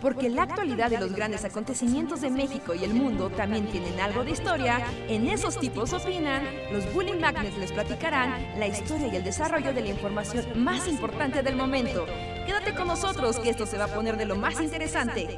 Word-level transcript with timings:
Porque 0.00 0.30
la 0.30 0.44
actualidad 0.44 0.88
de 0.88 0.98
los 0.98 1.12
grandes 1.12 1.44
acontecimientos 1.44 2.22
de 2.22 2.30
México 2.30 2.74
y 2.74 2.84
el 2.84 2.94
mundo 2.94 3.28
también 3.28 3.66
tienen 3.66 4.00
algo 4.00 4.24
de 4.24 4.30
historia, 4.30 4.82
en 5.08 5.28
esos 5.28 5.58
tipos 5.58 5.92
opinan, 5.92 6.42
los 6.72 6.92
Bully 6.94 7.12
Magnets 7.12 7.58
les 7.58 7.70
platicarán 7.70 8.58
la 8.58 8.66
historia 8.66 9.08
y 9.08 9.16
el 9.16 9.24
desarrollo 9.24 9.74
de 9.74 9.82
la 9.82 9.88
información 9.88 10.64
más 10.64 10.88
importante 10.88 11.42
del 11.42 11.54
momento. 11.54 12.06
Quédate 12.46 12.74
con 12.74 12.88
nosotros 12.88 13.38
que 13.38 13.50
esto 13.50 13.66
se 13.66 13.76
va 13.76 13.84
a 13.84 13.88
poner 13.88 14.16
de 14.16 14.24
lo 14.24 14.36
más 14.36 14.58
interesante. 14.60 15.36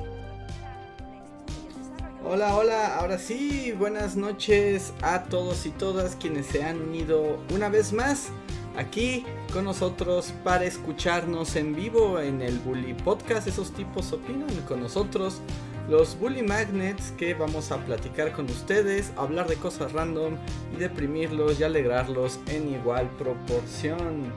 Hola, 2.25 2.55
hola, 2.55 2.99
ahora 2.99 3.19
sí, 3.19 3.73
buenas 3.73 4.15
noches 4.15 4.93
a 5.03 5.25
todos 5.25 5.67
y 5.67 5.71
todas 5.71 6.15
quienes 6.15 6.47
se 6.47 6.63
han 6.63 6.81
unido 6.81 7.41
una 7.53 7.69
vez 7.69 7.93
más 7.93 8.29
aquí 8.77 9.25
con 9.53 9.65
nosotros 9.65 10.33
para 10.45 10.65
escucharnos 10.65 11.57
en 11.57 11.75
vivo 11.75 12.21
en 12.21 12.43
el 12.43 12.59
Bully 12.59 12.95
Podcast. 12.95 13.47
Esos 13.47 13.73
tipos 13.73 14.13
opinan 14.13 14.55
con 14.69 14.81
nosotros, 14.81 15.41
los 15.89 16.19
Bully 16.19 16.43
Magnets, 16.43 17.13
que 17.13 17.35
vamos 17.35 17.73
a 17.73 17.79
platicar 17.85 18.33
con 18.33 18.47
ustedes, 18.47 19.13
hablar 19.17 19.49
de 19.49 19.57
cosas 19.57 19.93
random 19.93 20.37
y 20.75 20.79
deprimirlos 20.79 21.61
y 21.61 21.65
alegrarlos 21.65 22.39
en 22.49 22.73
igual 22.73 23.09
proporción. 23.19 24.33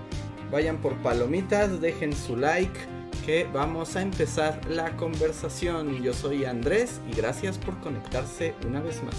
Vayan 0.52 0.78
por 0.78 0.96
palomitas, 0.98 1.82
dejen 1.82 2.14
su 2.14 2.36
like 2.36 2.80
que 3.26 3.48
vamos 3.52 3.96
a 3.96 4.02
empezar 4.02 4.62
la 4.70 4.96
conversación. 4.98 6.04
Yo 6.04 6.14
soy 6.14 6.46
Andrés 6.46 7.02
y 7.12 7.16
gracias 7.16 7.58
por 7.58 7.80
conectarse 7.80 8.54
una 8.68 8.82
vez 8.82 9.02
más. 9.04 9.16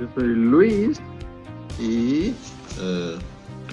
Yo 0.00 0.08
soy 0.14 0.28
Luis 0.28 1.00
y 1.78 2.34
eh, 2.80 3.16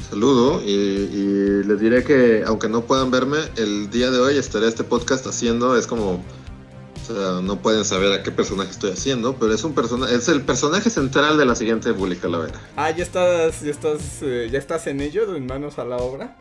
saludo 0.10 0.62
y, 0.62 1.64
les 1.64 1.80
diré 1.80 2.04
que 2.04 2.44
aunque 2.46 2.68
no 2.68 2.82
puedan 2.82 3.12
verme, 3.12 3.38
el 3.58 3.90
día 3.90 4.12
de 4.12 4.20
hoy 4.20 4.38
estaré 4.38 4.68
este 4.68 4.84
podcast 4.84 5.26
haciendo, 5.28 5.78
es 5.78 5.88
como, 5.88 6.14
o 6.14 7.06
sea, 7.06 7.42
no 7.42 7.62
pueden 7.62 7.86
saber 7.86 8.12
a 8.12 8.24
qué 8.24 8.32
personaje 8.32 8.72
estoy 8.72 8.92
haciendo, 8.92 9.36
pero 9.36 9.54
es 9.54 9.64
un 9.64 9.74
personaje, 9.74 10.16
es 10.16 10.28
el 10.28 10.42
personaje 10.42 10.90
central 10.90 11.38
de 11.38 11.46
la 11.46 11.56
siguiente 11.56 11.92
Bully 11.92 12.18
Calavera. 12.18 12.60
Ah, 12.76 12.92
ya 12.92 13.04
estás, 13.04 13.62
ya 13.62 13.72
estás, 13.72 14.02
eh, 14.22 14.50
ya 14.52 14.60
estás 14.60 14.88
en 14.88 15.02
ello, 15.02 15.36
en 15.36 15.46
manos 15.46 15.80
a 15.80 15.86
la 15.86 15.98
obra. 15.98 16.38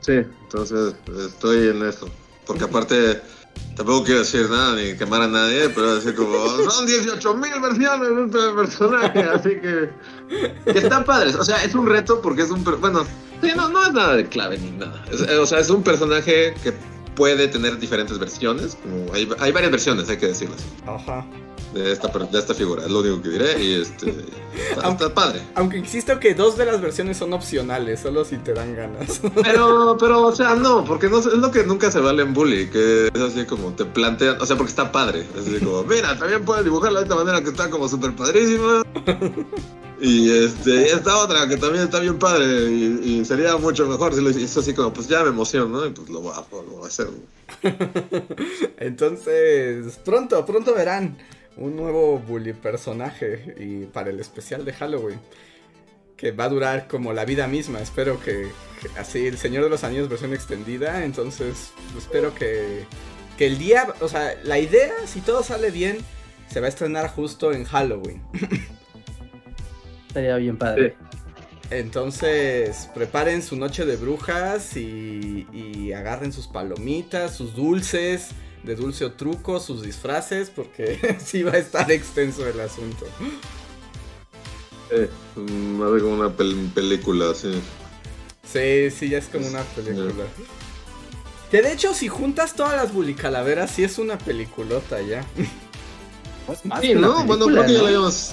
Sí, 0.00 0.12
entonces 0.42 0.94
estoy 1.26 1.68
en 1.68 1.82
eso. 1.84 2.08
Porque 2.46 2.64
aparte, 2.64 3.20
tampoco 3.76 4.04
quiero 4.04 4.20
decir 4.20 4.48
nada 4.50 4.74
ni 4.76 4.96
quemar 4.96 5.22
a 5.22 5.28
nadie, 5.28 5.68
pero 5.70 5.94
decir 5.94 6.14
como, 6.14 6.36
son 6.70 6.86
18 6.86 7.34
mil 7.34 7.60
versiones 7.60 8.08
de 8.08 8.24
este 8.24 8.54
personaje, 8.54 9.22
así 9.22 9.50
que, 9.60 9.90
que 10.72 10.78
están 10.78 11.04
padres. 11.04 11.34
O 11.34 11.44
sea, 11.44 11.62
es 11.64 11.74
un 11.74 11.86
reto 11.86 12.20
porque 12.20 12.42
es 12.42 12.50
un, 12.50 12.62
bueno, 12.64 13.06
no, 13.56 13.68
no 13.68 13.86
es 13.86 13.92
nada 13.92 14.16
de 14.16 14.26
clave 14.26 14.58
ni 14.58 14.70
nada. 14.72 15.04
o 15.40 15.46
sea, 15.46 15.60
es 15.60 15.70
un 15.70 15.82
personaje 15.82 16.54
que 16.62 16.74
puede 17.14 17.48
tener 17.48 17.78
diferentes 17.78 18.18
versiones. 18.18 18.76
Como 18.82 19.12
hay, 19.12 19.28
hay 19.38 19.52
varias 19.52 19.70
versiones, 19.70 20.08
hay 20.08 20.16
que 20.16 20.28
decirlo 20.28 20.54
así. 20.56 20.66
Ajá 20.86 21.24
de 21.72 21.92
esta, 21.92 22.08
de 22.08 22.38
esta 22.38 22.54
figura, 22.54 22.84
es 22.84 22.90
lo 22.90 23.00
único 23.00 23.22
que 23.22 23.28
diré 23.30 23.62
y 23.62 23.80
este, 23.80 24.14
está, 24.76 25.14
padre. 25.14 25.40
Aunque 25.54 25.78
insisto 25.78 26.18
que 26.18 26.34
dos 26.34 26.56
de 26.56 26.66
las 26.66 26.80
versiones 26.80 27.16
son 27.16 27.32
opcionales, 27.32 28.00
solo 28.00 28.24
si 28.24 28.36
te 28.38 28.52
dan 28.52 28.74
ganas. 28.74 29.20
Pero, 29.42 29.96
pero, 29.98 30.26
o 30.26 30.34
sea, 30.34 30.54
no, 30.54 30.84
porque 30.84 31.08
no, 31.08 31.18
es 31.18 31.26
lo 31.26 31.50
que 31.50 31.64
nunca 31.64 31.90
se 31.90 32.00
vale 32.00 32.22
en 32.22 32.34
Bully, 32.34 32.68
que 32.68 33.08
es 33.12 33.20
así 33.20 33.44
como 33.44 33.72
te 33.72 33.84
plantean, 33.84 34.40
o 34.40 34.46
sea, 34.46 34.56
porque 34.56 34.70
está 34.70 34.92
padre, 34.92 35.24
es 35.36 35.46
así 35.46 35.64
como, 35.64 35.82
mira, 35.84 36.18
también 36.18 36.44
puedes 36.44 36.64
dibujarla 36.64 37.00
de 37.00 37.04
esta 37.04 37.16
manera 37.16 37.42
que 37.42 37.50
está 37.50 37.70
como 37.70 37.88
súper 37.88 38.14
padrísima. 38.14 38.82
Y 40.02 40.30
este, 40.30 40.92
esta 40.92 41.18
otra 41.18 41.46
que 41.46 41.58
también 41.58 41.84
está 41.84 42.00
bien 42.00 42.18
padre 42.18 42.70
y, 42.70 43.22
sería 43.26 43.56
mucho 43.58 43.86
mejor 43.86 44.14
si 44.14 44.22
lo 44.22 44.30
hizo 44.30 44.60
así 44.60 44.72
como, 44.72 44.92
pues 44.94 45.08
ya 45.08 45.22
me 45.22 45.28
emociono, 45.28 45.68
¿no? 45.68 45.86
Y 45.86 45.90
pues 45.90 46.08
lo 46.08 46.22
voy 46.22 46.32
a, 46.34 46.40
lo 46.50 46.62
voy 46.62 46.84
a 46.84 46.86
hacer. 46.86 47.08
Entonces, 48.78 49.98
pronto, 50.02 50.44
pronto 50.46 50.74
verán 50.74 51.18
un 51.56 51.76
nuevo 51.76 52.18
bully 52.18 52.52
personaje 52.52 53.54
y 53.58 53.86
para 53.86 54.10
el 54.10 54.20
especial 54.20 54.64
de 54.64 54.72
Halloween. 54.72 55.20
Que 56.16 56.32
va 56.32 56.44
a 56.44 56.48
durar 56.48 56.86
como 56.86 57.12
la 57.12 57.24
vida 57.24 57.46
misma. 57.46 57.80
Espero 57.80 58.20
que, 58.20 58.48
así, 58.98 59.26
el 59.26 59.38
Señor 59.38 59.64
de 59.64 59.70
los 59.70 59.84
Anillos 59.84 60.08
versión 60.08 60.34
extendida. 60.34 61.04
Entonces, 61.04 61.72
espero 61.96 62.34
que, 62.34 62.84
que 63.38 63.46
el 63.46 63.58
día, 63.58 63.86
o 64.00 64.08
sea, 64.08 64.34
la 64.44 64.58
idea, 64.58 64.92
si 65.06 65.20
todo 65.20 65.42
sale 65.42 65.70
bien, 65.70 65.98
se 66.48 66.60
va 66.60 66.66
a 66.66 66.68
estrenar 66.68 67.08
justo 67.08 67.52
en 67.52 67.64
Halloween. 67.64 68.22
Estaría 70.08 70.36
bien 70.36 70.58
padre. 70.58 70.96
Entonces, 71.70 72.90
preparen 72.94 73.42
su 73.42 73.56
noche 73.56 73.86
de 73.86 73.96
brujas 73.96 74.76
y, 74.76 75.46
y 75.52 75.92
agarren 75.92 76.32
sus 76.32 76.48
palomitas, 76.48 77.34
sus 77.34 77.54
dulces 77.54 78.34
de 78.62 78.76
dulce 78.76 79.04
o 79.04 79.12
truco, 79.12 79.60
sus 79.60 79.82
disfraces, 79.82 80.50
porque 80.50 81.18
sí 81.24 81.42
va 81.42 81.52
a 81.52 81.58
estar 81.58 81.90
extenso 81.90 82.46
el 82.46 82.60
asunto. 82.60 83.06
Eh, 84.90 85.08
más 85.36 85.92
de 85.92 86.00
como 86.00 86.14
una 86.14 86.34
película, 86.34 87.34
sí. 87.34 87.52
Sí, 88.44 88.90
sí, 88.90 89.08
ya 89.08 89.18
es 89.18 89.26
como 89.26 89.46
una 89.46 89.62
película. 89.62 90.24
Que 91.50 91.62
de 91.62 91.72
hecho, 91.72 91.94
si 91.94 92.08
juntas 92.08 92.54
todas 92.54 92.74
las 92.76 92.92
bulicalaveras, 92.92 93.70
sí 93.70 93.84
es 93.84 93.98
una 93.98 94.18
peliculota 94.18 95.00
ya. 95.00 95.24
Pues 96.46 96.60
sí, 96.80 96.94
¿no? 96.94 97.22
bueno, 97.26 97.46
creo 97.46 97.64
que 97.64 97.74
ya 97.74 97.78
lo 97.80 97.86
habíamos 97.86 98.32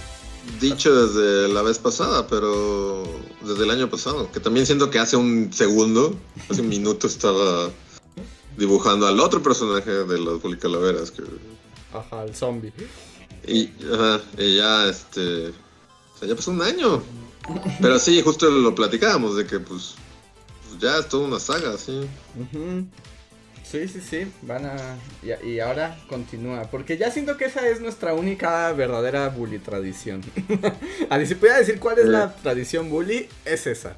dicho 0.60 1.08
desde 1.08 1.54
la 1.54 1.62
vez 1.62 1.78
pasada, 1.78 2.26
pero 2.26 3.04
desde 3.42 3.64
el 3.64 3.70
año 3.70 3.92
pasado, 3.92 4.32
que 4.32 4.40
también 4.40 4.66
siento 4.66 4.90
que 4.90 4.98
hace 4.98 5.18
un 5.18 5.52
segundo, 5.54 6.16
hace 6.50 6.62
un 6.62 6.70
minuto 6.70 7.06
estaba 7.06 7.70
dibujando 8.57 9.07
al 9.07 9.19
otro 9.19 9.41
personaje 9.41 9.90
de 9.90 10.19
las 10.19 10.40
Policalaveras. 10.41 11.12
Que... 11.12 11.23
Ajá, 11.94 12.23
el 12.23 12.35
zombie. 12.35 12.73
Y, 13.45 13.72
ajá, 13.94 14.22
y 14.38 14.57
ya, 14.57 14.88
este. 14.88 15.50
O 15.50 16.19
sea, 16.19 16.28
ya 16.28 16.35
pasó 16.35 16.51
un 16.51 16.62
año. 16.62 17.01
Pero 17.79 17.97
sí, 18.00 18.22
justo 18.22 18.50
lo 18.50 18.75
platicábamos 18.75 19.38
de 19.38 19.45
que, 19.45 19.59
pues, 19.59 19.95
pues 20.68 20.81
ya 20.81 20.97
es 20.97 21.07
toda 21.07 21.28
una 21.28 21.40
saga, 21.40 21.78
sí. 21.78 22.07
Sí, 23.63 23.88
sí, 23.88 24.01
sí, 24.01 24.31
van 24.41 24.66
a... 24.66 24.97
Y, 25.22 25.59
ahora 25.59 25.97
continúa, 26.09 26.63
porque 26.72 26.97
ya 26.97 27.12
siento 27.12 27.38
que 27.38 27.45
esa 27.45 27.68
es 27.68 27.81
nuestra 27.81 28.13
única 28.13 28.72
verdadera 28.74 29.29
bully 29.29 29.59
tradición. 29.59 30.24
a 31.09 31.25
si 31.25 31.35
pudiera 31.35 31.59
decir 31.59 31.79
cuál 31.79 32.00
es 32.00 32.06
la 32.06 32.34
tradición 32.35 32.89
bully, 32.89 33.28
es 33.45 33.68
esa. 33.68 33.97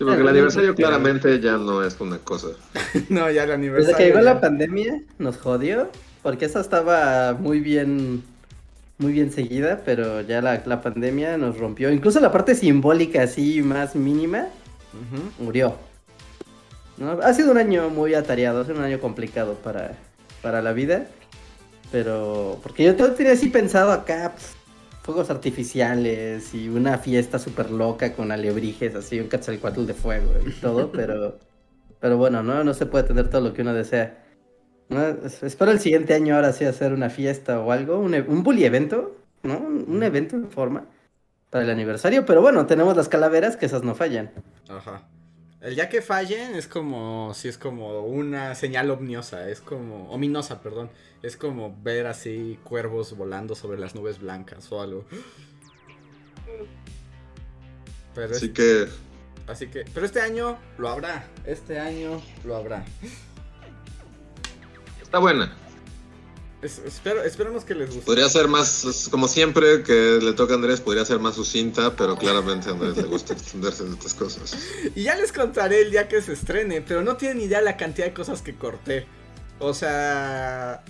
Sí, 0.00 0.06
porque 0.06 0.22
el 0.22 0.28
aniversario 0.28 0.74
claramente 0.74 1.40
ya 1.40 1.58
no 1.58 1.84
es 1.84 2.00
una 2.00 2.16
cosa. 2.16 2.48
no, 3.10 3.30
ya 3.30 3.44
el 3.44 3.52
aniversario. 3.52 3.98
Desde 3.98 3.98
que 3.98 4.08
llegó 4.08 4.22
la 4.22 4.40
pandemia 4.40 5.02
nos 5.18 5.36
jodió, 5.36 5.90
porque 6.22 6.46
esa 6.46 6.62
estaba 6.62 7.34
muy 7.34 7.60
bien, 7.60 8.22
muy 8.96 9.12
bien 9.12 9.30
seguida, 9.30 9.82
pero 9.84 10.22
ya 10.22 10.40
la, 10.40 10.80
pandemia 10.80 11.36
nos 11.36 11.58
rompió. 11.58 11.92
Incluso 11.92 12.18
la 12.18 12.32
parte 12.32 12.54
simbólica 12.54 13.24
así 13.24 13.60
más 13.60 13.94
mínima 13.94 14.46
murió. 15.38 15.74
Ha 17.22 17.34
sido 17.34 17.50
un 17.52 17.58
año 17.58 17.90
muy 17.90 18.14
atareado, 18.14 18.62
ha 18.62 18.64
sido 18.64 18.78
un 18.78 18.84
año 18.84 19.00
complicado 19.00 19.56
para, 19.56 19.98
para 20.40 20.62
la 20.62 20.72
vida. 20.72 21.08
Pero, 21.92 22.58
porque 22.62 22.84
yo 22.84 22.96
tenía 22.96 23.32
así 23.32 23.50
pensado 23.50 23.92
acá, 23.92 24.32
pues, 24.34 24.56
fuegos 25.10 25.30
artificiales 25.30 26.54
y 26.54 26.68
una 26.68 26.96
fiesta 26.98 27.40
súper 27.40 27.72
loca 27.72 28.12
con 28.12 28.30
alebrijes, 28.30 28.94
así 28.94 29.18
un 29.18 29.28
Quetzalcoatl 29.28 29.86
de 29.86 29.94
fuego 29.94 30.32
y 30.46 30.52
todo, 30.60 30.92
pero, 30.92 31.36
pero 31.98 32.16
bueno, 32.16 32.44
¿no? 32.44 32.62
No 32.62 32.74
se 32.74 32.86
puede 32.86 33.04
tener 33.04 33.28
todo 33.28 33.40
lo 33.40 33.52
que 33.52 33.62
uno 33.62 33.74
desea. 33.74 34.24
Espero 35.42 35.72
el 35.72 35.80
siguiente 35.80 36.14
año 36.14 36.36
ahora 36.36 36.52
sí 36.52 36.64
hacer 36.64 36.92
una 36.92 37.10
fiesta 37.10 37.58
o 37.58 37.72
algo, 37.72 37.98
un, 37.98 38.14
un 38.14 38.42
bully 38.44 38.64
evento, 38.64 39.16
¿no? 39.42 39.58
Un, 39.58 40.00
evento 40.04 40.36
en 40.36 40.48
forma 40.48 40.84
para 41.50 41.64
el 41.64 41.70
aniversario, 41.70 42.24
pero 42.24 42.40
bueno, 42.40 42.66
tenemos 42.66 42.96
las 42.96 43.08
calaveras 43.08 43.56
que 43.56 43.66
esas 43.66 43.82
no 43.82 43.96
fallan. 43.96 44.30
Ajá. 44.68 45.08
El 45.60 45.76
ya 45.76 45.88
que 45.90 46.00
fallen 46.00 46.54
es 46.54 46.66
como, 46.66 47.34
si 47.34 47.48
es 47.48 47.58
como 47.58 48.00
una 48.00 48.54
señal 48.54 48.90
omniosa, 48.90 49.48
es 49.50 49.60
como, 49.60 50.10
ominosa, 50.10 50.62
perdón. 50.62 50.90
Es 51.22 51.36
como 51.36 51.76
ver 51.82 52.06
así 52.06 52.58
cuervos 52.64 53.14
volando 53.16 53.54
sobre 53.54 53.78
las 53.78 53.94
nubes 53.94 54.20
blancas 54.20 54.72
o 54.72 54.80
algo. 54.80 55.04
Pero 58.14 58.34
así 58.34 58.52
que... 58.52 58.88
Así 59.46 59.66
que, 59.66 59.84
pero 59.92 60.06
este 60.06 60.20
año 60.20 60.58
lo 60.78 60.88
habrá, 60.88 61.26
este 61.44 61.80
año 61.80 62.22
lo 62.44 62.56
habrá. 62.56 62.84
Está 65.02 65.18
buena 65.18 65.52
espero, 66.62 67.22
esperemos 67.22 67.64
que 67.64 67.74
les 67.74 67.88
guste. 67.88 68.04
Podría 68.04 68.28
ser 68.28 68.48
más, 68.48 69.08
como 69.10 69.28
siempre 69.28 69.82
que 69.82 70.18
le 70.20 70.32
toca 70.32 70.54
a 70.54 70.56
Andrés, 70.56 70.80
podría 70.80 71.04
ser 71.04 71.18
más 71.18 71.34
sucinta, 71.34 71.96
pero 71.96 72.16
claramente 72.16 72.68
a 72.68 72.72
Andrés 72.72 72.96
le 72.96 73.04
gusta 73.04 73.32
extenderse 73.32 73.84
de 73.84 73.90
estas 73.90 74.14
cosas. 74.14 74.56
Y 74.94 75.04
ya 75.04 75.16
les 75.16 75.32
contaré 75.32 75.82
el 75.82 75.90
día 75.90 76.08
que 76.08 76.20
se 76.20 76.32
estrene, 76.32 76.80
pero 76.82 77.02
no 77.02 77.16
tienen 77.16 77.40
idea 77.40 77.60
la 77.60 77.76
cantidad 77.76 78.06
de 78.06 78.12
cosas 78.12 78.42
que 78.42 78.54
corté. 78.54 79.06
O 79.58 79.74
sea, 79.74 80.82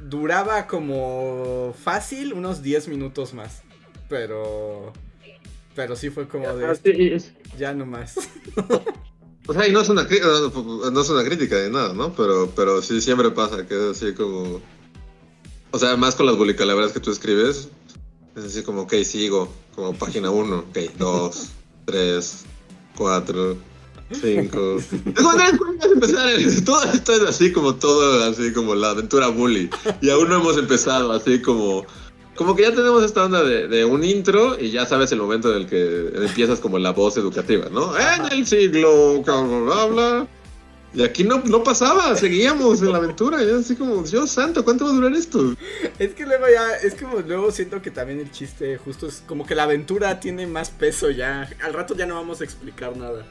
duraba 0.00 0.66
como 0.66 1.74
fácil 1.82 2.32
unos 2.32 2.62
10 2.62 2.88
minutos 2.88 3.34
más. 3.34 3.62
Pero... 4.08 4.92
Pero 5.74 5.94
sí 5.94 6.10
fue 6.10 6.26
como 6.26 6.48
de... 6.54 7.22
Ya 7.56 7.72
no 7.74 7.86
más. 7.86 8.16
O 9.48 9.54
sea, 9.54 9.66
y 9.66 9.72
no 9.72 9.80
es 9.80 9.88
una, 9.88 10.02
no 10.02 11.00
es 11.00 11.08
una 11.08 11.24
crítica 11.24 11.56
ni 11.64 11.72
nada, 11.72 11.94
¿no? 11.94 12.12
Pero, 12.12 12.52
pero 12.54 12.82
sí 12.82 13.00
siempre 13.00 13.30
pasa 13.30 13.66
que 13.66 13.74
es 13.74 13.96
así 13.96 14.12
como... 14.12 14.60
O 15.70 15.78
sea, 15.78 15.96
más 15.96 16.14
con 16.14 16.26
las 16.26 16.36
bulicalabras 16.36 16.92
que 16.92 17.00
tú 17.00 17.10
escribes, 17.10 17.68
es 18.36 18.44
así 18.44 18.62
como, 18.62 18.82
ok, 18.82 18.94
sigo, 19.04 19.52
como 19.74 19.92
página 19.94 20.30
1, 20.30 20.56
ok, 20.56 20.78
2, 20.98 21.48
3, 21.84 22.44
4, 22.96 23.56
5... 24.12 24.76
Cuando 25.14 25.42
es 25.42 25.92
empezar, 25.92 26.30
todo 26.64 26.82
esto 26.84 27.12
es 27.12 27.22
así 27.22 27.52
como 27.52 27.74
todo, 27.74 28.24
así 28.24 28.52
como 28.52 28.74
la 28.74 28.90
aventura 28.90 29.28
bully. 29.28 29.68
Y 30.00 30.10
aún 30.10 30.28
no 30.28 30.36
hemos 30.36 30.56
empezado, 30.56 31.12
así 31.12 31.40
como... 31.42 31.84
Como 32.34 32.54
que 32.54 32.62
ya 32.62 32.70
tenemos 32.72 33.02
esta 33.02 33.24
onda 33.24 33.42
de, 33.42 33.66
de 33.66 33.84
un 33.84 34.04
intro 34.04 34.56
y 34.60 34.70
ya 34.70 34.86
sabes 34.86 35.10
el 35.10 35.18
momento 35.18 35.50
en 35.50 35.62
el 35.62 35.66
que 35.66 36.12
empiezas 36.24 36.60
como 36.60 36.78
la 36.78 36.92
voz 36.92 37.16
educativa, 37.16 37.66
¿no? 37.72 37.92
En 37.98 38.30
el 38.30 38.46
siglo, 38.46 39.22
bla, 39.22 39.40
bla, 39.42 39.86
bla. 39.86 40.28
Y 40.94 41.02
aquí 41.02 41.22
no, 41.22 41.42
no 41.44 41.62
pasaba, 41.62 42.16
seguíamos 42.16 42.80
en 42.80 42.92
la 42.92 42.98
aventura, 42.98 43.42
y 43.44 43.50
así 43.50 43.76
como, 43.76 44.02
Dios 44.02 44.30
santo, 44.30 44.64
¿cuánto 44.64 44.86
va 44.86 44.90
a 44.90 44.94
durar 44.94 45.12
esto? 45.12 45.54
Es 45.98 46.14
que 46.14 46.24
luego 46.24 46.46
ya, 46.52 46.76
es 46.76 46.94
como 46.94 47.20
luego 47.20 47.50
siento 47.50 47.82
que 47.82 47.90
también 47.90 48.20
el 48.20 48.30
chiste 48.30 48.78
justo 48.78 49.06
es 49.06 49.22
como 49.26 49.44
que 49.46 49.54
la 49.54 49.64
aventura 49.64 50.18
tiene 50.18 50.46
más 50.46 50.70
peso 50.70 51.10
ya. 51.10 51.48
Al 51.62 51.74
rato 51.74 51.94
ya 51.94 52.06
no 52.06 52.14
vamos 52.14 52.40
a 52.40 52.44
explicar 52.44 52.96
nada. 52.96 53.26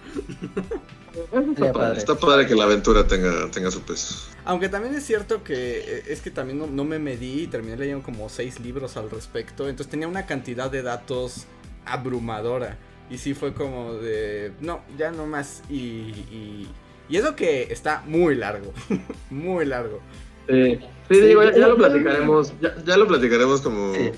Está 1.18 1.32
padre, 1.32 1.72
padre. 1.74 1.98
está 1.98 2.16
padre 2.16 2.48
que 2.48 2.54
la 2.54 2.66
aventura 2.66 3.08
tenga, 3.08 3.50
tenga 3.50 3.72
su 3.72 3.82
peso. 3.82 4.30
Aunque 4.46 4.70
también 4.70 4.94
es 4.94 5.04
cierto 5.04 5.44
que 5.44 5.80
eh, 5.80 6.04
es 6.08 6.22
que 6.22 6.30
también 6.30 6.60
no, 6.60 6.68
no 6.68 6.84
me 6.84 7.00
medí 7.00 7.44
y 7.44 7.48
terminé 7.48 7.76
leyendo 7.76 8.04
como 8.04 8.30
seis 8.30 8.60
libros 8.60 8.98
al 8.98 9.10
respecto. 9.10 9.68
Entonces 9.68 9.90
tenía 9.90 10.08
una 10.08 10.28
cantidad 10.28 10.70
de 10.70 10.84
datos 10.84 11.46
abrumadora. 11.86 12.78
Y 13.10 13.18
sí 13.18 13.34
fue 13.34 13.54
como 13.54 13.94
de... 13.94 14.52
No, 14.60 14.82
ya 14.98 15.12
no 15.12 15.26
más. 15.26 15.64
Y, 15.70 15.76
y, 15.76 16.68
y 17.10 17.18
eso 17.18 17.36
que 17.36 17.64
está 17.72 18.04
muy 18.06 18.36
largo. 18.36 18.74
muy 19.30 19.66
largo. 19.66 20.00
Sí, 20.50 20.80
Sí, 21.10 21.22
digo, 21.22 21.42
ya, 21.44 21.68
lo 21.70 21.78
platicaremos, 21.78 22.52
ya, 22.62 22.76
ya 22.86 22.98
lo 22.98 23.08
platicaremos 23.08 23.62
como 23.62 23.94
Sí. 23.96 24.12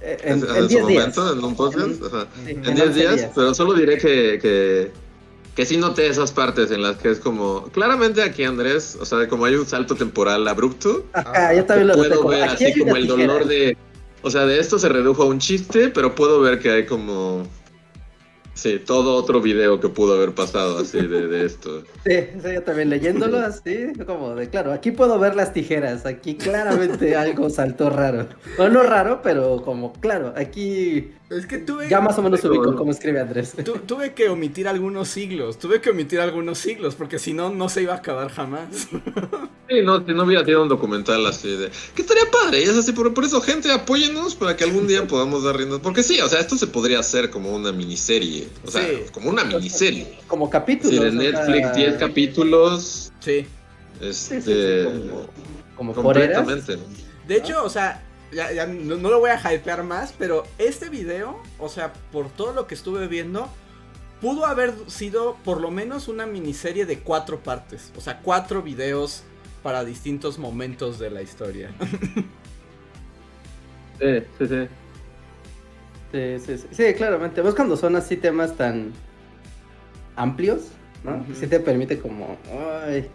Eh, 0.00 0.16
en, 0.22 0.38
En, 0.44 0.48
en 0.48 0.56
en 0.56 0.62
su 0.62 0.68
10 0.68 0.86
días. 0.86 1.16
momento, 1.18 1.32
en 1.32 1.44
un 1.44 1.56
podcast, 1.56 1.86
En- 2.00 2.06
ajá. 2.06 2.26
sí, 2.44 2.50
en 2.52 2.64
en 2.64 2.74
10 2.76 2.80
11 2.88 3.00
días, 3.00 3.16
días. 3.16 3.30
pero 3.34 3.54
solo 3.54 3.74
diré 3.74 3.98
que, 3.98 4.38
que, 4.40 4.92
que 5.56 5.66
sí 5.66 5.76
noté 5.76 6.06
esas 6.06 6.30
partes 6.30 6.70
en 6.70 6.82
las 6.82 6.96
que 6.98 7.10
es 7.10 7.18
como, 7.18 7.64
claramente 7.72 8.22
aquí 8.22 8.44
Andrés, 8.44 8.96
o 9.00 9.04
sea, 9.04 9.26
como 9.26 9.44
hay 9.46 9.56
un 9.56 9.66
salto 9.66 9.96
temporal 9.96 10.46
abrupto, 10.46 11.04
Ajá, 11.12 11.52
yo 11.54 11.64
también 11.64 11.88
lo 11.88 11.94
puedo 11.94 12.28
ver 12.28 12.44
así 12.44 12.78
como 12.78 12.94
el 12.94 13.08
tijera. 13.08 13.26
dolor 13.32 13.48
de, 13.48 13.76
o 14.22 14.30
sea, 14.30 14.46
de 14.46 14.60
esto 14.60 14.78
se 14.78 14.88
redujo 14.88 15.24
a 15.24 15.26
un 15.26 15.40
chiste, 15.40 15.88
pero 15.88 16.14
puedo 16.14 16.40
ver 16.40 16.60
que 16.60 16.70
hay 16.70 16.86
como, 16.86 17.42
sí, 18.58 18.78
todo 18.84 19.14
otro 19.16 19.40
video 19.40 19.78
que 19.80 19.88
pudo 19.88 20.14
haber 20.14 20.34
pasado 20.34 20.78
así 20.78 20.98
de, 21.00 21.28
de 21.28 21.44
esto. 21.46 21.82
Sí, 22.04 22.12
sí, 22.42 22.54
yo 22.54 22.62
también 22.62 22.90
leyéndolo 22.90 23.38
así, 23.38 23.92
como 24.06 24.34
de, 24.34 24.48
claro, 24.50 24.72
aquí 24.72 24.90
puedo 24.90 25.18
ver 25.18 25.34
las 25.36 25.52
tijeras, 25.52 26.04
aquí 26.06 26.36
claramente 26.36 27.16
algo 27.16 27.48
saltó 27.50 27.90
raro. 27.90 28.28
Bueno, 28.56 28.74
no 28.74 28.82
raro, 28.82 29.20
pero 29.22 29.62
como, 29.62 29.92
claro, 29.94 30.32
aquí 30.36 31.10
Es 31.30 31.46
que 31.46 31.58
tuve... 31.58 31.88
ya 31.88 32.00
más 32.00 32.18
o 32.18 32.22
menos 32.22 32.42
ubico 32.44 32.64
como- 32.64 32.76
cómo 32.78 32.90
escribe 32.90 33.20
Andrés. 33.20 33.52
tu- 33.64 33.78
tuve 33.80 34.14
que 34.14 34.28
omitir 34.28 34.66
algunos 34.68 35.08
siglos. 35.08 35.58
Tuve 35.58 35.80
que 35.80 35.90
omitir 35.90 36.20
algunos 36.20 36.58
siglos. 36.58 36.94
Porque 36.94 37.18
si 37.18 37.34
no, 37.34 37.50
no 37.50 37.68
se 37.68 37.82
iba 37.82 37.92
a 37.94 37.96
acabar 37.98 38.30
jamás. 38.30 38.88
Sí, 39.70 39.82
no, 39.84 39.98
si 40.02 40.14
no 40.14 40.24
hubiera 40.24 40.42
tenido 40.42 40.62
un 40.62 40.68
documental 40.70 41.26
así 41.26 41.54
de. 41.54 41.70
Que 41.94 42.00
estaría 42.00 42.22
padre, 42.30 42.60
y 42.60 42.62
es 42.62 42.70
así, 42.70 42.92
por, 42.92 43.12
por 43.12 43.22
eso, 43.26 43.38
gente, 43.42 43.70
apóyennos 43.70 44.34
para 44.34 44.56
que 44.56 44.64
algún 44.64 44.86
día 44.86 45.06
podamos 45.06 45.44
dar 45.44 45.58
riendas. 45.58 45.80
Porque 45.80 46.02
sí, 46.02 46.18
o 46.22 46.26
sea, 46.26 46.40
esto 46.40 46.56
se 46.56 46.68
podría 46.68 47.00
hacer 47.00 47.28
como 47.28 47.54
una 47.54 47.70
miniserie. 47.70 48.47
O 48.64 48.70
sea, 48.70 48.82
Sí. 48.82 49.02
como 49.12 49.30
una 49.30 49.44
miniserie. 49.44 50.18
Como 50.26 50.48
capítulos. 50.50 50.94
Sí, 50.94 51.00
de 51.00 51.08
o 51.08 51.32
sea, 51.32 51.44
Netflix, 51.44 51.74
10 51.76 51.94
capítulos. 51.96 53.12
Sí. 53.20 53.46
Este. 54.00 54.40
Sí, 54.40 54.42
sí, 54.42 54.52
sí, 54.52 55.08
como, 55.76 55.92
como 55.92 55.94
completamente. 55.94 56.78
De 57.26 57.36
hecho, 57.36 57.64
o 57.64 57.68
sea, 57.70 58.02
ya, 58.32 58.52
ya 58.52 58.66
no, 58.66 58.96
no 58.96 59.10
lo 59.10 59.20
voy 59.20 59.30
a 59.30 59.54
hypear 59.54 59.82
más, 59.84 60.14
pero 60.18 60.44
este 60.58 60.88
video, 60.88 61.40
o 61.58 61.68
sea, 61.68 61.92
por 62.12 62.28
todo 62.30 62.52
lo 62.52 62.66
que 62.66 62.74
estuve 62.74 63.06
viendo, 63.08 63.48
pudo 64.20 64.46
haber 64.46 64.74
sido 64.88 65.36
por 65.44 65.60
lo 65.60 65.70
menos 65.70 66.08
una 66.08 66.26
miniserie 66.26 66.86
de 66.86 66.98
cuatro 67.00 67.40
partes. 67.40 67.92
O 67.96 68.00
sea, 68.00 68.20
cuatro 68.20 68.62
videos 68.62 69.22
para 69.62 69.84
distintos 69.84 70.38
momentos 70.38 70.98
de 70.98 71.10
la 71.10 71.22
historia. 71.22 71.70
Sí, 74.00 74.22
sí, 74.38 74.46
sí. 74.46 74.68
Sí, 76.12 76.38
sí, 76.44 76.58
sí, 76.58 76.66
sí, 76.70 76.94
claramente. 76.94 77.40
Vos 77.42 77.54
cuando 77.54 77.76
son 77.76 77.96
así 77.96 78.16
temas 78.16 78.56
tan 78.56 78.92
amplios, 80.16 80.68
¿no? 81.04 81.16
Ujú. 81.18 81.34
Sí 81.34 81.46
te 81.46 81.60
permite 81.60 81.98
como 81.98 82.36
ay, 82.84 83.06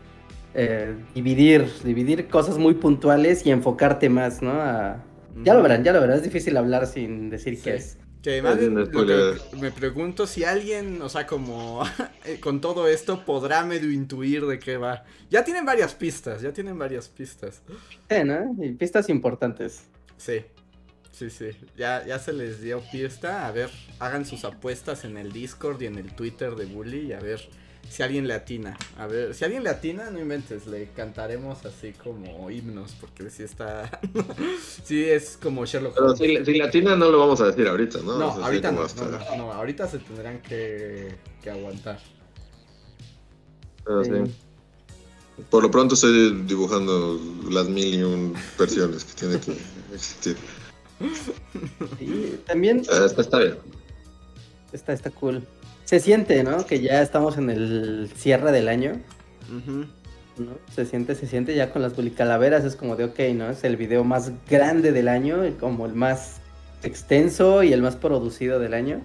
eh, 0.53 0.95
dividir, 1.15 1.67
dividir 1.83 2.27
cosas 2.27 2.57
muy 2.57 2.75
puntuales 2.75 3.45
y 3.45 3.51
enfocarte 3.51 4.09
más, 4.09 4.41
¿no? 4.41 4.51
A- 4.51 5.03
Ya 5.43 5.55
lo 5.55 5.63
verán, 5.63 5.83
ya 5.83 5.91
lo 5.93 5.99
verán. 5.99 6.17
Es 6.17 6.23
difícil 6.23 6.55
hablar 6.57 6.85
sin 6.85 7.31
decir 7.31 7.55
Sí. 7.55 7.61
qué 7.63 7.75
es. 7.75 7.97
Que 8.21 8.41
más 8.41 8.53
Es 8.53 8.59
bien 8.59 8.77
un 8.77 8.89
lo 8.91 9.05
que 9.05 9.57
me 9.59 9.71
pregunto 9.71 10.27
si 10.27 10.43
alguien, 10.45 11.01
o 11.01 11.09
sea, 11.09 11.25
como 11.27 11.81
eh, 12.25 12.39
con 12.39 12.61
todo 12.61 12.87
esto 12.87 13.25
podrá 13.25 13.65
medio 13.65 13.91
intuir 13.91 14.45
de 14.45 14.59
qué 14.59 14.77
va. 14.77 15.03
Ya 15.31 15.43
tienen 15.43 15.65
varias 15.65 15.93
pistas, 15.95 16.41
ya 16.43 16.53
tienen 16.53 16.77
varias 16.77 17.09
pistas. 17.09 17.63
Sí, 18.09 18.23
¿no? 18.23 18.55
Y 18.63 18.71
pistas 18.73 19.09
importantes. 19.09 19.81
Sí, 20.15 20.45
sí, 21.13 21.29
sí. 21.29 21.51
Ya, 21.77 22.05
ya 22.05 22.19
se 22.19 22.33
les 22.33 22.61
dio 22.61 22.81
pista. 22.91 23.47
A 23.47 23.51
ver, 23.51 23.71
hagan 23.99 24.25
sus 24.25 24.43
apuestas 24.45 25.05
en 25.05 25.17
el 25.17 25.31
Discord 25.31 25.81
y 25.81 25.85
en 25.87 25.97
el 25.97 26.15
Twitter 26.15 26.55
de 26.55 26.65
Bully 26.65 27.07
y 27.07 27.13
a 27.13 27.19
ver 27.21 27.41
si 27.89 28.03
alguien 28.03 28.27
le 28.27 28.33
atina. 28.33 28.77
A 28.97 29.07
ver, 29.07 29.33
si 29.35 29.45
alguien 29.45 29.63
le 29.63 29.69
atina, 29.69 30.09
no 30.11 30.19
inventes, 30.19 30.67
le 30.67 30.91
cantaremos 30.91 31.65
así 31.65 31.93
como 31.93 32.49
himnos, 32.51 32.93
porque 32.99 33.29
si 33.29 33.43
está... 33.43 34.01
sí, 34.83 35.03
es 35.05 35.37
como 35.41 35.65
Sherlock 35.65 35.95
Pero 35.95 36.13
Holmes. 36.13 36.17
si, 36.17 36.45
si 36.45 36.57
latina 36.57 36.95
no 36.95 37.09
lo 37.11 37.19
vamos 37.19 37.41
a 37.41 37.47
decir 37.47 37.67
ahorita, 37.67 37.99
¿no? 38.03 38.17
No, 38.17 38.31
ahorita 38.31 38.71
no, 38.71 38.81
hasta- 38.83 39.05
no, 39.05 39.19
no, 39.19 39.35
no, 39.37 39.53
ahorita 39.53 39.87
se 39.87 39.99
tendrán 39.99 40.41
que, 40.41 41.19
que 41.41 41.49
aguantar. 41.51 41.99
pero 43.83 44.03
sí. 44.03 44.11
Sí. 44.25 44.33
Por 45.49 45.63
lo 45.63 45.71
pronto 45.71 45.95
estoy 45.95 46.43
dibujando 46.45 47.19
las 47.49 47.67
mil 47.67 47.93
y 47.95 48.03
un 48.03 48.35
versiones 48.57 49.03
que 49.03 49.13
tiene 49.13 49.39
que 49.39 49.51
existir. 49.93 50.37
Y 51.99 52.37
también 52.45 52.79
Eh, 52.79 53.05
Está, 53.05 53.21
está 53.21 53.39
bien. 53.39 53.55
está, 54.71 54.93
está 54.93 55.09
cool. 55.11 55.45
Se 55.85 55.99
siente, 55.99 56.43
¿no? 56.43 56.65
Que 56.65 56.81
ya 56.81 57.01
estamos 57.01 57.37
en 57.37 57.49
el 57.49 58.09
cierre 58.15 58.51
del 58.51 58.67
año. 58.69 58.99
Se 60.73 60.85
siente, 60.85 61.13
se 61.15 61.27
siente 61.27 61.53
ya 61.55 61.71
con 61.71 61.81
las 61.81 61.95
bulicalaveras, 61.95 62.63
es 62.65 62.75
como 62.75 62.95
de 62.95 63.03
ok, 63.05 63.19
¿no? 63.35 63.49
Es 63.49 63.63
el 63.63 63.77
video 63.77 64.03
más 64.03 64.31
grande 64.49 64.91
del 64.91 65.07
año, 65.07 65.45
y 65.45 65.51
como 65.51 65.85
el 65.85 65.93
más 65.93 66.37
extenso 66.81 67.61
y 67.63 67.71
el 67.71 67.81
más 67.81 67.95
producido 67.95 68.59
del 68.59 68.73
año, 68.73 69.01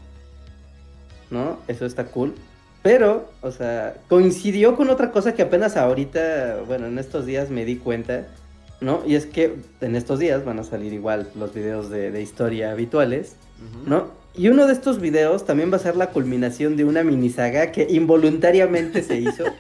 ¿no? 1.30 1.58
Eso 1.68 1.84
está 1.84 2.04
cool. 2.06 2.34
Pero, 2.82 3.30
o 3.42 3.50
sea, 3.50 3.96
coincidió 4.08 4.74
con 4.76 4.88
otra 4.88 5.10
cosa 5.10 5.34
que 5.34 5.42
apenas 5.42 5.76
ahorita, 5.76 6.62
bueno, 6.66 6.86
en 6.86 6.98
estos 6.98 7.26
días 7.26 7.50
me 7.50 7.64
di 7.66 7.76
cuenta, 7.76 8.26
¿no? 8.80 9.02
Y 9.06 9.14
es 9.14 9.26
que 9.26 9.56
en 9.80 9.96
estos 9.96 10.18
días 10.18 10.44
van 10.44 10.58
a 10.58 10.64
salir 10.64 10.92
igual 10.92 11.28
los 11.34 11.52
videos 11.54 11.90
de, 11.90 12.10
de 12.10 12.22
historia 12.22 12.72
habituales. 12.72 13.36
¿no? 13.86 14.12
Y 14.36 14.48
uno 14.48 14.66
de 14.66 14.72
estos 14.72 15.00
videos 15.00 15.44
también 15.44 15.72
va 15.72 15.76
a 15.76 15.80
ser 15.80 15.96
la 15.96 16.10
culminación 16.10 16.76
de 16.76 16.84
una 16.84 17.02
minisaga 17.02 17.72
que 17.72 17.86
involuntariamente 17.90 19.02
se 19.02 19.18
hizo. 19.18 19.44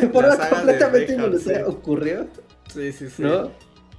De 0.00 0.08
forma 0.08 0.36
completamente 0.36 1.12
involuntaria 1.12 1.64
sí. 1.64 1.64
ocurrió, 1.66 2.26
Sí, 2.72 2.92
sí, 2.92 3.10
sí. 3.10 3.22
¿no? 3.22 3.50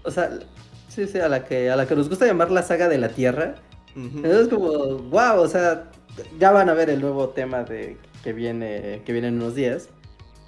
O 0.04 0.12
sea, 0.12 0.40
sí, 0.88 1.08
sí, 1.08 1.20
a 1.20 1.28
la 1.28 1.44
que 1.46 1.70
a 1.70 1.76
la 1.76 1.88
que 1.88 1.96
nos 1.96 2.08
gusta 2.10 2.26
llamar 2.26 2.50
la 2.52 2.64
saga 2.64 2.88
de 2.88 2.98
la 2.98 3.10
Tierra. 3.10 3.56
Ujú. 3.96 4.26
Es 4.26 4.48
como, 4.48 4.70
wow, 5.10 5.40
o 5.40 5.48
sea, 5.48 5.92
ya 6.40 6.52
van 6.52 6.70
a 6.70 6.74
ver 6.74 6.90
el 6.90 7.02
nuevo 7.02 7.30
tema 7.30 7.64
de 7.64 7.98
que 8.24 8.34
viene 8.34 9.02
que 9.06 9.12
viene 9.12 9.28
en 9.28 9.36
unos 9.36 9.56
días. 9.56 9.90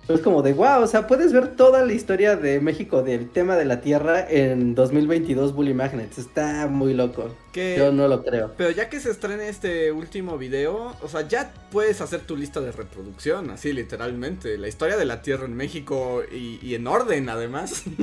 Es 0.07 0.19
como 0.19 0.41
de, 0.41 0.51
wow, 0.53 0.81
o 0.81 0.87
sea, 0.87 1.07
puedes 1.07 1.31
ver 1.31 1.55
toda 1.55 1.85
la 1.85 1.93
historia 1.93 2.35
de 2.35 2.59
México 2.59 3.03
del 3.03 3.29
tema 3.29 3.55
de 3.55 3.63
la 3.63 3.79
Tierra 3.79 4.27
en 4.29 4.75
2022 4.75 5.53
Bully 5.55 5.73
Magnets. 5.73 6.17
Está 6.17 6.67
muy 6.67 6.93
loco. 6.93 7.29
Yo 7.53 7.91
no 7.93 8.07
lo 8.09 8.23
creo. 8.23 8.51
Pero 8.57 8.71
ya 8.71 8.89
que 8.89 8.99
se 8.99 9.11
estrene 9.11 9.47
este 9.47 9.93
último 9.93 10.37
video, 10.37 10.95
o 11.01 11.07
sea, 11.07 11.27
ya 11.27 11.53
puedes 11.71 12.01
hacer 12.01 12.21
tu 12.21 12.35
lista 12.35 12.59
de 12.59 12.73
reproducción, 12.73 13.49
así 13.51 13.71
literalmente. 13.71 14.57
La 14.57 14.67
historia 14.67 14.97
de 14.97 15.05
la 15.05 15.21
Tierra 15.21 15.45
en 15.45 15.55
México 15.55 16.21
y, 16.29 16.59
y 16.61 16.75
en 16.75 16.85
orden, 16.87 17.29
además. 17.29 17.83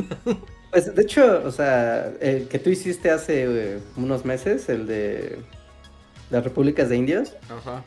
Pues 0.70 0.94
de 0.94 1.02
hecho, 1.02 1.42
o 1.44 1.50
sea, 1.50 2.12
el 2.20 2.46
que 2.46 2.60
tú 2.60 2.70
hiciste 2.70 3.10
hace 3.10 3.44
eh, 3.48 3.80
unos 3.96 4.24
meses, 4.24 4.68
el 4.68 4.86
de 4.86 5.40
las 6.30 6.44
repúblicas 6.44 6.88
de 6.88 6.96
indios, 6.96 7.34
Ajá. 7.48 7.82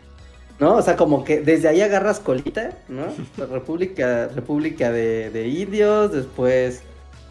¿No? 0.59 0.75
O 0.75 0.81
sea, 0.81 0.95
como 0.95 1.23
que 1.23 1.41
desde 1.41 1.67
ahí 1.67 1.81
agarras 1.81 2.19
colita, 2.19 2.77
¿no? 2.87 3.05
República, 3.47 4.27
república 4.27 4.91
de, 4.91 5.29
de 5.29 5.47
indios, 5.47 6.11
después, 6.11 6.83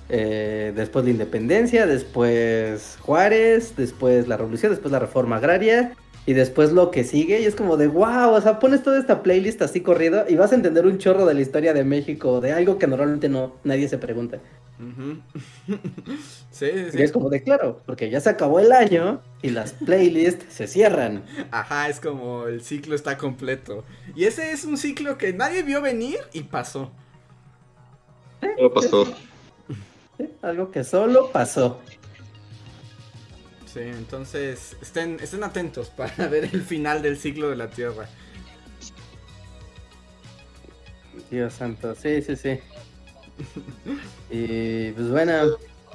eh, 0.08 0.72
después 0.74 1.04
la 1.04 1.10
independencia, 1.10 1.86
después 1.86 2.98
Juárez, 3.00 3.74
después 3.76 4.28
la 4.28 4.36
revolución, 4.36 4.72
después 4.72 4.92
la 4.92 4.98
reforma 4.98 5.36
agraria, 5.36 5.94
y 6.24 6.34
después 6.34 6.72
lo 6.72 6.90
que 6.90 7.04
sigue 7.04 7.40
y 7.40 7.46
es 7.46 7.54
como 7.54 7.76
de 7.76 7.88
wow, 7.88 8.30
o 8.30 8.40
sea, 8.40 8.60
pones 8.60 8.82
toda 8.82 8.98
esta 8.98 9.22
playlist 9.22 9.60
así 9.62 9.80
corrido 9.80 10.24
y 10.28 10.36
vas 10.36 10.52
a 10.52 10.54
entender 10.54 10.86
un 10.86 10.98
chorro 10.98 11.26
de 11.26 11.34
la 11.34 11.40
historia 11.40 11.74
de 11.74 11.84
México, 11.84 12.40
de 12.40 12.52
algo 12.52 12.78
que 12.78 12.86
normalmente 12.86 13.28
no 13.28 13.54
nadie 13.64 13.88
se 13.88 13.98
pregunta. 13.98 14.38
Sí, 16.50 16.66
sí, 16.90 16.98
Y 16.98 17.02
es 17.02 17.12
como 17.12 17.30
de 17.30 17.42
claro, 17.42 17.80
porque 17.86 18.10
ya 18.10 18.20
se 18.20 18.28
acabó 18.30 18.60
el 18.60 18.72
año 18.72 19.22
y 19.40 19.50
las 19.50 19.72
playlists 19.72 20.52
se 20.52 20.66
cierran. 20.66 21.24
Ajá, 21.50 21.88
es 21.88 21.98
como 21.98 22.46
el 22.46 22.62
ciclo 22.62 22.94
está 22.94 23.16
completo. 23.16 23.84
Y 24.14 24.24
ese 24.24 24.52
es 24.52 24.64
un 24.64 24.76
ciclo 24.76 25.16
que 25.16 25.32
nadie 25.32 25.62
vio 25.62 25.80
venir 25.80 26.18
y 26.32 26.42
pasó. 26.42 26.92
Todo 28.56 28.72
pasó. 28.72 29.04
¿sí? 30.18 30.28
Algo 30.42 30.70
que 30.70 30.84
solo 30.84 31.30
pasó. 31.32 31.80
Sí, 33.72 33.80
entonces 33.80 34.76
estén, 34.82 35.18
estén 35.20 35.42
atentos 35.42 35.88
para 35.96 36.28
ver 36.28 36.44
el 36.44 36.62
final 36.62 37.00
del 37.00 37.16
ciclo 37.16 37.48
de 37.48 37.56
la 37.56 37.70
Tierra. 37.70 38.08
Dios 41.30 41.54
santo, 41.54 41.94
sí, 41.94 42.20
sí, 42.20 42.36
sí. 42.36 42.60
Y 44.30 44.92
pues 44.92 45.10
bueno, 45.10 45.32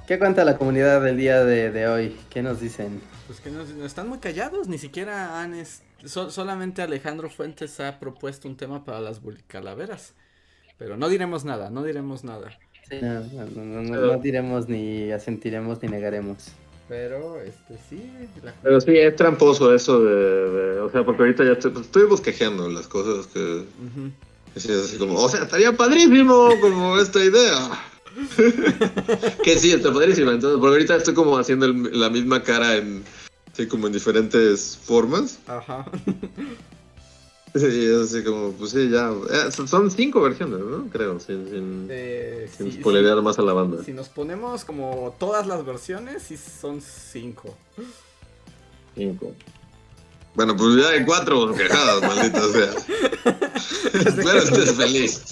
¿qué 0.07 0.19
cuenta 0.19 0.43
la 0.45 0.57
comunidad 0.57 1.01
del 1.01 1.17
día 1.17 1.43
de, 1.43 1.71
de 1.71 1.87
hoy? 1.87 2.15
¿Qué 2.29 2.41
nos 2.43 2.59
dicen? 2.61 3.01
Pues 3.25 3.39
que 3.39 3.49
no, 3.49 3.63
no 3.63 3.85
están 3.85 4.07
muy 4.07 4.19
callados, 4.19 4.67
ni 4.67 4.77
siquiera 4.77 5.41
han... 5.41 5.53
es- 5.55 5.81
so- 6.05 6.29
solamente 6.29 6.81
Alejandro 6.81 7.29
Fuentes 7.29 7.79
ha 7.79 7.99
propuesto 7.99 8.47
un 8.47 8.55
tema 8.55 8.85
para 8.85 9.01
las 9.01 9.19
calaveras. 9.47 10.13
Pero 10.77 10.95
no 10.97 11.09
diremos 11.09 11.43
nada, 11.45 11.69
no 11.71 11.83
diremos 11.83 12.23
nada. 12.23 12.51
No, 13.01 13.19
no, 13.21 13.45
no, 13.47 13.65
no, 13.65 13.81
no- 13.81 14.13
no 14.13 14.17
diremos 14.19 14.69
ni 14.69 15.11
asentiremos 15.11 15.81
ni 15.81 15.89
negaremos. 15.89 16.49
Pero, 16.87 17.41
este, 17.41 17.75
sí, 17.89 18.09
la- 18.43 18.53
Pero 18.63 18.79
sí, 18.79 18.95
es 18.95 19.15
tramposo 19.15 19.73
eso 19.73 19.99
de, 19.99 20.15
de- 20.51 20.79
O 20.79 20.89
sea, 20.89 21.03
porque 21.03 21.23
ahorita 21.23 21.43
ya 21.43 21.53
estoy, 21.53 21.71
pues, 21.71 21.87
estoy 21.87 22.03
bosquejeando 22.05 22.69
las 22.69 22.87
cosas 22.87 23.27
que 23.27 23.65
sí, 24.55 24.71
es 24.71 24.85
así 24.85 24.97
como, 24.97 25.15
o 25.19 25.29
sea, 25.29 25.43
estaría 25.43 25.75
padrísimo 25.75 26.49
como 26.61 26.97
esta 26.97 27.23
idea. 27.23 27.83
que 29.43 29.57
sí, 29.59 29.71
está 29.71 29.93
padrísima. 29.93 30.31
Entonces, 30.31 30.59
porque 30.59 30.75
ahorita 30.75 30.95
estoy 30.95 31.13
como 31.13 31.37
haciendo 31.37 31.65
el- 31.67 31.99
la 31.99 32.09
misma 32.09 32.41
cara 32.41 32.75
en. 32.75 33.03
Sí, 33.53 33.67
como 33.67 33.87
en 33.87 33.93
diferentes 33.93 34.77
formas. 34.83 35.39
Ajá. 35.47 35.85
Sí, 37.55 37.85
es 37.85 38.13
así 38.13 38.23
como, 38.23 38.51
pues 38.51 38.71
sí, 38.71 38.89
ya. 38.89 39.11
eh, 39.31 39.51
son- 39.51 39.89
cinco 39.89 40.21
versiones, 40.21 40.59
¿no? 40.59 40.87
Creo, 40.91 41.19
sin, 41.19 41.49
sin, 41.49 41.87
Eh, 41.89 42.47
sin 42.55 42.71
sí, 42.71 42.79
spoilerear 42.81 43.19
más 43.23 43.39
a 43.39 43.41
la 43.41 43.53
banda. 43.53 43.83
si 43.83 43.93
nos 43.93 44.09
ponemos 44.09 44.63
como 44.63 45.15
todas 45.19 45.47
las 45.47 45.65
versiones, 45.65 46.21
sí 46.23 46.37
son 46.37 46.81
cinco. 46.81 47.55
Cinco. 48.95 49.33
Bueno, 50.37 50.55
pues 50.55 50.75
ya 50.75 50.89
hay 50.89 51.03
cuatro 51.03 51.51
quejadas, 51.55 51.99
maldita 51.99 52.41
sea. 52.51 52.71
Espero 53.93 54.37
estés 54.37 54.71
feliz. 54.75 55.23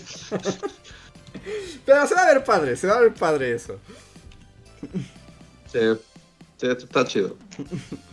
Pero 1.85 2.07
se 2.07 2.15
va 2.15 2.23
a 2.23 2.33
ver 2.33 2.43
padre, 2.43 2.75
se 2.75 2.87
va 2.87 2.95
a 2.95 3.01
ver 3.01 3.13
padre 3.13 3.53
eso. 3.53 3.79
Sí, 5.71 5.79
está 6.59 7.05
chido. 7.05 7.37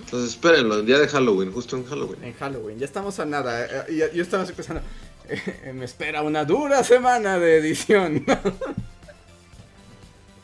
Entonces 0.00 0.30
espérenlo, 0.32 0.75
el 0.80 0.84
día 0.84 0.99
de 0.99 1.08
Halloween, 1.08 1.50
justo 1.50 1.78
en 1.78 1.87
Halloween. 1.87 2.22
En 2.25 2.34
Halloween, 2.34 2.78
ya 2.78 2.84
estamos 2.84 3.18
a 3.20 3.25
nada. 3.25 3.64
eh, 3.64 3.84
y 3.88 3.96
ya- 3.96 4.12
yo 4.12 4.22
estaba 4.22 4.42
así 4.42 4.52
pensando, 4.52 4.82
eh, 5.30 5.72
me 5.75 5.87
espera 5.87 6.20
una 6.22 6.44
dura 6.44 6.84
semana 6.84 7.38
de 7.38 7.56
edición. 7.56 8.22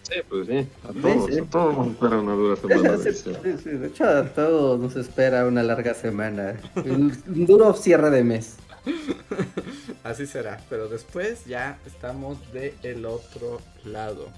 Sí, 0.08 0.14
pues 0.28 0.46
sí. 0.46 0.66
A 0.84 0.92
todos, 1.02 1.30
sí. 1.34 1.38
a 1.40 1.44
todos 1.44 1.76
nos 1.76 1.88
espera 1.88 2.18
una 2.18 2.32
dura 2.32 2.56
semana 2.60 2.92
de 2.96 2.98
Sí, 2.98 3.08
edición. 3.30 3.58
sí, 3.62 3.70
de 3.70 3.86
hecho, 3.88 4.04
a 4.08 4.24
todos 4.24 4.80
nos 4.80 4.96
espera 4.96 5.46
una 5.46 5.62
larga 5.62 5.94
semana. 5.94 6.58
Un, 6.76 7.12
duro 7.46 7.74
cierre 7.74 8.10
de 8.10 8.24
mes. 8.24 8.56
Así 10.04 10.26
será, 10.26 10.60
pero 10.70 10.88
después 10.88 11.44
ya 11.44 11.78
estamos 11.86 12.38
del 12.52 13.04
otro 13.04 13.60
lado. 13.84 14.28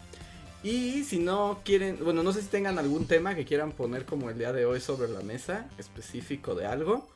Y 0.63 1.05
si 1.05 1.19
no 1.19 1.61
quieren, 1.65 1.99
bueno, 2.03 2.23
no 2.23 2.33
sé 2.33 2.43
si 2.43 2.49
tengan 2.49 2.79
algún 2.79 3.07
tema 3.07 3.35
que 3.35 3.45
quieran 3.45 3.73
poner 3.73 4.05
como 4.05 4.29
el 4.29 4.39
día 4.39 4.53
de 4.53 4.67
hoy 4.67 4.81
sobre 4.81 5.09
la 5.09 5.21
mesa, 5.21 5.67
específico 5.79 6.55
de 6.55 6.67
algo. 6.67 7.09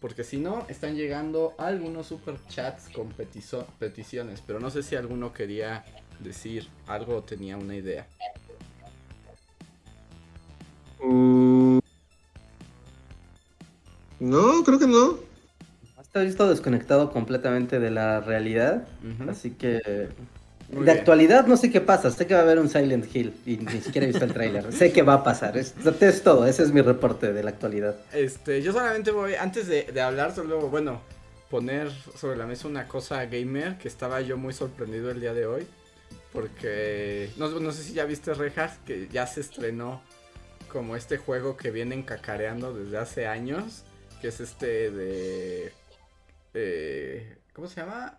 Porque 0.00 0.24
si 0.24 0.38
no, 0.38 0.64
están 0.68 0.96
llegando 0.96 1.54
algunos 1.58 2.06
super 2.06 2.34
chats 2.48 2.88
con 2.88 3.12
petizo- 3.12 3.66
peticiones. 3.78 4.42
Pero 4.46 4.58
no 4.58 4.70
sé 4.70 4.82
si 4.82 4.96
alguno 4.96 5.32
quería 5.32 5.84
decir 6.22 6.68
algo 6.86 7.16
o 7.16 7.22
tenía 7.22 7.56
una 7.56 7.74
idea. 7.76 8.06
Mm. 11.02 11.78
No, 14.20 14.62
creo 14.64 14.78
que 14.78 14.86
no. 14.86 15.18
Está 16.00 16.20
visto 16.22 16.48
desconectado 16.48 17.10
completamente 17.12 17.78
de 17.78 17.90
la 17.90 18.20
realidad. 18.20 18.88
Así 19.28 19.52
que. 19.52 19.80
Muy 20.72 20.84
de 20.84 20.92
bien. 20.92 20.98
actualidad 20.98 21.46
no 21.46 21.56
sé 21.56 21.70
qué 21.70 21.80
pasa. 21.80 22.10
Sé 22.10 22.26
que 22.26 22.34
va 22.34 22.40
a 22.40 22.42
haber 22.42 22.58
un 22.58 22.68
Silent 22.68 23.06
Hill. 23.14 23.34
Y 23.46 23.56
ni 23.56 23.80
siquiera 23.80 24.04
he 24.04 24.08
visto 24.08 24.24
el 24.24 24.32
tráiler. 24.32 24.72
sé 24.72 24.92
que 24.92 25.02
va 25.02 25.14
a 25.14 25.24
pasar. 25.24 25.56
Es, 25.56 25.74
es 26.00 26.22
todo. 26.22 26.46
Ese 26.46 26.62
es 26.64 26.72
mi 26.72 26.80
reporte 26.82 27.32
de 27.32 27.42
la 27.42 27.50
actualidad. 27.50 27.96
Este, 28.12 28.62
yo 28.62 28.72
solamente 28.72 29.10
voy, 29.10 29.34
antes 29.34 29.66
de, 29.68 29.84
de 29.84 30.00
hablar, 30.00 30.34
solo, 30.34 30.68
bueno, 30.68 31.00
poner 31.48 31.90
sobre 32.16 32.36
la 32.36 32.46
mesa 32.46 32.68
una 32.68 32.86
cosa 32.86 33.24
gamer 33.26 33.78
que 33.78 33.88
estaba 33.88 34.20
yo 34.20 34.36
muy 34.36 34.52
sorprendido 34.52 35.10
el 35.10 35.20
día 35.20 35.34
de 35.34 35.46
hoy. 35.46 35.66
Porque, 36.32 37.30
no, 37.36 37.48
no 37.48 37.72
sé 37.72 37.82
si 37.82 37.92
ya 37.92 38.04
viste 38.04 38.32
Rejas, 38.34 38.78
que 38.86 39.08
ya 39.08 39.26
se 39.26 39.40
estrenó 39.40 40.02
como 40.68 40.94
este 40.94 41.16
juego 41.18 41.56
que 41.56 41.70
vienen 41.72 42.02
cacareando 42.04 42.72
desde 42.72 42.98
hace 42.98 43.26
años, 43.26 43.82
que 44.20 44.28
es 44.28 44.40
este 44.40 44.90
de... 44.92 45.72
eh, 46.54 47.36
¿Cómo 47.52 47.66
se 47.66 47.80
llama? 47.80 48.18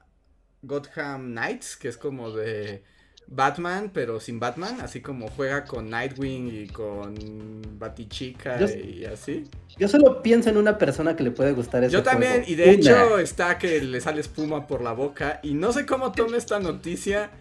Gotham 0.62 1.32
Knights, 1.32 1.78
que 1.78 1.88
es 1.88 1.98
como 1.98 2.32
de 2.32 2.84
Batman, 3.28 3.92
pero 3.94 4.20
sin 4.20 4.40
Batman, 4.42 4.82
así 4.82 5.00
como 5.02 5.30
juega 5.30 5.64
con 5.64 5.90
Nightwing 5.90 6.54
y 6.54 6.68
con 6.68 7.80
Batichica 7.80 8.60
Yo- 8.60 8.68
y 8.78 9.06
así. 9.06 9.46
Yo 9.78 9.88
solo 9.88 10.22
pienso 10.22 10.50
en 10.50 10.58
una 10.58 10.78
persona 10.78 11.16
que 11.16 11.24
le 11.24 11.32
puede 11.32 11.54
gustar 11.54 11.84
ese 11.86 11.94
Yo 11.94 12.04
también, 12.04 12.44
juego. 12.44 12.48
y 12.52 12.56
de 12.56 12.64
Una. 12.66 12.74
hecho 12.74 13.20
está 13.20 13.58
que 13.58 13.80
le 13.82 14.02
sale 14.02 14.20
espuma 14.20 14.68
por 14.68 14.82
la 14.82 14.92
boca. 14.92 15.40
Y 15.44 15.54
no 15.54 15.72
sé 15.72 15.86
cómo 15.86 16.12
tome 16.12 16.38
esta 16.38 16.60
noticia. 16.60 17.32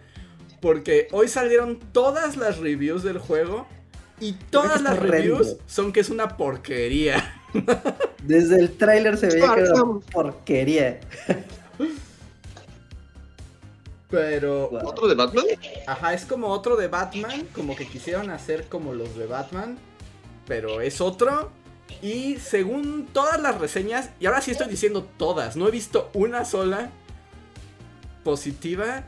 Porque 0.61 1.07
hoy 1.11 1.27
salieron 1.27 1.79
todas 1.91 2.37
las 2.37 2.59
reviews 2.59 3.03
del 3.03 3.17
juego. 3.17 3.67
Y 4.19 4.33
todas 4.33 4.81
las 4.81 4.97
horrendo. 4.97 5.39
reviews 5.39 5.57
son 5.65 5.91
que 5.91 5.99
es 5.99 6.09
una 6.09 6.37
porquería. 6.37 7.41
Desde 8.23 8.59
el 8.59 8.77
tráiler 8.77 9.17
se 9.17 9.27
veía 9.27 9.53
que 9.55 9.61
era 9.61 9.83
una 9.83 9.99
porquería. 9.99 10.99
Pero. 14.11 14.69
¿Otro 14.83 15.07
de 15.07 15.15
Batman? 15.15 15.45
ajá, 15.87 16.13
es 16.13 16.25
como 16.25 16.47
otro 16.49 16.75
de 16.75 16.87
Batman. 16.87 17.47
Como 17.55 17.75
que 17.75 17.87
quisieron 17.87 18.29
hacer 18.29 18.67
como 18.67 18.93
los 18.93 19.17
de 19.17 19.25
Batman. 19.25 19.79
Pero 20.47 20.81
es 20.81 21.01
otro. 21.01 21.49
Y 22.01 22.37
según 22.37 23.07
todas 23.11 23.41
las 23.41 23.59
reseñas, 23.59 24.11
y 24.19 24.25
ahora 24.25 24.41
sí 24.41 24.51
estoy 24.51 24.67
diciendo 24.67 25.07
todas, 25.17 25.55
no 25.55 25.67
he 25.67 25.71
visto 25.71 26.09
una 26.13 26.45
sola 26.45 26.91
positiva. 28.23 29.03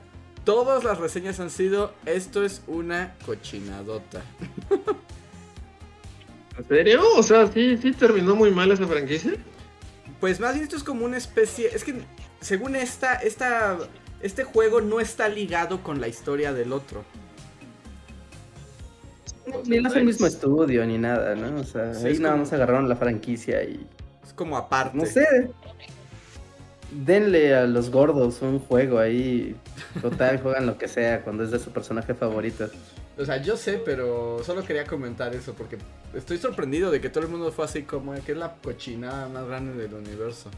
Todas 0.45 0.83
las 0.83 0.97
reseñas 0.99 1.39
han 1.39 1.49
sido, 1.49 1.93
esto 2.05 2.43
es 2.43 2.61
una 2.67 3.15
cochinadota. 3.25 4.21
¿En 6.57 6.67
serio? 6.67 7.01
O 7.15 7.23
sea, 7.23 7.47
sí, 7.47 7.77
sí 7.77 7.93
terminó 7.93 8.35
muy 8.35 8.51
mal 8.51 8.71
esa 8.71 8.85
franquicia. 8.85 9.33
Pues 10.19 10.39
más 10.39 10.53
bien 10.53 10.63
esto 10.63 10.75
es 10.75 10.83
como 10.83 11.05
una 11.05 11.17
especie, 11.17 11.69
es 11.73 11.83
que 11.83 11.95
según 12.41 12.75
esta, 12.75 13.13
esta, 13.15 13.77
este 14.21 14.43
juego 14.43 14.81
no 14.81 14.99
está 14.99 15.27
ligado 15.29 15.81
con 15.81 15.99
la 16.01 16.07
historia 16.07 16.53
del 16.53 16.73
otro. 16.73 17.03
Ni 19.65 19.79
no 19.81 19.89
es 19.89 19.95
el 19.95 20.05
mismo 20.05 20.25
estudio 20.25 20.85
ni 20.85 20.97
nada, 20.97 21.35
¿no? 21.35 21.59
O 21.59 21.63
sea, 21.63 21.93
Sí, 21.93 22.07
ahí 22.07 22.17
nada 22.19 22.33
como- 22.33 22.43
más 22.45 22.53
agarraron 22.53 22.87
la 22.87 22.95
franquicia 22.95 23.61
y. 23.63 23.85
Es 24.23 24.31
como 24.33 24.55
aparte. 24.55 24.97
No 24.97 25.05
sé. 25.05 25.51
Denle 26.95 27.55
a 27.55 27.65
los 27.65 27.89
gordos 27.89 28.41
un 28.41 28.59
juego 28.59 28.99
ahí. 28.99 29.55
Total, 30.01 30.39
juegan 30.41 30.65
lo 30.65 30.77
que 30.77 30.87
sea 30.87 31.23
cuando 31.23 31.43
es 31.43 31.51
de 31.51 31.59
su 31.59 31.71
personaje 31.71 32.13
favorito. 32.13 32.69
O 33.17 33.25
sea, 33.25 33.37
yo 33.41 33.57
sé, 33.57 33.81
pero 33.83 34.41
solo 34.43 34.63
quería 34.63 34.85
comentar 34.85 35.35
eso 35.35 35.53
porque 35.53 35.77
estoy 36.15 36.37
sorprendido 36.37 36.89
de 36.91 36.99
que 36.99 37.09
todo 37.09 37.23
el 37.23 37.29
mundo 37.29 37.51
fue 37.51 37.65
así 37.65 37.83
como 37.83 38.13
que 38.23 38.31
es 38.31 38.37
la 38.37 38.55
cochinada 38.55 39.27
más 39.29 39.47
grande 39.47 39.81
del 39.81 39.93
universo. 39.93 40.49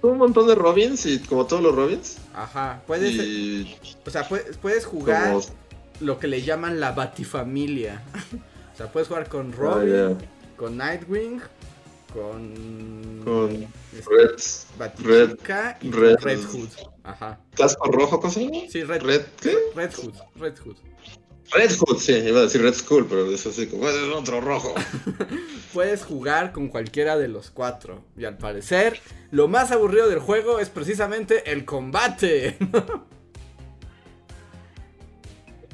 Fue 0.00 0.10
un 0.10 0.18
montón 0.18 0.46
de 0.48 0.54
Robins 0.54 1.06
y 1.06 1.18
como 1.20 1.46
todos 1.46 1.62
los 1.62 1.74
Robins. 1.74 2.18
Ajá, 2.34 2.82
puedes, 2.86 3.12
Y 3.14 3.76
o 4.04 4.10
sea, 4.10 4.26
puedes, 4.28 4.56
puedes 4.56 4.84
jugar 4.86 5.32
como... 5.34 5.42
lo 6.00 6.18
que 6.18 6.26
le 6.26 6.42
llaman 6.42 6.80
la 6.80 6.92
batifamilia. 6.92 8.02
o 8.74 8.76
sea, 8.76 8.90
puedes 8.90 9.08
jugar 9.08 9.28
con 9.28 9.52
Ah, 9.52 9.56
Robin, 9.56 10.18
con 10.56 10.76
Nightwing, 10.78 11.40
con, 12.12 13.20
Con 13.24 13.66
este, 13.96 14.10
Red. 15.02 15.36
Y 15.80 15.90
Red- 15.90 16.16
con 16.16 16.22
Red 16.24 16.40
Hood. 16.44 16.68
Ajá. 17.04 17.40
¿Casco 17.56 17.90
rojo, 17.90 18.20
cosa? 18.20 18.40
Sí, 18.68 18.84
Red, 18.84 19.02
Red, 19.02 19.22
¿qué? 19.40 19.56
Red 19.74 19.92
Hood, 19.94 20.14
Red 20.36 20.58
Hood. 20.58 20.76
Red 21.54 21.70
Hood, 21.78 21.98
sí, 21.98 22.12
iba 22.14 22.38
a 22.38 22.42
decir 22.44 22.62
Red 22.62 22.72
Skull, 22.74 23.06
pero 23.06 23.30
es 23.30 23.46
así 23.46 23.66
como 23.66 23.86
es 23.88 23.94
otro 24.14 24.40
rojo. 24.40 24.74
Puedes 25.74 26.02
jugar 26.02 26.52
con 26.52 26.68
cualquiera 26.68 27.18
de 27.18 27.28
los 27.28 27.50
cuatro. 27.50 28.04
Y 28.16 28.24
al 28.24 28.38
parecer, 28.38 28.98
lo 29.30 29.48
más 29.48 29.70
aburrido 29.70 30.08
del 30.08 30.18
juego 30.20 30.60
es 30.60 30.70
precisamente 30.70 31.52
el 31.52 31.66
combate. 31.66 32.56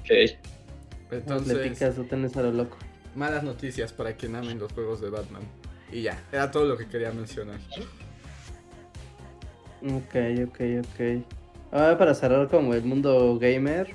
ok. 0.01 0.09
Le 0.09 0.39
Entonces, 1.13 1.59
picas 1.69 1.99
o 1.99 2.03
tenés 2.05 2.37
a 2.37 2.43
lo 2.43 2.53
loco. 2.53 2.77
malas 3.15 3.43
noticias 3.45 3.93
para 3.93 4.15
quien 4.17 4.35
amen 4.35 4.59
los 4.59 4.73
juegos 4.73 5.01
de 5.01 5.11
Batman. 5.11 5.43
Y 5.93 6.03
ya, 6.03 6.19
era 6.33 6.51
todo 6.51 6.65
lo 6.67 6.77
que 6.77 6.87
quería 6.87 7.11
mencionar. 7.13 7.59
Ok, 9.83 10.15
ok, 10.49 10.61
ok. 10.81 11.25
Ahora 11.73 11.99
para 11.99 12.15
cerrar 12.15 12.49
como 12.49 12.75
el 12.75 12.83
mundo 12.83 13.39
gamer 13.41 13.89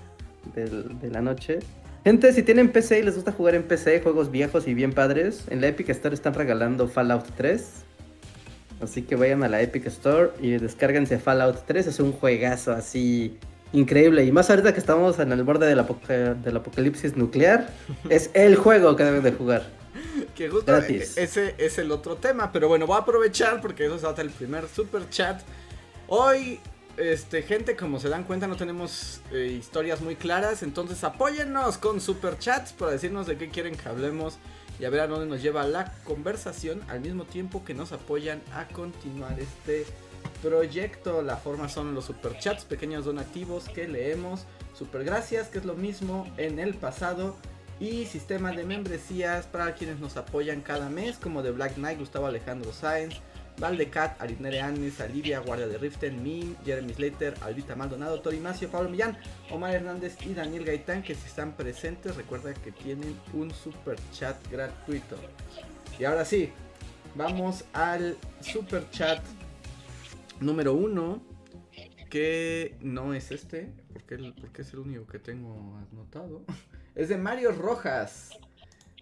del- 0.55 0.99
de 0.99 1.09
la 1.09 1.21
noche. 1.21 1.59
Gente, 2.03 2.31
si 2.33 2.43
tienen 2.43 2.71
PC 2.71 2.99
y 2.99 3.03
les 3.03 3.15
gusta 3.15 3.31
jugar 3.31 3.55
en 3.55 3.63
PC, 3.63 4.01
juegos 4.01 4.29
viejos 4.31 4.67
y 4.67 4.73
bien 4.73 4.91
padres, 4.93 5.45
en 5.49 5.61
la 5.61 5.67
Epic 5.67 5.89
Store 5.89 6.13
están 6.13 6.33
regalando 6.33 6.87
Fallout 6.87 7.25
3. 7.37 7.83
Así 8.81 9.03
que 9.03 9.15
vayan 9.15 9.43
a 9.43 9.47
la 9.49 9.61
Epic 9.61 9.85
Store 9.87 10.31
y 10.41 10.51
descárguense 10.51 11.17
Fallout 11.17 11.63
3. 11.65 11.87
Es 11.87 11.99
un 11.99 12.11
juegazo 12.11 12.73
así 12.73 13.37
increíble. 13.71 14.25
Y 14.25 14.31
más 14.31 14.49
ahorita 14.49 14.73
que 14.73 14.79
estamos 14.79 15.17
en 15.19 15.31
el 15.31 15.43
borde 15.43 15.67
del, 15.67 15.79
apoca- 15.79 16.33
del 16.33 16.57
apocalipsis 16.57 17.15
nuclear, 17.15 17.67
es 18.09 18.29
el 18.33 18.55
juego 18.57 18.95
que 18.95 19.03
deben 19.05 19.23
de 19.23 19.31
jugar. 19.31 19.63
Que 20.35 20.49
justo 20.49 20.71
Gratis. 20.71 21.17
e- 21.17 21.23
ese 21.23 21.55
es 21.57 21.77
el 21.77 21.91
otro 21.91 22.15
tema. 22.15 22.51
Pero 22.51 22.67
bueno, 22.67 22.87
voy 22.87 22.97
a 22.97 22.99
aprovechar 23.01 23.61
porque 23.61 23.85
eso 23.85 23.95
se 23.95 24.01
trata 24.01 24.21
el 24.21 24.29
primer 24.29 24.67
super 24.67 25.09
chat. 25.09 25.41
Hoy, 26.07 26.59
este, 26.97 27.43
gente, 27.43 27.75
como 27.75 27.99
se 27.99 28.09
dan 28.09 28.23
cuenta, 28.23 28.47
no 28.47 28.55
tenemos 28.55 29.21
eh, 29.31 29.55
historias 29.59 30.01
muy 30.01 30.15
claras. 30.15 30.63
Entonces 30.63 31.03
apóyennos 31.03 31.77
con 31.77 32.01
super 32.01 32.37
chats 32.39 32.73
para 32.73 32.91
decirnos 32.91 33.27
de 33.27 33.37
qué 33.37 33.49
quieren 33.49 33.75
que 33.75 33.87
hablemos. 33.87 34.37
Y 34.79 34.85
a 34.85 34.89
ver 34.89 35.01
a 35.01 35.07
dónde 35.07 35.27
nos 35.27 35.41
lleva 35.41 35.65
la 35.67 35.93
conversación. 36.03 36.81
Al 36.87 37.01
mismo 37.01 37.25
tiempo 37.25 37.63
que 37.63 37.73
nos 37.75 37.91
apoyan 37.91 38.41
a 38.53 38.67
continuar 38.67 39.39
este 39.39 39.85
proyecto. 40.41 41.21
La 41.21 41.37
forma 41.37 41.69
son 41.69 41.93
los 41.93 42.05
super 42.05 42.37
chats, 42.39 42.65
pequeños 42.65 43.05
donativos 43.05 43.69
que 43.69 43.87
leemos. 43.87 44.45
Super 44.73 45.03
gracias, 45.03 45.47
que 45.49 45.59
es 45.59 45.65
lo 45.65 45.75
mismo 45.75 46.27
en 46.37 46.57
el 46.59 46.73
pasado 46.73 47.37
y 47.83 48.05
sistema 48.05 48.53
de 48.53 48.63
membresías 48.63 49.45
para 49.45 49.75
quienes 49.75 49.99
nos 49.99 50.15
apoyan 50.15 50.61
cada 50.61 50.89
mes, 50.89 51.17
como 51.17 51.43
de 51.43 51.51
Black 51.51 51.75
Knight, 51.75 51.99
Gustavo 51.99 52.27
Alejandro 52.27 52.71
Sáenz, 52.71 53.15
Valdecat, 53.59 54.21
Aritnere 54.21 54.61
Anis, 54.61 55.01
Alivia, 55.01 55.39
Guardia 55.39 55.67
de 55.67 55.77
Riften, 55.77 56.23
Mim, 56.23 56.55
Jeremy 56.63 56.93
Slater, 56.93 57.33
Albita 57.41 57.75
Maldonado, 57.75 58.21
Tori 58.21 58.39
Macio, 58.39 58.69
Pablo 58.69 58.89
Millán, 58.89 59.17
Omar 59.51 59.75
Hernández 59.75 60.15
y 60.25 60.33
Daniel 60.33 60.63
Gaitán, 60.63 61.03
que 61.03 61.13
si 61.13 61.27
están 61.27 61.57
presentes, 61.57 62.15
recuerda 62.15 62.53
que 62.53 62.71
tienen 62.71 63.19
un 63.33 63.51
super 63.51 63.97
chat 64.13 64.37
gratuito. 64.49 65.17
Y 65.99 66.05
ahora 66.05 66.23
sí, 66.23 66.51
vamos 67.15 67.65
al 67.73 68.15
super 68.39 68.89
chat 68.91 69.21
número 70.39 70.73
uno, 70.73 71.21
que 72.09 72.77
no 72.79 73.13
es 73.13 73.31
este, 73.31 73.73
porque, 73.91 74.33
porque 74.39 74.61
es 74.61 74.71
el 74.71 74.79
único 74.79 75.05
que 75.05 75.19
tengo 75.19 75.77
anotado. 75.91 76.45
Es 76.95 77.09
de 77.09 77.17
Mario 77.17 77.51
Rojas. 77.51 78.29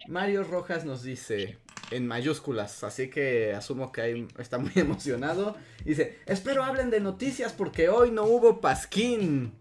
Mario 0.08 0.44
Rojas 0.44 0.84
nos 0.84 1.02
dice 1.02 1.58
en 1.90 2.06
mayúsculas, 2.06 2.82
así 2.84 3.10
que 3.10 3.52
asumo 3.52 3.92
que 3.92 4.26
está 4.38 4.58
muy 4.58 4.72
emocionado. 4.76 5.56
Dice, 5.84 6.18
espero 6.26 6.64
hablen 6.64 6.90
de 6.90 7.00
noticias 7.00 7.52
porque 7.52 7.88
hoy 7.88 8.10
no 8.10 8.24
hubo 8.24 8.60
pasquín. 8.60 9.52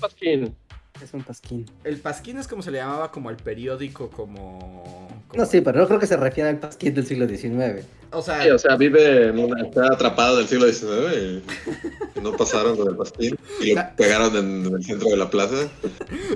Pasquín. 0.00 0.56
Es 1.04 1.12
un 1.12 1.22
pasquín. 1.22 1.66
El 1.84 1.98
pasquín 1.98 2.38
es 2.38 2.48
como 2.48 2.62
se 2.62 2.70
le 2.70 2.78
llamaba 2.78 3.10
como 3.10 3.28
al 3.28 3.36
periódico, 3.36 4.08
como... 4.08 5.18
como- 5.28 5.42
No, 5.42 5.46
sí, 5.46 5.60
pero 5.60 5.78
no 5.80 5.86
creo 5.86 6.00
que 6.00 6.06
se 6.06 6.16
refiera 6.16 6.48
al 6.48 6.58
pasquín 6.58 6.94
del 6.94 7.06
siglo 7.06 7.28
XIX. 7.28 7.84
O 8.10 8.22
sea, 8.22 8.42
Sí, 8.42 8.48
o 8.50 8.58
sea, 8.58 8.76
vive 8.76 9.28
en 9.28 9.38
una, 9.38 9.62
está 9.62 9.86
atrapado 9.92 10.38
del 10.38 10.48
siglo 10.48 10.66
XIX 10.66 11.14
y, 11.14 11.42
no 12.22 12.32
pasaron 12.36 12.74
con 12.76 12.88
el 12.88 12.96
pasquín 12.96 13.36
y 13.60 13.74
lo 13.74 13.82
pegaron 13.96 14.34
en, 14.36 14.64
en 14.66 14.74
el 14.76 14.82
centro 14.84 15.10
de 15.10 15.16
la 15.18 15.28
plaza. 15.28 15.68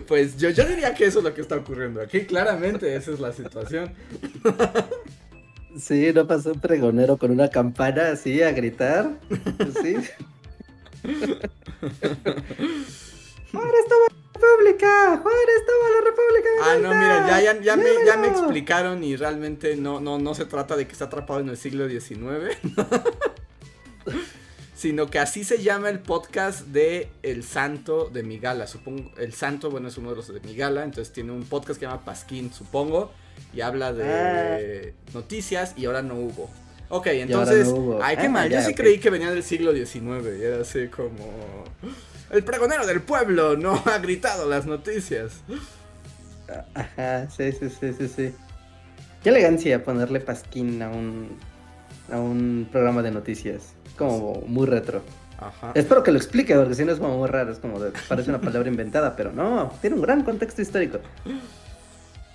pues 0.06 0.36
yo, 0.36 0.50
yo 0.50 0.64
diría 0.66 0.92
que 0.94 1.06
eso 1.06 1.20
es 1.20 1.24
lo 1.24 1.32
que 1.32 1.40
está 1.40 1.56
ocurriendo 1.56 2.02
aquí. 2.02 2.26
Claramente 2.26 2.94
esa 2.94 3.10
es 3.12 3.20
la 3.20 3.32
situación. 3.32 3.92
Sí, 5.78 6.10
no 6.12 6.26
pasó 6.26 6.52
un 6.54 6.60
pregonero 6.60 7.18
con 7.18 7.30
una 7.30 7.50
campana 7.50 8.08
así 8.10 8.42
a 8.42 8.50
gritar. 8.50 9.10
Sí. 9.80 9.94
¡Juárez 13.52 13.84
toma 13.88 14.06
la 14.08 14.27
República! 14.38 15.16
¡Juárez 15.22 15.62
toma 15.66 15.90
la 15.90 16.04
República! 16.10 16.48
Ah, 16.62 16.76
no, 16.80 16.88
mira, 16.88 17.26
ya, 17.28 17.54
ya, 17.54 17.60
ya 17.60 17.76
me, 17.76 17.90
ya 18.06 18.16
me 18.16 18.28
explicaron 18.28 19.02
y 19.04 19.16
realmente 19.16 19.76
no, 19.76 20.00
no, 20.00 20.18
no 20.18 20.34
se 20.34 20.44
trata 20.44 20.76
de 20.76 20.86
que 20.86 20.92
está 20.92 21.06
atrapado 21.06 21.40
en 21.40 21.48
el 21.48 21.56
siglo 21.56 21.88
XIX. 21.88 22.56
sino 24.74 25.10
que 25.10 25.18
así 25.18 25.42
se 25.42 25.58
llama 25.60 25.88
el 25.90 25.98
podcast 25.98 26.60
de 26.68 27.10
El 27.24 27.42
Santo 27.42 28.10
de 28.12 28.22
Migala. 28.22 28.68
Supongo, 28.68 29.10
El 29.18 29.32
Santo, 29.32 29.70
bueno, 29.70 29.88
es 29.88 29.98
uno 29.98 30.10
de 30.10 30.16
los 30.16 30.32
de 30.32 30.40
Migala, 30.40 30.84
entonces 30.84 31.12
tiene 31.12 31.32
un 31.32 31.42
podcast 31.44 31.80
que 31.80 31.86
se 31.86 31.90
llama 31.90 32.04
Pasquín, 32.04 32.52
supongo, 32.52 33.10
y 33.52 33.60
habla 33.60 33.92
de 33.92 34.94
noticias 35.14 35.74
y 35.76 35.86
ahora 35.86 36.02
no 36.02 36.14
hubo. 36.14 36.48
Ok, 36.90 37.08
entonces, 37.08 37.66
no 37.68 37.74
hubo. 37.74 38.02
ay, 38.02 38.16
qué 38.16 38.26
Ah, 38.26 38.30
mal, 38.30 38.48
yo 38.50 38.62
sí 38.62 38.72
creí 38.72 38.98
que 38.98 39.10
venía 39.10 39.30
del 39.30 39.42
siglo 39.42 39.72
XIX, 39.74 40.00
y 40.38 40.44
era 40.44 40.60
así 40.62 40.86
como... 40.86 41.64
El 42.30 42.44
pregonero 42.44 42.86
del 42.86 43.00
pueblo 43.00 43.56
no 43.56 43.82
ha 43.86 43.98
gritado 43.98 44.48
las 44.48 44.66
noticias. 44.66 45.40
Ajá, 46.74 47.28
sí, 47.30 47.52
sí, 47.52 47.70
sí, 47.70 47.92
sí, 47.92 48.08
sí. 48.08 48.34
Qué 49.22 49.30
elegancia 49.30 49.82
ponerle 49.82 50.20
pasquín 50.20 50.82
a 50.82 50.90
un, 50.90 51.38
a 52.12 52.18
un 52.18 52.68
programa 52.70 53.02
de 53.02 53.10
noticias. 53.10 53.72
Como 53.96 54.42
muy 54.46 54.66
retro. 54.66 55.02
Ajá. 55.38 55.72
Espero 55.74 56.02
que 56.02 56.12
lo 56.12 56.18
explique, 56.18 56.54
porque 56.54 56.74
si 56.74 56.84
no 56.84 56.92
es 56.92 56.98
como 56.98 57.16
muy 57.16 57.28
raro, 57.28 57.52
es 57.52 57.58
como 57.58 57.80
de, 57.80 57.92
parece 58.08 58.30
una 58.30 58.40
palabra 58.40 58.68
inventada, 58.68 59.16
pero 59.16 59.32
no, 59.32 59.72
tiene 59.80 59.96
un 59.96 60.02
gran 60.02 60.22
contexto 60.22 60.62
histórico. 60.62 60.98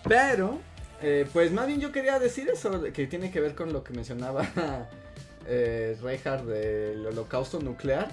Pero, 0.08 0.60
eh, 1.02 1.28
pues 1.32 1.52
más 1.52 1.68
bien 1.68 1.80
yo 1.80 1.92
quería 1.92 2.20
decir 2.20 2.50
eso, 2.50 2.82
que 2.94 3.08
tiene 3.08 3.32
que 3.32 3.40
ver 3.40 3.56
con 3.56 3.74
lo 3.74 3.84
que 3.84 3.94
mencionaba 3.94 4.46
eh, 5.48 5.98
Reinhardt 6.02 6.46
del 6.46 7.06
holocausto 7.06 7.60
nuclear. 7.60 8.10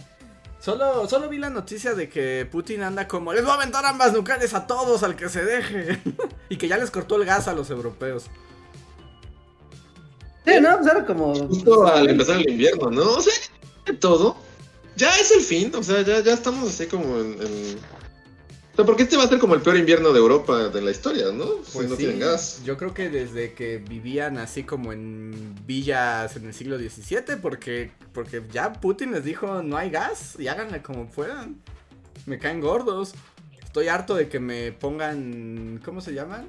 Solo, 0.61 1.09
solo 1.09 1.29
vi 1.31 1.39
la 1.39 1.49
noticia 1.49 1.95
de 1.95 2.11
que 2.11 2.47
Putin 2.51 2.83
anda 2.83 3.09
como, 3.09 3.33
les 3.33 3.43
voy 3.43 3.53
a 3.53 3.55
aventar 3.55 3.85
ambas 3.87 4.13
nucleares 4.13 4.53
a 4.53 4.67
todos 4.67 5.03
al 5.03 5.17
que 5.17 5.31
se 5.31 5.43
deje. 5.43 6.03
y 6.51 6.57
que 6.57 6.69
ya 6.69 6.77
les 6.77 6.91
cortó 6.91 7.17
el 7.17 7.25
gas 7.25 7.49
a 7.49 7.55
los 7.55 7.71
europeos. 7.71 8.27
Sí, 10.45 10.53
no, 10.61 10.79
pues 10.79 10.91
era 10.91 11.07
como. 11.07 11.35
Justo 11.35 11.87
al 11.87 12.09
empezar 12.09 12.37
el 12.37 12.51
invierno, 12.51 12.91
¿no? 12.91 13.03
O 13.03 13.21
sea, 13.21 13.33
de 13.87 13.95
todo. 13.95 14.37
Ya 14.97 15.09
es 15.19 15.31
el 15.31 15.41
fin, 15.41 15.73
o 15.75 15.83
sea, 15.83 16.03
ya, 16.03 16.21
ya 16.21 16.35
estamos 16.35 16.69
así 16.69 16.87
como 16.87 17.19
en, 17.19 17.39
sea, 18.81 18.87
porque 18.87 19.05
este 19.05 19.17
va 19.17 19.25
a 19.25 19.29
ser 19.29 19.39
como 19.39 19.55
el 19.55 19.63
peor 19.63 19.77
invierno 19.77 20.13
de 20.13 20.19
Europa 20.19 20.69
de 20.69 20.83
la 20.83 20.91
historia, 20.91 21.27
¿no? 21.33 21.47
Si 21.65 21.73
Pues 21.73 21.89
no 21.89 21.97
sí, 21.97 21.99
tienen 21.99 22.19
gas. 22.21 22.63
yo 22.65 22.77
creo 22.77 22.95
que 22.95 23.09
desde 23.11 23.55
que 23.55 23.79
vivían 23.79 24.39
así 24.39 24.65
como 24.65 24.93
en 24.93 25.55
villas 25.67 26.37
en 26.37 26.47
el 26.47 26.55
siglo 26.55 26.79
XVII, 26.79 27.37
porque, 27.41 27.93
porque 28.13 28.43
ya 28.53 28.73
Putin 28.75 29.13
les 29.13 29.25
dijo 29.25 29.63
no 29.63 29.77
hay 29.77 29.91
gas 29.91 30.37
y 30.39 30.49
háganle 30.49 30.83
como 30.83 31.09
puedan. 31.11 31.61
Me 32.27 32.39
caen 32.39 32.61
gordos. 32.61 33.15
Estoy 33.65 33.89
harto 33.89 34.15
de 34.15 34.29
que 34.29 34.41
me 34.41 34.73
pongan, 34.73 35.81
¿cómo 35.85 36.01
se 36.01 36.13
llaman? 36.13 36.49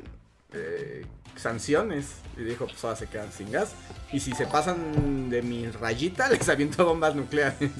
Eh, 0.53 1.05
sanciones. 1.35 2.07
Y 2.37 2.41
dijo, 2.43 2.65
pues 2.67 2.83
ahora 2.83 2.95
se 2.97 3.07
quedan 3.07 3.31
sin 3.31 3.51
gas. 3.51 3.73
Y 4.11 4.19
si 4.19 4.33
se 4.33 4.47
pasan 4.47 5.29
de 5.29 5.41
mi 5.41 5.67
rayita, 5.69 6.29
les 6.31 6.47
aviento 6.49 6.85
bombas 6.85 7.15
nucleares. 7.15 7.71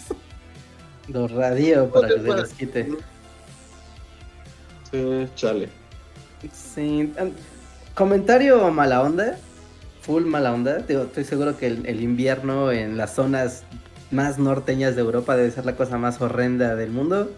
Los 1.08 1.32
radio 1.32 1.90
para 1.92 2.08
que 2.08 2.22
se 2.22 2.28
los 2.28 2.50
quite. 2.54 2.90
Sí, 4.92 5.28
chale. 5.36 5.70
Sí. 6.52 7.14
Comentario 7.94 8.70
mala 8.72 9.02
onda. 9.02 9.38
Full 10.02 10.26
mala 10.26 10.54
onda. 10.54 10.80
Digo, 10.80 11.04
estoy 11.04 11.24
seguro 11.24 11.58
que 11.58 11.68
el, 11.68 11.86
el 11.86 12.02
invierno 12.02 12.72
en 12.72 12.98
las 12.98 13.14
zonas 13.16 13.64
más 14.12 14.38
norteñas 14.38 14.96
de 14.96 15.02
Europa 15.02 15.36
debe 15.36 15.52
ser 15.52 15.66
la 15.66 15.76
cosa 15.76 15.98
más 15.98 16.22
horrenda 16.22 16.76
del 16.76 16.92
mundo. 16.92 17.32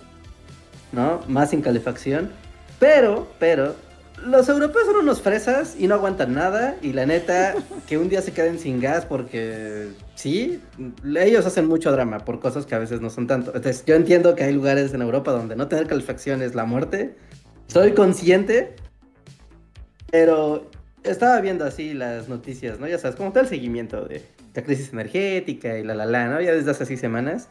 ¿No? 0.91 1.21
Más 1.27 1.49
sin 1.49 1.61
calefacción. 1.61 2.31
Pero, 2.79 3.27
pero, 3.39 3.75
los 4.25 4.47
europeos 4.47 4.85
son 4.85 4.97
unos 4.97 5.21
fresas 5.21 5.75
y 5.77 5.87
no 5.87 5.95
aguantan 5.95 6.33
nada. 6.33 6.75
Y 6.81 6.93
la 6.93 7.05
neta, 7.05 7.55
que 7.87 7.97
un 7.97 8.09
día 8.09 8.21
se 8.21 8.31
queden 8.31 8.59
sin 8.59 8.79
gas 8.79 9.05
porque 9.05 9.89
sí, 10.15 10.61
ellos 11.15 11.45
hacen 11.45 11.67
mucho 11.67 11.91
drama 11.91 12.19
por 12.19 12.39
cosas 12.39 12.65
que 12.65 12.75
a 12.75 12.79
veces 12.79 13.01
no 13.01 13.09
son 13.09 13.27
tanto. 13.27 13.51
Entonces, 13.55 13.83
yo 13.85 13.95
entiendo 13.95 14.35
que 14.35 14.43
hay 14.43 14.53
lugares 14.53 14.93
en 14.93 15.01
Europa 15.01 15.31
donde 15.31 15.55
no 15.55 15.67
tener 15.67 15.87
calefacción 15.87 16.41
es 16.41 16.55
la 16.55 16.65
muerte. 16.65 17.15
Soy 17.67 17.93
consciente, 17.93 18.75
pero 20.11 20.69
estaba 21.03 21.41
viendo 21.41 21.65
así 21.65 21.93
las 21.93 22.29
noticias, 22.29 22.79
¿no? 22.79 22.87
Ya 22.87 22.97
sabes, 22.99 23.15
como 23.15 23.31
todo 23.31 23.41
el 23.43 23.49
seguimiento 23.49 24.05
de 24.05 24.23
la 24.53 24.63
crisis 24.63 24.93
energética 24.93 25.77
y 25.77 25.83
la 25.83 25.95
la 25.95 26.05
la, 26.05 26.27
¿no? 26.27 26.41
Ya 26.41 26.53
desde 26.53 26.71
hace 26.71 26.83
así 26.83 26.97
semanas. 26.97 27.49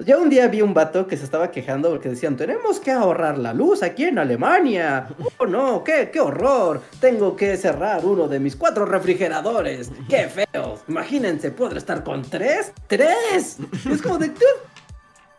Yo 0.00 0.20
un 0.20 0.28
día 0.28 0.48
vi 0.48 0.60
un 0.60 0.74
vato 0.74 1.06
que 1.06 1.16
se 1.16 1.24
estaba 1.24 1.52
quejando 1.52 1.88
porque 1.90 2.08
decían, 2.08 2.36
tenemos 2.36 2.80
que 2.80 2.90
ahorrar 2.90 3.38
la 3.38 3.54
luz 3.54 3.82
aquí 3.82 4.04
en 4.04 4.18
Alemania. 4.18 5.08
Oh, 5.38 5.46
no, 5.46 5.82
qué, 5.82 6.10
qué 6.12 6.20
horror. 6.20 6.80
Tengo 7.00 7.34
que 7.36 7.56
cerrar 7.56 8.04
uno 8.04 8.28
de 8.28 8.38
mis 8.38 8.54
cuatro 8.56 8.86
refrigeradores. 8.86 9.90
Qué 10.08 10.28
feo. 10.28 10.78
Imagínense, 10.88 11.50
¿podré 11.50 11.78
estar 11.78 12.04
con 12.04 12.22
tres? 12.22 12.72
¡Tres! 12.86 13.58
Es 13.90 14.00
como 14.00 14.18
de, 14.18 14.28
"Dude, 14.28 14.40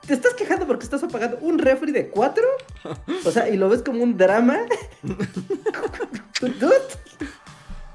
¿te 0.05 0.13
estás 0.13 0.33
quejando 0.33 0.67
porque 0.67 0.83
estás 0.83 1.03
apagando 1.03 1.37
un 1.41 1.59
refri 1.59 1.91
de 1.91 2.09
cuatro? 2.09 2.43
O 3.25 3.31
sea, 3.31 3.49
y 3.49 3.57
lo 3.57 3.69
ves 3.69 3.81
como 3.81 4.03
un 4.03 4.17
drama. 4.17 4.59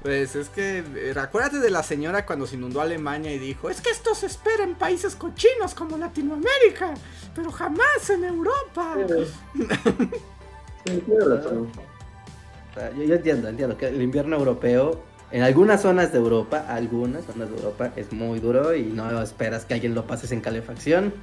Pues 0.01 0.35
es 0.35 0.49
que, 0.49 0.83
eh, 0.95 1.13
acuérdate 1.15 1.59
de 1.59 1.69
la 1.69 1.83
señora 1.83 2.25
cuando 2.25 2.47
se 2.47 2.55
inundó 2.55 2.81
Alemania 2.81 3.31
y 3.31 3.37
dijo, 3.37 3.69
es 3.69 3.81
que 3.81 3.91
esto 3.91 4.15
se 4.15 4.25
espera 4.25 4.63
en 4.63 4.73
países 4.73 5.15
cochinos 5.15 5.75
como 5.75 5.95
Latinoamérica, 5.95 6.95
pero 7.35 7.51
jamás 7.51 8.09
en 8.09 8.23
Europa. 8.23 8.97
Sí, 10.85 11.03
sea, 12.73 12.91
yo, 12.95 13.03
yo 13.03 13.13
entiendo, 13.13 13.47
entiendo 13.47 13.77
que 13.77 13.89
el 13.89 14.01
invierno 14.01 14.37
europeo, 14.37 15.03
en 15.29 15.43
algunas 15.43 15.83
zonas 15.83 16.11
de 16.11 16.17
Europa, 16.17 16.65
algunas 16.67 17.23
zonas 17.25 17.51
de 17.51 17.57
Europa, 17.57 17.91
es 17.95 18.11
muy 18.11 18.39
duro 18.39 18.75
y 18.75 18.85
no 18.85 19.21
esperas 19.21 19.65
que 19.65 19.75
alguien 19.75 19.93
lo 19.93 20.07
pases 20.07 20.31
en 20.31 20.41
calefacción. 20.41 21.13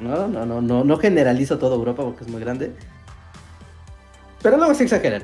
No, 0.00 0.28
no, 0.28 0.44
no, 0.44 0.60
no, 0.60 0.84
no 0.84 0.96
generalizo 0.98 1.58
toda 1.58 1.76
Europa 1.76 2.02
porque 2.02 2.24
es 2.24 2.30
muy 2.30 2.40
grande. 2.40 2.72
Pero 4.42 4.56
luego 4.56 4.74
se 4.74 4.84
exageran. 4.84 5.22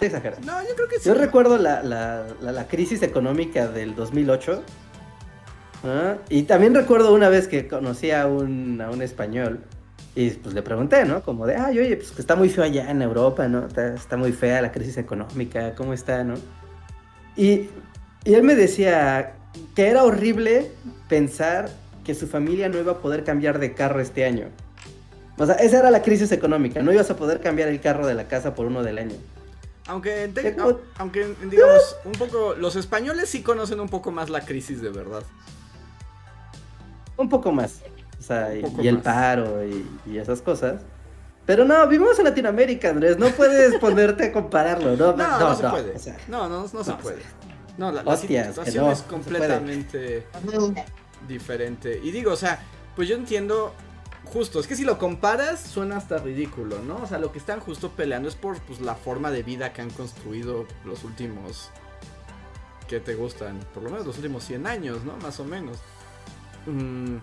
Se 0.00 0.06
exageran. 0.06 0.40
No, 0.44 0.60
yo 0.62 0.74
creo 0.74 0.88
que 0.88 0.98
sí. 0.98 1.02
Yo 1.08 1.14
recuerdo 1.14 1.58
la, 1.58 1.82
la- 1.82 2.26
la- 2.40 2.52
la 2.52 2.66
crisis 2.66 3.02
económica 3.02 3.68
del 3.68 3.94
2008. 3.94 4.62
¿ah? 5.84 6.14
Y 6.28 6.42
también 6.44 6.74
recuerdo 6.74 7.14
una 7.14 7.28
vez 7.28 7.46
que 7.46 7.68
conocí 7.68 8.10
a 8.10 8.26
un, 8.26 8.80
a 8.80 8.90
un 8.90 9.02
español. 9.02 9.60
Y 10.16 10.30
pues 10.30 10.54
le 10.54 10.62
pregunté, 10.62 11.04
¿no? 11.04 11.22
Como 11.22 11.44
de, 11.46 11.56
ay, 11.56 11.78
oye, 11.78 11.96
pues 11.96 12.12
que 12.12 12.20
está 12.20 12.36
muy 12.36 12.48
feo 12.48 12.62
allá 12.64 12.88
en 12.90 13.02
Europa, 13.02 13.48
¿no? 13.48 13.66
Está, 13.66 13.94
está 13.94 14.16
muy 14.16 14.32
fea 14.32 14.62
la 14.62 14.70
crisis 14.70 14.96
económica, 14.96 15.74
¿cómo 15.74 15.92
está, 15.92 16.22
no? 16.22 16.34
Y, 17.36 17.68
y 18.24 18.34
él 18.34 18.44
me 18.44 18.54
decía 18.54 19.34
que 19.74 19.88
era 19.88 20.04
horrible 20.04 20.70
pensar 21.08 21.68
que 22.04 22.14
su 22.14 22.26
familia 22.28 22.68
no 22.68 22.78
iba 22.78 22.92
a 22.92 22.98
poder 22.98 23.24
cambiar 23.24 23.58
de 23.58 23.74
carro 23.74 24.00
este 24.00 24.24
año. 24.24 24.48
O 25.38 25.46
sea, 25.46 25.56
esa 25.56 25.78
era 25.80 25.90
la 25.90 26.02
crisis 26.02 26.30
económica. 26.32 26.80
No 26.82 26.92
ibas 26.92 27.10
a 27.10 27.16
poder 27.16 27.40
cambiar 27.40 27.68
el 27.68 27.80
carro 27.80 28.06
de 28.06 28.14
la 28.14 28.28
casa 28.28 28.54
por 28.54 28.66
uno 28.66 28.82
del 28.82 28.98
año. 28.98 29.16
Aunque, 29.86 30.28
te- 30.32 30.52
Tengo- 30.52 30.62
au- 30.70 30.78
aunque, 30.98 31.34
digamos, 31.50 31.96
un 32.04 32.12
poco, 32.12 32.54
los 32.54 32.76
españoles 32.76 33.28
sí 33.28 33.42
conocen 33.42 33.80
un 33.80 33.88
poco 33.88 34.10
más 34.12 34.30
la 34.30 34.42
crisis 34.42 34.80
de 34.80 34.90
verdad. 34.90 35.22
Un 37.16 37.28
poco 37.28 37.52
más. 37.52 37.80
O 38.18 38.22
sea, 38.22 38.54
y, 38.54 38.62
el 38.86 38.94
más. 38.96 39.04
paro 39.04 39.64
y, 39.64 39.86
y 40.06 40.18
esas 40.18 40.40
cosas. 40.40 40.80
Pero 41.46 41.64
no, 41.64 41.86
vivimos 41.88 42.18
en 42.18 42.24
Latinoamérica, 42.24 42.90
Andrés. 42.90 43.18
No 43.18 43.28
puedes 43.30 43.74
ponerte 43.80 44.24
a 44.24 44.32
compararlo. 44.32 44.96
No, 44.96 45.14
No, 45.16 45.38
no, 45.40 45.54
se 45.54 45.68
puede. 45.68 45.94
o 45.94 45.98
sea, 45.98 46.16
no, 46.28 46.48
no, 46.48 46.62
no 46.72 46.84
se 46.84 46.90
no, 46.90 46.98
puede. 46.98 47.22
No, 47.76 47.90
la, 47.92 48.02
la 48.02 48.10
Hostias, 48.12 48.46
que 48.46 48.52
situación 48.54 48.84
no, 48.86 48.92
es 48.92 49.02
completamente 49.02 50.26
diferente. 51.28 52.00
Y 52.02 52.10
digo, 52.10 52.32
o 52.32 52.36
sea, 52.36 52.62
pues 52.96 53.08
yo 53.08 53.16
entiendo 53.16 53.74
justo, 54.24 54.58
es 54.58 54.66
que 54.66 54.76
si 54.76 54.84
lo 54.84 54.98
comparas 54.98 55.60
suena 55.60 55.96
hasta 55.96 56.18
ridículo, 56.18 56.78
¿no? 56.80 56.96
O 57.02 57.06
sea, 57.06 57.18
lo 57.18 57.30
que 57.32 57.38
están 57.38 57.60
justo 57.60 57.90
peleando 57.90 58.28
es 58.28 58.34
por 58.34 58.58
pues, 58.60 58.80
la 58.80 58.94
forma 58.94 59.30
de 59.30 59.42
vida 59.42 59.72
que 59.72 59.82
han 59.82 59.90
construido 59.90 60.66
los 60.84 61.04
últimos 61.04 61.70
que 62.88 63.00
te 63.00 63.14
gustan, 63.14 63.60
por 63.72 63.82
lo 63.82 63.90
menos 63.90 64.06
los 64.06 64.16
últimos 64.16 64.44
100 64.44 64.66
años, 64.66 65.04
¿no? 65.04 65.16
Más 65.18 65.40
o 65.40 65.44
menos. 65.44 65.78
Mm, 66.66 67.16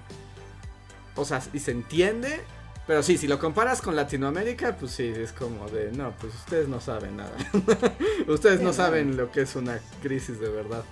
o 1.16 1.26
sea, 1.26 1.42
y 1.54 1.60
se 1.60 1.72
entiende, 1.72 2.42
pero 2.88 3.04
sí, 3.04 3.18
si 3.18 3.28
lo 3.28 3.40
comparas 3.40 3.82
con 3.82 3.96
Latinoamérica, 3.96 4.76
pues 4.78 4.92
sí, 4.92 5.08
es 5.08 5.34
como 5.34 5.68
de, 5.70 5.92
no, 5.92 6.12
pues 6.20 6.34
ustedes 6.36 6.68
no 6.68 6.80
saben 6.80 7.18
nada. 7.18 7.36
ustedes 8.28 8.60
Sí, 8.60 8.66
no 8.66 8.72
no. 8.72 8.74
saben 8.74 9.18
lo 9.18 9.32
que 9.32 9.42
es 9.42 9.56
una 9.56 9.80
crisis 10.02 10.40
de 10.40 10.50
verdad. 10.50 10.84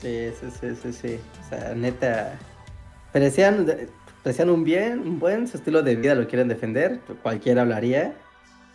Sí, 0.00 0.30
sí, 0.40 0.46
sí, 0.60 0.68
sí, 0.82 0.92
sí. 0.92 1.20
O 1.44 1.48
sea, 1.48 1.74
neta. 1.74 2.38
Parecían, 3.12 3.66
parecían 4.22 4.50
un 4.50 4.64
bien, 4.64 5.00
un 5.00 5.18
buen, 5.18 5.48
su 5.48 5.56
estilo 5.56 5.82
de 5.82 5.96
vida 5.96 6.14
lo 6.14 6.26
quieren 6.28 6.48
defender. 6.48 7.00
Cualquiera 7.22 7.62
hablaría. 7.62 8.16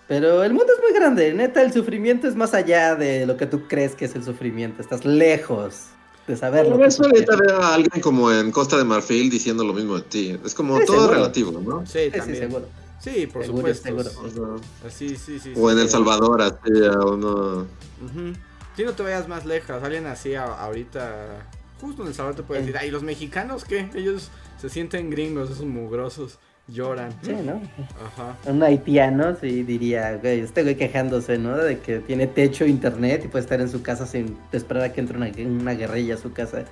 Pero 0.08 0.44
el 0.44 0.54
mundo 0.54 0.68
es 0.76 0.82
muy 0.84 0.94
grande. 1.00 1.34
Neta, 1.34 1.62
el 1.62 1.72
sufrimiento 1.72 2.28
es 2.28 2.36
más 2.36 2.54
allá 2.54 2.96
de 2.96 3.26
lo 3.26 3.38
que 3.38 3.46
tú 3.46 3.68
crees 3.68 3.96
que 3.96 4.06
es 4.06 4.16
el 4.16 4.24
sufrimiento. 4.24 4.82
Estás 4.82 5.06
lejos 5.06 5.88
de 6.28 6.36
saber 6.36 6.66
lo 6.66 6.72
Tal 6.72 6.80
que 6.80 6.84
vez 6.86 6.98
tú 6.98 7.04
ahorita 7.06 7.36
vea 7.38 7.58
a 7.58 7.74
alguien 7.76 8.02
como 8.02 8.32
en 8.32 8.52
Costa 8.52 8.78
de 8.78 8.84
Marfil 8.84 9.30
diciendo 9.30 9.64
lo 9.64 9.74
mismo 9.74 9.96
de 9.96 10.02
ti. 10.04 10.40
Es 10.46 10.54
como 10.54 10.78
Sí, 10.80 10.86
todo 10.86 10.98
seguro. 10.98 11.14
relativo, 11.14 11.52
¿no? 11.52 11.86
Sí, 11.86 11.92
Sí, 12.00 12.00
sí, 12.12 12.18
también. 12.18 12.38
seguro. 12.40 12.68
Sí, 13.00 13.28
por 13.28 13.46
Seguro, 13.46 13.74
supuesto. 13.74 14.04
seguro. 14.24 14.62
Sí, 14.90 15.16
sí, 15.18 15.40
sí. 15.40 15.54
O 15.58 15.70
en 15.72 15.80
El 15.80 15.90
Salvador, 15.90 16.42
así 16.42 16.86
a 16.86 17.00
uno. 17.06 17.66
Ujú. 18.02 18.34
Si 18.76 18.84
no 18.84 18.94
te 18.94 19.04
vayas 19.04 19.28
más 19.28 19.46
lejos, 19.46 19.84
alguien 19.84 20.06
así 20.08 20.34
a- 20.36 20.46
ahorita, 20.46 21.46
justo 21.80 22.02
en 22.02 22.08
El 22.10 22.14
Salvador 22.14 22.38
te 22.38 22.44
puede 22.44 22.62
decir, 22.62 22.78
ay, 22.78 22.90
los 22.92 23.04
mexicanos 23.04 23.66
qué, 23.66 23.90
ellos 23.94 24.32
se 24.60 24.70
sienten 24.70 25.10
gringos, 25.10 25.52
esos 25.52 25.66
mugrosos, 25.66 26.40
lloran. 26.68 27.12
Sí, 27.22 27.34
¿no? 27.34 27.62
Ajá. 28.04 28.36
Un 28.50 28.64
haitiano 28.64 29.36
sí 29.36 29.64
diría, 29.64 30.18
güey, 30.18 30.40
este 30.40 30.64
güey 30.64 30.76
quejándose, 30.76 31.38
¿no? 31.38 31.58
De 31.58 31.80
que 31.80 32.00
tiene 32.00 32.26
techo, 32.28 32.66
internet 32.66 33.22
y 33.26 33.28
puede 33.28 33.44
estar 33.44 33.60
en 33.62 33.70
su 33.70 33.84
casa 33.84 34.08
sin 34.08 34.38
esperar 34.52 34.84
a 34.86 34.94
que 34.94 35.02
entre 35.02 35.18
una, 35.18 35.30
una 35.46 35.74
guerrilla 35.74 36.16
a 36.16 36.18
su 36.18 36.32
casa. 36.34 36.64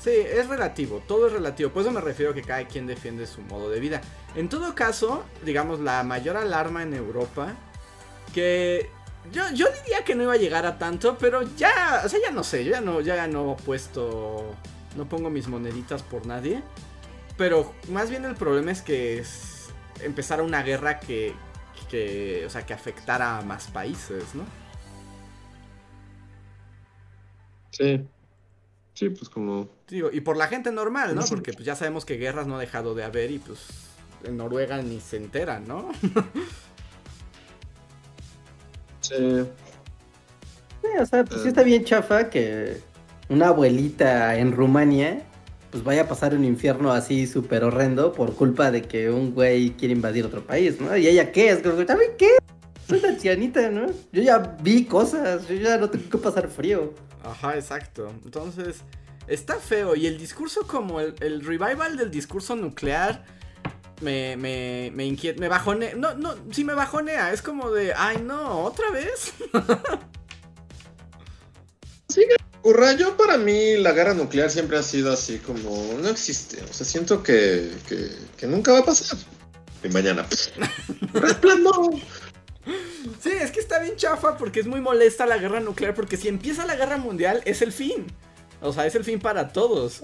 Sí, 0.00 0.10
es 0.10 0.46
relativo, 0.48 1.02
todo 1.08 1.26
es 1.26 1.32
relativo. 1.32 1.70
Por 1.70 1.82
eso 1.82 1.90
me 1.90 2.00
refiero 2.00 2.30
a 2.30 2.34
que 2.34 2.42
cada 2.42 2.64
quien 2.68 2.86
defiende 2.86 3.26
su 3.26 3.40
modo 3.40 3.68
de 3.68 3.80
vida. 3.80 4.00
En 4.36 4.48
todo 4.48 4.74
caso, 4.76 5.24
digamos, 5.44 5.80
la 5.80 6.04
mayor 6.04 6.36
alarma 6.36 6.84
en 6.84 6.94
Europa, 6.94 7.54
que 8.32 8.90
yo, 9.32 9.42
yo 9.52 9.66
diría 9.82 10.04
que 10.04 10.14
no 10.14 10.24
iba 10.24 10.34
a 10.34 10.38
llegar 10.38 10.66
a 10.66 10.78
tanto, 10.78 11.18
pero 11.18 11.42
ya, 11.56 12.02
o 12.04 12.08
sea, 12.08 12.20
ya 12.20 12.30
no 12.30 12.44
sé, 12.44 12.64
yo 12.64 12.72
ya 12.72 12.80
no, 12.80 13.00
ya 13.00 13.26
no 13.26 13.52
he 13.52 13.62
puesto, 13.62 14.54
no 14.96 15.08
pongo 15.08 15.30
mis 15.30 15.48
moneditas 15.48 16.02
por 16.02 16.26
nadie. 16.26 16.62
Pero 17.36 17.72
más 17.90 18.10
bien 18.10 18.24
el 18.24 18.34
problema 18.34 18.72
es 18.72 18.82
que 18.82 19.18
es 19.18 19.70
empezara 20.02 20.42
una 20.42 20.62
guerra 20.62 20.98
que, 20.98 21.34
que, 21.88 22.44
o 22.46 22.50
sea, 22.50 22.66
que 22.66 22.74
afectara 22.74 23.38
a 23.38 23.42
más 23.42 23.68
países, 23.68 24.34
¿no? 24.34 24.44
Sí. 27.70 28.04
Sí, 28.94 29.10
pues 29.10 29.28
como. 29.28 29.68
Digo, 29.86 30.10
y 30.12 30.20
por 30.20 30.36
la 30.36 30.48
gente 30.48 30.72
normal, 30.72 31.14
¿no? 31.14 31.24
Porque 31.24 31.52
pues 31.52 31.64
ya 31.64 31.76
sabemos 31.76 32.04
que 32.04 32.16
guerras 32.16 32.48
no 32.48 32.56
ha 32.56 32.60
dejado 32.60 32.96
de 32.96 33.04
haber 33.04 33.30
y 33.30 33.38
pues 33.38 33.60
en 34.24 34.36
Noruega 34.36 34.82
ni 34.82 35.00
se 35.00 35.18
enteran, 35.18 35.68
¿no? 35.68 35.90
Sí. 39.08 39.44
Sí, 40.82 40.88
o 41.00 41.06
sea, 41.06 41.24
pues 41.24 41.42
sí 41.42 41.48
está 41.48 41.62
bien 41.62 41.84
chafa 41.84 42.30
que 42.30 42.78
una 43.28 43.48
abuelita 43.48 44.36
en 44.36 44.52
Rumania 44.52 45.22
pues 45.70 45.84
vaya 45.84 46.02
a 46.02 46.08
pasar 46.08 46.34
un 46.34 46.44
infierno 46.44 46.92
así 46.92 47.26
súper 47.26 47.64
horrendo 47.64 48.12
por 48.12 48.34
culpa 48.34 48.70
de 48.70 48.82
que 48.82 49.10
un 49.10 49.34
güey 49.34 49.70
quiere 49.72 49.92
invadir 49.92 50.24
otro 50.24 50.42
país, 50.42 50.80
¿no? 50.80 50.96
¿Y 50.96 51.06
ella 51.06 51.30
qué? 51.30 51.50
Es 51.50 51.60
¿sabe 51.62 52.14
qué? 52.16 52.30
Soy 52.88 53.00
una 53.00 53.08
ancianita, 53.08 53.70
¿no? 53.70 53.86
Yo 54.12 54.22
ya 54.22 54.56
vi 54.62 54.84
cosas, 54.84 55.46
yo 55.46 55.56
ya 55.56 55.76
no 55.76 55.90
tengo 55.90 56.08
que 56.08 56.18
pasar 56.18 56.48
frío. 56.48 56.94
Ajá, 57.22 57.54
exacto. 57.54 58.10
Entonces, 58.24 58.78
está 59.26 59.56
feo. 59.56 59.94
Y 59.94 60.06
el 60.06 60.16
discurso 60.16 60.66
como 60.66 61.00
el, 61.00 61.14
el 61.20 61.44
revival 61.44 61.98
del 61.98 62.10
discurso 62.10 62.56
nuclear 62.56 63.26
me, 64.00 64.36
me, 64.36 64.90
me 64.94 65.04
inquieta, 65.04 65.40
me 65.40 65.48
bajonea. 65.48 65.94
No, 65.94 66.14
no, 66.14 66.34
sí 66.50 66.64
me 66.64 66.74
bajonea. 66.74 67.32
Es 67.32 67.42
como 67.42 67.70
de, 67.70 67.92
ay 67.94 68.18
no, 68.22 68.64
otra 68.64 68.90
vez. 68.90 69.32
Curra, 72.62 72.92
yo 72.92 73.16
para 73.16 73.38
mí 73.38 73.76
la 73.76 73.92
guerra 73.92 74.14
nuclear 74.14 74.50
siempre 74.50 74.78
ha 74.78 74.82
sido 74.82 75.12
así 75.12 75.38
como. 75.38 75.94
No 76.02 76.08
existe. 76.08 76.62
O 76.62 76.72
sea, 76.72 76.84
siento 76.84 77.22
que, 77.22 77.70
que, 77.88 78.10
que 78.36 78.46
nunca 78.46 78.72
va 78.72 78.80
a 78.80 78.84
pasar. 78.84 79.18
Y 79.82 79.88
mañana. 79.88 80.26
¡Resplandor! 81.12 81.94
Sí, 83.20 83.30
es 83.30 83.52
que 83.52 83.60
está 83.60 83.78
bien 83.78 83.96
chafa 83.96 84.36
porque 84.36 84.60
es 84.60 84.66
muy 84.66 84.80
molesta 84.80 85.24
la 85.24 85.38
guerra 85.38 85.60
nuclear. 85.60 85.94
Porque 85.94 86.16
si 86.16 86.28
empieza 86.28 86.66
la 86.66 86.76
guerra 86.76 86.96
mundial, 86.96 87.42
es 87.44 87.62
el 87.62 87.72
fin. 87.72 88.06
O 88.60 88.72
sea, 88.72 88.86
es 88.86 88.94
el 88.96 89.04
fin 89.04 89.20
para 89.20 89.48
todos. 89.52 90.02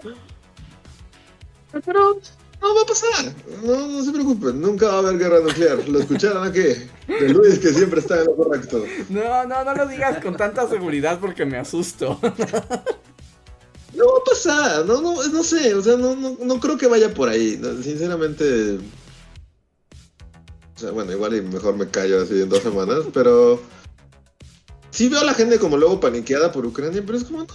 Pero 1.84 2.20
no 2.64 2.74
va 2.74 2.82
a 2.82 2.86
pasar. 2.86 3.34
No, 3.62 3.86
no 3.86 4.04
se 4.04 4.10
preocupen. 4.10 4.60
Nunca 4.60 4.86
va 4.86 4.94
a 4.94 4.98
haber 4.98 5.18
guerra 5.18 5.40
nuclear. 5.40 5.86
Lo 5.88 6.00
escucharon 6.00 6.46
aquí. 6.46 6.62
De 7.06 7.28
Luis, 7.28 7.58
que 7.58 7.72
siempre 7.72 8.00
está 8.00 8.20
en 8.20 8.26
lo 8.26 8.36
correcto. 8.36 8.84
No, 9.10 9.44
no, 9.44 9.64
no 9.64 9.74
lo 9.74 9.86
digas 9.86 10.22
con 10.22 10.36
tanta 10.36 10.68
seguridad 10.68 11.20
porque 11.20 11.44
me 11.44 11.58
asusto. 11.58 12.18
No 13.94 14.06
va 14.06 14.18
a 14.18 14.24
pasar. 14.24 14.86
No, 14.86 15.00
no, 15.00 15.22
no 15.22 15.44
sé. 15.44 15.72
O 15.72 15.80
sea, 15.80 15.96
no, 15.96 16.16
no, 16.16 16.36
no 16.42 16.58
creo 16.58 16.76
que 16.76 16.88
vaya 16.88 17.14
por 17.14 17.28
ahí. 17.28 17.60
Sinceramente. 17.80 18.80
O 20.74 20.78
sea, 20.78 20.90
bueno, 20.90 21.12
igual 21.12 21.36
y 21.36 21.42
mejor 21.42 21.76
me 21.76 21.88
callo 21.88 22.20
así 22.20 22.42
en 22.42 22.48
dos 22.48 22.60
semanas, 22.60 23.04
pero. 23.12 23.62
Sí 24.90 25.08
veo 25.08 25.20
a 25.20 25.24
la 25.24 25.34
gente 25.34 25.60
como 25.60 25.76
luego 25.76 26.00
paniqueada 26.00 26.50
por 26.50 26.66
Ucrania, 26.66 27.04
pero 27.06 27.16
es 27.16 27.22
como, 27.22 27.38
no, 27.38 27.46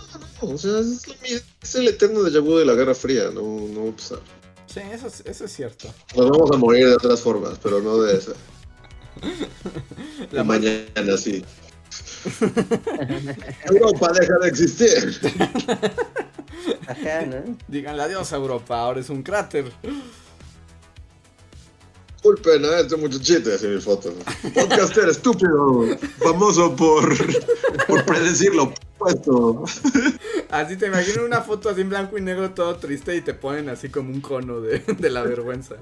no, 0.41 0.49
o 0.53 0.57
sea, 0.57 0.79
es, 0.79 1.05
lo 1.05 1.13
es 1.61 1.75
el 1.75 1.89
eterno 1.89 2.21
déjà 2.21 2.41
vu 2.41 2.57
de 2.57 2.65
la 2.65 2.73
Guerra 2.73 2.95
Fría, 2.95 3.31
no, 3.33 3.41
no 3.41 3.83
va 3.83 3.89
a 3.91 3.95
pasar. 3.95 4.19
Sí, 4.71 4.81
eso 4.91 5.07
es, 5.07 5.23
eso 5.25 5.45
es 5.45 5.51
cierto. 5.51 5.87
Nos 6.15 6.29
vamos 6.29 6.51
a 6.51 6.57
morir 6.57 6.87
de 6.87 6.93
otras 6.93 7.21
formas, 7.21 7.57
pero 7.61 7.81
no 7.81 7.97
de 8.01 8.17
esa. 8.17 8.33
La 10.31 10.37
La 10.39 10.43
mañana 10.43 11.17
sí. 11.17 11.43
Europa 13.65 14.11
deja 14.19 14.37
de 14.41 14.47
existir. 14.47 15.19
Ajá, 16.87 17.25
¿no? 17.25 17.57
Díganle 17.67 18.03
adiós 18.03 18.31
a 18.33 18.35
Europa, 18.35 18.79
ahora 18.79 18.99
es 18.99 19.09
un 19.09 19.23
cráter. 19.23 19.71
Disculpen 22.21 22.65
a 22.65 22.79
este 22.79 22.97
muchachito, 22.97 23.49
así 23.53 23.65
mi 23.65 23.79
foto. 23.79 24.13
Podcaster 24.53 25.07
estúpido, 25.07 25.85
famoso 26.17 26.75
por, 26.75 27.15
por 27.87 28.03
predecir 28.03 28.53
lo 28.53 28.63
opuesto. 28.63 29.63
Así 30.49 30.75
te 30.75 30.87
imagino 30.87 31.23
una 31.23 31.39
foto 31.39 31.69
así 31.69 31.79
en 31.79 31.87
blanco 31.87 32.17
y 32.17 32.21
negro 32.21 32.49
todo 32.51 32.75
triste 32.75 33.15
y 33.15 33.21
te 33.21 33.33
ponen 33.33 33.69
así 33.69 33.87
como 33.87 34.11
un 34.11 34.19
cono 34.19 34.59
de, 34.59 34.79
de 34.79 35.09
la 35.09 35.23
vergüenza. 35.23 35.75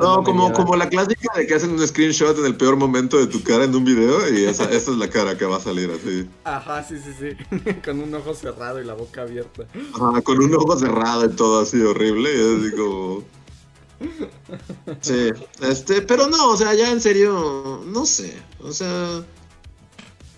No, 0.00 0.24
como, 0.24 0.52
como 0.52 0.74
la 0.74 0.88
clásica 0.88 1.30
de 1.36 1.46
que 1.46 1.54
hacen 1.54 1.70
un 1.70 1.86
screenshot 1.86 2.36
en 2.36 2.46
el 2.46 2.56
peor 2.56 2.74
momento 2.74 3.18
de 3.18 3.28
tu 3.28 3.40
cara 3.44 3.62
en 3.62 3.76
un 3.76 3.84
video 3.84 4.28
y 4.28 4.46
esa, 4.46 4.64
esa 4.64 4.90
es 4.90 4.96
la 4.96 5.08
cara 5.08 5.38
que 5.38 5.44
va 5.44 5.58
a 5.58 5.60
salir 5.60 5.88
así. 5.92 6.28
Ajá, 6.42 6.82
sí, 6.82 6.96
sí, 6.98 7.12
sí. 7.16 7.72
Con 7.84 8.00
un 8.00 8.12
ojo 8.12 8.34
cerrado 8.34 8.82
y 8.82 8.84
la 8.84 8.94
boca 8.94 9.22
abierta. 9.22 9.66
Ajá, 9.94 10.20
con 10.22 10.42
un 10.42 10.52
ojo 10.56 10.76
cerrado 10.76 11.26
y 11.26 11.28
todo 11.28 11.60
así 11.60 11.80
horrible. 11.80 12.34
Y 12.34 12.40
es 12.40 12.66
así 12.66 12.76
como. 12.76 13.22
Sí, 15.00 15.30
este, 15.62 16.02
pero 16.02 16.28
no, 16.28 16.50
o 16.50 16.56
sea, 16.56 16.74
ya 16.74 16.90
en 16.90 17.00
serio, 17.00 17.82
no 17.86 18.06
sé. 18.06 18.34
O 18.60 18.72
sea. 18.72 19.22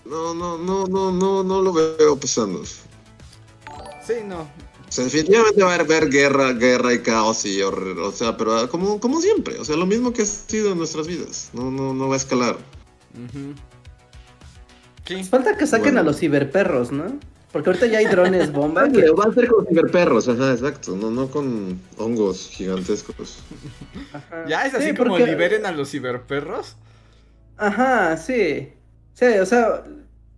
No, 0.05 0.33
no, 0.33 0.57
no, 0.57 0.87
no, 0.87 1.11
no, 1.11 1.43
no 1.43 1.61
lo 1.61 1.71
veo 1.71 2.17
pasando. 2.19 2.63
Sí, 2.65 4.13
no. 4.25 4.41
O 4.41 4.91
sea, 4.93 5.05
definitivamente 5.05 5.63
va 5.63 5.75
a 5.75 5.79
haber 5.79 6.09
guerra, 6.09 6.51
guerra 6.51 6.93
y 6.93 6.99
caos 6.99 7.45
y 7.45 7.61
horror, 7.61 7.97
o 7.99 8.11
sea, 8.11 8.35
pero 8.35 8.69
como, 8.69 8.99
como 8.99 9.21
siempre, 9.21 9.57
o 9.57 9.63
sea, 9.63 9.77
lo 9.77 9.85
mismo 9.85 10.11
que 10.11 10.23
ha 10.23 10.25
sido 10.25 10.73
en 10.73 10.79
nuestras 10.79 11.07
vidas. 11.07 11.49
No, 11.53 11.71
no, 11.71 11.93
no 11.93 12.09
va 12.09 12.15
a 12.15 12.17
escalar. 12.17 12.57
Sí. 13.13 13.53
Pues 15.05 15.29
Falta 15.29 15.57
que 15.57 15.65
saquen 15.65 15.93
Bueno. 15.93 15.99
a 16.01 16.03
los 16.03 16.19
ciberperros, 16.19 16.91
¿no? 16.91 17.19
Porque 17.51 17.69
ahorita 17.69 17.85
ya 17.87 17.97
hay 17.99 18.05
drones 18.05 18.51
bomba. 18.51 18.87
que- 18.89 19.09
va 19.11 19.25
a 19.25 19.33
ser 19.33 19.47
con 19.47 19.65
ciberperros, 19.67 20.27
ajá, 20.29 20.51
exacto, 20.51 20.95
no, 20.95 21.11
no 21.11 21.27
con 21.27 21.79
hongos 21.97 22.47
gigantescos. 22.49 23.39
Ajá. 24.13 24.45
Ya 24.47 24.65
es 24.65 24.73
así 24.73 24.89
Sí, 24.89 24.93
como 24.95 25.11
porque- 25.11 25.25
liberen 25.25 25.65
a 25.65 25.71
los 25.71 25.89
ciberperros. 25.91 26.75
Ajá, 27.57 28.15
sí. 28.17 28.69
Sí, 29.13 29.25
o 29.25 29.45
sea, 29.45 29.83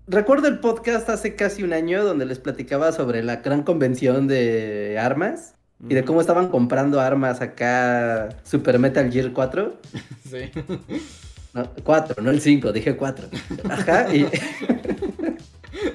recuerdo 0.08 0.47
el 0.47 0.60
podcast 0.60 1.08
hace 1.10 1.36
casi 1.36 1.63
un 1.63 1.73
año 1.73 2.04
donde 2.04 2.26
les 2.26 2.39
platicaba 2.39 2.91
sobre 2.91 3.23
la 3.23 3.38
gran 3.38 3.63
convención 3.63 4.28
de 4.28 4.97
armas 4.99 5.54
y 5.88 5.93
de 5.93 6.04
cómo 6.04 6.19
estaban 6.21 6.47
comprando 6.49 6.99
armas 6.99 7.41
acá 7.41 8.30
Super 8.43 8.80
Metal 8.80 9.12
Gear 9.12 9.32
4. 9.34 9.76
Sí. 10.30 10.49
No, 11.54 11.69
4, 11.84 12.23
no 12.23 12.32
el 12.32 12.41
5, 12.41 12.71
dije 12.71 12.95
4. 12.97 13.28
Ajá, 13.69 14.12
y 14.15 14.26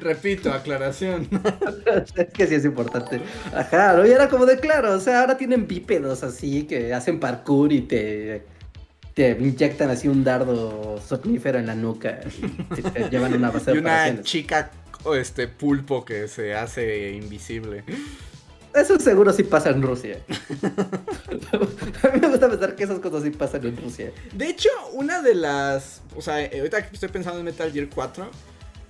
Repito, 0.00 0.52
aclaración. 0.52 1.28
es 2.16 2.28
que 2.32 2.46
sí 2.46 2.54
es 2.54 2.64
importante. 2.64 3.20
Ajá, 3.54 3.94
¿no? 3.94 4.06
Y 4.06 4.10
era 4.10 4.28
como 4.28 4.46
de 4.46 4.58
claro, 4.58 4.94
o 4.94 5.00
sea, 5.00 5.20
ahora 5.20 5.36
tienen 5.36 5.66
bípedos 5.66 6.22
así 6.22 6.64
que 6.64 6.94
hacen 6.94 7.20
parkour 7.20 7.72
y 7.72 7.82
te, 7.82 8.44
te 9.14 9.30
inyectan 9.30 9.90
así 9.90 10.08
un 10.08 10.24
dardo 10.24 11.00
somnífero 11.06 11.58
en 11.58 11.66
la 11.66 11.74
nuca 11.74 12.20
y 12.76 12.82
te, 12.82 13.10
llevan 13.10 13.34
una 13.34 13.50
base 13.50 13.70
Y 13.70 13.74
de 13.74 13.80
una 13.80 13.90
operaciones. 13.90 14.24
chica 14.24 14.70
este 15.16 15.48
pulpo 15.48 16.04
que 16.04 16.28
se 16.28 16.54
hace 16.54 17.12
invisible. 17.12 17.84
Eso 18.74 18.98
seguro 19.00 19.32
sí 19.32 19.42
pasa 19.42 19.70
en 19.70 19.82
Rusia. 19.82 20.18
a 22.02 22.08
mí 22.08 22.20
me 22.20 22.28
gusta 22.28 22.48
pensar 22.48 22.76
que 22.76 22.84
esas 22.84 22.98
cosas 23.00 23.22
sí 23.22 23.30
pasan 23.30 23.66
en 23.66 23.76
Rusia. 23.76 24.12
De 24.34 24.48
hecho, 24.48 24.68
una 24.92 25.22
de 25.22 25.34
las. 25.34 26.02
O 26.14 26.22
sea, 26.22 26.36
ahorita 26.36 26.86
que 26.86 26.94
estoy 26.94 27.08
pensando 27.08 27.38
en 27.38 27.46
Metal 27.46 27.72
Gear 27.72 27.88
4. 27.92 28.30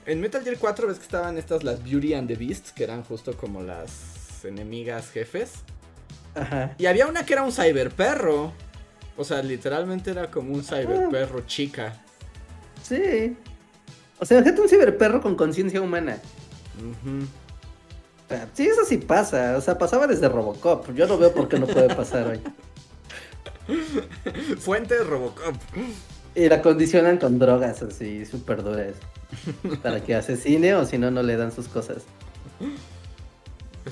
En 0.09 0.23
Metal 0.23 0.43
Gear 0.43 0.57
4 0.59 0.89
ves 0.89 0.97
que 0.97 1.05
estaban 1.05 1.37
estas, 1.37 1.65
las 1.65 1.85
Beauty 1.85 2.15
and 2.15 2.29
the 2.29 2.35
Beasts, 2.35 2.73
que 2.73 2.83
eran 2.83 3.05
justo 3.05 3.37
como 3.37 3.61
las 3.61 4.43
enemigas 4.43 5.11
jefes. 5.11 5.57
Ajá. 6.35 6.75
Y 6.79 6.87
había 6.87 7.07
una 7.07 7.27
que 7.27 7.35
era 7.35 7.43
un 7.43 7.53
cyberperro. 7.53 8.55
O 9.19 9.25
sea, 9.25 9.43
literalmente 9.43 10.11
era 10.11 10.31
como 10.31 10.55
un 10.55 10.65
cyberperro 10.65 11.47
chica. 11.47 11.93
Sí. 12.83 13.37
O 14.19 14.25
sea, 14.25 14.39
imagínate 14.39 14.63
un 14.63 14.69
ciberperro 14.71 15.21
con 15.21 15.35
conciencia 15.35 15.83
humana. 15.83 16.17
Sea, 18.31 18.49
sí, 18.55 18.67
eso 18.67 18.87
sí 18.87 18.97
pasa. 18.97 19.59
O 19.59 19.61
sea, 19.61 19.77
pasaba 19.77 20.07
desde 20.07 20.31
Robocop. 20.31 20.91
Yo 20.95 21.07
no 21.07 21.19
veo 21.19 21.35
por 21.35 21.49
qué 21.49 21.59
no 21.59 21.67
puede 21.67 21.95
pasar 21.95 22.29
hoy. 22.29 22.41
Fuente 24.59 24.97
de 24.97 25.05
Robocop. 25.05 25.55
Y 26.35 26.49
la 26.49 26.63
condicionan 26.63 27.19
con 27.19 27.39
drogas 27.39 27.83
así 27.83 28.25
súper 28.25 28.63
duras. 28.63 28.95
Para 29.83 30.03
que 30.03 30.15
asesine 30.15 30.75
o 30.75 30.85
si 30.85 30.99
no, 30.99 31.11
no 31.11 31.23
le 31.23 31.37
dan 31.37 31.53
sus 31.53 31.69
cosas. 31.69 32.05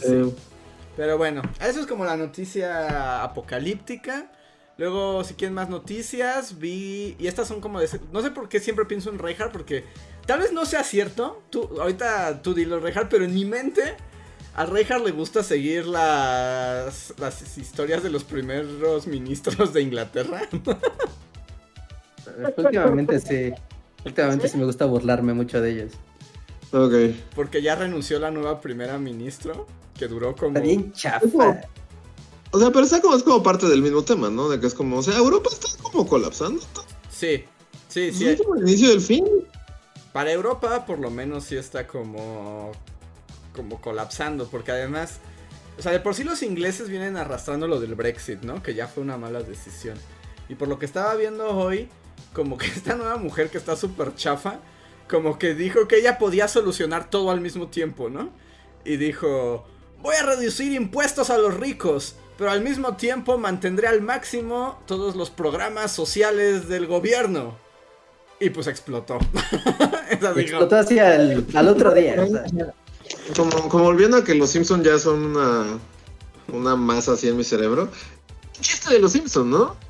Sí. 0.00 0.34
Pero 0.96 1.18
bueno, 1.18 1.42
eso 1.60 1.80
es 1.80 1.86
como 1.86 2.04
la 2.04 2.16
noticia 2.16 3.22
apocalíptica. 3.22 4.30
Luego, 4.78 5.24
si 5.24 5.34
quieren 5.34 5.54
más 5.54 5.68
noticias, 5.68 6.58
vi. 6.58 7.16
Y 7.18 7.26
estas 7.26 7.48
son 7.48 7.60
como 7.60 7.80
de. 7.80 7.88
No 8.12 8.22
sé 8.22 8.30
por 8.30 8.48
qué 8.48 8.60
siempre 8.60 8.84
pienso 8.84 9.10
en 9.10 9.18
Reinhardt, 9.18 9.52
porque 9.52 9.84
tal 10.26 10.40
vez 10.40 10.52
no 10.52 10.66
sea 10.66 10.84
cierto. 10.84 11.42
Tú, 11.50 11.80
ahorita 11.80 12.42
tú 12.42 12.54
dilo, 12.54 12.80
Reinhardt, 12.80 13.10
pero 13.10 13.24
en 13.24 13.34
mi 13.34 13.44
mente. 13.44 13.96
A 14.54 14.64
Reinhardt 14.64 15.04
le 15.04 15.12
gusta 15.12 15.42
seguir 15.42 15.86
las, 15.86 17.12
las 17.18 17.58
historias 17.58 18.02
de 18.02 18.08
los 18.08 18.24
primeros 18.24 19.06
ministros 19.06 19.74
de 19.74 19.82
Inglaterra. 19.82 20.40
Últimamente 22.56 23.20
sí. 23.20 23.52
Últimamente 24.04 24.48
sí 24.48 24.56
me 24.56 24.64
gusta 24.64 24.84
burlarme 24.84 25.34
mucho 25.34 25.60
de 25.60 25.72
ellos. 25.72 25.92
Ok. 26.72 27.16
Porque 27.34 27.62
ya 27.62 27.74
renunció 27.74 28.18
la 28.18 28.30
nueva 28.30 28.60
primera 28.60 28.98
ministro. 28.98 29.66
Que 29.98 30.08
duró 30.08 30.36
como. 30.36 30.58
Está 30.58 30.60
bien 30.60 30.92
chafa. 30.92 31.62
O 32.50 32.58
sea, 32.58 32.70
pero 32.70 32.84
está 32.84 33.00
como, 33.00 33.16
es 33.16 33.22
como 33.22 33.42
parte 33.42 33.66
del 33.66 33.82
mismo 33.82 34.02
tema, 34.04 34.30
¿no? 34.30 34.48
De 34.48 34.60
que 34.60 34.66
es 34.66 34.74
como, 34.74 34.98
o 34.98 35.02
sea, 35.02 35.16
Europa 35.16 35.50
está 35.52 35.68
como 35.82 36.06
colapsando. 36.06 36.62
Sí, 37.10 37.44
sí, 37.88 38.12
sí. 38.12 38.28
Es 38.28 38.40
como 38.40 38.56
el 38.56 38.62
inicio 38.62 38.90
del 38.90 39.00
fin. 39.00 39.24
Para 40.12 40.32
Europa, 40.32 40.86
por 40.86 40.98
lo 40.98 41.10
menos, 41.10 41.44
sí 41.44 41.56
está 41.56 41.86
como. 41.86 42.72
como 43.54 43.80
colapsando. 43.80 44.48
Porque 44.48 44.72
además. 44.72 45.18
O 45.78 45.82
sea, 45.82 45.92
de 45.92 46.00
por 46.00 46.14
sí 46.14 46.24
los 46.24 46.42
ingleses 46.42 46.88
vienen 46.88 47.16
arrastrando 47.16 47.68
lo 47.68 47.80
del 47.80 47.94
Brexit, 47.94 48.42
¿no? 48.42 48.62
Que 48.62 48.74
ya 48.74 48.86
fue 48.86 49.02
una 49.02 49.18
mala 49.18 49.42
decisión. 49.42 49.98
Y 50.48 50.54
por 50.54 50.68
lo 50.68 50.78
que 50.78 50.86
estaba 50.86 51.14
viendo 51.16 51.48
hoy, 51.48 51.88
como 52.36 52.58
que 52.58 52.66
esta 52.66 52.94
nueva 52.94 53.16
mujer 53.16 53.48
que 53.48 53.56
está 53.56 53.76
súper 53.76 54.14
chafa, 54.14 54.58
como 55.08 55.38
que 55.38 55.54
dijo 55.54 55.88
que 55.88 55.96
ella 55.96 56.18
podía 56.18 56.48
solucionar 56.48 57.08
todo 57.08 57.30
al 57.30 57.40
mismo 57.40 57.68
tiempo, 57.68 58.10
¿no? 58.10 58.28
Y 58.84 58.98
dijo, 58.98 59.64
voy 60.02 60.16
a 60.16 60.22
reducir 60.22 60.74
impuestos 60.74 61.30
a 61.30 61.38
los 61.38 61.54
ricos, 61.54 62.16
pero 62.36 62.50
al 62.50 62.60
mismo 62.60 62.94
tiempo 62.96 63.38
mantendré 63.38 63.86
al 63.86 64.02
máximo 64.02 64.78
todos 64.84 65.16
los 65.16 65.30
programas 65.30 65.92
sociales 65.92 66.68
del 66.68 66.86
gobierno. 66.86 67.56
Y 68.38 68.50
pues 68.50 68.66
explotó. 68.66 69.18
Explotó 70.10 70.76
hacia 70.76 71.16
el, 71.16 71.46
al 71.54 71.68
otro 71.68 71.94
día. 71.94 72.22
o 72.22 72.26
sea. 72.26 72.74
Como, 73.34 73.68
como 73.70 73.84
volviendo 73.84 74.18
a 74.18 74.24
que 74.24 74.34
los 74.34 74.50
Simpsons 74.50 74.84
ya 74.84 74.98
son 74.98 75.24
una, 75.24 75.78
una 76.52 76.76
masa 76.76 77.12
así 77.12 77.28
en 77.28 77.38
mi 77.38 77.44
cerebro. 77.44 77.88
Chiste 78.60 78.92
de 78.92 78.98
los 78.98 79.12
Simpsons, 79.12 79.46
¿no? 79.46 79.85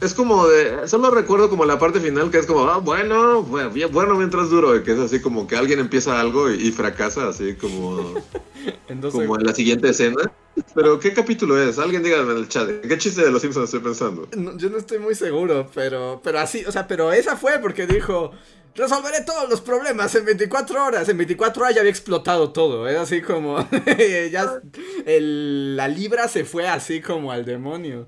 Es 0.00 0.14
como 0.14 0.46
de. 0.46 0.86
Solo 0.86 1.10
recuerdo 1.10 1.50
como 1.50 1.64
la 1.64 1.78
parte 1.78 1.98
final 2.00 2.30
que 2.30 2.38
es 2.38 2.46
como, 2.46 2.68
ah, 2.68 2.78
bueno, 2.78 3.42
bueno, 3.42 4.14
mientras 4.14 4.48
duro. 4.48 4.82
Que 4.84 4.92
es 4.92 4.98
así 4.98 5.20
como 5.20 5.46
que 5.46 5.56
alguien 5.56 5.80
empieza 5.80 6.20
algo 6.20 6.50
y, 6.50 6.68
y 6.68 6.72
fracasa, 6.72 7.28
así 7.28 7.54
como, 7.54 8.14
como 9.12 9.36
en 9.36 9.44
la 9.44 9.54
siguiente 9.54 9.88
escena. 9.88 10.30
Pero, 10.74 10.98
¿qué 11.00 11.12
capítulo 11.12 11.60
es? 11.60 11.78
Alguien 11.78 12.02
dígame 12.02 12.32
en 12.32 12.38
el 12.38 12.48
chat. 12.48 12.68
¿en 12.68 12.80
¿Qué 12.88 12.98
chiste 12.98 13.24
de 13.24 13.30
los 13.30 13.42
Simpsons 13.42 13.64
estoy 13.64 13.80
pensando? 13.80 14.28
No, 14.36 14.56
yo 14.56 14.70
no 14.70 14.78
estoy 14.78 14.98
muy 14.98 15.14
seguro, 15.14 15.68
pero, 15.74 16.20
pero 16.22 16.38
así, 16.40 16.64
o 16.64 16.72
sea, 16.72 16.86
pero 16.86 17.12
esa 17.12 17.36
fue 17.36 17.58
porque 17.60 17.86
dijo, 17.86 18.32
resolveré 18.74 19.22
todos 19.24 19.48
los 19.48 19.60
problemas 19.60 20.14
en 20.14 20.24
24 20.24 20.84
horas. 20.84 21.08
En 21.08 21.16
24 21.16 21.62
horas 21.62 21.74
ya 21.74 21.80
había 21.80 21.90
explotado 21.90 22.52
todo, 22.52 22.86
era 22.88 23.02
así 23.02 23.20
como, 23.22 23.58
ya 24.32 24.60
el- 25.06 25.76
la 25.76 25.88
libra 25.88 26.28
se 26.28 26.44
fue 26.44 26.68
así 26.68 27.00
como 27.00 27.30
al 27.32 27.44
demonio. 27.44 28.06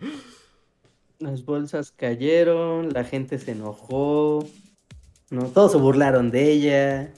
Las 1.21 1.45
bolsas 1.45 1.93
cayeron, 1.93 2.93
la 2.93 3.05
gente 3.05 3.39
se 3.39 3.53
enojó, 3.53 4.49
no, 5.31 5.45
todos 5.49 5.73
se 5.73 5.79
burlaron 5.79 6.31
de 6.31 6.51
ella. 6.51 7.13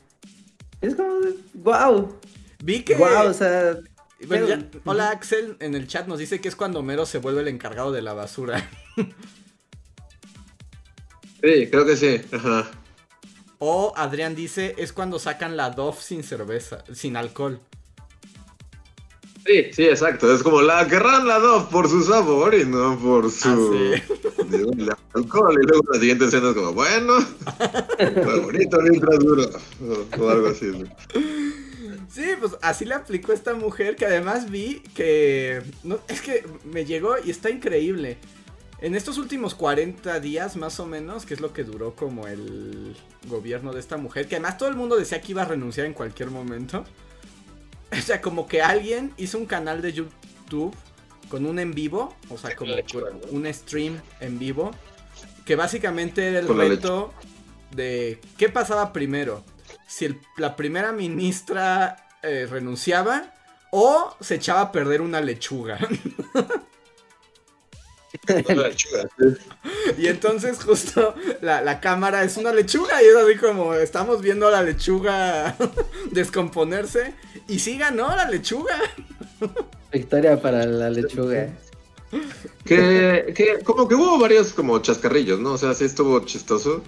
Es 0.81 0.97
como, 0.97 1.15
wow, 1.55 2.19
Vi 2.65 2.83
que... 2.83 2.97
wow, 2.97 3.29
o 3.29 3.33
sea, 3.33 3.79
bueno, 4.27 4.49
ya- 4.49 4.59
pero- 4.71 4.83
hola 4.87 5.11
Axel, 5.11 5.57
en 5.61 5.75
el 5.77 5.87
chat 5.87 6.09
nos 6.09 6.19
dice 6.19 6.41
que 6.41 6.49
es 6.49 6.57
cuando 6.57 6.81
Homero 6.81 7.07
se 7.07 7.19
vuelve 7.19 7.43
el 7.43 7.49
encargado 7.49 7.93
de 7.93 8.03
la 8.03 8.13
basura. 8.13 8.69
Sí, 11.45 11.67
creo 11.69 11.85
que 11.85 11.97
sí. 11.97 12.21
Ajá. 12.31 12.71
O 13.59 13.93
Adrián 13.97 14.37
dice, 14.37 14.77
es 14.79 14.93
cuando 14.93 15.19
sacan 15.19 15.57
la 15.57 15.71
Dove 15.71 15.99
sin 16.01 16.23
cerveza, 16.23 16.85
sin 16.95 17.17
alcohol. 17.17 17.61
Sí, 19.47 19.65
sí, 19.73 19.85
exacto. 19.85 20.33
Es 20.33 20.43
como 20.43 20.63
la 20.63 20.87
querrán 20.87 21.27
la 21.27 21.39
dos 21.39 21.65
por 21.65 21.89
su 21.89 22.03
sabor 22.03 22.55
y 22.55 22.65
no 22.65 22.99
por 22.99 23.31
su 23.31 23.49
Ah, 23.49 24.17
el 24.53 24.91
alcohol. 25.15 25.59
Y 25.61 25.67
luego 25.67 25.85
la 25.93 25.99
siguiente 25.99 26.27
escena 26.27 26.51
es 26.51 26.55
como, 26.55 26.73
bueno, 26.73 27.15
bonito 28.43 28.81
mientras 28.83 29.19
duró. 29.19 29.51
O, 29.81 30.23
o 30.23 30.29
algo 30.31 30.49
así. 30.49 30.67
¿no? 30.67 30.87
Sí, 32.09 32.25
pues 32.39 32.53
así 32.61 32.85
le 32.85 32.95
aplicó 32.95 33.33
esta 33.33 33.55
mujer 33.55 33.97
que 33.97 34.05
además 34.05 34.51
vi 34.51 34.81
que... 34.95 35.63
No, 35.83 35.99
es 36.09 36.21
que 36.21 36.45
me 36.65 36.85
llegó 36.85 37.15
y 37.25 37.31
está 37.31 37.49
increíble. 37.51 38.19
En 38.83 38.95
estos 38.95 39.17
últimos 39.17 39.55
40 39.55 40.21
días 40.21 40.57
más 40.57 40.79
o 40.79 40.87
menos, 40.87 41.25
que 41.25 41.35
es 41.35 41.41
lo 41.41 41.53
que 41.53 41.65
duró 41.65 41.95
como 41.95 42.27
el 42.27 42.97
gobierno 43.29 43.73
de 43.73 43.81
esta 43.81 43.97
mujer, 43.97 44.29
que 44.29 44.35
además 44.37 44.59
todo 44.59 44.69
el 44.69 44.77
mundo 44.77 44.97
decía 44.97 45.21
que 45.21 45.33
iba 45.33 45.43
a 45.43 45.47
renunciar 45.47 45.87
en 45.87 45.95
cualquier 45.95 46.31
momento. 46.31 46.85
O 47.99 48.03
sea, 48.03 48.21
como 48.21 48.47
que 48.47 48.63
alguien 48.63 49.13
hizo 49.17 49.39
un 49.39 49.47
canal 49.47 49.83
de 49.83 49.93
YouTube 49.93 50.75
con 51.29 51.47
un 51.47 51.59
en 51.59 51.73
vivo, 51.73 52.15
o 52.29 52.37
sea, 52.39 52.55
como 52.57 52.75
un 53.31 53.53
stream 53.55 54.01
en 54.21 54.39
vivo, 54.39 54.71
que 55.47 55.57
básicamente 55.57 56.29
era 56.29 56.41
el 56.41 56.47
Con 56.47 56.59
reto 56.59 57.13
de 57.71 58.21
qué 58.37 58.49
pasaba 58.49 58.93
primero, 58.93 59.45
si 59.87 60.05
el- 60.07 60.21
la 60.37 60.57
primera 60.57 60.93
ministra 60.93 62.07
eh, 62.23 62.47
renunciaba 62.51 63.33
o 63.71 64.15
se 64.21 64.35
echaba 64.37 64.61
a 64.61 64.73
perder 64.73 65.01
una 65.01 65.21
lechuga. 65.21 65.79
La 68.29 68.55
lechuga, 68.69 69.09
y 69.99 70.07
entonces 70.07 70.63
justo 70.63 71.15
la, 71.41 71.63
la 71.63 71.81
cámara 71.81 72.23
es 72.23 72.37
una 72.37 72.53
lechuga 72.53 73.03
y 73.03 73.07
es 73.07 73.17
así 73.17 73.37
como 73.39 73.73
estamos 73.75 74.21
viendo 74.21 74.47
a 74.47 74.51
la 74.51 74.63
lechuga 74.63 75.57
descomponerse 76.11 77.15
y 77.49 77.59
sí 77.59 77.79
ganó 77.79 78.09
la 78.15 78.29
lechuga. 78.31 78.77
Victoria 79.93 80.41
para 80.41 80.67
la 80.67 80.91
lechuga. 80.91 81.49
Que, 82.65 83.33
que 83.35 83.65
como 83.65 83.89
que 83.89 83.95
hubo 83.95 84.19
varios 84.19 84.53
como 84.53 84.79
chascarrillos, 84.81 85.41
¿no? 85.41 85.53
O 85.53 85.59
sea, 85.59 85.75
sí 85.75 85.85
estuvo 85.85 86.21
chistoso. 86.21 86.83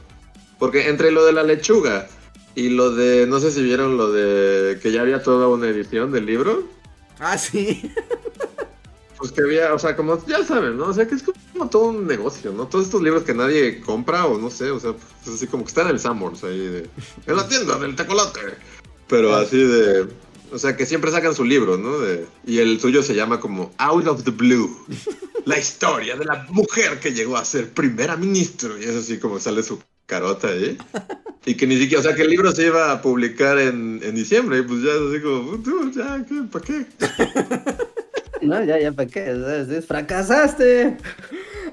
Porque 0.58 0.88
entre 0.88 1.10
lo 1.10 1.24
de 1.24 1.32
la 1.32 1.42
lechuga 1.42 2.08
y 2.54 2.68
lo 2.70 2.92
de, 2.92 3.26
no 3.26 3.40
sé 3.40 3.50
si 3.50 3.62
vieron 3.62 3.96
lo 3.96 4.12
de 4.12 4.78
que 4.80 4.92
ya 4.92 5.00
había 5.00 5.22
toda 5.22 5.48
una 5.48 5.68
edición 5.68 6.12
del 6.12 6.26
libro. 6.26 6.68
Ah, 7.18 7.36
sí. 7.36 7.90
Pues 9.18 9.32
que 9.32 9.42
había, 9.42 9.74
o 9.74 9.78
sea, 9.78 9.96
como 9.96 10.24
ya 10.26 10.44
saben, 10.44 10.76
¿no? 10.76 10.86
O 10.86 10.92
sea, 10.92 11.08
que 11.08 11.14
es 11.14 11.24
como 11.52 11.68
todo 11.68 11.84
un 11.84 12.06
negocio, 12.06 12.52
¿no? 12.52 12.66
Todos 12.66 12.86
estos 12.86 13.02
libros 13.02 13.22
que 13.22 13.34
nadie 13.34 13.80
compra 13.80 14.26
o 14.26 14.38
no 14.38 14.50
sé, 14.50 14.70
o 14.70 14.78
sea, 14.78 14.92
pues 14.92 15.36
así 15.36 15.46
como 15.46 15.64
que 15.64 15.68
están 15.68 15.86
en 15.86 15.92
el 15.92 16.00
Sanborns 16.00 16.44
ahí 16.44 16.58
de... 16.58 16.88
En 17.26 17.36
la 17.36 17.48
tienda 17.48 17.78
del 17.78 17.96
tecolote. 17.96 18.40
Pero 19.08 19.34
así 19.34 19.62
de... 19.62 20.06
O 20.54 20.58
sea, 20.58 20.76
que 20.76 20.86
siempre 20.86 21.10
sacan 21.10 21.34
su 21.34 21.44
libro, 21.44 21.76
¿no? 21.76 21.98
De, 21.98 22.26
y 22.46 22.60
el 22.60 22.80
suyo 22.80 23.02
se 23.02 23.16
llama 23.16 23.40
como 23.40 23.72
Out 23.76 24.06
of 24.06 24.22
the 24.22 24.30
Blue. 24.30 24.70
La 25.46 25.58
historia 25.58 26.16
de 26.16 26.24
la 26.24 26.46
mujer 26.50 27.00
que 27.00 27.12
llegó 27.12 27.36
a 27.36 27.44
ser 27.44 27.70
primera 27.70 28.16
ministro. 28.16 28.78
Y 28.78 28.84
es 28.84 28.94
así 28.94 29.18
como 29.18 29.40
sale 29.40 29.64
su 29.64 29.82
carota 30.06 30.48
ahí. 30.48 30.78
Y 31.44 31.56
que 31.56 31.66
ni 31.66 31.76
siquiera, 31.76 32.00
o 32.00 32.02
sea, 32.04 32.14
que 32.14 32.22
el 32.22 32.30
libro 32.30 32.52
se 32.52 32.66
iba 32.66 32.92
a 32.92 33.02
publicar 33.02 33.58
en, 33.58 34.00
en 34.02 34.14
diciembre. 34.14 34.58
Y 34.58 34.62
pues 34.62 34.80
ya 34.82 34.92
es 34.92 35.00
así 35.10 35.20
como, 35.20 35.58
"Tú, 35.60 35.90
ya, 35.90 36.24
¿qué? 36.26 36.42
¿Para 36.50 36.64
qué? 36.64 36.86
No, 38.42 38.62
ya, 38.62 38.78
ya, 38.78 38.92
¿para 38.92 39.08
qué? 39.08 39.82
Fracasaste. 39.86 40.98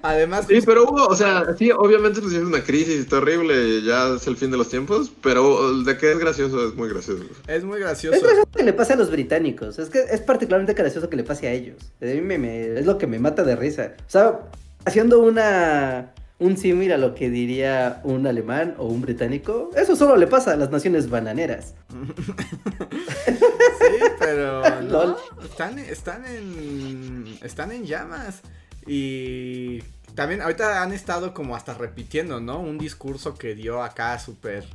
Además, 0.03 0.45
Sí, 0.47 0.59
pero 0.65 0.83
hubo, 0.85 1.05
o 1.05 1.15
sea, 1.15 1.55
sí, 1.57 1.71
obviamente 1.71 2.21
pues 2.21 2.33
es 2.33 2.43
una 2.43 2.63
crisis 2.63 3.07
terrible 3.07 3.67
y 3.67 3.83
ya 3.85 4.15
es 4.15 4.25
el 4.27 4.35
fin 4.37 4.49
de 4.51 4.57
los 4.57 4.69
tiempos, 4.69 5.11
pero 5.21 5.83
de 5.83 5.97
que 5.97 6.11
es 6.11 6.17
gracioso, 6.19 6.67
es 6.67 6.73
muy 6.75 6.89
gracioso. 6.89 7.23
es 7.47 7.63
muy 7.63 7.79
gracioso. 7.79 8.15
Es 8.15 8.23
gracioso 8.23 8.49
que 8.55 8.63
le 8.63 8.73
pase 8.73 8.93
a 8.93 8.95
los 8.95 9.11
británicos. 9.11 9.77
Es 9.79 9.89
que 9.89 9.99
es 9.99 10.21
particularmente 10.21 10.73
gracioso 10.73 11.09
que 11.09 11.17
le 11.17 11.23
pase 11.23 11.47
a 11.47 11.51
ellos. 11.51 11.77
A 12.01 12.05
mí 12.05 12.21
me, 12.21 12.37
me- 12.37 12.79
es 12.79 12.85
lo 12.85 12.97
que 12.97 13.07
me 13.07 13.19
mata 13.19 13.43
de 13.43 13.55
risa. 13.55 13.93
O 13.99 14.09
sea, 14.09 14.39
haciendo 14.85 15.19
una 15.19 16.13
un 16.39 16.57
símil 16.57 16.91
a 16.91 16.97
lo 16.97 17.13
que 17.13 17.29
diría 17.29 18.01
un 18.03 18.25
alemán 18.25 18.73
o 18.79 18.87
un 18.87 19.01
británico, 19.01 19.69
eso 19.75 19.95
solo 19.95 20.15
le 20.17 20.25
pasa 20.25 20.53
a 20.53 20.55
las 20.55 20.71
naciones 20.71 21.09
bananeras. 21.09 21.75
Sí, 23.81 23.97
pero 24.19 24.81
no, 24.81 25.17
están, 25.43 25.79
están 25.79 26.25
en 26.25 27.37
están 27.43 27.71
en 27.71 27.85
llamas 27.85 28.41
y 28.85 29.81
también 30.15 30.41
ahorita 30.41 30.81
han 30.81 30.93
estado 30.93 31.33
como 31.33 31.55
hasta 31.55 31.73
repitiendo, 31.73 32.39
¿no? 32.39 32.59
Un 32.59 32.77
discurso 32.77 33.35
que 33.35 33.55
dio 33.55 33.81
acá 33.81 34.17
súper 34.19 34.65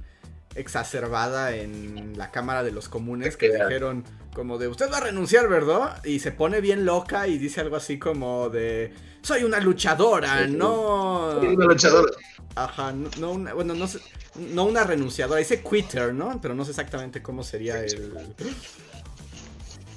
exacerbada 0.55 1.55
en 1.55 2.17
la 2.17 2.31
Cámara 2.31 2.63
de 2.63 2.73
los 2.73 2.89
Comunes 2.89 3.37
que 3.37 3.53
dijeron 3.53 4.05
como 4.35 4.59
de 4.59 4.69
usted 4.69 4.91
va 4.91 4.99
a 4.99 5.01
renunciar, 5.01 5.49
¿verdad? 5.49 6.05
Y 6.05 6.19
se 6.19 6.33
pone 6.33 6.61
bien 6.61 6.85
loca 6.85 7.27
y 7.27 7.39
dice 7.39 7.61
algo 7.61 7.77
así 7.77 7.99
como 7.99 8.49
de 8.49 8.93
soy 9.23 9.45
una 9.45 9.61
luchadora, 9.61 10.47
no 10.47 11.39
Una 11.41 11.65
luchadora. 11.67 12.13
Ajá, 12.55 12.93
no, 12.93 13.11
no 13.19 13.33
una, 13.33 13.55
bueno, 13.55 13.75
no 13.75 13.87
sé, 13.87 14.01
no 14.37 14.65
una 14.65 14.85
renunciadora, 14.85 15.39
dice 15.39 15.63
quitter, 15.63 16.15
¿no? 16.15 16.39
Pero 16.41 16.55
no 16.55 16.65
sé 16.65 16.71
exactamente 16.71 17.23
cómo 17.23 17.43
sería 17.43 17.83
el... 17.83 18.35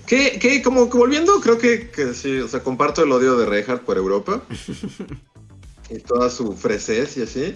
Que, 0.09 0.39
que 0.39 0.63
como 0.63 0.89
que 0.89 0.97
volviendo, 0.97 1.39
creo 1.39 1.59
que, 1.59 1.91
que 1.91 2.15
sí, 2.15 2.39
o 2.39 2.47
sea, 2.47 2.61
comparto 2.61 3.03
el 3.03 3.11
odio 3.11 3.37
de 3.37 3.45
Reinhardt 3.45 3.83
por 3.83 3.95
Europa 3.95 4.41
y 5.91 5.99
toda 5.99 6.31
su 6.31 6.53
fresez 6.53 7.15
y 7.17 7.21
así. 7.21 7.55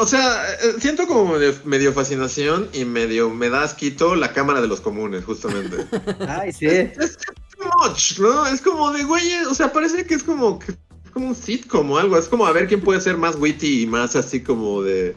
O 0.00 0.06
sea, 0.06 0.44
eh, 0.54 0.74
siento 0.80 1.06
como 1.06 1.34
medio, 1.34 1.54
medio 1.64 1.92
fascinación 1.92 2.68
y 2.72 2.84
medio 2.84 3.30
me 3.30 3.48
da 3.48 3.62
asquito 3.62 4.16
la 4.16 4.32
Cámara 4.32 4.60
de 4.60 4.66
los 4.66 4.80
Comunes, 4.80 5.24
justamente. 5.24 5.86
Ay, 6.28 6.52
sí. 6.52 6.66
too 6.66 7.70
much, 7.80 8.18
¿no? 8.18 8.44
Es 8.48 8.60
como 8.60 8.90
de, 8.90 9.04
güey, 9.04 9.32
o 9.48 9.54
sea, 9.54 9.72
parece 9.72 10.04
que 10.04 10.14
es 10.14 10.24
como, 10.24 10.58
que, 10.58 10.74
como 11.12 11.28
un 11.28 11.36
sitcom 11.36 11.88
o 11.92 11.96
algo. 11.96 12.18
Es 12.18 12.26
como 12.26 12.44
a 12.44 12.52
ver 12.52 12.66
quién 12.66 12.80
puede 12.80 13.00
ser 13.00 13.18
más 13.18 13.36
witty 13.36 13.82
y 13.82 13.86
más 13.86 14.16
así 14.16 14.42
como 14.42 14.82
de... 14.82 15.14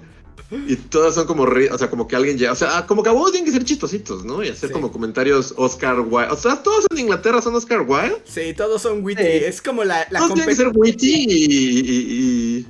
Y 0.51 0.75
todas 0.77 1.13
son 1.13 1.27
como, 1.27 1.43
o 1.43 1.77
sea, 1.77 1.89
como 1.91 2.07
que 2.07 2.15
alguien 2.15 2.37
ya, 2.37 2.51
o 2.51 2.55
sea, 2.55 2.85
como 2.87 3.03
que 3.03 3.09
a 3.09 3.13
huevos 3.13 3.31
tienen 3.31 3.45
que 3.45 3.51
ser 3.51 3.63
chistositos, 3.63 4.25
¿no? 4.25 4.43
Y 4.43 4.49
hacer 4.49 4.69
Sí. 4.69 4.73
como 4.73 4.91
comentarios 4.91 5.53
Oscar 5.57 5.99
Wilde. 5.99 6.31
O 6.31 6.35
sea, 6.35 6.63
todos 6.63 6.85
en 6.89 6.97
Inglaterra 6.97 7.39
son 7.41 7.53
Oscar 7.55 7.81
Wilde. 7.81 8.17
Sí, 8.25 8.53
todos 8.57 8.81
son 8.81 9.03
witty, 9.03 9.21
Sí. 9.21 9.29
es 9.29 9.61
como 9.61 9.83
la, 9.83 10.07
la 10.09 10.19
todos 10.19 10.33
tienen 10.33 10.49
que 10.49 10.55
ser 10.55 10.71
witty 10.73 11.25
y... 11.29 11.45
y, 11.45 12.59
y- 12.59 12.67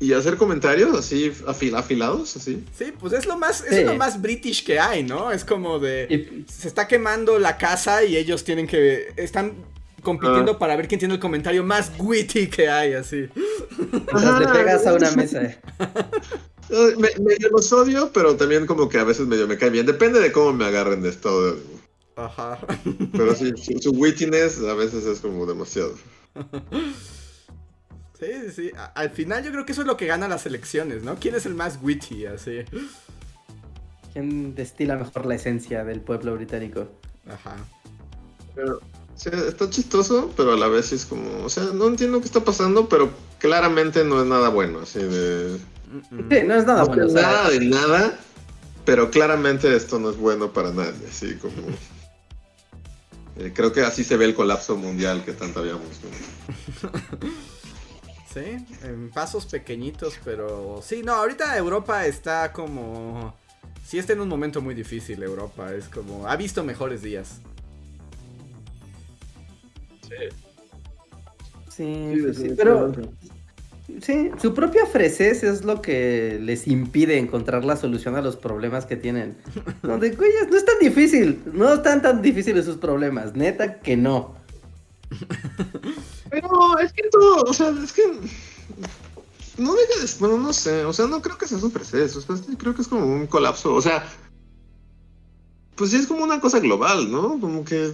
y 0.00 0.14
hacer 0.14 0.36
comentarios 0.36 0.98
así 0.98 1.30
afil- 1.46 1.76
afilados, 1.76 2.34
así. 2.36 2.64
Sí, 2.76 2.86
pues 2.98 3.12
es 3.12 3.24
lo 3.24 3.38
más, 3.38 3.60
es 3.60 3.76
Sí. 3.76 3.84
lo 3.84 3.94
más 3.94 4.20
british 4.20 4.64
que 4.64 4.80
hay, 4.80 5.04
¿no? 5.04 5.30
Es 5.30 5.44
como 5.44 5.78
de... 5.78 6.08
Y- 6.10 6.52
Se 6.52 6.66
está 6.66 6.88
quemando 6.88 7.38
la 7.38 7.56
casa 7.56 8.02
y 8.04 8.16
ellos 8.16 8.42
tienen 8.42 8.66
que... 8.66 9.12
Están 9.16 9.52
compitiendo 10.02 10.58
para 10.58 10.76
ver 10.76 10.88
quién 10.88 10.98
tiene 10.98 11.14
el 11.14 11.20
comentario 11.20 11.64
más 11.64 11.92
witty 11.98 12.48
que 12.48 12.68
hay, 12.68 12.94
así. 12.94 13.28
mientras 13.90 14.40
le 14.40 14.46
pegas 14.48 14.86
a 14.86 14.94
una 14.94 15.10
mesa. 15.12 15.42
Eh, 15.42 15.58
Me, 16.98 17.08
medio 17.22 17.50
los 17.50 17.72
odio, 17.72 18.10
pero 18.14 18.36
también 18.36 18.66
como 18.66 18.88
que 18.88 18.98
a 18.98 19.04
veces 19.04 19.26
medio 19.26 19.46
me 19.46 19.58
cae 19.58 19.70
bien. 19.70 19.84
Depende 19.84 20.20
de 20.20 20.32
cómo 20.32 20.52
me 20.52 20.64
agarren 20.64 21.02
de 21.02 21.10
esto. 21.10 21.56
Ajá. 22.16 22.58
Pero 23.12 23.34
sí, 23.34 23.52
su, 23.56 23.78
su 23.78 23.90
wittiness 23.90 24.58
a 24.60 24.74
veces 24.74 25.04
es 25.04 25.20
como 25.20 25.44
demasiado. 25.46 25.94
Sí, 28.22 28.28
sí, 28.44 28.50
sí. 28.52 28.70
Al 28.94 29.10
final 29.10 29.42
yo 29.42 29.50
creo 29.50 29.66
que 29.66 29.72
eso 29.72 29.80
es 29.80 29.86
lo 29.88 29.96
que 29.96 30.06
gana 30.06 30.28
las 30.28 30.46
elecciones, 30.46 31.02
¿no? 31.02 31.16
¿Quién 31.16 31.34
es 31.34 31.44
el 31.44 31.56
más 31.56 31.80
witty, 31.82 32.26
así? 32.26 32.58
¿Quién 34.12 34.54
destila 34.54 34.94
mejor 34.94 35.26
la 35.26 35.34
esencia 35.34 35.82
del 35.82 36.00
pueblo 36.00 36.36
británico? 36.36 36.86
Ajá. 37.26 37.56
Pero, 38.54 38.78
está 39.30 39.70
chistoso, 39.70 40.32
pero 40.36 40.52
a 40.52 40.56
la 40.56 40.68
vez 40.68 40.86
sí 40.86 40.96
es 40.96 41.04
como, 41.06 41.44
o 41.44 41.48
sea, 41.48 41.64
no 41.74 41.86
entiendo 41.86 42.20
qué 42.20 42.26
está 42.26 42.40
pasando, 42.40 42.88
pero 42.88 43.10
claramente 43.38 44.04
no 44.04 44.20
es 44.20 44.26
nada 44.26 44.48
bueno, 44.48 44.80
así 44.80 45.00
de... 45.00 45.58
Sí, 45.58 46.46
no 46.46 46.54
es 46.54 46.66
nada 46.66 46.80
No 46.82 46.86
bueno. 46.86 47.06
es 47.06 47.12
nada 47.12 47.50
de 47.50 47.60
nada, 47.60 48.18
pero 48.84 49.10
claramente 49.10 49.74
esto 49.76 49.98
no 49.98 50.10
es 50.10 50.16
bueno 50.16 50.52
para 50.52 50.72
nadie, 50.72 51.06
así 51.08 51.36
como... 51.36 51.54
Eh, 53.36 53.52
creo 53.54 53.72
que 53.72 53.80
así 53.82 54.04
se 54.04 54.16
ve 54.16 54.26
el 54.26 54.34
colapso 54.34 54.76
mundial 54.76 55.24
que 55.24 55.32
tanto 55.32 55.60
habíamos. 55.60 55.86
¿no? 56.82 56.90
Sí, 58.32 58.64
en 58.82 59.10
pasos 59.10 59.44
pequeñitos, 59.44 60.14
pero 60.24 60.80
sí, 60.82 61.02
no, 61.02 61.12
ahorita 61.12 61.54
Europa 61.58 62.06
está 62.06 62.50
como... 62.50 63.36
Sí 63.86 63.98
está 63.98 64.14
en 64.14 64.22
un 64.22 64.28
momento 64.28 64.62
muy 64.62 64.74
difícil 64.74 65.22
Europa, 65.22 65.74
es 65.74 65.90
como... 65.90 66.26
Ha 66.26 66.36
visto 66.36 66.64
mejores 66.64 67.02
días. 67.02 67.42
Sí, 71.74 72.16
sí, 72.34 72.54
pero 72.56 72.92
sí, 74.02 74.30
su 74.40 74.52
propia 74.52 74.84
fresez 74.86 75.42
es 75.42 75.64
lo 75.64 75.80
que 75.80 76.38
les 76.40 76.68
impide 76.68 77.18
encontrar 77.18 77.64
la 77.64 77.76
solución 77.76 78.14
a 78.14 78.20
los 78.20 78.36
problemas 78.36 78.84
que 78.86 78.96
tienen. 78.96 79.36
No, 79.82 79.98
de, 79.98 80.10
güey, 80.10 80.30
no 80.50 80.56
es 80.56 80.64
tan 80.64 80.78
difícil, 80.80 81.42
no 81.52 81.72
están 81.72 82.02
tan 82.02 82.22
difíciles 82.22 82.66
sus 82.66 82.76
problemas, 82.76 83.34
neta 83.34 83.80
que 83.80 83.96
no. 83.96 84.34
Pero 86.30 86.78
es 86.78 86.92
que 86.92 87.02
todo, 87.10 87.42
o 87.42 87.52
sea, 87.52 87.70
es 87.82 87.92
que... 87.92 88.02
No 89.58 89.74
deja 89.74 90.00
de... 90.00 90.10
Bueno, 90.18 90.38
no 90.38 90.52
sé, 90.52 90.84
o 90.84 90.92
sea, 90.92 91.06
no 91.06 91.20
creo 91.20 91.36
que 91.36 91.46
sea 91.46 91.58
su 91.58 91.70
proceso, 91.70 92.18
o 92.18 92.22
sea, 92.22 92.36
creo 92.56 92.74
que 92.74 92.82
es 92.82 92.88
como 92.88 93.06
un 93.06 93.26
colapso, 93.26 93.74
o 93.74 93.82
sea... 93.82 94.06
pues 95.74 95.90
sí 95.90 95.96
es 95.96 96.06
como 96.06 96.24
una 96.24 96.40
cosa 96.40 96.60
global, 96.60 97.10
¿no? 97.10 97.40
Como 97.40 97.64
que 97.64 97.92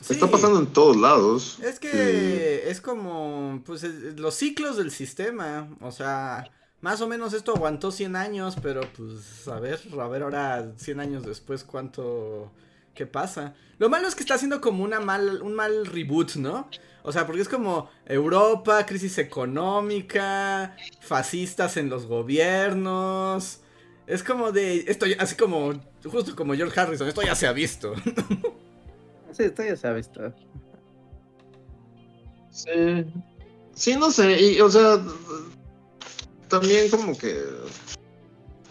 Sí. 0.00 0.14
está 0.14 0.26
pasando 0.30 0.58
en 0.58 0.66
todos 0.66 0.96
lados. 0.96 1.58
Es 1.62 1.78
que 1.78 2.70
es 2.70 2.80
como, 2.80 3.62
pues, 3.66 3.82
es- 3.84 4.18
los 4.18 4.34
ciclos 4.34 4.76
del 4.76 4.90
sistema, 4.90 5.68
o 5.80 5.92
sea, 5.92 6.50
más 6.80 7.00
o 7.02 7.06
menos 7.08 7.34
esto 7.34 7.54
aguantó 7.54 7.90
100 7.92 8.16
años, 8.16 8.56
pero 8.62 8.80
pues, 8.96 9.46
a 9.48 9.60
ver, 9.60 9.78
a 10.00 10.08
ver 10.08 10.22
ahora 10.22 10.72
100 10.76 11.00
años 11.00 11.24
después 11.24 11.64
cuánto, 11.64 12.50
qué 12.94 13.06
pasa. 13.06 13.54
Lo 13.78 13.88
malo 13.90 14.08
es 14.08 14.14
que 14.14 14.22
está 14.22 14.34
haciendo 14.34 14.60
como 14.60 14.84
una 14.84 15.00
mal, 15.00 15.42
un 15.42 15.54
mal 15.54 15.84
reboot, 15.86 16.36
¿no? 16.36 16.68
O 17.02 17.12
sea, 17.12 17.26
porque 17.26 17.42
es 17.42 17.48
como 17.48 17.90
Europa, 18.06 18.84
crisis 18.86 19.18
económica, 19.18 20.76
fascistas 21.00 21.76
en 21.76 21.88
los 21.90 22.06
gobiernos. 22.06 23.60
Es 24.06 24.22
como 24.22 24.50
de, 24.52 24.84
esto 24.88 25.06
así 25.18 25.34
como, 25.36 25.72
justo 26.04 26.34
como 26.34 26.54
George 26.54 26.78
Harrison, 26.80 27.08
esto 27.08 27.22
ya 27.22 27.34
se 27.34 27.46
ha 27.46 27.52
visto. 27.52 27.92
Sí, 29.32 29.44
esto 29.44 29.62
ya 29.62 29.76
se 29.76 29.86
ha 29.88 29.92
visto. 29.92 30.20
Sí. 32.50 33.04
Sí, 33.74 33.96
no 33.96 34.10
sé, 34.10 34.40
y, 34.42 34.60
o 34.60 34.68
sea, 34.68 35.00
también 36.48 36.90
como 36.90 37.16
que, 37.16 37.42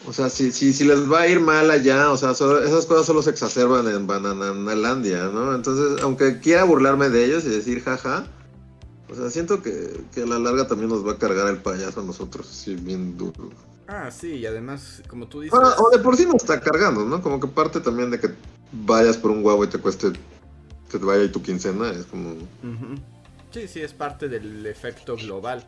o 0.05 0.14
sea, 0.14 0.30
si, 0.30 0.51
si, 0.51 0.74
si 0.74 0.84
les 0.84 1.10
va 1.12 1.22
a 1.22 1.28
ir 1.28 1.39
mal 1.39 1.72
allá, 1.72 2.12
o 2.12 2.18
sea, 2.18 2.34
solo- 2.36 2.62
esas 2.62 2.86
cosas 2.86 3.05
solo 3.07 3.22
se 3.22 3.32
exacerban 3.32 3.88
en 3.88 4.05
Bananalandia, 4.05 5.30
¿no? 5.30 5.55
Entonces, 5.55 6.03
aunque 6.03 6.39
quiera 6.39 6.66
burlarme 6.66 7.10
de 7.10 7.26
ellos 7.26 7.45
y 7.45 7.49
decir 7.49 7.82
jaja, 7.82 8.28
o 9.10 9.16
sea, 9.16 9.30
siento 9.32 9.64
que, 9.64 10.03
que 10.14 10.22
a 10.24 10.26
la 10.28 10.38
larga 10.38 10.68
también 10.68 10.89
nos 10.89 11.07
va 11.07 11.14
a 11.14 11.18
cargar 11.18 11.47
el 11.47 11.57
payaso 11.57 12.01
a 12.01 12.03
nosotros, 12.03 12.47
así 12.51 12.76
bien 12.76 13.18
duro. 13.18 13.49
Ah, 13.88 14.12
sí, 14.12 14.34
y 14.34 14.45
además, 14.45 15.01
como 15.07 15.28
tú 15.28 15.39
dices... 15.41 15.57
Bueno, 15.57 15.74
o 15.80 15.89
de 15.89 15.97
por 16.03 16.16
sí 16.16 16.26
nos 16.26 16.36
está 16.36 16.60
cargando, 16.62 17.03
¿no? 17.05 17.24
Como 17.24 17.39
que 17.39 17.47
parte 17.47 17.80
también 17.80 18.12
de 18.12 18.20
que 18.20 18.30
vayas 18.72 19.18
por 19.18 19.32
un 19.32 19.43
huevo 19.43 19.64
y 19.64 19.68
te 19.68 19.80
cueste, 19.80 20.12
que 20.89 20.99
te 20.99 21.05
vaya 21.05 21.21
ahí 21.21 21.29
tu 21.29 21.41
quincena, 21.41 21.91
es 21.91 22.05
como... 22.05 22.31
Ujú. 22.31 22.95
Sí, 23.51 23.67
sí, 23.67 23.81
es 23.81 23.93
parte 23.93 24.27
del 24.27 24.65
efecto 24.65 25.15
global. 25.15 25.65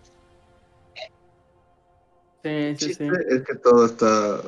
Sí, 2.43 2.75
sí, 2.77 2.93
sí. 2.93 3.07
es 3.29 3.43
que 3.43 3.55
todo 3.55 3.85
está 3.85 4.41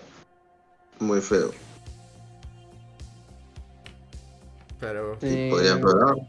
muy 0.99 1.21
feo. 1.21 1.51
Pero... 4.79 5.17
Sí. 5.21 5.47
Podría 5.49 5.71
empeorar. 5.73 6.15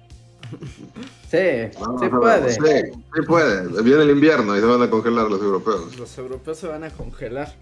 Sí, 1.31 1.77
No, 1.81 1.99
sí 1.99 2.07
no, 2.13 2.21
puede. 2.21 2.53
Sí, 2.53 2.93
sí 2.93 3.23
puede. 3.27 3.83
Viene 3.83 4.03
el 4.03 4.11
invierno 4.11 4.57
y 4.57 4.61
se 4.61 4.67
van 4.67 4.83
a 4.83 4.91
congelar 4.91 5.29
los 5.29 5.41
europeos. 5.41 5.99
Los 5.99 6.17
europeos 6.17 6.59
se 6.59 6.69
van 6.69 6.85
a 6.85 6.91
congelar. 6.91 7.53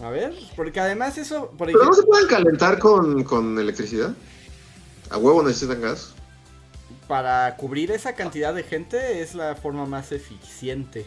A 0.00 0.10
ver, 0.10 0.32
porque 0.54 0.78
además 0.78 1.18
eso... 1.18 1.50
Por 1.58 1.66
Pero 1.66 1.84
no 1.84 1.92
se 1.92 2.04
pueden 2.04 2.28
calentar 2.28 2.78
con, 2.78 3.24
con 3.24 3.58
electricidad. 3.58 4.14
A 5.10 5.18
huevo 5.18 5.42
necesitan 5.42 5.80
gas. 5.80 6.14
Para 7.08 7.56
cubrir 7.56 7.90
esa 7.90 8.14
cantidad 8.14 8.54
de 8.54 8.62
gente 8.62 9.22
es 9.22 9.34
la 9.34 9.54
forma 9.54 9.86
más 9.86 10.12
eficiente. 10.12 11.06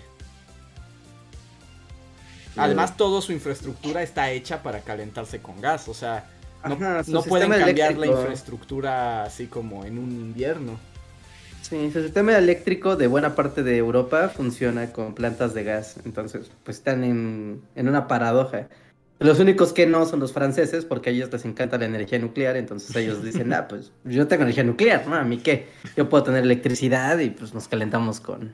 Además, 2.55 2.97
toda 2.97 3.21
su 3.21 3.31
infraestructura 3.31 4.03
está 4.03 4.31
hecha 4.31 4.61
para 4.63 4.81
calentarse 4.81 5.39
con 5.39 5.61
gas. 5.61 5.87
O 5.87 5.93
sea, 5.93 6.25
no, 6.65 6.73
Ajá, 6.73 7.03
su 7.03 7.11
no 7.11 7.23
pueden 7.23 7.51
cambiar 7.51 7.97
la 7.97 8.07
infraestructura 8.07 9.23
así 9.23 9.47
como 9.47 9.85
en 9.85 9.97
un 9.97 10.11
invierno. 10.11 10.77
Sí, 11.61 11.91
su 11.91 12.01
sistema 12.01 12.37
eléctrico 12.37 12.95
de 12.95 13.07
buena 13.07 13.35
parte 13.35 13.63
de 13.63 13.77
Europa 13.77 14.29
funciona 14.29 14.91
con 14.91 15.13
plantas 15.13 15.53
de 15.53 15.63
gas. 15.63 15.97
Entonces, 16.05 16.51
pues 16.63 16.77
están 16.77 17.03
en, 17.03 17.61
en 17.75 17.87
una 17.87 18.07
paradoja. 18.07 18.67
Los 19.19 19.39
únicos 19.39 19.73
que 19.73 19.85
no 19.85 20.05
son 20.05 20.21
los 20.21 20.31
franceses, 20.31 20.85
porque 20.85 21.09
a 21.09 21.13
ellos 21.13 21.29
les 21.31 21.43
encanta 21.43 21.77
la 21.77 21.85
energía 21.85 22.19
nuclear. 22.19 22.55
Entonces 22.55 22.95
ellos 22.95 23.21
dicen, 23.23 23.51
ah, 23.53 23.67
pues 23.67 23.91
yo 24.05 24.27
tengo 24.27 24.43
energía 24.43 24.63
nuclear, 24.63 25.05
¿no? 25.07 25.15
A 25.15 25.23
mí 25.23 25.37
qué. 25.37 25.67
Yo 25.97 26.07
puedo 26.07 26.23
tener 26.23 26.43
electricidad 26.43 27.19
y 27.19 27.29
pues 27.29 27.53
nos 27.53 27.67
calentamos 27.67 28.21
con. 28.21 28.53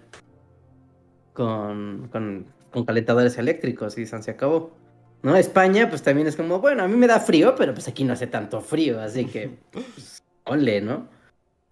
con. 1.33 2.09
con, 2.11 2.47
con 2.71 2.85
calentadores 2.85 3.37
eléctricos 3.37 3.97
y 3.97 4.05
se 4.07 4.31
acabó. 4.31 4.75
¿No? 5.21 5.35
España, 5.35 5.89
pues 5.89 6.03
también 6.03 6.27
es 6.27 6.35
como, 6.35 6.59
bueno, 6.59 6.83
a 6.83 6.87
mí 6.87 6.95
me 6.95 7.07
da 7.07 7.19
frío, 7.19 7.55
pero 7.55 7.73
pues 7.73 7.87
aquí 7.87 8.03
no 8.03 8.13
hace 8.13 8.27
tanto 8.27 8.61
frío, 8.61 8.99
así 9.01 9.25
que. 9.25 9.57
Pues, 9.71 10.21
ole, 10.45 10.81
¿no? 10.81 11.07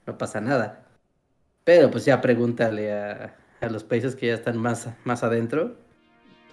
No 0.06 0.18
pasa 0.18 0.39
nada. 0.39 0.86
Pero 1.64 1.89
pues 1.89 2.06
ya 2.06 2.22
pregúntale 2.22 2.94
a, 2.94 3.36
a 3.62 3.70
los 3.70 3.84
países 3.84 4.16
que 4.16 4.28
ya 4.28 4.34
están 4.36 4.58
más, 4.58 4.89
más 5.04 5.24
adentro. 5.24 5.78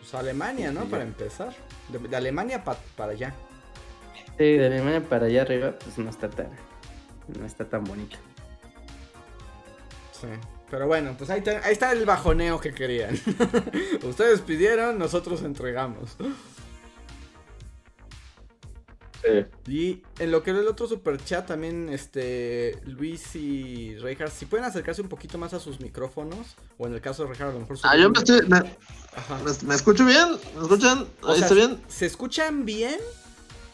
Pues 0.01 0.15
Alemania, 0.15 0.73
¿no? 0.73 0.83
Sí, 0.83 0.87
Para 0.89 1.03
empezar. 1.05 1.55
De, 1.89 1.99
de 1.99 2.17
Alemania 2.17 2.65
pa- 2.65 2.79
para 2.97 3.13
allá. 3.13 3.33
Sí, 4.39 4.57
de 4.57 4.67
Alemania 4.67 5.03
para 5.07 5.27
allá 5.27 5.43
arriba, 5.43 5.75
pues 5.79 5.99
no 5.99 6.11
está 6.11 6.29
tan, 6.29 6.49
no 7.39 7.47
está 7.47 7.69
tan 7.69 7.85
bonito. 7.85 8.17
Sí. 10.13 10.27
Pero 10.71 10.87
bueno, 10.87 11.15
pues 11.19 11.29
ahí, 11.31 11.41
te- 11.43 11.57
ahí 11.59 11.73
está 11.73 11.93
el 11.93 12.05
bajoneo 12.07 12.61
que 12.61 12.73
querían. 12.73 13.15
Ustedes 14.05 14.41
pidieron, 14.41 14.99
nosotros 14.99 15.43
entregamos. 15.43 16.17
Y 19.67 20.03
en 20.19 20.31
lo 20.31 20.43
que 20.43 20.51
era 20.51 20.61
el 20.61 20.69
otro 20.69 20.87
super 20.89 21.23
chat 21.23 21.47
también, 21.47 21.89
este, 21.91 22.79
Luis 22.87 23.35
y 23.37 23.97
Reinhardt, 23.99 24.33
si 24.33 24.47
pueden 24.47 24.65
acercarse 24.65 25.03
un 25.03 25.09
poquito 25.09 25.37
más 25.39 25.53
a 25.53 25.61
sus 25.61 25.81
micrófonos, 25.81 26.57
o 26.79 26.87
en 26.87 26.95
el 26.95 27.01
caso 27.01 27.23
de 27.25 27.29
Reinhardt 27.31 27.51
a 27.51 27.55
lo 27.55 27.61
mejor 27.61 27.79
su 27.79 27.87
Ah, 27.87 27.97
yo 27.97 28.11
me 28.11 28.19
estoy. 28.19 28.41
¿Me, 28.49 28.57
Ajá. 28.57 29.39
me- 29.45 29.69
me 29.69 29.75
escucho 29.75 30.05
bien? 30.07 30.29
¿Me 30.57 30.63
escuchan? 30.63 31.07
O 31.23 31.29
¿Ahí 31.31 31.39
sea, 31.39 31.47
está 31.49 31.55
bien? 31.55 31.81
Se 31.89 32.07
escuchan 32.07 32.65
bien, 32.65 32.97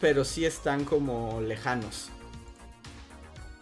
pero 0.01 0.25
sí 0.25 0.45
están 0.45 0.83
como 0.85 1.39
lejanos. 1.41 2.09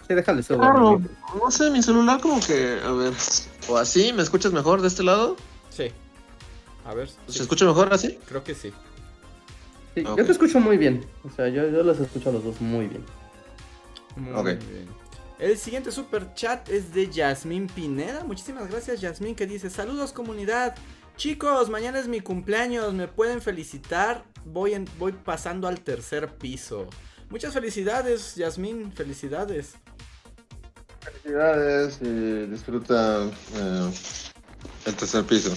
Sí, 0.08 0.14
déjale 0.14 0.44
subo. 0.44 0.60
Claro, 0.60 1.02
no 1.44 1.52
sé, 1.52 1.72
mi 1.72 1.82
celular 1.82 2.22
como 2.22 2.40
que. 2.40 2.80
A 2.84 2.92
ver. 2.92 3.14
O 3.68 3.78
así, 3.78 4.14
¿me 4.14 4.22
escuchas 4.22 4.54
mejor 4.54 4.82
de 4.82 4.88
este 4.88 5.02
lado? 5.04 5.36
Sí. 5.72 5.92
A 6.86 6.94
ver. 6.94 7.10
¿Se 7.10 7.34
sí, 7.34 7.40
escucha 7.42 7.66
mejor 7.66 7.92
así? 7.92 8.20
Creo 8.28 8.44
que 8.44 8.54
sí. 8.54 8.72
Sí. 9.96 10.04
Yo 10.04 10.16
te 10.26 10.32
escucho 10.32 10.60
muy 10.60 10.78
bien. 10.78 11.06
O 11.24 11.30
sea, 11.30 11.48
yo, 11.48 11.68
yo 11.70 11.82
los 11.84 12.00
escucho 12.00 12.30
a 12.30 12.34
los 12.34 12.43
dos 12.43 12.62
muy 12.62 12.88
bien. 12.88 13.04
Muy 14.18 14.34
Ok. 14.34 14.46
bien. 14.46 14.88
El 15.39 15.58
siguiente 15.58 15.91
super 15.91 16.34
chat 16.34 16.70
es 16.70 16.93
de 16.93 17.10
Yasmín 17.10 17.68
Pineda. 17.68 18.24
Muchísimas 18.24 18.70
gracias, 18.70 19.02
Yasmín, 19.02 19.36
que 19.36 19.48
dice: 19.48 19.70
Saludos, 19.70 20.14
comunidad. 20.14 20.76
Chicos, 21.18 21.70
mañana 21.70 22.00
es 22.00 22.08
mi 22.08 22.20
cumpleaños. 22.22 22.93
¿Me 22.93 23.08
pueden 23.08 23.41
felicitar? 23.41 24.24
Voy, 24.46 24.74
en- 24.74 24.88
voy 25.00 25.14
pasando 25.14 25.68
al 25.68 25.80
tercer 25.82 26.30
piso. 26.38 26.88
Muchas 27.30 27.54
felicidades, 27.54 28.36
Yasmín. 28.36 28.91
Felicidades. 28.93 29.76
Felicidades 31.02 32.00
y 32.02 32.46
disfruta 32.48 33.26
eh, 33.56 33.91
el 34.86 34.96
tercer 34.96 35.24
piso. 35.26 35.54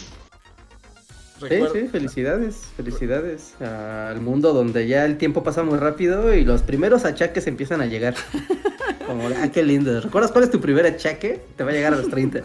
Sí, 1.41 1.61
sí, 1.72 1.89
felicidades, 1.89 2.57
felicidades 2.76 3.55
al 3.61 4.20
mundo 4.20 4.53
donde 4.53 4.89
ya 4.89 5.05
el 5.05 5.18
tiempo 5.18 5.43
pasa 5.45 5.62
muy 5.62 5.78
rápido 5.78 6.34
y 6.34 6.45
los 6.45 6.62
primeros 6.62 7.05
achaques 7.05 7.47
empiezan 7.47 7.80
a 7.80 7.86
llegar. 7.86 8.14
Como, 9.07 9.28
ah, 9.28 9.49
qué 9.53 9.62
lindo. 9.62 10.01
¿Recuerdas 10.01 10.32
cuál 10.32 10.45
es 10.45 10.51
tu 10.51 10.61
primer 10.61 10.84
achaque? 10.84 11.41
Te 11.57 11.64
va 11.64 11.70
a 11.70 11.72
llegar 11.72 11.95
a 11.95 11.97
los 11.97 12.11
30. 12.11 12.43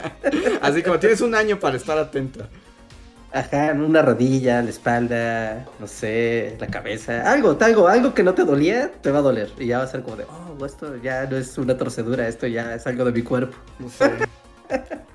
Así 0.62 0.82
como 0.82 0.98
tienes 0.98 1.20
un 1.20 1.32
año 1.32 1.60
para 1.60 1.76
estar 1.76 1.96
atenta. 1.96 2.48
Ajá, 3.32 3.70
en 3.70 3.80
una 3.80 4.02
rodilla, 4.02 4.60
la 4.62 4.70
espalda, 4.70 5.64
no 5.78 5.86
sé, 5.86 6.56
la 6.58 6.66
cabeza, 6.66 7.30
algo, 7.30 7.56
algo, 7.60 7.86
algo 7.86 8.14
que 8.14 8.24
no 8.24 8.34
te 8.34 8.44
dolía, 8.44 8.90
te 9.00 9.12
va 9.12 9.20
a 9.20 9.22
doler. 9.22 9.50
Y 9.58 9.66
ya 9.66 9.78
va 9.78 9.84
a 9.84 9.86
ser 9.86 10.02
como 10.02 10.16
de, 10.16 10.24
oh, 10.24 10.66
esto 10.66 10.96
ya 10.96 11.24
no 11.26 11.36
es 11.36 11.56
una 11.56 11.76
torcedura, 11.76 12.26
esto 12.26 12.48
ya 12.48 12.74
es 12.74 12.86
algo 12.86 13.04
de 13.04 13.12
mi 13.12 13.22
cuerpo. 13.22 13.56
No 13.78 13.88
sé. 13.88 14.10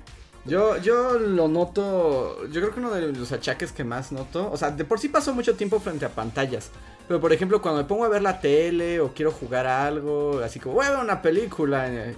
Yo, 0.48 0.78
yo 0.78 1.18
lo 1.18 1.46
noto, 1.46 2.46
yo 2.46 2.60
creo 2.60 2.72
que 2.72 2.80
uno 2.80 2.90
de 2.90 3.12
los 3.12 3.32
achaques 3.32 3.70
que 3.70 3.84
más 3.84 4.12
noto, 4.12 4.50
o 4.50 4.56
sea, 4.56 4.70
de 4.70 4.84
por 4.84 4.98
sí 4.98 5.08
paso 5.08 5.34
mucho 5.34 5.54
tiempo 5.56 5.78
frente 5.78 6.06
a 6.06 6.08
pantallas, 6.08 6.70
pero 7.06 7.20
por 7.20 7.32
ejemplo 7.32 7.60
cuando 7.60 7.82
me 7.82 7.88
pongo 7.88 8.04
a 8.04 8.08
ver 8.08 8.22
la 8.22 8.40
tele 8.40 9.00
o 9.00 9.12
quiero 9.12 9.30
jugar 9.30 9.66
a 9.66 9.86
algo, 9.86 10.40
así 10.42 10.58
como, 10.58 10.76
voy 10.76 10.86
a 10.86 10.90
ver 10.90 11.00
una 11.00 11.20
película, 11.20 11.92
eh, 11.92 12.16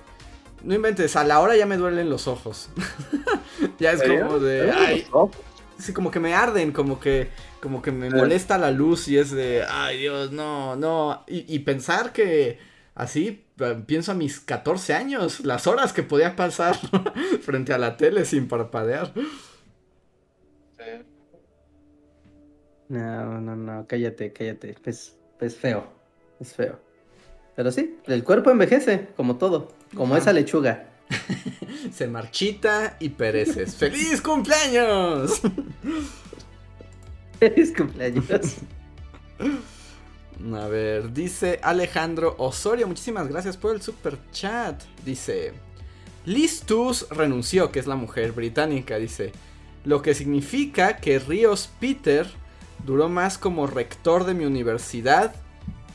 no 0.63 0.75
inventes, 0.75 1.17
a 1.17 1.25
la 1.25 1.41
hora 1.41 1.57
ya 1.57 1.67
me 1.67 1.77
duelen 1.77 2.09
los 2.09 2.29
ojos. 2.29 2.69
ya 3.79 3.93
es 3.93 4.03
como 4.03 4.39
de, 4.39 4.71
ay, 4.71 5.07
sí, 5.79 5.93
como 5.93 6.11
que 6.11 6.21
me 6.21 6.35
arden, 6.35 6.73
como 6.73 7.01
que, 7.01 7.31
como 7.61 7.83
que 7.83 7.91
me 7.91 8.11
molesta 8.11 8.59
la 8.59 8.71
luz 8.71 9.09
y 9.09 9.19
es 9.19 9.33
de, 9.33 9.65
ay 9.69 9.99
Dios, 9.99 10.31
no, 10.31 10.77
no, 10.77 11.25
y, 11.27 11.53
y 11.53 11.59
pensar 11.61 12.13
que 12.13 12.59
así 12.95 13.45
pienso 13.87 14.13
a 14.13 14.15
mis 14.15 14.41
14 14.41 14.95
años, 14.95 15.41
las 15.41 15.67
horas 15.67 15.93
que 15.93 16.03
podía 16.03 16.37
pasar 16.37 16.77
frente 17.43 17.73
a 17.73 17.79
la 17.79 17.97
tele 17.97 18.25
sin 18.25 18.49
parpadear. 18.49 19.13
No, 22.89 23.41
no, 23.41 23.55
no, 23.55 23.87
cállate, 23.87 24.33
cállate. 24.33 24.77
Es, 24.85 25.17
es 25.41 25.57
feo, 25.57 25.87
es 26.41 26.53
feo. 26.55 26.81
Pero 27.55 27.71
sí, 27.71 27.99
el 28.07 28.25
cuerpo 28.25 28.51
envejece, 28.51 29.09
como 29.17 29.37
todo, 29.37 29.73
como 29.95 30.15
Ajá. 30.15 30.23
esa 30.23 30.33
lechuga. 30.33 30.89
Se 31.93 32.07
marchita 32.07 32.97
y 33.01 33.11
pereces. 33.11 33.77
¡Feliz 33.77 34.21
cumpleaños! 34.21 35.41
Feliz 37.39 37.73
cumpleaños. 37.77 38.57
A 40.55 40.67
ver, 40.69 41.13
dice 41.13 41.61
Alejandro 41.63 42.35
Osorio, 42.39 42.89
muchísimas 42.89 43.29
gracias 43.29 43.57
por 43.59 43.75
el 43.75 43.83
super 43.83 44.17
chat. 44.33 44.83
Dice, 45.05 45.53
Liz 46.25 46.63
Truss 46.63 47.07
renunció, 47.11 47.71
que 47.71 47.79
es 47.79 47.87
la 47.87 47.97
mujer 47.97 48.33
británica, 48.33 48.97
dice, 48.97 49.33
lo 49.85 50.01
que 50.01 50.15
significa 50.15 50.97
que 50.97 51.19
Ríos 51.19 51.69
Peter 51.79 52.27
duró 52.87 53.11
más 53.11 53.37
como 53.37 53.67
rector 53.67 54.25
de 54.25 54.33
mi 54.35 54.47
universidad 54.47 55.35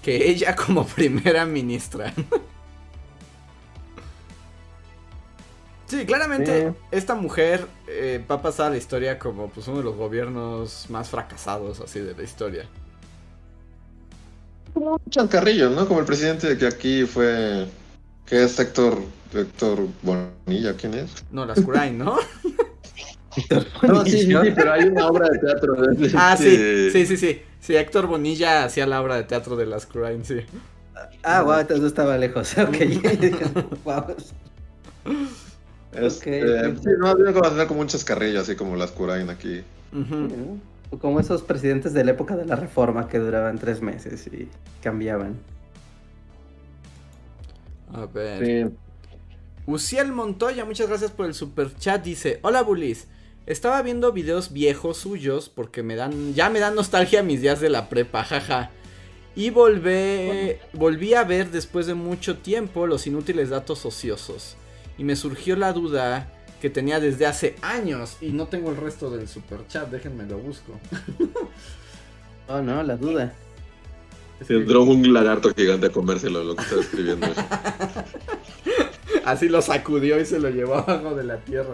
que 0.03 0.29
ella 0.29 0.55
como 0.55 0.85
primera 0.95 1.45
ministra. 1.45 2.13
sí, 5.87 6.05
claramente 6.05 6.69
Sí. 6.69 6.75
esta 6.91 7.15
mujer 7.15 7.67
eh, 7.87 8.23
va 8.29 8.35
a 8.35 8.41
pasar 8.43 8.67
a 8.67 8.69
la 8.71 8.77
historia 8.77 9.17
como 9.17 9.49
pues, 9.49 9.67
uno 9.67 9.79
de 9.79 9.83
los 9.83 9.95
gobiernos 9.95 10.85
más 10.89 11.09
fracasados 11.09 11.79
así 11.79 11.99
de 11.99 12.13
la 12.15 12.21
historia. 12.23 12.67
Como 14.75 14.91
un 14.91 14.99
chancarrillo, 15.09 15.69
¿no? 15.71 15.87
Como 15.87 16.01
el 16.01 16.05
presidente 16.05 16.55
que 16.57 16.67
aquí 16.67 17.05
fue. 17.05 17.65
que 18.27 18.43
es 18.43 18.59
Héctor. 18.59 18.99
Héctor 19.33 19.87
Bonilla, 20.01 20.73
¿quién 20.77 20.93
es? 20.93 21.11
No, 21.31 21.45
las 21.45 21.59
Curain, 21.59 21.97
¿no? 21.97 22.17
No, 23.83 24.05
sí, 24.05 24.11
sí, 24.11 24.27
sí, 24.27 24.51
pero 24.55 24.71
hay 24.71 24.83
una 24.85 25.07
obra 25.07 25.27
de 25.27 25.39
teatro. 25.39 25.73
de- 25.73 26.11
ah, 26.15 26.37
sí, 26.37 26.89
sí, 26.91 27.05
sí, 27.05 27.17
sí. 27.17 27.41
Sí, 27.59 27.75
Héctor 27.75 28.07
Bonilla 28.07 28.63
hacía 28.63 28.85
la 28.85 29.01
obra 29.01 29.15
de 29.17 29.23
teatro 29.23 29.57
de 29.57 29.65
las 29.65 29.85
Curain, 29.85 30.23
sí. 30.23 30.37
Ah, 31.23 31.41
wow, 31.41 31.55
entonces 31.59 31.81
no 31.81 31.87
estaba 31.87 32.17
lejos. 32.17 32.55
Ok. 32.57 32.77
Wow. 33.83 34.15
Este, 35.91 36.67
Ok. 36.67 36.77
Sí, 36.81 36.89
no, 36.97 37.07
había 37.07 37.33
como 37.33 37.67
como 37.67 37.81
un 37.81 37.87
chascarrillo, 37.87 38.41
así 38.41 38.55
como 38.55 38.75
las 38.75 38.91
Curain 38.91 39.29
aquí. 39.29 39.63
O 39.93 40.57
Como 40.99 41.19
esos 41.19 41.41
presidentes 41.41 41.93
de 41.93 42.03
la 42.03 42.11
época 42.11 42.35
de 42.35 42.45
la 42.45 42.55
reforma 42.55 43.07
que 43.07 43.19
duraban 43.19 43.57
tres 43.57 43.81
meses 43.81 44.27
y 44.27 44.47
cambiaban. 44.81 45.35
A 47.91 48.05
ver. 48.05 48.45
Sí. 48.45 48.75
Uciel 49.65 50.11
Montoya, 50.11 50.63
muchas 50.63 50.87
gracias 50.87 51.11
por 51.11 51.25
el 51.25 51.33
super 51.33 51.75
chat. 51.75 52.03
Dice: 52.03 52.39
Hola 52.43 52.61
Bulis. 52.61 53.07
Estaba 53.45 53.81
viendo 53.83 54.11
videos 54.11 54.51
viejos 54.53 54.97
suyos 54.97 55.49
porque 55.49 55.83
me 55.83 55.95
dan. 55.95 56.33
Ya 56.33 56.49
me 56.49 56.59
dan 56.59 56.75
nostalgia 56.75 57.23
mis 57.23 57.41
días 57.41 57.59
de 57.59 57.69
la 57.69 57.89
prepa, 57.89 58.23
jaja. 58.23 58.71
Y 59.35 59.49
volvé, 59.49 60.61
volví 60.71 61.13
a 61.13 61.25
ver 61.25 61.51
después 61.51 61.87
de 61.87 61.93
mucho 61.93 62.37
tiempo 62.37 62.87
los 62.87 63.05
inútiles 63.05 63.49
datos 63.49 63.85
ociosos. 63.85 64.55
Y 64.97 65.03
me 65.03 65.17
surgió 65.17 65.57
la 65.57 65.73
duda 65.73 66.31
que 66.61 66.69
tenía 66.69 66.99
desde 66.99 67.25
hace 67.25 67.55
años. 67.61 68.17
Y 68.21 68.29
no 68.31 68.47
tengo 68.47 68.69
el 68.71 68.77
resto 68.77 69.09
del 69.09 69.27
super 69.27 69.67
chat, 69.67 69.89
déjenme 69.89 70.25
lo 70.25 70.37
busco. 70.37 70.79
Oh, 72.47 72.61
no, 72.61 72.83
la 72.83 72.95
duda. 72.95 73.33
Que 74.47 74.53
Entró 74.53 74.83
un 74.83 75.11
lagarto 75.11 75.51
gigante 75.55 75.87
a 75.87 75.89
comérselo, 75.89 76.43
lo 76.43 76.55
que 76.55 76.61
está 76.61 76.75
escribiendo. 76.79 77.25
así 79.25 79.49
lo 79.49 79.63
sacudió 79.63 80.19
y 80.21 80.25
se 80.27 80.37
lo 80.39 80.51
llevó 80.51 80.75
abajo 80.75 81.15
de 81.15 81.23
la 81.23 81.37
tierra. 81.37 81.73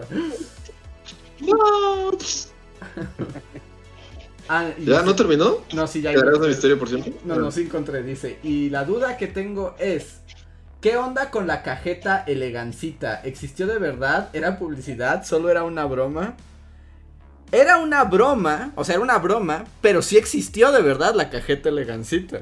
Ah, 4.48 4.70
¿Ya 4.78 4.94
dice- 5.00 5.04
no 5.04 5.14
terminó? 5.14 5.58
No, 5.74 5.86
sí, 5.86 6.02
ya 6.02 6.10
¿Quedarás 6.10 6.24
de 6.24 6.36
encontré. 6.36 6.48
misterio 6.50 6.78
por 6.78 6.88
siempre? 6.88 7.12
No, 7.24 7.36
no, 7.36 7.50
sí 7.50 7.62
encontré, 7.62 8.02
dice. 8.02 8.38
Y 8.42 8.70
la 8.70 8.84
duda 8.84 9.16
que 9.16 9.26
tengo 9.28 9.74
es: 9.78 10.20
¿qué 10.82 10.98
onda 10.98 11.30
con 11.30 11.46
la 11.46 11.62
cajeta 11.62 12.22
elegancita? 12.26 13.22
¿Existió 13.24 13.66
de 13.66 13.78
verdad? 13.78 14.28
¿Era 14.34 14.58
publicidad? 14.58 15.24
¿Solo 15.24 15.48
era 15.48 15.64
una 15.64 15.86
broma? 15.86 16.34
Era 17.52 17.78
una 17.78 18.04
broma, 18.04 18.72
o 18.76 18.84
sea, 18.84 18.94
era 18.96 19.02
una 19.04 19.18
broma, 19.18 19.64
pero 19.80 20.02
sí 20.02 20.16
existió 20.18 20.72
de 20.72 20.82
verdad 20.82 21.14
la 21.14 21.30
cajeta 21.30 21.68
elegancita. 21.70 22.40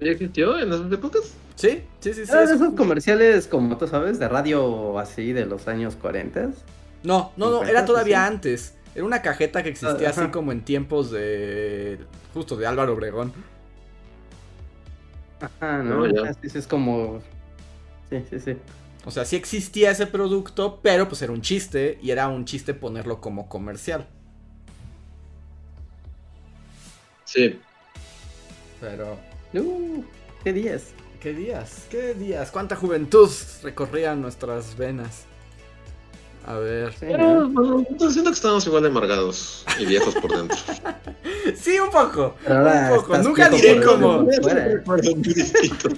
¿Ya 0.00 0.10
existió 0.10 0.58
en 0.58 0.72
esas 0.72 0.92
épocas? 0.92 1.22
Sí, 1.56 1.82
sí, 2.00 2.12
sí, 2.14 2.26
sí. 2.26 2.32
Eran 2.32 2.44
es- 2.44 2.50
esos 2.50 2.74
comerciales 2.74 3.46
como 3.46 3.76
tú 3.78 3.86
sabes, 3.86 4.18
de 4.18 4.28
radio 4.28 4.98
así 4.98 5.32
de 5.32 5.46
los 5.46 5.68
años 5.68 5.96
40. 5.96 6.50
No, 7.02 7.32
no, 7.36 7.50
no, 7.50 7.62
era 7.64 7.84
todavía 7.84 8.26
Sí. 8.26 8.32
antes. 8.32 8.74
Era 8.94 9.04
una 9.04 9.22
cajeta 9.22 9.62
que 9.62 9.70
existía 9.70 10.08
Ah, 10.08 10.10
así 10.16 10.28
como 10.30 10.52
en 10.52 10.62
tiempos 10.64 11.10
de. 11.10 11.98
Justo 12.32 12.56
de 12.56 12.66
Álvaro 12.66 12.94
Obregón. 12.94 13.32
Ajá, 15.44 15.82
¿no? 15.82 16.06
No, 16.06 16.24
ya. 16.24 16.30
Así 16.30 16.58
es 16.58 16.66
como. 16.66 17.20
Sí, 18.10 18.24
sí, 18.30 18.40
sí. 18.40 18.56
O 19.04 19.10
sea, 19.10 19.24
sí 19.24 19.36
existía 19.36 19.90
ese 19.90 20.06
producto, 20.06 20.80
pero 20.82 21.08
pues 21.08 21.20
era 21.22 21.32
un 21.32 21.42
chiste 21.42 21.98
y 22.02 22.10
era 22.10 22.28
un 22.28 22.44
chiste 22.44 22.72
ponerlo 22.74 23.20
como 23.20 23.48
comercial. 23.48 24.06
Sí. 27.24 27.60
Pero, 28.80 29.18
Uh, 29.54 30.02
¿Qué 30.42 30.52
días? 30.52 30.94
¿qué 31.20 31.32
días? 31.32 31.86
¿Qué 31.90 32.12
días? 32.14 32.50
¿Cuánta 32.50 32.76
juventud 32.76 33.30
recorría 33.62 34.14
nuestras 34.16 34.76
venas? 34.76 35.26
A 36.46 36.56
ver. 36.56 36.92
Sí, 36.92 37.06
Pero, 37.10 37.80
estoy 37.90 38.12
siento 38.12 38.30
que 38.30 38.34
estamos 38.34 38.66
igual 38.66 38.82
de 38.82 38.88
amargados 38.90 39.64
y 39.78 39.86
viejos 39.86 40.14
por 40.16 40.36
dentro. 40.36 40.56
Sí, 41.56 41.78
un 41.78 41.90
poco. 41.90 42.36
Ahora 42.46 42.90
un 42.90 43.00
poco. 43.00 43.18
Nunca 43.18 43.50
diré 43.50 43.82
como. 43.82 44.22
dentro. 44.24 44.42
Fuera. 44.42 44.64
Recuerdo 44.64 45.14
muy 45.14 45.34
distinto. 45.34 45.88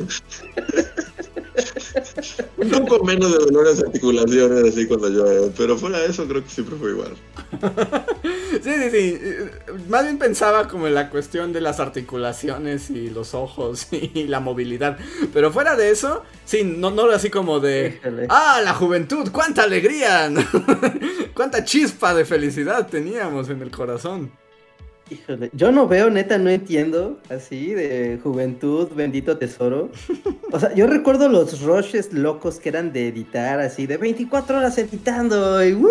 Un 2.57 2.71
poco 2.71 3.05
menos 3.05 3.33
de 3.33 3.39
dolor 3.39 3.67
en 3.67 3.73
las 3.73 3.83
articulaciones 3.83 4.73
así 4.73 4.87
cuando 4.87 5.09
yo, 5.09 5.51
pero 5.57 5.77
fuera 5.77 5.99
de 5.99 6.07
eso 6.07 6.27
creo 6.27 6.43
que 6.43 6.51
siempre 6.51 6.77
fue 6.77 6.91
igual. 6.91 7.15
Sí, 8.63 8.73
sí, 8.73 8.91
sí. 8.91 9.21
Más 9.89 10.05
bien 10.05 10.19
pensaba 10.19 10.67
como 10.67 10.87
en 10.87 10.95
la 10.95 11.11
cuestión 11.11 11.53
de 11.53 11.61
las 11.61 11.79
articulaciones 11.79 12.91
y 12.91 13.11
los 13.11 13.35
ojos 13.35 13.89
y 13.91 14.25
la 14.25 14.41
movilidad. 14.41 14.99
Pero 15.33 15.53
fuera 15.53 15.77
de 15.77 15.91
eso, 15.91 16.23
sí, 16.45 16.65
no, 16.65 16.91
no 16.91 17.11
así 17.11 17.29
como 17.29 17.61
de. 17.61 18.01
¡Ah, 18.29 18.61
la 18.65 18.73
juventud! 18.75 19.29
¡Cuánta 19.31 19.65
alegría! 19.65 20.33
¡Cuánta 21.35 21.65
chispa 21.65 22.15
de 22.15 22.25
felicidad 22.25 22.87
teníamos 22.89 23.51
en 23.51 23.61
el 23.63 23.71
corazón! 23.71 24.33
Híjole, 25.09 25.51
yo 25.53 25.71
no 25.71 25.87
veo, 25.87 26.11
neta, 26.11 26.37
no 26.37 26.51
entiendo, 26.51 27.21
así, 27.31 27.73
de 27.75 28.19
juventud, 28.23 28.89
bendito 28.95 29.39
tesoro. 29.39 29.91
O 30.53 30.61
sea, 30.61 30.73
yo 30.75 30.87
recuerdo 30.87 31.29
los 31.29 31.61
rushes 31.61 32.13
locos 32.13 32.61
que 32.61 32.69
eran 32.69 32.93
de 32.93 33.09
editar, 33.09 33.59
así, 33.61 33.87
de 33.87 33.97
24 33.97 34.59
horas 34.59 34.79
editando, 34.79 35.63
y 35.63 35.75
¡woo! 35.75 35.91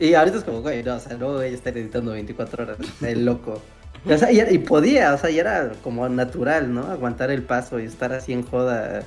Y 0.00 0.14
ahorita 0.14 0.38
es 0.38 0.44
como, 0.44 0.62
güey, 0.62 0.82
no, 0.82 0.96
o 0.96 0.98
sea, 0.98 1.16
no 1.16 1.34
voy 1.34 1.44
a 1.44 1.48
estar 1.48 1.76
editando 1.76 2.12
24 2.12 2.64
horas, 2.64 2.78
el 3.02 3.24
loco. 3.24 3.60
O 4.06 4.16
sea, 4.16 4.32
y, 4.32 4.40
y 4.40 4.58
podía, 4.58 5.12
o 5.12 5.18
sea, 5.18 5.30
y 5.30 5.38
era 5.38 5.72
como 5.82 6.08
natural, 6.08 6.72
¿no? 6.72 6.86
Aguantar 6.86 7.30
el 7.30 7.42
paso 7.42 7.78
y 7.78 7.84
estar 7.84 8.12
así 8.12 8.32
en 8.32 8.42
joda 8.42 9.04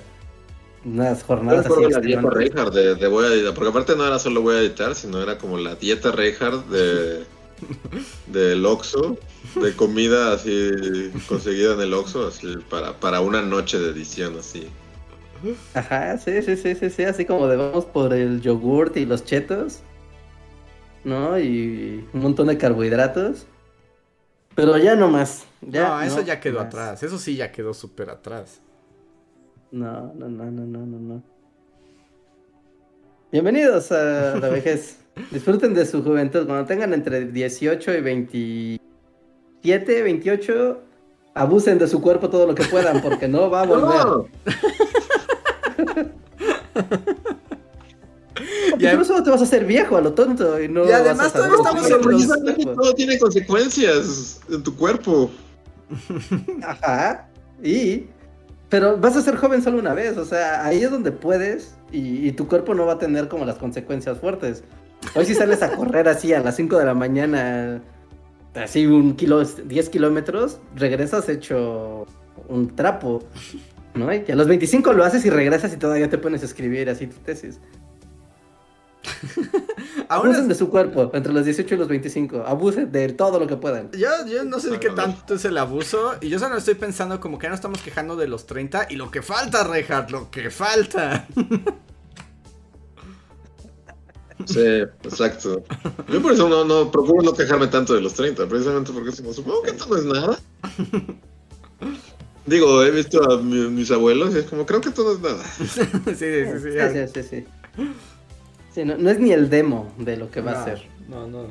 unas 0.86 1.24
jornadas 1.24 1.66
así 1.66 1.92
la 1.92 2.00
dieta. 2.00 2.30
Reinhardt 2.30 2.74
de, 2.74 2.96
de 2.96 3.08
voy 3.08 3.26
a 3.26 3.28
editar, 3.30 3.54
porque 3.54 3.70
aparte 3.70 3.96
no 3.96 4.06
era 4.06 4.20
solo 4.20 4.42
voy 4.42 4.56
a 4.56 4.60
editar, 4.60 4.96
sino 4.96 5.22
era 5.22 5.38
como 5.38 5.58
la 5.58 5.76
dieta 5.76 6.12
Reinhardt 6.12 6.68
de 6.68 7.24
del 8.28 8.66
Oxxo, 8.66 9.18
de 9.56 9.76
comida 9.76 10.34
así 10.34 11.12
conseguida 11.28 11.74
en 11.74 11.82
el 11.82 11.94
Oxxo, 11.94 12.28
así 12.28 12.58
para, 12.70 13.00
para 13.00 13.22
una 13.22 13.42
noche 13.42 13.80
de 13.80 13.92
edición 13.92 14.38
así. 14.38 14.68
Ajá, 15.74 16.18
sí, 16.18 16.42
sí, 16.42 16.56
sí, 16.56 16.76
sí, 16.76 16.90
sí, 16.90 17.04
así 17.04 17.26
como 17.26 17.48
de 17.48 17.58
vamos 17.58 17.86
por 17.86 18.14
el 18.14 18.42
yogurt 18.42 18.96
y 18.98 19.06
los 19.06 19.24
chetos, 19.24 19.80
¿no? 21.04 21.40
Y 21.40 22.08
un 22.14 22.22
montón 22.22 22.48
de 22.48 22.58
carbohidratos. 22.58 23.48
Pero 24.56 24.78
ya 24.78 24.96
no 24.96 25.10
más. 25.10 25.46
Ya 25.62 25.88
no, 25.88 26.02
eso 26.02 26.18
no 26.18 26.22
ya 26.24 26.40
quedó 26.40 26.60
más. 26.60 26.68
atrás. 26.68 27.04
Eso 27.04 27.18
sí 27.18 27.36
ya 27.36 27.52
quedó 27.52 27.74
súper 27.74 28.10
atrás. 28.10 28.62
No, 29.72 30.14
no, 30.14 30.28
no, 30.28 30.46
no, 30.52 30.66
no, 30.66 30.86
no, 30.86 31.00
no. 31.00 31.24
Bienvenidos 33.32 33.92
a 33.94 34.36
la 34.38 34.50
vejez. 34.50 35.01
Disfruten 35.32 35.74
de 35.74 35.86
su 35.86 36.04
juventud. 36.04 36.46
Cuando 36.46 36.66
tengan 36.66 36.94
entre 36.94 37.26
18 37.26 37.94
y 37.94 38.02
27, 38.02 40.02
28, 40.04 40.82
abusen 41.34 41.80
de 41.80 41.88
su 41.88 42.02
cuerpo 42.02 42.30
todo 42.30 42.48
lo 42.48 42.56
que 42.56 42.64
puedan 42.66 43.02
porque 43.02 43.28
no 43.28 43.50
va 43.50 43.62
a 43.62 43.66
volver. 43.66 44.06
¡No! 44.16 44.28
Porque 48.72 48.86
Y 48.86 48.90
por 48.90 49.02
eso 49.02 49.24
te 49.24 49.30
vas 49.30 49.42
a 49.42 49.44
hacer 49.44 49.66
viejo 49.66 49.98
a 49.98 50.02
lo 50.02 50.14
tonto 50.14 50.60
y 50.62 50.68
no 50.68 50.86
Y 50.86 50.92
además 50.92 51.18
vas 51.18 51.28
a 51.28 51.30
saber 51.40 51.52
todavía 51.58 51.82
estamos 51.82 52.38
en 52.38 52.66
los- 52.66 52.76
todo 52.76 52.94
tiene 52.94 53.20
consecuencias 53.20 54.40
en 54.50 54.64
tu 54.64 54.76
cuerpo. 54.76 55.30
Ajá. 56.64 57.28
Y. 57.62 58.06
Pero 58.70 58.98
vas 58.98 59.18
a 59.18 59.22
ser 59.22 59.36
joven 59.36 59.62
solo 59.62 59.80
una 59.80 59.94
vez. 59.94 60.18
O 60.18 60.26
sea, 60.26 60.66
ahí 60.66 60.82
es 60.84 60.90
donde 60.90 61.12
puedes. 61.12 61.76
Y, 61.92 62.28
y 62.28 62.32
tu 62.32 62.48
cuerpo 62.48 62.74
no 62.74 62.86
va 62.86 62.94
a 62.94 62.98
tener 62.98 63.28
como 63.28 63.44
las 63.46 63.58
consecuencias 63.58 64.18
fuertes. 64.20 64.64
Hoy 65.16 65.26
si 65.26 65.36
sales 65.36 65.62
a 65.62 65.76
correr 65.76 66.08
así 66.08 66.34
a 66.34 66.40
las 66.40 66.56
5 66.56 66.78
de 66.78 66.86
la 66.86 66.94
mañana. 66.94 67.82
Así 68.56 68.86
un 68.86 69.16
kilo, 69.16 69.44
10 69.44 69.90
kilómetros. 69.90 70.60
Regresas 70.76 71.30
hecho 71.30 72.06
un 72.48 72.76
trapo. 72.76 73.24
¿No? 73.94 74.14
Y 74.14 74.32
a 74.32 74.36
los 74.36 74.48
25 74.48 74.94
lo 74.94 75.04
haces 75.04 75.26
y 75.26 75.30
regresas 75.30 75.74
y 75.74 75.78
todavía 75.78 76.10
te 76.10 76.18
pones 76.18 76.44
a 76.44 76.46
escribir 76.46 76.90
así 76.90 77.08
tu 77.08 77.18
tesis. 77.18 77.60
Abusen 80.10 80.48
de 80.48 80.56
su 80.56 80.70
cuerpo 80.70 81.12
entre 81.14 81.34
los 81.34 81.46
18 81.46 81.76
y 81.76 81.78
los 81.78 81.88
25. 81.88 82.44
Abusen 82.46 82.92
de 82.92 83.10
todo 83.10 83.40
lo 83.40 83.48
que 83.48 83.58
puedan. 83.58 83.92
Yo, 83.92 84.10
yo 84.28 84.44
no 84.44 84.60
sé 84.60 84.80
qué 84.80 84.90
tanto 84.90 85.36
es 85.36 85.46
el 85.46 85.58
abuso. 85.58 86.16
Y 86.22 86.30
yo 86.30 86.40
solo 86.40 86.58
estoy 86.58 86.76
pensando 86.76 87.20
como 87.20 87.38
que 87.38 87.46
ya 87.46 87.50
no 87.50 87.56
estamos 87.56 87.82
quejando 87.82 88.16
de 88.16 88.28
los 88.28 88.46
30. 88.46 88.88
Y 88.90 88.96
lo 88.96 89.12
que 89.12 89.22
falta, 89.22 89.64
Reinhardt, 89.64 90.12
lo 90.12 90.32
que 90.32 90.50
falta. 90.50 91.28
Sí, 94.46 94.82
exacto. 95.04 95.64
Yo 96.10 96.22
por 96.22 96.34
eso 96.34 96.48
no, 96.50 96.66
no 96.66 96.92
procuro 96.92 97.24
no 97.24 97.34
quejarme 97.34 97.68
tanto 97.68 97.94
de 97.94 98.02
los 98.02 98.14
30, 98.14 98.48
precisamente 98.48 98.92
porque 98.92 99.12
supongo 99.12 99.62
que 99.64 99.72
esto 99.72 99.88
no 99.90 99.98
es 99.98 100.06
nada. 100.06 100.40
Digo, 102.46 102.84
he 102.84 102.92
visto 102.92 103.24
a 103.32 103.38
mis 103.38 103.92
abuelos 103.92 104.34
y 104.34 104.40
es 104.40 104.46
como, 104.46 104.66
creo 104.66 104.82
que 104.82 104.90
todo 104.90 105.14
es 105.14 105.20
nada. 105.20 105.44
sí, 105.58 105.66
sí, 105.66 105.86
sí. 106.16 106.72
Sí, 107.14 107.24
sí, 107.24 107.46
sí. 108.76 108.84
no, 108.84 109.10
es 109.10 109.20
ni 109.20 109.32
el 109.32 109.50
demo 109.50 109.94
de 109.98 110.18
lo 110.18 110.32
que 110.32 110.42
va 110.42 110.62
a 110.62 110.66
ser. 110.66 110.82
No, 111.08 111.28
no. 111.28 111.48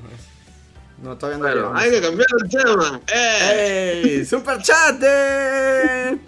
No, 1.03 1.17
todavía 1.17 1.39
no. 1.39 1.45
Pero 1.45 1.77
hay 1.77 1.91
que 1.91 2.01
cambiar 2.01 2.29
el 2.43 2.51
tema. 2.51 3.01
¡Ey! 3.13 4.25
¡Super 4.25 4.61
chat 4.61 4.99
de 4.99 6.19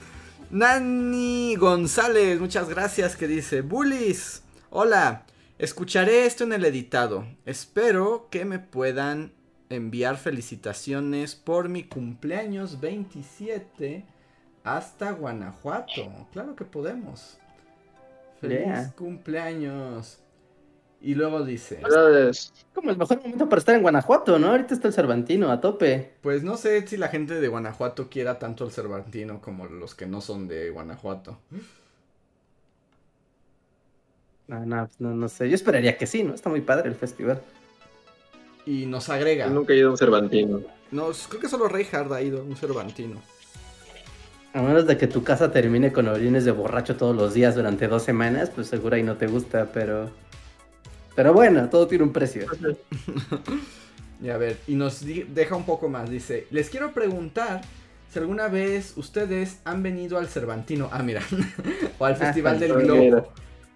Nani 0.51 1.57
González! 1.57 2.41
Muchas 2.41 2.69
gracias. 2.69 3.17
Que 3.17 3.29
dice: 3.29 3.61
Bullies, 3.61 4.43
hola. 4.71 5.27
Escucharé 5.63 6.27
esto 6.27 6.43
en 6.43 6.53
el 6.53 6.65
editado. 6.65 7.25
Espero 7.47 8.27
que 8.33 8.45
me 8.45 8.59
puedan 8.59 9.33
enviar 9.71 10.17
felicitaciones 10.17 11.37
por 11.37 11.69
mi 11.69 11.85
cumpleaños 11.85 12.81
27 12.81 14.05
hasta 14.65 15.13
Guanajuato. 15.13 16.27
Claro 16.33 16.57
que 16.57 16.65
podemos. 16.65 17.39
Feliz 18.41 18.89
cumpleaños. 18.97 20.19
Y 21.01 21.15
luego 21.15 21.45
dice. 21.45 21.81
Como 22.75 22.91
el 22.91 22.99
mejor 22.99 23.19
momento 23.19 23.49
para 23.49 23.61
estar 23.61 23.77
en 23.77 23.83
Guanajuato, 23.83 24.41
¿no? 24.41 24.49
Ahorita 24.49 24.75
está 24.75 24.89
el 24.89 24.95
Cervantino 24.95 25.53
a 25.53 25.61
tope. 25.61 26.17
Pues 26.23 26.43
no 26.43 26.57
sé 26.57 26.85
si 26.89 26.97
la 26.97 27.07
gente 27.07 27.41
de 27.41 27.47
Guanajuato 27.47 28.11
quiera 28.11 28.41
tanto 28.41 28.65
el 28.65 28.73
Cervantino 28.73 29.41
como 29.41 29.67
los 29.67 29.95
que 29.95 30.07
no 30.07 30.23
son 30.23 30.49
de 30.49 30.71
Guanajuato. 30.71 31.39
No, 34.61 34.89
no, 34.99 35.15
no, 35.15 35.29
sé. 35.29 35.49
Yo 35.49 35.55
esperaría 35.55 35.97
que 35.97 36.07
sí, 36.07 36.23
¿no? 36.23 36.35
Está 36.35 36.51
muy 36.51 36.61
padre 36.61 36.89
el 36.89 36.95
festival. 36.95 37.41
Y 38.67 38.87
nos 38.87 39.09
agrega. 39.09 39.47
nunca 39.47 39.73
he 39.73 39.77
ido 39.77 39.89
a 39.89 39.93
un 39.93 39.99
Cervantino. 39.99 40.61
No, 40.91 41.11
creo 41.29 41.41
que 41.41 41.49
solo 41.49 41.69
Reinhardt 41.69 42.13
ha 42.13 42.23
ido 42.23 42.41
a 42.41 42.45
un 42.45 42.55
Cervantino. 42.55 43.21
A 44.53 44.61
menos 44.61 44.87
de 44.87 44.99
que 44.99 45.07
tu 45.07 45.25
casa 45.25 45.51
termine 45.51 45.93
con 45.93 46.07
orines 46.09 46.45
de 46.45 46.51
borracho 46.51 46.97
todos 46.97 47.17
los 47.17 47.33
días 47.33 47.55
durante 47.55 47.89
dos 47.89 48.03
semanas, 48.03 48.51
pues 48.51 48.67
seguro 48.67 48.97
ahí 48.97 49.03
no 49.03 49.17
te 49.17 49.27
gusta, 49.27 49.71
pero. 49.73 50.11
Pero 51.17 51.33
bueno, 51.33 51.71
todo 51.71 51.87
tiene 51.87 52.05
un 52.05 52.13
precio. 52.13 52.47
y 54.23 54.29
a 54.29 54.37
ver, 54.37 54.59
y 54.67 54.75
nos 54.75 55.03
deja 55.05 55.57
un 55.57 55.65
poco 55.65 55.89
más. 55.89 56.11
Dice: 56.11 56.47
Les 56.51 56.69
quiero 56.69 56.93
preguntar 56.93 57.63
si 58.13 58.19
alguna 58.19 58.49
vez 58.49 58.93
ustedes 58.97 59.61
han 59.65 59.83
venido 59.83 60.19
al 60.19 60.29
Cervantino. 60.29 60.91
Ah, 60.93 61.03
mira. 61.03 61.23
o 61.99 62.05
al 62.05 62.13
ah, 62.13 62.17
Festival 62.17 62.61
del 62.61 62.75
Globo 62.75 63.33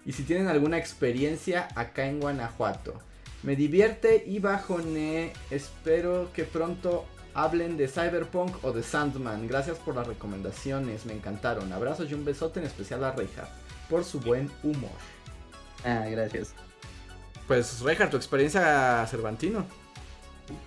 y 0.06 0.12
si 0.12 0.22
tienen 0.22 0.46
alguna 0.46 0.78
experiencia 0.78 1.68
acá 1.74 2.06
en 2.06 2.20
Guanajuato. 2.20 2.94
Me 3.42 3.56
divierte 3.56 4.24
y 4.26 4.38
bajone. 4.38 5.32
Espero 5.50 6.30
que 6.32 6.44
pronto 6.44 7.04
hablen 7.34 7.76
de 7.76 7.88
Cyberpunk 7.88 8.64
o 8.64 8.72
de 8.72 8.82
Sandman. 8.82 9.46
Gracias 9.48 9.78
por 9.78 9.96
las 9.96 10.06
recomendaciones, 10.06 11.04
me 11.06 11.12
encantaron. 11.12 11.72
Abrazos 11.72 12.10
y 12.10 12.14
un 12.14 12.24
besote 12.24 12.60
en 12.60 12.66
especial 12.66 13.04
a 13.04 13.12
Reija 13.12 13.48
por 13.90 14.04
su 14.04 14.20
buen 14.20 14.50
humor. 14.62 14.90
Ah, 15.84 16.06
gracias. 16.08 16.54
Pues 17.48 17.80
Reija, 17.80 18.08
tu 18.08 18.16
experiencia 18.16 19.04
Cervantino. 19.08 19.66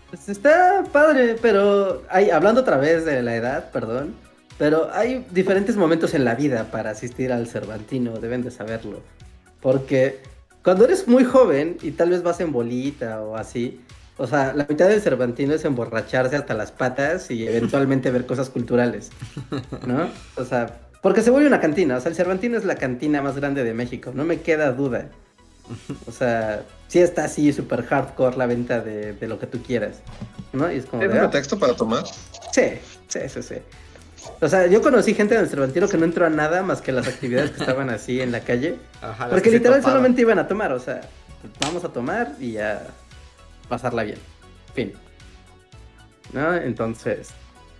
Pues 0.09 0.27
está 0.27 0.83
padre, 0.91 1.37
pero 1.41 2.03
hay, 2.09 2.29
hablando 2.29 2.61
otra 2.61 2.77
vez 2.77 3.05
de 3.05 3.23
la 3.23 3.35
edad, 3.35 3.71
perdón, 3.71 4.13
pero 4.57 4.89
hay 4.93 5.25
diferentes 5.31 5.77
momentos 5.77 6.13
en 6.13 6.25
la 6.25 6.35
vida 6.35 6.69
para 6.69 6.89
asistir 6.89 7.31
al 7.31 7.47
Cervantino, 7.47 8.19
deben 8.19 8.43
de 8.43 8.51
saberlo. 8.51 9.01
Porque 9.61 10.19
cuando 10.63 10.85
eres 10.85 11.07
muy 11.07 11.23
joven 11.23 11.77
y 11.81 11.91
tal 11.91 12.09
vez 12.09 12.23
vas 12.23 12.39
en 12.39 12.51
bolita 12.51 13.21
o 13.21 13.35
así, 13.35 13.81
o 14.17 14.27
sea, 14.27 14.53
la 14.53 14.65
mitad 14.67 14.89
del 14.89 15.01
Cervantino 15.01 15.53
es 15.53 15.63
emborracharse 15.63 16.35
hasta 16.35 16.53
las 16.53 16.71
patas 16.71 17.31
y 17.31 17.47
eventualmente 17.47 18.11
ver 18.11 18.25
cosas 18.25 18.49
culturales, 18.49 19.11
¿no? 19.87 20.09
O 20.35 20.43
sea, 20.43 20.79
porque 21.01 21.21
se 21.21 21.31
vuelve 21.31 21.47
una 21.47 21.61
cantina, 21.61 21.95
o 21.97 22.01
sea, 22.01 22.09
el 22.09 22.15
Cervantino 22.15 22.57
es 22.57 22.65
la 22.65 22.75
cantina 22.75 23.21
más 23.21 23.37
grande 23.37 23.63
de 23.63 23.73
México, 23.73 24.11
no 24.13 24.25
me 24.25 24.41
queda 24.41 24.71
duda. 24.73 25.09
O 26.07 26.11
sea, 26.11 26.63
sí 26.87 26.99
está 26.99 27.25
así 27.25 27.53
súper 27.53 27.85
hardcore 27.85 28.35
la 28.35 28.47
venta 28.47 28.81
de, 28.81 29.15
lo 29.27 29.39
que 29.39 29.47
tú 29.47 29.61
quieras, 29.61 30.01
¿no? 30.51 30.71
Y 30.71 30.77
es 30.77 30.85
como... 30.85 31.03
¿Es 31.03 31.11
un 31.11 31.17
ah, 31.17 31.21
pretexto 31.21 31.57
para 31.57 31.75
tomar? 31.75 32.03
Sí, 32.51 32.63
sí, 33.07 33.19
sí, 33.27 33.41
sí. 33.41 33.55
O 34.41 34.47
sea, 34.47 34.67
yo 34.67 34.81
conocí 34.81 35.13
gente 35.13 35.35
en 35.35 35.41
el 35.41 35.49
Cervantino 35.49 35.87
que 35.87 35.97
no 35.97 36.05
entró 36.05 36.25
a 36.25 36.29
nada 36.29 36.63
más 36.63 36.81
que 36.81 36.91
las 36.91 37.07
actividades 37.07 37.51
que 37.51 37.59
estaban 37.59 37.89
así 37.89 38.21
en 38.21 38.31
la 38.31 38.41
calle. 38.41 38.75
porque 39.29 39.51
literal 39.51 39.81
solamente 39.81 40.21
iban 40.21 40.39
a 40.39 40.47
tomar, 40.47 40.71
o 40.71 40.79
sea, 40.79 41.01
vamos 41.61 41.83
a 41.83 41.89
tomar 41.89 42.33
y 42.39 42.53
ya 42.53 42.87
pasarla 43.67 44.03
bien. 44.03 44.17
Fin. 44.73 44.93
¿No? 46.33 46.55
Entonces, 46.55 47.29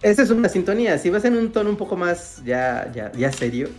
esa 0.02 0.24
es 0.24 0.30
una 0.30 0.50
sintonía. 0.50 0.98
Si 0.98 1.10
vas 1.10 1.26
en 1.26 1.38
un 1.38 1.52
tono 1.52 1.70
un 1.70 1.78
poco 1.78 1.96
más 1.96 2.42
ya, 2.46 2.92
ya, 2.94 3.12
ya 3.14 3.32
serio, 3.32 3.70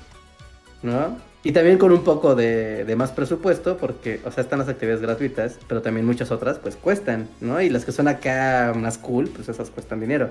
¿no? 0.82 1.18
Y 1.42 1.52
también 1.52 1.78
con 1.78 1.90
un 1.90 2.04
poco 2.04 2.34
de, 2.34 2.84
de, 2.84 2.96
más 2.96 3.12
presupuesto, 3.12 3.78
porque, 3.78 4.20
o 4.26 4.30
sea, 4.30 4.42
están 4.42 4.58
las 4.58 4.68
actividades 4.68 5.00
gratuitas, 5.00 5.58
pero 5.66 5.80
también 5.80 6.04
muchas 6.04 6.30
otras, 6.30 6.58
pues 6.58 6.76
cuestan, 6.76 7.28
¿no? 7.40 7.62
Y 7.62 7.70
las 7.70 7.86
que 7.86 7.92
son 7.92 8.08
acá 8.08 8.74
más 8.76 8.98
cool, 8.98 9.28
pues 9.28 9.48
esas 9.48 9.70
cuestan 9.70 10.00
dinero. 10.00 10.28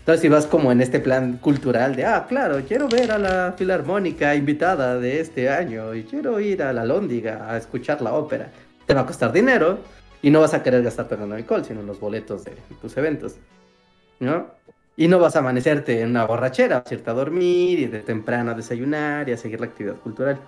Entonces, 0.00 0.22
si 0.22 0.28
vas 0.28 0.46
como 0.46 0.72
en 0.72 0.80
este 0.80 0.98
plan 0.98 1.36
cultural 1.36 1.94
de, 1.94 2.04
ah, 2.04 2.26
claro, 2.28 2.60
quiero 2.66 2.88
ver 2.88 3.12
a 3.12 3.18
la 3.18 3.54
filarmónica 3.56 4.34
invitada 4.34 4.98
de 4.98 5.20
este 5.20 5.50
año 5.50 5.94
y 5.94 6.04
quiero 6.04 6.40
ir 6.40 6.62
a 6.62 6.72
la 6.72 6.84
Lóndiga 6.84 7.46
a 7.48 7.56
escuchar 7.56 8.00
la 8.00 8.14
ópera, 8.14 8.50
te 8.86 8.94
va 8.94 9.02
a 9.02 9.06
costar 9.06 9.30
dinero 9.30 9.78
y 10.22 10.30
no 10.30 10.40
vas 10.40 10.54
a 10.54 10.62
querer 10.62 10.82
gastarte 10.82 11.14
en 11.14 11.32
alcohol, 11.32 11.64
sino 11.64 11.80
en 11.80 11.86
los 11.86 12.00
boletos 12.00 12.44
de 12.44 12.52
tus 12.80 12.96
eventos, 12.96 13.36
¿no? 14.18 14.48
Y 14.96 15.06
no 15.06 15.18
vas 15.18 15.36
a 15.36 15.40
amanecerte 15.40 16.00
en 16.00 16.10
una 16.10 16.24
borrachera, 16.24 16.82
a 16.84 16.94
irte 16.94 17.10
a 17.10 17.14
dormir 17.14 17.78
y 17.78 17.86
de 17.86 18.00
temprano 18.00 18.50
a 18.50 18.54
desayunar 18.54 19.28
y 19.28 19.32
a 19.32 19.36
seguir 19.36 19.60
la 19.60 19.66
actividad 19.66 19.96
cultural, 19.96 20.40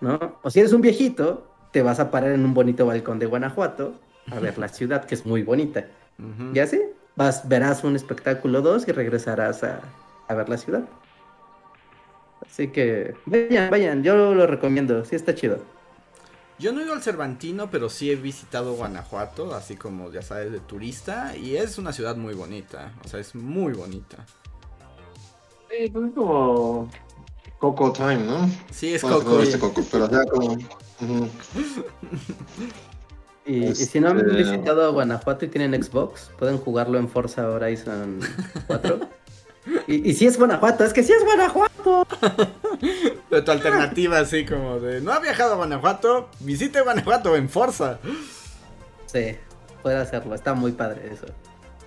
¿no? 0.00 0.38
O 0.42 0.50
si 0.50 0.60
eres 0.60 0.72
un 0.72 0.82
viejito, 0.82 1.50
te 1.72 1.82
vas 1.82 2.00
a 2.00 2.10
parar 2.10 2.32
en 2.32 2.44
un 2.44 2.54
bonito 2.54 2.86
balcón 2.86 3.18
de 3.18 3.26
Guanajuato 3.26 3.94
a 4.30 4.38
ver 4.38 4.58
la 4.58 4.68
ciudad, 4.68 5.04
que 5.04 5.14
es 5.14 5.26
muy 5.26 5.42
bonita. 5.42 5.86
Y 6.54 6.58
así, 6.60 6.80
vas, 7.16 7.48
verás 7.48 7.84
un 7.84 7.96
espectáculo 7.96 8.62
2 8.62 8.88
y 8.88 8.92
regresarás 8.92 9.62
a, 9.64 9.80
ver 10.34 10.48
la 10.48 10.58
ciudad. 10.58 10.84
Así 12.46 12.68
que 12.68 13.14
vayan, 13.26 13.70
vayan, 13.70 14.02
yo 14.02 14.34
lo 14.34 14.46
recomiendo, 14.46 15.04
sí 15.04 15.16
está 15.16 15.34
chido. 15.34 15.58
Yo 16.58 16.72
no 16.72 16.80
he 16.80 16.84
ido 16.84 16.92
al 16.92 17.02
Cervantino, 17.02 17.68
pero 17.68 17.88
sí 17.88 18.10
he 18.10 18.16
visitado 18.16 18.74
Guanajuato, 18.74 19.54
así 19.54 19.74
como 19.74 20.12
ya 20.12 20.22
sabes, 20.22 20.52
de 20.52 20.60
turista, 20.60 21.36
y 21.36 21.56
es 21.56 21.78
una 21.78 21.92
ciudad 21.92 22.16
muy 22.16 22.34
bonita, 22.34 22.92
o 23.04 23.08
sea, 23.08 23.18
es 23.18 23.34
muy 23.34 23.72
bonita. 23.72 24.24
Sí, 25.68 25.88
pues 25.90 26.06
es 26.06 26.14
como 26.14 26.88
Coco 27.58 27.92
Time, 27.92 28.18
¿no? 28.18 28.48
Sí, 28.70 28.94
es 28.94 29.02
Coco. 29.02 29.40
Este 29.40 29.58
Coco, 29.58 29.82
pero 29.90 30.08
ya 30.08 30.24
como... 30.26 30.56
Y, 33.46 33.74
si 33.74 34.00
no 34.00 34.08
han 34.08 34.18
este, 34.18 34.36
visitado 34.36 34.92
Guanajuato 34.92 35.44
y 35.44 35.48
tienen 35.48 35.82
Xbox, 35.82 36.30
pueden 36.38 36.56
jugarlo 36.56 36.98
en 36.98 37.08
Forza 37.08 37.48
Horizon 37.48 38.20
4. 38.66 39.00
y, 39.86 40.14
si 40.14 40.26
es 40.26 40.38
Guanajuato, 40.38 40.84
es 40.84 40.92
que 40.94 41.02
si 41.02 41.12
es 41.12 41.22
Guanajuato. 41.24 42.06
de 43.30 43.42
tu 43.42 43.50
alternativa 43.50 44.18
así 44.18 44.46
como 44.46 44.80
de, 44.80 45.00
no 45.00 45.12
ha 45.12 45.20
viajado 45.20 45.54
a 45.54 45.56
Guanajuato, 45.56 46.30
visite 46.40 46.80
Guanajuato 46.80 47.36
en 47.36 47.50
Forza. 47.50 47.98
Sí, 49.06 49.36
puede 49.82 49.96
hacerlo, 49.96 50.34
está 50.34 50.54
muy 50.54 50.72
padre 50.72 51.10
eso. 51.12 51.26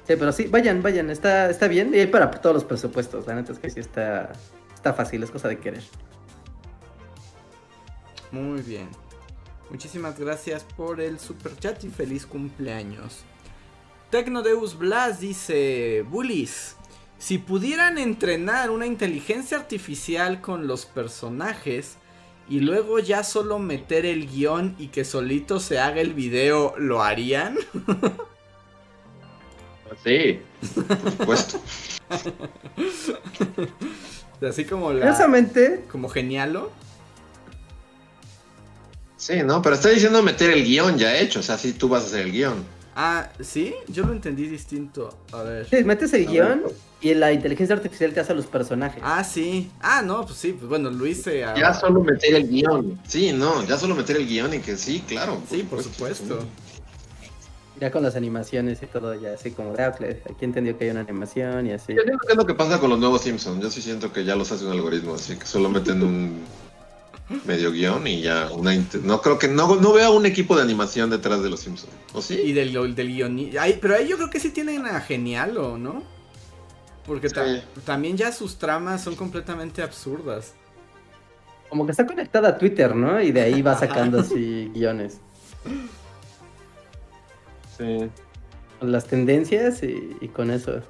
Sí, 0.07 0.15
pero 0.15 0.31
sí, 0.31 0.47
vayan, 0.47 0.83
vayan, 0.83 1.09
está, 1.09 1.49
está 1.49 1.67
bien 1.67 1.93
y 1.93 1.99
hay 1.99 2.07
para 2.07 2.29
todos 2.29 2.53
los 2.53 2.63
presupuestos, 2.65 3.25
la 3.25 3.35
neta 3.35 3.51
es 3.51 3.59
que 3.59 3.69
sí 3.69 3.79
está, 3.79 4.31
está 4.73 4.93
fácil, 4.93 5.23
es 5.23 5.31
cosa 5.31 5.47
de 5.47 5.57
querer. 5.57 5.83
Muy 8.31 8.61
bien. 8.61 8.89
Muchísimas 9.69 10.17
gracias 10.19 10.63
por 10.63 11.01
el 11.01 11.19
super 11.19 11.57
chat 11.57 11.83
y 11.83 11.89
feliz 11.89 12.25
cumpleaños. 12.25 13.23
Tecnodeus 14.09 14.77
Blas 14.77 15.19
dice, 15.19 16.05
Bullies, 16.09 16.77
si 17.17 17.37
pudieran 17.37 17.97
entrenar 17.97 18.71
una 18.71 18.85
inteligencia 18.85 19.57
artificial 19.57 20.39
con 20.39 20.67
los 20.67 20.85
personajes 20.85 21.97
y 22.47 22.61
luego 22.61 22.99
ya 22.99 23.23
solo 23.23 23.59
meter 23.59 24.05
el 24.05 24.27
guion 24.27 24.75
y 24.79 24.87
que 24.87 25.03
solito 25.03 25.59
se 25.59 25.79
haga 25.79 25.99
el 25.99 26.13
video, 26.13 26.73
¿lo 26.77 27.03
harían? 27.03 27.57
Sí, 30.03 30.39
por 30.75 31.11
supuesto. 31.11 31.59
Así 34.47 34.65
como 34.65 34.93
la... 34.93 34.99
Curiosamente... 34.99 35.85
Como 35.91 36.07
genialo. 36.09 36.71
Sí, 39.17 39.41
no, 39.43 39.61
pero 39.61 39.75
está 39.75 39.89
diciendo 39.89 40.21
meter 40.21 40.51
el 40.51 40.63
guion 40.63 40.97
ya 40.97 41.17
hecho, 41.17 41.39
o 41.39 41.43
sea, 41.43 41.57
sí 41.57 41.73
tú 41.73 41.89
vas 41.89 42.03
a 42.03 42.05
hacer 42.07 42.21
el 42.21 42.31
guion. 42.31 42.77
Ah, 42.95 43.29
¿sí? 43.41 43.75
Yo 43.89 44.05
lo 44.05 44.11
entendí 44.11 44.47
distinto. 44.47 45.15
A 45.31 45.43
ver. 45.43 45.67
Sí, 45.69 45.83
metes 45.83 46.13
el 46.13 46.27
A 46.27 46.31
guion 46.31 46.63
ver. 46.63 46.73
y 47.01 47.13
la 47.13 47.31
inteligencia 47.31 47.75
artificial 47.75 48.11
te 48.11 48.19
hace 48.19 48.31
a 48.31 48.35
los 48.35 48.47
personajes. 48.47 49.01
Ah, 49.05 49.23
sí. 49.23 49.69
Ah, 49.81 50.01
no, 50.01 50.25
pues 50.25 50.37
sí, 50.39 50.53
pues 50.53 50.67
bueno, 50.67 50.89
lo 50.89 51.05
hice 51.05 51.43
a... 51.43 51.55
Ya 51.55 51.73
solo 51.75 52.01
meter 52.01 52.33
el 52.33 52.47
guion. 52.47 52.99
Sí, 53.07 53.33
no, 53.33 53.63
ya 53.67 53.77
solo 53.77 53.93
meter 53.93 54.17
el 54.17 54.27
guion 54.27 54.53
y 54.55 54.59
que 54.59 54.77
sí, 54.77 55.03
claro. 55.07 55.41
Sí, 55.47 55.61
por 55.61 55.83
supuesto. 55.83 56.39
Ya 57.79 57.91
con 57.91 58.01
las 58.01 58.15
animaciones 58.15 58.81
y 58.81 58.87
todo, 58.87 59.13
ya 59.13 59.33
así 59.33 59.51
como 59.51 59.73
de 59.73 59.83
ah, 59.83 59.95
aquí 59.99 60.45
entendió 60.45 60.75
que 60.75 60.85
hay 60.85 60.89
una 60.89 61.01
animación 61.01 61.67
y 61.67 61.73
así. 61.73 61.93
Yo 61.93 62.01
siento 62.01 62.25
que 62.25 62.31
es 62.33 62.37
lo 62.37 62.45
que 62.47 62.55
pasa 62.55 62.79
con 62.79 62.89
los 62.89 62.97
nuevos 62.97 63.21
Simpsons. 63.21 63.61
Yo 63.61 63.69
sí 63.69 63.83
siento 63.83 64.11
que 64.11 64.25
ya 64.25 64.35
los 64.35 64.51
hace 64.51 64.65
un 64.65 64.71
algoritmo, 64.71 65.13
así 65.13 65.35
que 65.35 65.45
solo 65.45 65.69
meten 65.69 66.01
un 66.01 66.41
medio 67.45 67.71
guion 67.71 68.07
y 68.07 68.21
ya 68.21 68.49
una 68.53 68.73
no 69.03 69.21
creo 69.21 69.37
que 69.37 69.47
no 69.49 69.75
no 69.75 69.93
veo 69.93 70.13
un 70.13 70.25
equipo 70.25 70.55
de 70.55 70.61
animación 70.63 71.09
detrás 71.09 71.43
de 71.43 71.49
los 71.49 71.59
Simpsons. 71.59 71.91
¿O 72.13 72.19
Y 72.19 72.21
sí? 72.21 72.53
del, 72.53 72.95
del 72.95 73.07
guionista. 73.07 73.65
Pero 73.81 73.95
ahí 73.95 74.07
yo 74.07 74.15
creo 74.17 74.29
que 74.29 74.39
sí 74.39 74.49
tienen 74.51 74.85
a 74.85 75.01
Genial, 75.01 75.57
¿o 75.57 75.77
no? 75.77 76.03
Porque 77.05 77.29
ta- 77.29 77.45
Sí. 77.45 77.61
también 77.85 78.17
ya 78.17 78.31
sus 78.31 78.57
tramas 78.57 79.03
son 79.03 79.15
completamente 79.15 79.81
absurdas. 79.81 80.53
Como 81.69 81.85
que 81.85 81.91
está 81.91 82.05
conectada 82.07 82.49
a 82.49 82.57
Twitter, 82.57 82.95
¿no? 82.95 83.19
Y 83.21 83.31
de 83.33 83.41
ahí 83.41 83.61
va 83.61 83.77
sacando 83.77 84.19
así 84.21 84.71
guiones. 84.73 85.19
Sí. 87.77 88.09
Con 88.79 88.91
las 88.91 89.05
tendencias 89.05 89.83
y, 89.83 90.15
y 90.21 90.27
con 90.29 90.49
eso. 90.51 90.81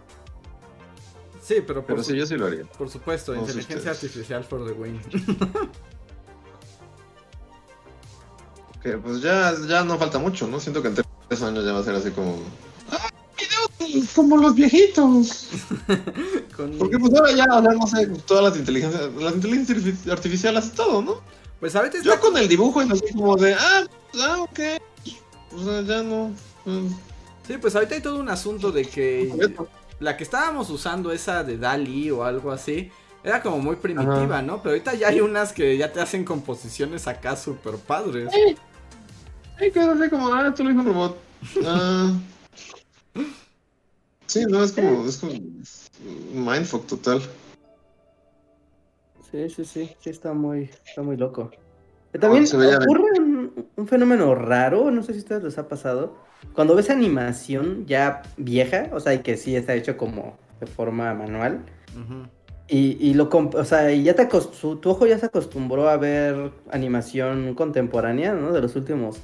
Sí, 1.41 1.55
pero 1.65 1.79
por, 1.85 1.95
Pero 1.95 2.03
sí, 2.03 2.15
yo 2.15 2.25
sí 2.25 2.35
lo 2.35 2.45
haría. 2.47 2.65
por 2.77 2.89
supuesto, 2.89 3.33
inteligencia 3.33 3.77
ustedes. 3.91 4.03
artificial 4.03 4.43
for 4.43 4.65
the 4.65 4.73
win. 4.73 4.99
Que 8.83 8.97
pues 8.97 9.21
ya, 9.21 9.53
ya 9.67 9.83
no 9.83 9.97
falta 9.97 10.19
mucho, 10.19 10.47
¿no? 10.47 10.59
Siento 10.59 10.81
que 10.81 10.89
en 10.89 10.95
tres 10.95 11.41
años 11.41 11.65
ya 11.65 11.73
va 11.73 11.79
a 11.79 11.83
ser 11.83 11.95
así 11.95 12.11
como. 12.11 12.37
¡Ah, 12.91 13.09
videos 13.79 14.09
como 14.13 14.37
los 14.37 14.55
viejitos! 14.55 15.47
Con- 16.55 16.77
Porque 16.77 16.97
pues 16.99 17.13
ahora 17.15 17.31
ya, 17.33 17.45
o 17.45 17.61
sea, 17.61 17.71
no 17.73 17.87
sé, 17.87 18.07
todas 18.25 18.43
las 18.43 18.57
inteligencias, 18.57 19.09
las 19.19 19.33
inteligencias 19.35 19.77
artifici- 19.79 20.11
artificiales 20.11 20.65
hace 20.65 20.75
todo, 20.75 21.01
¿no? 21.01 21.21
Pues 21.59 21.75
ahorita 21.75 21.97
está 21.97 22.09
Yo 22.15 22.19
con 22.19 22.37
el 22.37 22.47
dibujo 22.47 22.81
es 22.81 22.91
así 22.91 23.13
como 23.13 23.35
de, 23.35 23.53
ah, 23.55 23.83
pues, 24.11 24.23
ah, 24.23 24.41
ok. 24.41 24.59
O 25.55 25.63
sea, 25.63 25.81
ya 25.81 26.03
no. 26.03 26.31
mm, 26.65 26.87
Sí, 27.47 27.57
pues 27.59 27.73
ahorita 27.75 27.95
hay 27.95 28.01
todo 28.01 28.19
un 28.19 28.29
asunto 28.29 28.71
de 28.73 28.83
que 28.85 29.55
la 29.99 30.17
que 30.17 30.23
estábamos 30.23 30.69
usando, 30.69 31.11
esa 31.13 31.43
de 31.43 31.57
Dali 31.57 32.11
o 32.11 32.23
algo 32.25 32.51
así, 32.51 32.91
era 33.23 33.41
como 33.41 33.57
muy 33.59 33.77
primitiva, 33.77 34.41
¿no? 34.41 34.57
Pero 34.61 34.71
ahorita 34.71 34.93
ya 34.95 35.07
hay 35.07 35.21
unas 35.21 35.53
que 35.53 35.77
ya 35.77 35.91
te 35.93 36.01
hacen 36.01 36.25
composiciones 36.25 37.07
acá 37.07 37.35
súper 37.37 37.75
padres. 37.77 38.29
Sí, 38.33 38.57
que 39.57 39.67
es 39.67 39.77
así 39.77 40.09
como, 40.09 40.33
ah, 40.33 40.53
tú 40.53 40.63
lo 40.63 40.71
hizo 40.71 40.79
un 40.79 40.85
robot. 40.85 41.17
Ah. 41.65 42.13
Sí, 44.27 44.43
no, 44.49 44.63
es 44.63 44.71
como, 44.71 45.05
es 45.05 45.17
como 45.17 45.33
mindfuck 46.33 46.85
total. 46.87 47.21
Sí, 49.31 49.49
sí, 49.49 49.65
sí, 49.65 49.89
sí 49.99 50.09
está 50.09 50.33
muy, 50.33 50.69
está 50.85 51.01
muy 51.01 51.17
loco. 51.17 51.51
También 52.19 52.45
ocurre 52.45 53.19
un, 53.19 53.67
un 53.75 53.87
fenómeno 53.87 54.33
raro, 54.35 54.89
no 54.91 55.03
sé 55.03 55.13
si 55.13 55.19
a 55.19 55.21
ustedes 55.21 55.43
les 55.43 55.57
ha 55.57 55.67
pasado. 55.67 56.15
Cuando 56.53 56.75
ves 56.75 56.89
animación 56.89 57.85
ya 57.85 58.21
vieja, 58.37 58.89
o 58.93 58.99
sea, 58.99 59.13
y 59.13 59.19
que 59.19 59.37
sí 59.37 59.55
está 59.55 59.75
hecho 59.75 59.97
como 59.97 60.37
de 60.59 60.67
forma 60.67 61.13
manual, 61.13 61.65
y, 62.67 62.97
y 62.99 63.13
lo 63.13 63.29
o 63.29 63.65
sea, 63.65 63.91
y 63.91 64.03
ya 64.03 64.15
te 64.15 64.25
tu 64.25 64.89
ojo 64.89 65.07
ya 65.07 65.17
se 65.17 65.27
acostumbró 65.27 65.89
a 65.89 65.97
ver 65.97 66.51
animación 66.71 67.53
contemporánea, 67.55 68.33
¿no? 68.33 68.51
De 68.51 68.61
los 68.61 68.75
últimos 68.75 69.19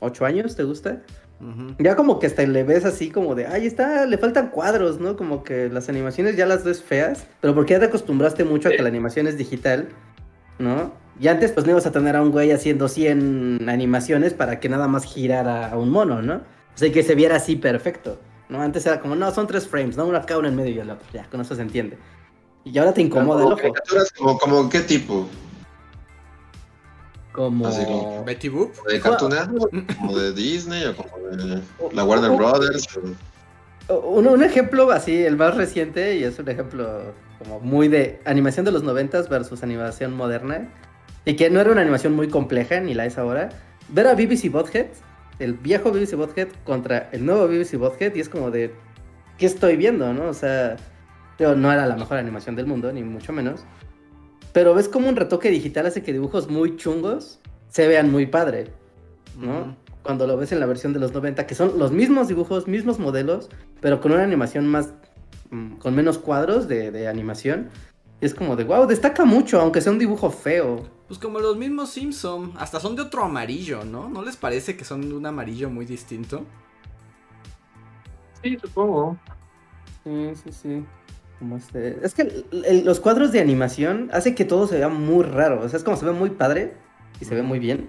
ocho 0.00 0.24
años, 0.24 0.56
¿te 0.56 0.64
gusta? 0.64 1.02
Ya 1.78 1.94
como 1.94 2.18
que 2.18 2.26
hasta 2.26 2.44
le 2.44 2.64
ves 2.64 2.84
así 2.84 3.10
como 3.10 3.36
de, 3.36 3.46
ay, 3.46 3.66
está, 3.66 4.06
le 4.06 4.18
faltan 4.18 4.50
cuadros, 4.50 4.98
¿no? 4.98 5.16
Como 5.16 5.44
que 5.44 5.68
las 5.68 5.88
animaciones 5.88 6.36
ya 6.36 6.46
las 6.46 6.64
ves 6.64 6.82
feas, 6.82 7.28
pero 7.40 7.54
porque 7.54 7.74
ya 7.74 7.80
te 7.80 7.86
acostumbraste 7.86 8.42
mucho 8.42 8.68
a 8.68 8.72
que 8.72 8.82
la 8.82 8.88
animación 8.88 9.28
es 9.28 9.38
digital, 9.38 9.88
¿no? 10.58 10.92
Y 11.20 11.28
antes 11.28 11.52
pues 11.52 11.64
no 11.64 11.72
ibas 11.72 11.86
a 11.86 11.92
tener 11.92 12.16
a 12.16 12.22
un 12.22 12.32
güey 12.32 12.50
haciendo 12.50 12.88
100 12.88 13.68
animaciones 13.68 14.34
para 14.34 14.58
que 14.58 14.68
nada 14.68 14.88
más 14.88 15.04
girara 15.04 15.70
a 15.70 15.78
un 15.78 15.90
mono, 15.90 16.22
¿no? 16.22 16.34
O 16.34 16.78
sea, 16.78 16.88
y 16.88 16.92
que 16.92 17.04
se 17.04 17.14
viera 17.14 17.36
así 17.36 17.54
perfecto, 17.54 18.18
¿no? 18.48 18.60
Antes 18.60 18.84
era 18.86 19.00
como, 19.00 19.14
no, 19.14 19.30
son 19.32 19.46
tres 19.46 19.68
frames, 19.68 19.96
¿no? 19.96 20.06
Una 20.06 20.18
acá, 20.18 20.38
una 20.38 20.48
en 20.48 20.56
medio 20.56 20.72
y 20.74 20.78
el 20.80 20.90
otro, 20.90 21.06
ya, 21.12 21.24
con 21.30 21.40
eso 21.40 21.54
se 21.54 21.62
entiende. 21.62 21.98
Y 22.64 22.76
ahora 22.78 22.92
te 22.92 23.00
incomoda 23.00 23.42
el 23.42 23.52
ojo. 23.52 23.56
caricaturas, 23.56 24.12
como, 24.12 24.38
como 24.38 24.68
qué 24.68 24.80
tipo? 24.80 25.28
Como... 27.38 27.68
Así 27.68 27.84
como- 27.84 28.24
Betty 28.24 28.48
Boop. 28.48 28.74
¿De 28.88 28.98
Cartoon 29.00 29.30
Network? 29.30 29.96
¿Como 30.00 30.18
de 30.18 30.32
Disney 30.32 30.84
o 30.86 30.96
como 30.96 31.18
de 31.28 31.62
la 31.92 32.02
Warner 32.04 32.32
Brothers? 32.32 32.84
o- 33.86 33.94
Un, 33.96 34.26
un 34.26 34.42
ejemplo 34.42 34.90
así, 34.90 35.22
el 35.22 35.36
más 35.36 35.54
reciente, 35.56 36.16
y 36.16 36.24
es 36.24 36.36
un 36.40 36.48
ejemplo 36.48 37.12
como 37.38 37.60
muy 37.60 37.86
de 37.86 38.18
animación 38.24 38.64
de 38.64 38.72
los 38.72 38.82
noventas 38.82 39.28
versus 39.28 39.62
animación 39.62 40.16
moderna, 40.16 40.68
y 41.24 41.36
que 41.36 41.48
no 41.48 41.60
era 41.60 41.70
una 41.70 41.80
animación 41.82 42.12
muy 42.16 42.26
compleja, 42.28 42.80
ni 42.80 42.92
la 42.92 43.06
es 43.06 43.18
ahora. 43.18 43.50
Ver 43.88 44.08
a 44.08 44.14
BBC 44.14 44.50
Bothead, 44.50 44.86
el 45.38 45.54
viejo 45.54 45.92
BBC 45.92 46.16
Bothead 46.16 46.48
contra 46.64 47.08
el 47.12 47.24
nuevo 47.24 47.46
BBC 47.46 47.76
Bothead, 47.78 48.16
y 48.16 48.20
es 48.20 48.28
como 48.28 48.50
de, 48.50 48.74
¿qué 49.38 49.46
estoy 49.46 49.76
viendo, 49.76 50.12
no? 50.12 50.24
O 50.28 50.34
sea, 50.34 50.74
no 51.38 51.72
era 51.72 51.86
la 51.86 51.94
mejor 51.94 52.16
animación 52.18 52.56
del 52.56 52.66
mundo, 52.66 52.90
ni 52.92 53.04
mucho 53.04 53.32
menos. 53.32 53.60
Pero 54.52 54.74
ves 54.74 54.88
como 54.88 55.08
un 55.08 55.16
retoque 55.16 55.50
digital 55.50 55.86
hace 55.86 56.02
que 56.02 56.12
dibujos 56.12 56.48
muy 56.48 56.76
chungos 56.76 57.38
se 57.68 57.86
vean 57.86 58.10
muy 58.10 58.26
padre. 58.26 58.68
¿no? 59.38 59.76
Cuando 60.02 60.26
lo 60.26 60.36
ves 60.36 60.52
en 60.52 60.60
la 60.60 60.66
versión 60.66 60.92
de 60.92 61.00
los 61.00 61.12
90, 61.12 61.46
que 61.46 61.54
son 61.54 61.78
los 61.78 61.92
mismos 61.92 62.28
dibujos, 62.28 62.66
mismos 62.66 62.98
modelos, 62.98 63.50
pero 63.80 64.00
con 64.00 64.12
una 64.12 64.22
animación 64.22 64.66
más, 64.66 64.94
mm, 65.50 65.74
con 65.74 65.94
menos 65.94 66.18
cuadros 66.18 66.66
de, 66.66 66.90
de 66.90 67.08
animación. 67.08 67.68
Y 68.20 68.26
es 68.26 68.34
como 68.34 68.56
de, 68.56 68.64
wow, 68.64 68.86
destaca 68.86 69.24
mucho, 69.24 69.60
aunque 69.60 69.80
sea 69.80 69.92
un 69.92 69.98
dibujo 69.98 70.30
feo. 70.30 70.88
Pues 71.06 71.20
como 71.20 71.38
los 71.38 71.56
mismos 71.56 71.90
Simpson, 71.90 72.52
hasta 72.58 72.80
son 72.80 72.96
de 72.96 73.02
otro 73.02 73.22
amarillo, 73.22 73.84
¿no? 73.84 74.08
¿No 74.08 74.22
les 74.22 74.36
parece 74.36 74.76
que 74.76 74.84
son 74.84 75.08
de 75.08 75.14
un 75.14 75.24
amarillo 75.26 75.70
muy 75.70 75.86
distinto? 75.86 76.44
Sí, 78.42 78.58
supongo. 78.60 79.16
Sí, 80.04 80.32
sí, 80.34 80.52
sí. 80.52 80.84
Como 81.38 81.56
este- 81.56 81.98
Es 82.02 82.14
que 82.14 82.22
el- 82.22 82.64
el- 82.64 82.84
los 82.84 83.00
cuadros 83.00 83.30
de 83.32 83.40
animación 83.40 84.10
hace 84.12 84.34
que 84.34 84.44
todo 84.44 84.66
se 84.66 84.78
vea 84.78 84.88
muy 84.88 85.24
raro. 85.24 85.60
O 85.60 85.68
sea, 85.68 85.76
es 85.78 85.84
como 85.84 85.96
se 85.96 86.04
ve 86.06 86.12
muy 86.12 86.30
padre 86.30 86.74
y 87.20 87.24
se 87.24 87.34
ve 87.34 87.42
muy 87.42 87.58
bien. 87.58 87.88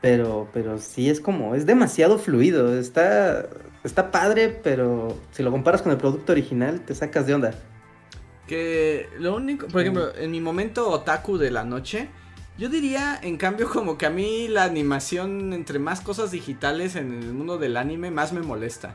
Pero, 0.00 0.48
pero 0.52 0.78
sí 0.78 1.10
es 1.10 1.20
como, 1.20 1.54
es 1.54 1.66
demasiado 1.66 2.18
fluido. 2.18 2.78
Está, 2.78 3.46
está 3.82 4.10
padre, 4.10 4.48
pero 4.62 5.16
si 5.32 5.42
lo 5.42 5.50
comparas 5.50 5.82
con 5.82 5.90
el 5.90 5.98
producto 5.98 6.32
original, 6.32 6.80
te 6.82 6.94
sacas 6.94 7.26
de 7.26 7.34
onda. 7.34 7.54
Que 8.46 9.08
lo 9.18 9.34
único, 9.34 9.66
por 9.66 9.80
ejemplo, 9.80 10.14
en 10.14 10.30
mi 10.30 10.40
momento 10.40 10.88
otaku 10.90 11.38
de 11.38 11.50
la 11.50 11.64
noche, 11.64 12.08
yo 12.56 12.68
diría, 12.68 13.18
en 13.20 13.36
cambio, 13.36 13.68
como 13.68 13.98
que 13.98 14.06
a 14.06 14.10
mí 14.10 14.46
la 14.48 14.64
animación 14.64 15.52
entre 15.52 15.80
más 15.80 16.00
cosas 16.00 16.30
digitales 16.30 16.94
en 16.94 17.12
el 17.22 17.32
mundo 17.32 17.58
del 17.58 17.76
anime 17.76 18.12
más 18.12 18.32
me 18.32 18.42
molesta. 18.42 18.94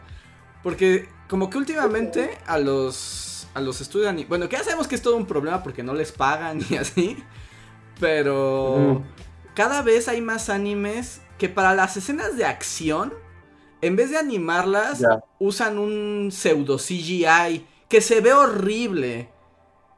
Porque 0.64 1.10
como 1.32 1.50
que 1.50 1.58
últimamente 1.58 2.38
a 2.46 2.58
los 2.58 3.48
a 3.54 3.62
los 3.62 3.80
estudios 3.80 4.14
bueno, 4.28 4.50
que 4.50 4.58
ya 4.58 4.66
sabemos 4.66 4.90
que 4.90 4.96
es 4.96 5.02
todo 5.02 5.16
un 5.16 5.26
problema 5.26 5.64
porque 5.64 5.82
no 5.82 5.94
les 5.94 6.12
pagan 6.12 6.60
y 6.70 6.76
así, 6.78 7.24
pero 8.02 9.02
cada 9.54 9.82
vez 9.82 10.10
hay 10.10 10.20
más 10.20 10.50
animes 10.50 11.22
que 11.38 11.48
para 11.48 11.74
las 11.74 11.96
escenas 11.96 12.36
de 12.36 12.44
acción 12.44 13.14
en 13.80 13.96
vez 13.96 14.10
de 14.10 14.18
animarlas 14.18 15.04
usan 15.40 15.80
un 15.80 16.34
pseudo 16.34 16.76
CGI 16.76 17.66
que 17.88 18.02
se 18.02 18.20
ve 18.20 18.34
horrible. 18.34 19.30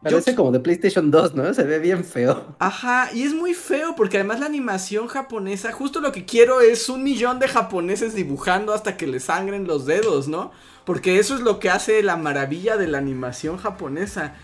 Yo- 0.03 0.11
Parece 0.11 0.35
como 0.35 0.51
de 0.51 0.59
PlayStation 0.59 1.09
2, 1.11 1.33
¿no? 1.35 1.53
Se 1.53 1.63
ve 1.63 1.79
bien 1.79 2.03
feo. 2.03 2.55
Ajá, 2.59 3.09
y 3.13 3.23
es 3.23 3.33
muy 3.33 3.53
feo 3.53 3.95
porque 3.95 4.17
además 4.17 4.39
la 4.41 4.45
animación 4.47 5.07
japonesa, 5.07 5.71
justo 5.71 6.01
lo 6.01 6.11
que 6.11 6.25
quiero 6.25 6.61
es 6.61 6.89
un 6.89 7.03
millón 7.03 7.39
de 7.39 7.47
japoneses 7.47 8.13
dibujando 8.13 8.73
hasta 8.73 8.97
que 8.97 9.07
les 9.07 9.23
sangren 9.25 9.65
los 9.65 9.85
dedos, 9.85 10.27
¿no? 10.27 10.51
Porque 10.85 11.19
eso 11.19 11.35
es 11.35 11.41
lo 11.41 11.59
que 11.59 11.69
hace 11.69 12.03
la 12.03 12.17
maravilla 12.17 12.75
de 12.75 12.87
la 12.87 12.97
animación 12.97 13.57
japonesa. 13.57 14.35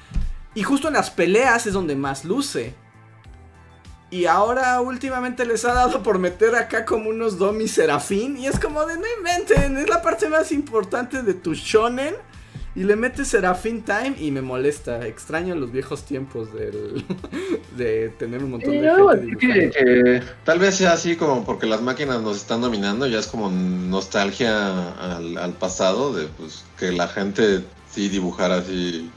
Y 0.56 0.64
justo 0.64 0.88
en 0.88 0.94
las 0.96 1.12
peleas 1.12 1.68
es 1.68 1.74
donde 1.74 1.96
más 1.96 2.24
luce. 2.26 2.74
Y 4.12 4.26
ahora 4.26 4.82
últimamente 4.82 5.46
les 5.46 5.66
ha 5.66 5.74
dado 5.74 6.02
por 6.02 6.18
meter 6.18 6.56
acá 6.56 6.84
como 6.86 7.10
unos 7.12 7.38
domi 7.38 7.68
serafín. 7.68 8.38
Y 8.38 8.48
es 8.48 8.60
como 8.60 8.86
de 8.86 8.96
no 8.96 9.04
inventen, 9.20 9.78
es 9.78 9.88
la 9.88 10.02
parte 10.02 10.28
más 10.30 10.52
importante 10.52 11.22
de 11.22 11.34
tu 11.36 11.54
shonen. 11.54 12.16
Y 12.76 12.84
le 12.84 12.96
metes 12.96 13.30
Serafín 13.30 13.84
Time 13.84 14.16
y 14.20 14.32
me 14.32 14.42
molesta. 14.42 15.06
Extraño 15.06 15.56
los 15.56 15.72
viejos 15.72 16.04
tiempos 16.04 16.54
del, 16.54 17.04
de 17.78 18.10
tener 18.10 18.44
un 18.44 18.52
montón 18.52 18.72
de 18.72 18.82
No, 18.82 19.10
gente 19.10 19.66
es 19.66 19.76
que, 19.76 20.24
tal 20.44 20.60
vez 20.60 20.76
sea 20.76 20.94
así 20.94 21.16
como 21.16 21.46
porque 21.46 21.66
las 21.66 21.82
máquinas 21.82 22.22
nos 22.22 22.38
están 22.38 22.62
dominando, 22.62 23.08
ya 23.08 23.20
es 23.20 23.28
como 23.28 23.50
nostalgia 23.50 24.94
al, 24.94 25.38
al 25.38 25.54
pasado 25.54 26.14
de 26.14 26.28
pues 26.28 26.64
que 26.78 26.92
la 26.92 27.08
gente 27.08 27.64
sí 27.92 28.08
dibujara 28.08 28.58
así 28.58 29.10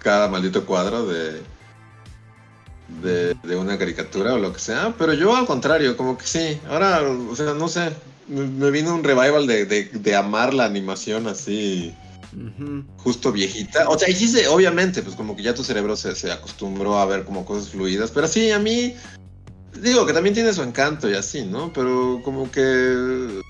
cada 0.00 0.28
maldito 0.28 0.64
cuadro 0.64 1.06
de 1.06 1.40
de, 3.02 3.34
de 3.42 3.56
una 3.56 3.78
caricatura 3.78 4.34
o 4.34 4.38
lo 4.38 4.52
que 4.52 4.58
sea, 4.58 4.94
pero 4.98 5.14
yo 5.14 5.34
al 5.34 5.46
contrario, 5.46 5.96
como 5.96 6.18
que 6.18 6.26
sí, 6.26 6.60
ahora, 6.68 7.00
o 7.02 7.34
sea, 7.34 7.54
no 7.54 7.68
sé, 7.68 7.90
me, 8.28 8.42
me 8.42 8.70
vino 8.70 8.94
un 8.94 9.02
revival 9.02 9.46
de, 9.46 9.64
de, 9.64 9.84
de 9.84 10.16
amar 10.16 10.52
la 10.52 10.64
animación 10.66 11.26
así 11.26 11.94
Justo 12.98 13.32
viejita. 13.32 13.88
O 13.88 13.98
sea, 13.98 14.08
y 14.08 14.14
sí, 14.14 14.28
se- 14.28 14.48
obviamente, 14.48 15.02
pues 15.02 15.14
como 15.16 15.36
que 15.36 15.42
ya 15.42 15.54
tu 15.54 15.64
cerebro 15.64 15.96
se, 15.96 16.14
se 16.14 16.30
acostumbró 16.32 16.98
a 16.98 17.06
ver 17.06 17.24
como 17.24 17.44
cosas 17.44 17.70
fluidas. 17.70 18.10
Pero 18.10 18.28
sí, 18.28 18.50
a 18.50 18.58
mí, 18.58 18.94
digo 19.80 20.06
que 20.06 20.12
también 20.12 20.34
tiene 20.34 20.52
su 20.52 20.62
encanto 20.62 21.10
y 21.10 21.14
así, 21.14 21.44
¿no? 21.44 21.72
Pero 21.72 22.20
como 22.24 22.50
que... 22.50 23.42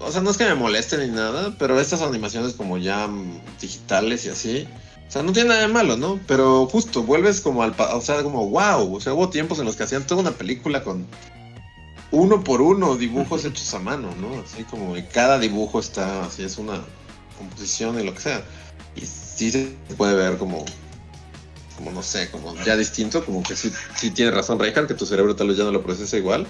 O 0.00 0.10
sea, 0.10 0.20
no 0.20 0.30
es 0.30 0.36
que 0.36 0.44
me 0.44 0.54
moleste 0.54 0.98
ni 0.98 1.12
nada, 1.12 1.54
pero 1.58 1.78
estas 1.80 2.02
animaciones 2.02 2.54
como 2.54 2.78
ya 2.78 3.06
mm, 3.06 3.40
digitales 3.60 4.24
y 4.24 4.28
así... 4.30 4.68
O 5.06 5.10
sea, 5.14 5.22
no 5.22 5.32
tiene 5.32 5.50
nada 5.50 5.60
de 5.60 5.68
malo, 5.68 5.96
¿no? 5.96 6.18
Pero 6.26 6.66
justo, 6.66 7.02
vuelves 7.02 7.40
como 7.40 7.62
al... 7.62 7.74
O 7.78 8.00
sea, 8.00 8.22
como 8.22 8.48
wow. 8.48 8.94
O 8.96 9.00
sea, 9.00 9.12
hubo 9.12 9.28
tiempos 9.28 9.58
en 9.58 9.66
los 9.66 9.76
que 9.76 9.84
hacían 9.84 10.06
toda 10.06 10.22
una 10.22 10.32
película 10.32 10.82
con... 10.82 11.06
Uno 12.10 12.42
por 12.42 12.62
uno, 12.62 12.96
dibujos 12.96 13.44
hechos 13.44 13.74
a 13.74 13.80
mano, 13.80 14.14
¿no? 14.20 14.40
Así 14.40 14.64
como 14.64 14.96
y 14.96 15.02
cada 15.02 15.38
dibujo 15.38 15.80
está, 15.80 16.24
así 16.24 16.42
es 16.42 16.58
una 16.58 16.80
composición 17.38 17.98
y 18.00 18.04
lo 18.04 18.14
que 18.14 18.20
sea. 18.20 18.42
Y 18.96 19.02
sí 19.06 19.50
se 19.50 19.76
puede 19.96 20.14
ver 20.14 20.36
como, 20.38 20.64
como 21.76 21.90
no 21.90 22.02
sé, 22.02 22.30
como 22.30 22.54
ya 22.64 22.76
distinto, 22.76 23.24
como 23.24 23.42
que 23.42 23.56
sí, 23.56 23.72
sí 23.96 24.10
tiene 24.10 24.30
razón 24.30 24.58
Reinhardt, 24.58 24.88
que 24.88 24.94
tu 24.94 25.06
cerebro 25.06 25.34
tal 25.36 25.48
vez 25.48 25.56
ya 25.56 25.64
no 25.64 25.72
lo 25.72 25.82
procesa 25.82 26.16
igual. 26.16 26.46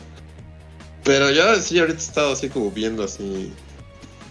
Pero 1.05 1.31
yo 1.31 1.55
sí 1.57 1.79
ahorita 1.79 1.99
he 1.99 2.03
estado 2.03 2.33
así 2.33 2.49
como 2.49 2.71
viendo 2.71 3.05
así 3.05 3.53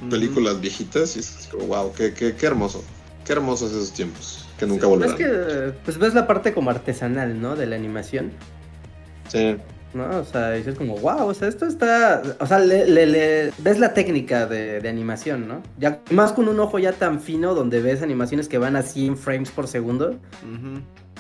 películas 0.10 0.60
viejitas 0.60 1.16
y 1.16 1.20
es 1.20 1.48
como 1.52 1.66
wow, 1.68 1.94
qué, 1.94 2.14
qué, 2.14 2.36
qué 2.36 2.46
hermoso. 2.46 2.84
Qué 3.26 3.32
hermosos 3.34 3.72
esos 3.72 3.94
tiempos, 3.94 4.46
que 4.58 4.66
nunca 4.66 4.84
Es 4.86 4.90
volverán. 4.90 5.16
que, 5.18 5.74
pues 5.86 5.98
ves 5.98 6.14
la 6.14 6.28
parte 6.28 6.54
como 6.54 6.72
artesanal, 6.72 7.40
¿no? 7.40 7.56
De 7.56 7.66
la 7.68 7.78
animación. 7.78 8.34
Sí. 9.30 9.56
¿No? 9.94 10.20
O 10.20 10.24
sea, 10.26 10.52
dices 10.52 10.76
como, 10.76 10.96
wow, 10.98 11.28
o 11.28 11.34
sea, 11.34 11.48
esto 11.48 11.66
está, 11.66 12.22
o 12.40 12.46
sea, 12.48 12.60
le, 12.60 12.88
le- 12.88 13.06
le- 13.06 13.52
ves 13.60 13.80
la 13.80 13.94
técnica 13.94 14.46
de, 14.46 14.80
de 14.82 14.90
animación, 14.90 15.48
¿no? 15.48 15.62
Ya 15.78 16.00
más 16.12 16.32
con 16.34 16.48
un 16.48 16.60
ojo 16.60 16.80
ya 16.80 16.94
tan 16.94 17.20
fino 17.22 17.54
donde 17.56 17.82
ves 17.82 18.02
animaciones 18.02 18.48
que 18.48 18.58
van 18.58 18.76
a 18.76 18.82
100 18.82 19.18
frames 19.18 19.52
por 19.52 19.68
segundo. 19.68 20.16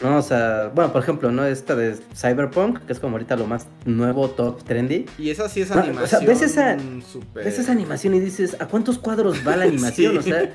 ¿no? 0.01 0.17
O 0.17 0.21
sea, 0.23 0.71
bueno, 0.73 0.91
por 0.91 1.01
ejemplo, 1.03 1.31
¿no? 1.31 1.45
Esta 1.45 1.75
de 1.75 1.95
Cyberpunk, 2.15 2.79
que 2.85 2.93
es 2.93 2.99
como 2.99 3.13
ahorita 3.15 3.35
lo 3.35 3.45
más 3.45 3.67
nuevo, 3.85 4.27
top, 4.29 4.63
trendy. 4.63 5.05
Y 5.19 5.29
esa 5.29 5.47
sí 5.47 5.61
es 5.61 5.69
No, 5.69 5.75
o 5.75 5.83
sea, 5.83 5.89
animación. 5.91 6.25
ves 6.25 6.41
esa- 6.41 6.77
Ves 7.35 7.59
esa 7.59 7.71
animación 7.71 8.15
y 8.15 8.19
dices, 8.19 8.57
¿a 8.59 8.67
cuántos 8.67 8.97
cuadros 8.97 9.37
va 9.47 9.55
la 9.55 9.65
animación? 9.69 10.13
Sí. 10.13 10.17
O 10.19 10.21
sea, 10.23 10.51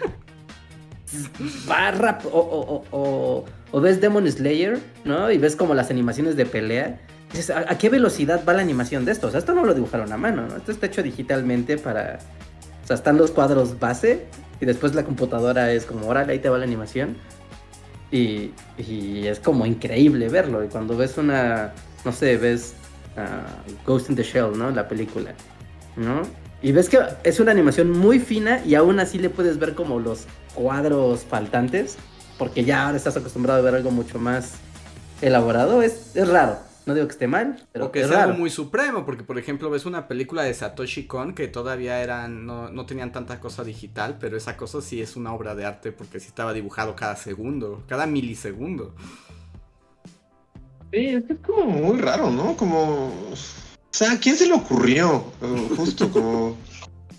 o, 2.33 2.39
o, 2.39 2.39
o, 2.75 2.85
o- 2.91 3.45
o 3.71 3.81
ves 3.81 4.01
Demon 4.01 4.31
Slayer, 4.31 4.79
¿no? 5.05 5.31
Y 5.31 5.39
ves 5.39 5.57
como 5.57 5.75
las 5.75 5.91
animaciones 5.91 6.37
de 6.37 6.45
pelea. 6.47 7.01
Dices, 7.33 7.51
¿a, 7.51 7.67
qué 7.77 7.89
velocidad 7.91 8.43
va 8.49 8.55
la 8.55 8.63
animación 8.63 9.05
de 9.05 9.13
esto? 9.13 9.27
O 9.27 9.31
sea, 9.31 9.39
esto 9.39 9.55
no 9.55 9.65
lo 9.65 9.75
dibujaron 9.75 10.13
a 10.13 10.17
mano, 10.17 10.47
¿no? 10.47 10.57
Esto 10.57 10.73
está 10.73 10.87
hecho 10.87 11.03
digitalmente 11.03 11.77
para... 11.77 12.19
O 12.83 12.87
sea, 12.87 12.97
están 12.97 13.19
los 13.19 13.31
cuadros 13.31 13.79
base 13.79 14.27
y 14.61 14.67
después 14.67 14.95
la 14.95 15.05
computadora 15.05 15.73
es 15.73 15.85
como, 15.85 16.09
órale, 16.09 16.33
ahí 16.33 16.39
te 16.39 16.49
va 16.49 16.59
la 16.59 16.65
animación. 16.65 17.17
Y, 18.11 18.53
y 18.79 19.27
es 19.27 19.41
como 19.41 19.67
increíble 19.67 20.29
verlo. 20.29 20.65
Y 20.65 20.69
cuando 20.69 20.97
ves 20.97 21.19
una, 21.19 21.73
no 22.05 22.13
sé, 22.13 22.39
ves 22.39 22.75
ah, 23.17 23.47
Ghost 23.87 24.09
in 24.09 24.17
the 24.17 24.23
Shell, 24.23 24.57
¿no? 24.57 24.71
La 24.71 24.89
película, 24.89 25.35
¿no? 25.97 26.23
Y 26.63 26.73
ves 26.73 26.89
que 26.89 26.99
es 27.23 27.39
una 27.41 27.53
animación 27.53 27.91
muy 27.91 28.19
fina 28.19 28.63
y 28.65 28.75
aún 28.75 28.99
así 28.99 29.19
le 29.19 29.31
puedes 29.31 29.59
ver 29.59 29.75
como 29.75 30.01
los 30.01 30.27
cuadros 30.55 31.21
faltantes, 31.25 31.97
porque 32.37 32.65
ya 32.65 32.87
ahora 32.87 32.97
estás 32.97 33.17
acostumbrado 33.17 33.61
a 33.61 33.63
ver 33.63 33.75
algo 33.75 33.91
mucho 33.91 34.19
más 34.19 34.55
elaborado. 35.21 35.83
Es, 35.83 36.17
es 36.17 36.27
raro. 36.27 36.68
No 36.89 36.95
digo 36.95 37.07
que 37.07 37.13
esté 37.13 37.27
mal, 37.29 37.69
pero 37.71 37.89
o 37.89 37.93
que 37.93 38.01
es 38.01 38.07
es 38.07 38.11
raro. 38.11 38.23
algo 38.23 38.33
muy 38.33 38.49
supremo, 38.49 39.05
porque 39.05 39.23
por 39.23 39.39
ejemplo 39.39 39.69
ves 39.69 39.85
una 39.85 40.09
película 40.09 40.43
de 40.45 40.55
Satoshi 40.55 41.07
Kon 41.07 41.35
que 41.35 41.47
todavía 41.47 42.01
eran, 42.03 42.47
no, 42.47 42.71
no 42.71 42.87
tenían 42.87 43.13
tanta 43.13 43.41
cosa 43.41 43.63
digital, 43.63 44.17
pero 44.19 44.39
esa 44.39 44.57
cosa 44.57 44.81
sí 44.81 45.03
es 45.03 45.15
una 45.15 45.35
obra 45.35 45.55
de 45.55 45.67
arte 45.67 45.93
porque 45.93 46.19
sí 46.19 46.29
estaba 46.29 46.55
dibujado 46.55 46.97
cada 46.97 47.15
segundo, 47.17 47.85
cada 47.89 48.07
milisegundo. 48.07 48.95
Sí, 50.91 51.09
es 51.09 51.25
que 51.25 51.35
es 51.35 51.41
como 51.41 51.67
muy 51.67 51.99
raro, 52.01 52.31
¿no? 52.31 52.57
Como. 52.57 53.09
O 53.09 53.37
sea, 53.91 54.13
¿a 54.13 54.19
quién 54.19 54.37
se 54.37 54.47
le 54.47 54.55
ocurrió? 54.55 55.31
Justo 55.77 56.11
como. 56.11 56.53
O 56.53 56.57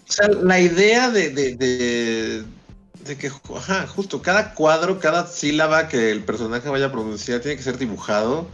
sea, 0.07 0.29
la 0.29 0.59
idea 0.59 1.11
de. 1.11 1.29
de, 1.29 1.55
de, 1.55 2.43
de 3.05 3.17
que, 3.17 3.27
ajá, 3.55 3.85
justo 3.85 4.21
cada 4.23 4.55
cuadro, 4.55 4.99
cada 4.99 5.27
sílaba 5.27 5.87
que 5.87 6.09
el 6.11 6.23
personaje 6.23 6.69
vaya 6.69 6.87
a 6.87 6.91
pronunciar 6.91 7.41
tiene 7.41 7.57
que 7.57 7.63
ser 7.63 7.77
dibujado. 7.77 8.49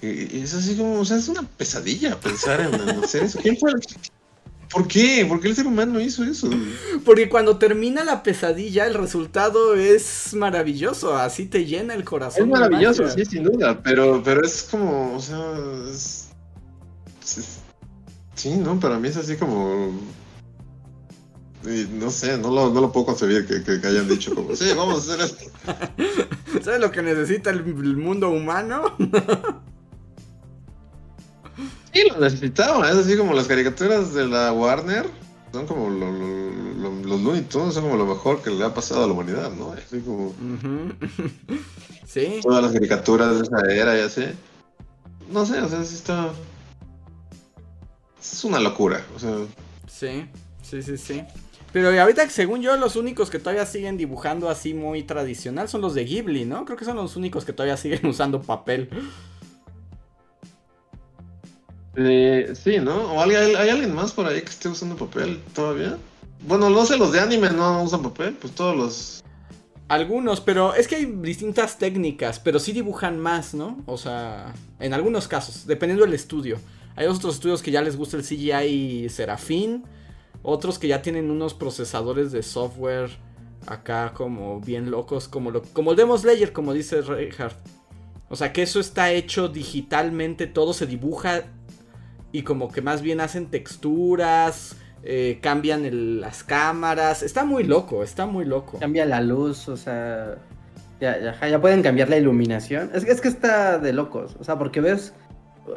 Es 0.00 0.54
así 0.54 0.76
como, 0.76 1.00
o 1.00 1.04
sea, 1.04 1.16
es 1.18 1.28
una 1.28 1.42
pesadilla 1.42 2.18
pensar 2.18 2.60
en, 2.60 2.74
hacer 3.04 3.24
eso. 3.24 3.38
¿Quién 3.40 3.56
fue 3.56 3.70
el- 3.72 3.80
¿Por 4.70 4.88
qué? 4.88 5.26
¿Por 5.28 5.38
qué 5.38 5.48
el 5.48 5.54
ser 5.54 5.66
humano 5.66 6.00
hizo 6.00 6.24
eso? 6.24 6.48
Porque 7.04 7.28
cuando 7.28 7.58
termina 7.58 8.04
la 8.04 8.22
pesadilla 8.22 8.86
el 8.86 8.94
resultado 8.94 9.74
es 9.74 10.32
maravilloso, 10.34 11.14
así 11.14 11.44
te 11.44 11.66
llena 11.66 11.92
el 11.94 12.04
corazón. 12.04 12.44
Es 12.44 12.48
maravilloso, 12.48 13.06
sí, 13.10 13.22
sin 13.26 13.44
duda, 13.44 13.82
pero, 13.82 14.22
pero 14.24 14.40
es 14.42 14.66
como, 14.70 15.14
o 15.14 15.20
sea, 15.20 15.38
es, 15.92 16.28
es- 17.22 17.58
sí, 18.34 18.56
no, 18.56 18.80
para 18.80 18.98
mí 18.98 19.08
es 19.08 19.18
así 19.18 19.36
como, 19.36 19.92
no 21.92 22.10
sé, 22.10 22.38
no 22.38 22.50
lo, 22.50 22.70
no 22.72 22.80
lo 22.80 22.90
puedo 22.92 23.04
concebir 23.06 23.46
que, 23.46 23.62
que- 23.62 23.78
que 23.78 23.86
hayan 23.86 24.08
dicho 24.08 24.34
como, 24.34 24.56
sí, 24.56 24.70
vamos 24.74 25.06
a 25.06 25.12
hacer 25.14 25.26
esto. 25.26 25.44
¿Sabes 26.64 26.80
lo 26.80 26.90
que 26.90 27.02
necesita 27.02 27.50
el, 27.50 27.58
el 27.58 27.96
mundo 27.98 28.30
humano? 28.30 28.96
Sí, 31.92 32.02
lo 32.08 32.18
necesitaba, 32.20 32.90
es 32.90 32.96
así 32.96 33.16
como 33.16 33.34
las 33.34 33.46
caricaturas 33.46 34.14
de 34.14 34.26
la 34.26 34.52
Warner, 34.52 35.06
son 35.52 35.66
como 35.66 35.90
lo- 35.90 36.10
lo- 36.10 36.50
lo- 36.90 37.02
los 37.08 37.20
Looney 37.20 37.42
Tunes, 37.42 37.74
son 37.74 37.84
como 37.84 37.96
lo 37.96 38.06
mejor 38.06 38.42
que 38.42 38.50
le 38.50 38.64
ha 38.64 38.72
pasado 38.72 39.04
a 39.04 39.06
la 39.06 39.12
humanidad, 39.12 39.50
¿no? 39.52 39.72
Así 39.72 40.00
como 40.00 40.32
sí. 42.06 42.40
todas 42.42 42.62
las 42.62 42.72
caricaturas 42.72 43.36
de 43.36 43.42
esa 43.42 43.72
era 43.72 43.96
y 43.98 44.00
así. 44.00 44.24
No 45.30 45.44
sé, 45.46 45.60
o 45.60 45.68
sea, 45.68 45.84
sí 45.84 45.94
está... 45.96 46.30
Es 48.20 48.44
una 48.44 48.60
locura, 48.60 49.04
o 49.14 49.18
sea... 49.18 49.36
Sí, 49.86 50.26
sí, 50.62 50.82
sí, 50.82 50.96
sí. 50.96 51.22
Pero 51.72 51.88
ahorita, 52.00 52.28
según 52.30 52.60
yo, 52.62 52.76
los 52.76 52.96
únicos 52.96 53.30
que 53.30 53.38
todavía 53.38 53.66
siguen 53.66 53.96
dibujando 53.96 54.48
así 54.50 54.74
muy 54.74 55.02
tradicional 55.02 55.68
son 55.68 55.80
los 55.80 55.94
de 55.94 56.04
Ghibli, 56.04 56.44
¿no? 56.44 56.64
Creo 56.64 56.76
que 56.76 56.84
son 56.84 56.96
los 56.96 57.16
únicos 57.16 57.44
que 57.44 57.52
todavía 57.52 57.76
siguen 57.76 58.06
usando 58.06 58.40
papel. 58.42 58.90
Eh, 61.96 62.52
sí, 62.54 62.78
¿no? 62.78 63.12
¿O 63.12 63.22
hay, 63.22 63.34
alguien 63.34 63.94
más 63.94 64.12
por 64.12 64.26
ahí 64.26 64.40
que 64.40 64.50
esté 64.50 64.68
usando 64.68 64.96
papel 64.96 65.40
todavía? 65.54 65.98
Bueno, 66.46 66.70
no 66.70 66.84
sé, 66.86 66.96
los 66.96 67.12
de 67.12 67.20
anime 67.20 67.50
no 67.50 67.82
usan 67.82 68.02
papel, 68.02 68.34
pues 68.34 68.54
todos 68.54 68.76
los... 68.76 69.24
Algunos, 69.88 70.40
pero 70.40 70.74
es 70.74 70.88
que 70.88 70.96
hay 70.96 71.04
distintas 71.04 71.78
técnicas, 71.78 72.40
pero 72.40 72.58
sí 72.58 72.72
dibujan 72.72 73.18
más, 73.18 73.52
¿no? 73.52 73.82
O 73.84 73.98
sea, 73.98 74.54
en 74.80 74.94
algunos 74.94 75.28
casos, 75.28 75.66
dependiendo 75.66 76.04
del 76.04 76.14
estudio. 76.14 76.58
Hay 76.96 77.06
otros 77.06 77.34
estudios 77.34 77.62
que 77.62 77.70
ya 77.70 77.82
les 77.82 77.96
gusta 77.96 78.16
el 78.16 78.22
CGI 78.22 79.08
Serafín, 79.10 79.84
otros 80.42 80.78
que 80.78 80.88
ya 80.88 81.02
tienen 81.02 81.30
unos 81.30 81.52
procesadores 81.52 82.32
de 82.32 82.42
software 82.42 83.10
acá 83.66 84.12
como 84.14 84.60
bien 84.60 84.90
locos, 84.90 85.28
como, 85.28 85.50
lo, 85.50 85.62
como 85.62 85.90
el 85.90 85.96
Demon 85.96 86.18
Slayer, 86.18 86.52
como 86.52 86.72
dice 86.72 87.02
Reinhardt. 87.02 87.56
O 88.28 88.36
sea, 88.36 88.52
que 88.52 88.62
eso 88.62 88.80
está 88.80 89.12
hecho 89.12 89.48
digitalmente, 89.48 90.46
todo 90.46 90.72
se 90.72 90.86
dibuja 90.86 91.44
y 92.32 92.42
como 92.42 92.70
que 92.72 92.82
más 92.82 93.02
bien 93.02 93.20
hacen 93.20 93.46
texturas, 93.46 94.76
eh, 95.04 95.38
cambian 95.42 95.84
el- 95.84 96.20
las 96.20 96.44
cámaras. 96.44 97.22
Está 97.22 97.44
muy 97.44 97.64
loco, 97.64 98.02
está 98.02 98.26
muy 98.26 98.44
loco. 98.44 98.78
Cambia 98.78 99.04
la 99.04 99.20
luz, 99.20 99.68
o 99.68 99.76
sea. 99.76 100.36
Ya, 101.00 101.18
ya, 101.20 101.48
ya 101.48 101.60
pueden 101.60 101.82
cambiar 101.82 102.08
la 102.08 102.16
iluminación. 102.16 102.90
Es, 102.94 103.04
que- 103.04 103.10
es 103.10 103.20
que 103.20 103.28
está 103.28 103.78
de 103.78 103.92
locos. 103.92 104.36
O 104.38 104.44
sea, 104.44 104.56
porque 104.58 104.80
ves, 104.80 105.12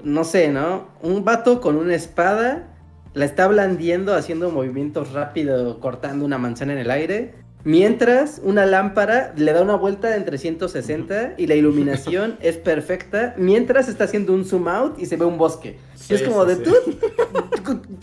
no 0.03 0.23
sé, 0.23 0.49
¿no? 0.49 0.87
Un 1.01 1.23
vato 1.25 1.61
con 1.61 1.75
una 1.77 1.95
espada 1.95 2.67
la 3.15 3.25
está 3.25 3.47
blandiendo, 3.47 4.13
haciendo 4.13 4.51
movimientos 4.51 5.13
rápidos, 5.13 5.77
cortando 5.77 6.25
una 6.25 6.37
manzana 6.37 6.73
en 6.73 6.79
el 6.79 6.91
aire. 6.91 7.33
Mientras 7.63 8.39
una 8.43 8.67
lámpara 8.67 9.33
le 9.35 9.51
da 9.51 9.63
una 9.63 9.75
vuelta 9.75 10.15
en 10.15 10.23
360 10.25 11.33
y 11.37 11.47
la 11.47 11.55
iluminación 11.55 12.37
es 12.41 12.57
perfecta. 12.57 13.33
Mientras 13.37 13.87
está 13.87 14.03
haciendo 14.03 14.33
un 14.33 14.45
zoom 14.45 14.67
out 14.67 14.99
y 14.99 15.07
se 15.07 15.17
ve 15.17 15.25
un 15.25 15.39
bosque. 15.39 15.79
Sí, 16.07 16.13
es 16.13 16.21
como 16.21 16.45
sí, 16.45 16.49
de 16.49 16.55
tú. 16.57 16.75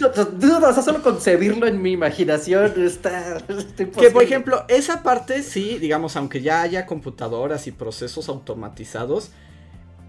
O 0.04 0.72
sea, 0.72 0.82
solo 0.82 1.02
concebirlo 1.02 1.68
en 1.68 1.80
mi 1.80 1.92
imaginación 1.92 2.72
está. 2.84 3.38
Que 3.76 4.10
por 4.10 4.24
ejemplo, 4.24 4.64
esa 4.68 5.04
parte 5.04 5.42
sí, 5.42 5.78
digamos, 5.78 6.16
aunque 6.16 6.40
ya 6.40 6.62
haya 6.62 6.84
computadoras 6.84 7.68
y 7.68 7.72
procesos 7.72 8.28
automatizados, 8.28 9.30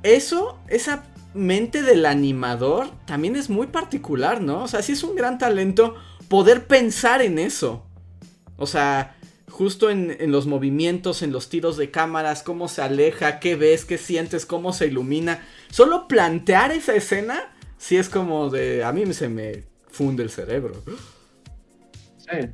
eso, 0.01 0.57
esa 0.69 1.03
mente 1.35 1.83
del 1.83 2.05
animador 2.07 2.89
también 3.05 3.35
es 3.35 3.49
muy 3.49 3.67
particular, 3.67 4.41
¿no? 4.41 4.63
O 4.63 4.67
sea, 4.67 4.81
sí 4.81 4.93
es 4.93 5.03
un 5.03 5.15
gran 5.15 5.37
talento 5.37 5.95
poder 6.27 6.65
pensar 6.65 7.21
en 7.21 7.37
eso. 7.37 7.85
O 8.57 8.65
sea, 8.65 9.17
justo 9.49 9.91
en, 9.91 10.17
en, 10.19 10.31
los 10.31 10.47
movimientos, 10.47 11.21
en 11.21 11.31
los 11.31 11.49
tiros 11.49 11.77
de 11.77 11.91
cámaras, 11.91 12.41
cómo 12.41 12.67
se 12.67 12.81
aleja, 12.81 13.39
qué 13.39 13.55
ves, 13.55 13.85
qué 13.85 13.99
sientes, 13.99 14.47
cómo 14.47 14.73
se 14.73 14.87
ilumina. 14.87 15.45
Solo 15.69 16.07
plantear 16.07 16.71
esa 16.71 16.95
escena, 16.95 17.52
sí 17.83 17.97
es 17.97 18.07
como 18.07 18.49
de, 18.49 18.81
a 18.83 18.93
mí 18.93 19.13
se 19.13 19.27
me 19.27 19.65
funde 19.89 20.23
el 20.23 20.29
cerebro. 20.29 20.81
Sí, 22.17 22.47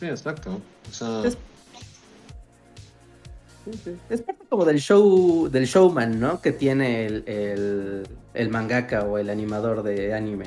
sí, 0.00 0.06
exacto. 0.06 0.60
O 0.90 0.92
sea... 0.92 1.22
Es, 1.24 1.38
es 4.10 4.22
parte 4.22 4.44
como 4.48 4.64
del 4.64 4.80
show, 4.80 5.48
del 5.48 5.66
showman, 5.66 6.18
¿no? 6.18 6.42
Que 6.42 6.50
tiene 6.50 7.06
el, 7.06 7.22
el, 7.28 8.08
el 8.34 8.48
mangaka 8.48 9.04
o 9.04 9.18
el 9.18 9.30
animador 9.30 9.84
de 9.84 10.14
anime. 10.14 10.46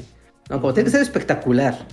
No, 0.49 0.59
como 0.59 0.73
tiene 0.73 0.87
que 0.87 0.91
ser 0.91 1.01
espectacular. 1.01 1.87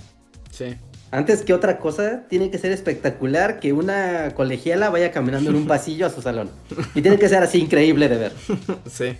Sí. 0.51 0.75
Antes 1.11 1.43
que 1.43 1.53
otra 1.53 1.79
cosa, 1.79 2.23
tiene 2.27 2.51
que 2.51 2.57
ser 2.57 2.73
espectacular 2.73 3.61
que 3.61 3.71
una 3.71 4.31
colegiala 4.35 4.89
vaya 4.89 5.11
caminando 5.11 5.49
en 5.49 5.55
un 5.55 5.67
pasillo 5.67 6.07
a 6.07 6.09
su 6.09 6.21
salón. 6.21 6.49
Y 6.93 7.01
tiene 7.01 7.17
que 7.17 7.29
ser 7.29 7.41
así 7.41 7.59
increíble 7.59 8.09
de 8.09 8.17
ver. 8.17 8.33
Sí. 8.91 9.15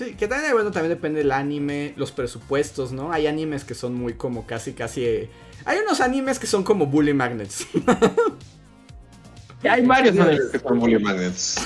Sí, 0.00 0.14
que 0.14 0.26
también, 0.26 0.54
bueno, 0.54 0.70
también 0.70 0.88
depende 0.94 1.18
del 1.18 1.30
anime, 1.30 1.92
los 1.96 2.10
presupuestos, 2.10 2.90
¿no? 2.90 3.12
Hay 3.12 3.26
animes 3.26 3.64
que 3.64 3.74
son 3.74 3.92
muy 3.94 4.14
como 4.14 4.46
casi, 4.46 4.72
casi... 4.72 5.04
eh, 5.04 5.30
Hay 5.66 5.76
unos 5.80 6.00
animes 6.00 6.38
que 6.38 6.46
son 6.46 6.62
como 6.64 6.86
bully 6.86 7.12
magnets. 7.12 7.66
hay 9.62 9.84
varios 9.84 10.18
animes 10.18 10.46
que 10.52 10.58
son 10.58 10.78
bully 10.78 10.98
magnets. 10.98 11.56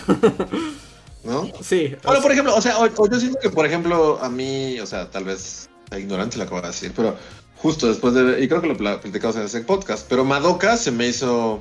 ¿No? 1.22 1.48
Sí. 1.62 1.94
Bueno, 2.02 2.20
por 2.20 2.32
ejemplo, 2.32 2.56
o 2.56 2.60
sea, 2.60 2.76
o, 2.78 2.88
o 2.96 3.08
yo 3.08 3.20
siento 3.20 3.38
que, 3.40 3.50
por 3.50 3.66
ejemplo, 3.66 4.18
a 4.20 4.28
mí, 4.28 4.80
o 4.80 4.86
sea, 4.86 5.08
tal 5.10 5.22
vez 5.24 5.68
ignorante 5.96 6.36
lo 6.36 6.44
que 6.46 6.50
voy 6.54 6.64
a 6.64 6.66
decir, 6.66 6.92
pero 6.94 7.16
justo 7.56 7.86
después 7.86 8.14
de, 8.14 8.42
y 8.42 8.48
creo 8.48 8.60
que 8.60 8.66
lo 8.66 8.76
pla- 8.76 9.00
platicamos 9.00 9.36
en 9.36 9.42
ese 9.42 9.60
podcast, 9.60 10.06
pero 10.08 10.24
Madoka 10.24 10.76
se 10.76 10.90
me 10.90 11.06
hizo, 11.06 11.52
o 11.54 11.60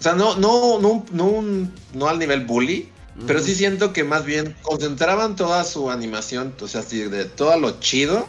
sea, 0.00 0.14
no, 0.14 0.36
no, 0.36 0.80
no, 0.80 1.04
no, 1.12 1.24
un- 1.26 1.70
no 1.92 2.08
al 2.08 2.18
nivel 2.18 2.46
bully, 2.46 2.88
pero 3.26 3.40
sí 3.40 3.54
siento 3.54 3.92
que 3.92 4.04
más 4.04 4.24
bien 4.24 4.54
concentraban 4.62 5.36
toda 5.36 5.64
su 5.64 5.90
animación, 5.90 6.54
o 6.60 6.68
sea, 6.68 6.80
así 6.80 7.00
de 7.00 7.24
todo 7.24 7.58
lo 7.58 7.80
chido, 7.80 8.26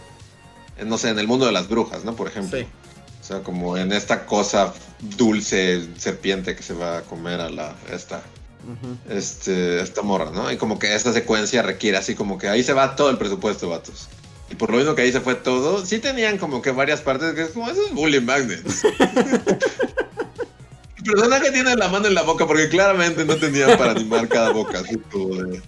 en, 0.77 0.89
no 0.89 0.97
sé, 0.97 1.09
en 1.09 1.19
el 1.19 1.27
mundo 1.27 1.45
de 1.45 1.51
las 1.51 1.67
brujas, 1.67 2.03
¿no? 2.03 2.15
Por 2.15 2.27
ejemplo. 2.27 2.57
Sí. 2.57 2.65
O 3.21 3.23
sea, 3.23 3.43
como 3.43 3.77
en 3.77 3.91
esta 3.91 4.25
cosa 4.25 4.73
dulce 5.17 5.87
serpiente 5.97 6.55
que 6.55 6.63
se 6.63 6.73
va 6.73 6.99
a 6.99 7.01
comer 7.03 7.39
a 7.41 7.49
la 7.49 7.75
esta 7.91 8.23
este, 9.09 9.81
esta 9.81 10.01
morra, 10.01 10.31
¿no? 10.31 10.51
Y 10.51 10.57
como 10.57 10.79
que 10.79 10.93
esta 10.93 11.13
secuencia 11.13 11.61
requiere 11.61 11.97
así 11.97 12.15
como 12.15 12.37
que 12.37 12.49
ahí 12.49 12.63
se 12.63 12.73
va 12.73 12.95
todo 12.95 13.09
el 13.09 13.17
presupuesto, 13.17 13.69
vatos. 13.69 14.09
Y 14.51 14.55
por 14.55 14.71
lo 14.71 14.77
mismo 14.77 14.95
que 14.95 15.03
ahí 15.03 15.11
se 15.11 15.21
fue 15.21 15.35
todo, 15.35 15.85
sí 15.85 15.99
tenían 15.99 16.37
como 16.37 16.61
que 16.61 16.71
varias 16.71 17.01
partes 17.01 17.33
que 17.33 17.43
es 17.43 17.49
como 17.49 17.69
esos 17.69 17.93
bully 17.93 18.19
magnets. 18.19 18.83
El 21.09 21.15
personaje 21.15 21.51
tiene 21.51 21.75
la 21.75 21.87
mano 21.87 22.07
en 22.07 22.13
la 22.13 22.21
boca 22.21 22.45
porque 22.45 22.69
claramente 22.69 23.25
no 23.25 23.35
tenían 23.35 23.77
para 23.77 23.91
animar 23.91 24.27
cada 24.27 24.51
boca. 24.51 24.79
Así 24.79 24.97
como 25.11 25.35
de, 25.35 25.61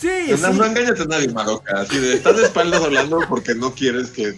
Sí, 0.00 0.08
no, 0.30 0.36
sí. 0.38 0.58
no 0.58 0.64
engañas 0.64 0.98
a 0.98 1.04
nadie, 1.04 1.28
Madoka. 1.28 1.78
Así 1.78 1.98
de, 1.98 2.14
estás 2.14 2.34
de 2.38 2.44
espaldas 2.44 2.82
hablando 2.82 3.18
porque 3.28 3.54
no 3.54 3.74
quieres 3.74 4.10
que... 4.10 4.34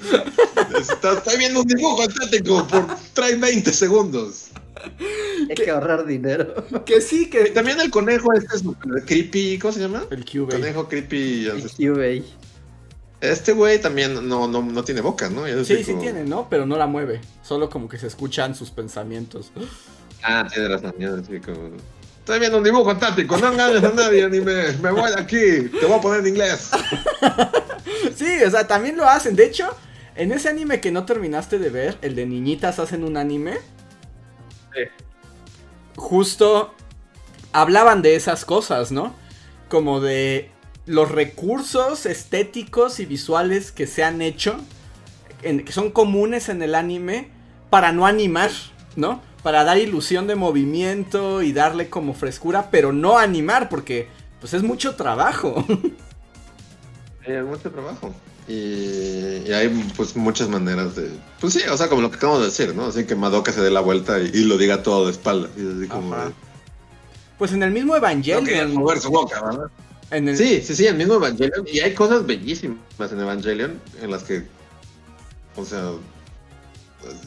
Estás, 0.76 1.18
estoy 1.18 1.38
viendo 1.38 1.60
un 1.60 1.66
dibujo 1.68 2.02
estático 2.02 2.66
por... 2.66 2.84
Trae 3.12 3.36
20 3.36 3.72
segundos. 3.72 4.48
Hay 5.48 5.54
que 5.54 5.70
ahorrar 5.70 6.04
dinero. 6.04 6.52
Que 6.84 7.00
sí, 7.00 7.24
Y 7.24 7.30
que... 7.30 7.50
también 7.50 7.80
el 7.80 7.90
conejo 7.90 8.32
este 8.32 8.56
es 8.56 8.64
creepy, 9.06 9.60
¿cómo 9.60 9.72
se 9.72 9.80
llama? 9.80 10.02
El 10.10 10.24
QB. 10.24 10.50
Conejo 10.50 10.88
creepy. 10.88 11.48
QA. 11.76 12.24
Este 13.20 13.52
güey 13.52 13.80
también 13.80 14.28
no, 14.28 14.48
no, 14.48 14.62
no 14.64 14.82
tiene 14.82 15.00
boca, 15.00 15.30
¿no? 15.30 15.46
Sí, 15.64 15.84
sí 15.84 15.94
tiene, 16.00 16.24
¿no? 16.24 16.48
Pero 16.50 16.66
no 16.66 16.76
la 16.76 16.88
mueve. 16.88 17.20
Solo 17.44 17.70
como 17.70 17.88
que 17.88 17.98
se 17.98 18.08
escuchan 18.08 18.56
sus 18.56 18.72
pensamientos. 18.72 19.52
Ah, 20.22 20.46
tiene 20.52 20.68
razón. 20.68 20.94
yo 20.98 21.16
así 21.16 21.40
como... 21.40 21.70
Estoy 22.20 22.38
viendo 22.38 22.58
un 22.58 22.64
dibujo 22.64 22.96
táctico, 22.96 23.36
no 23.36 23.50
engañes 23.52 23.82
a 23.82 23.90
nadie, 23.92 24.28
ni 24.28 24.40
me, 24.40 24.72
me 24.80 24.90
voy 24.92 25.10
de 25.10 25.20
aquí, 25.20 25.68
te 25.80 25.86
voy 25.86 25.98
a 25.98 26.00
poner 26.00 26.20
en 26.20 26.28
inglés. 26.28 26.70
Sí, 28.16 28.42
o 28.46 28.50
sea, 28.50 28.66
también 28.68 28.96
lo 28.96 29.08
hacen. 29.08 29.34
De 29.36 29.44
hecho, 29.44 29.68
en 30.14 30.32
ese 30.32 30.48
anime 30.48 30.80
que 30.80 30.90
no 30.92 31.04
terminaste 31.04 31.58
de 31.58 31.70
ver, 31.70 31.98
el 32.02 32.14
de 32.14 32.26
niñitas 32.26 32.78
hacen 32.78 33.04
un 33.04 33.16
anime. 33.16 33.58
Justo 35.96 36.74
hablaban 37.52 38.02
de 38.02 38.14
esas 38.16 38.44
cosas, 38.44 38.92
¿no? 38.92 39.14
Como 39.68 40.00
de 40.00 40.50
los 40.86 41.10
recursos 41.10 42.06
estéticos 42.06 42.98
y 43.00 43.06
visuales 43.06 43.72
que 43.72 43.86
se 43.86 44.04
han 44.04 44.22
hecho, 44.22 44.56
en- 45.42 45.64
que 45.64 45.72
son 45.72 45.90
comunes 45.90 46.48
en 46.48 46.62
el 46.62 46.74
anime, 46.74 47.30
para 47.70 47.92
no 47.92 48.06
animar, 48.06 48.50
¿no? 48.96 49.22
Para 49.42 49.64
dar 49.64 49.78
ilusión 49.78 50.26
de 50.26 50.36
movimiento 50.36 51.42
y 51.42 51.52
darle 51.52 51.88
como 51.88 52.14
frescura, 52.14 52.68
pero 52.70 52.92
no 52.92 53.18
animar, 53.18 53.68
porque 53.68 54.08
pues 54.40 54.54
es 54.54 54.62
mucho 54.62 54.94
trabajo. 54.94 55.64
Sí, 55.68 55.92
es 57.32 57.44
mucho 57.44 57.70
trabajo. 57.70 58.14
Y, 58.48 58.52
y 59.46 59.52
hay 59.52 59.68
pues 59.96 60.16
muchas 60.16 60.48
maneras 60.48 60.96
de... 60.96 61.10
Pues 61.40 61.52
sí, 61.54 61.60
o 61.70 61.76
sea, 61.76 61.88
como 61.88 62.02
lo 62.02 62.10
que 62.10 62.16
acabamos 62.16 62.40
de 62.42 62.46
decir, 62.48 62.74
¿no? 62.74 62.86
Así 62.86 63.04
que 63.04 63.14
Madoka 63.14 63.52
se 63.52 63.60
dé 63.62 63.70
la 63.70 63.80
vuelta 63.80 64.18
y, 64.20 64.30
y 64.34 64.44
lo 64.44 64.58
diga 64.58 64.82
todo 64.82 65.06
de 65.06 65.12
espalda. 65.12 65.48
Y 65.56 65.60
así 65.60 65.88
como... 65.88 66.14
De, 66.16 66.32
Pues 67.38 67.52
en 67.52 67.62
el 67.62 67.70
mismo 67.70 67.92
No 67.92 67.98
Evangelion. 67.98 68.74
mover 68.74 68.98
su 69.00 69.10
boca, 69.10 69.40
¿verdad? 69.42 69.70
en 70.10 70.28
el- 70.28 70.36
Sí, 70.36 70.60
sí, 70.60 70.74
sí, 70.74 70.86
el 70.86 70.96
mismo 70.96 71.14
Evangelion. 71.14 71.66
Y 71.72 71.80
hay 71.80 71.94
cosas 71.94 72.26
bellísimas 72.26 72.78
en 73.12 73.20
Evangelion 73.20 73.80
en 74.00 74.10
las 74.10 74.24
que, 74.24 74.44
o 75.56 75.64
sea, 75.64 75.90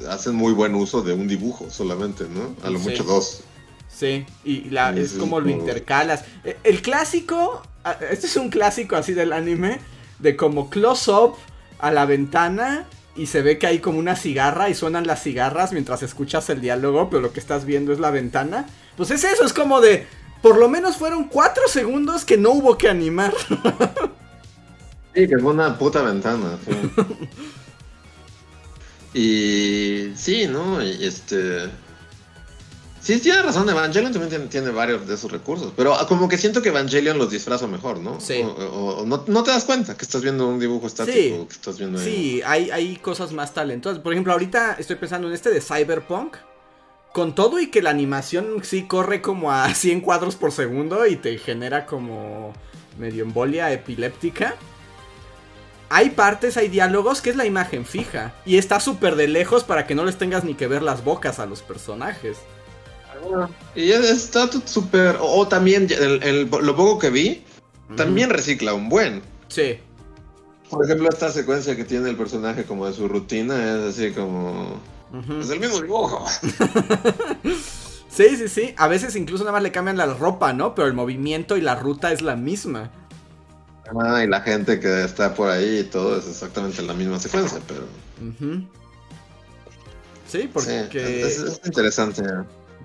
hacen 0.10 0.36
muy 0.36 0.54
buen 0.54 0.76
uso 0.76 1.02
de 1.02 1.14
un 1.14 1.28
dibujo 1.28 1.70
solamente, 1.70 2.26
¿no? 2.30 2.56
A 2.66 2.70
lo 2.70 2.80
Sí. 2.80 2.90
mucho 2.90 3.04
dos. 3.04 3.42
Sí, 3.90 4.26
y 4.44 4.70
la, 4.72 4.94
Sí, 4.94 5.00
es 5.02 5.12
sí, 5.12 5.18
como 5.18 5.40
lo 5.40 5.50
intercalas. 5.50 6.26
Eh, 6.44 6.58
El 6.64 6.82
clásico, 6.82 7.62
este 8.10 8.28
es 8.28 8.36
un 8.36 8.50
clásico 8.50 8.96
así 8.96 9.14
del 9.14 9.32
anime, 9.34 9.80
de 10.20 10.36
como 10.36 10.70
close-up 10.70 11.36
a 11.80 11.92
la 11.92 12.06
ventana 12.06 12.86
y 13.16 13.28
se 13.28 13.42
ve 13.42 13.58
que 13.58 13.68
hay 13.68 13.80
como 13.80 14.00
una 14.00 14.16
cigarra 14.18 14.70
y 14.70 14.76
suenan 14.76 15.08
las 15.08 15.24
cigarras 15.24 15.72
mientras 15.72 16.04
escuchas 16.04 16.50
el 16.50 16.60
diálogo, 16.60 17.10
pero 17.10 17.22
lo 17.22 17.32
que 17.32 17.40
estás 17.40 17.64
viendo 17.66 17.94
es 17.94 18.00
la 18.00 18.12
ventana. 18.12 18.66
Pues 18.98 19.12
es 19.12 19.24
eso, 19.24 19.46
es 19.46 19.54
como 19.54 19.80
de, 19.80 20.06
por 20.42 20.58
lo 20.58 20.68
menos 20.68 20.98
fueron 20.98 21.26
cuatro 21.26 21.64
segundos 21.70 22.26
que 22.26 22.38
no 22.38 22.52
hubo 22.52 22.78
que 22.78 22.90
animar. 22.90 23.34
Sí, 25.16 25.30
que 25.30 25.38
fue 25.38 25.54
una 25.54 25.78
puta 25.78 26.02
ventana. 26.02 26.58
sí. 26.66 26.72
y 29.20 30.14
sí, 30.16 30.48
¿no? 30.48 30.84
Y 30.84 31.04
este... 31.06 31.70
Sí, 33.00 33.20
tiene 33.20 33.44
razón, 33.44 33.70
Evangelion 33.70 34.12
también 34.12 34.30
tiene, 34.32 34.46
tiene 34.48 34.70
varios 34.72 35.08
de 35.08 35.14
esos 35.14 35.32
recursos, 35.32 35.72
pero 35.78 35.96
como 36.08 36.28
que 36.28 36.40
siento 36.40 36.64
que 36.64 36.70
Evangelion 36.70 37.20
los 37.20 37.30
disfraza 37.30 37.68
mejor, 37.68 38.00
¿no? 38.00 38.20
Sí. 38.20 38.42
O, 38.42 38.48
o- 38.48 38.98
o 39.02 39.06
no, 39.06 39.24
no 39.28 39.44
te 39.44 39.52
das 39.52 39.64
cuenta 39.64 39.96
que 39.96 40.04
estás 40.06 40.24
viendo 40.24 40.48
un 40.48 40.60
dibujo 40.60 40.88
estático, 40.88 41.14
Sí. 41.18 41.46
que 41.48 41.54
estás 41.54 41.78
viendo 41.78 42.00
ahí. 42.00 42.04
Sí, 42.06 42.42
hay, 42.44 42.72
hay 42.72 42.96
cosas 42.98 43.32
más 43.32 43.54
talentosas. 43.54 44.00
Por 44.00 44.12
ejemplo, 44.14 44.34
ahorita 44.34 44.78
estoy 44.80 44.96
pensando 44.96 45.28
en 45.28 45.36
este 45.36 45.52
de 45.52 45.62
Cyberpunk. 45.62 46.38
Con 47.14 47.34
todo 47.36 47.60
y 47.62 47.68
que 47.68 47.82
la 47.84 47.92
animación 47.92 48.62
sí 48.64 48.88
corre 48.88 49.22
como 49.22 49.52
a 49.52 49.72
100 49.76 50.02
cuadros 50.02 50.36
por 50.36 50.52
segundo 50.52 51.06
y 51.06 51.16
te 51.16 51.38
genera 51.38 51.86
como 51.86 52.54
medio 52.98 53.24
embolia 53.24 53.72
epiléptica. 53.72 54.56
Hay 55.90 56.10
partes, 56.12 56.58
hay 56.58 56.68
diálogos 56.68 57.22
que 57.22 57.30
es 57.30 57.36
la 57.36 57.46
imagen 57.46 57.86
fija. 57.86 58.34
Y 58.46 58.58
está 58.58 58.80
súper 58.80 59.16
de 59.16 59.28
lejos 59.28 59.64
para 59.64 59.86
que 59.88 59.96
no 59.96 60.04
les 60.06 60.18
tengas 60.18 60.44
ni 60.44 60.56
que 60.56 60.68
ver 60.68 60.82
las 60.82 61.04
bocas 61.04 61.40
a 61.40 61.46
los 61.46 61.62
personajes. 61.62 62.38
Y 63.76 63.92
es- 63.92 64.10
está 64.10 64.50
súper... 64.66 65.18
O, 65.22 65.40
o 65.42 65.48
también, 65.48 65.88
el- 65.92 66.22
el- 66.24 66.50
lo 66.50 66.76
poco 66.76 67.00
que 67.00 67.10
vi, 67.10 67.44
también 67.96 68.30
recicla 68.30 68.74
un 68.74 68.90
buen. 68.90 69.22
Sí. 69.48 69.80
Por 70.70 70.84
ejemplo, 70.84 71.08
esta 71.10 71.32
secuencia 71.32 71.76
que 71.76 71.84
tiene 71.86 72.10
el 72.10 72.16
personaje 72.16 72.64
como 72.66 72.88
de 72.88 72.94
su 72.94 73.08
rutina 73.08 73.56
es 73.64 73.96
así 73.96 74.12
como... 74.12 74.80
Es 75.40 75.50
el 75.50 75.60
mismo 75.60 75.80
dibujo. 75.82 76.26
Sí, 78.10 78.38
sí, 78.38 78.48
sí. 78.48 78.74
A 78.78 78.88
veces 78.88 79.16
incluso 79.18 79.44
nada 79.44 79.52
más 79.52 79.62
le 79.64 79.74
cambian 79.74 79.98
la 79.98 80.06
ropa, 80.06 80.54
¿no? 80.54 80.74
Pero 80.74 80.88
el 80.88 80.94
movimiento 80.94 81.58
y 81.58 81.62
la 81.62 81.76
ruta 81.76 82.14
es 82.14 82.22
la 82.22 82.38
misma. 82.38 82.90
Ah, 84.00 84.24
y 84.24 84.28
la 84.28 84.42
gente 84.42 84.80
que 84.80 85.04
está 85.04 85.34
por 85.34 85.50
ahí 85.50 85.80
y 85.80 85.84
todo 85.84 86.18
es 86.18 86.28
exactamente 86.28 86.82
la 86.82 86.94
misma 86.94 87.20
secuencia, 87.20 87.60
pero... 87.68 87.82
Sí, 90.28 90.50
porque... 90.52 90.88
Sí, 90.92 90.98
es, 90.98 91.38
es 91.40 91.62
interesante. 91.66 92.24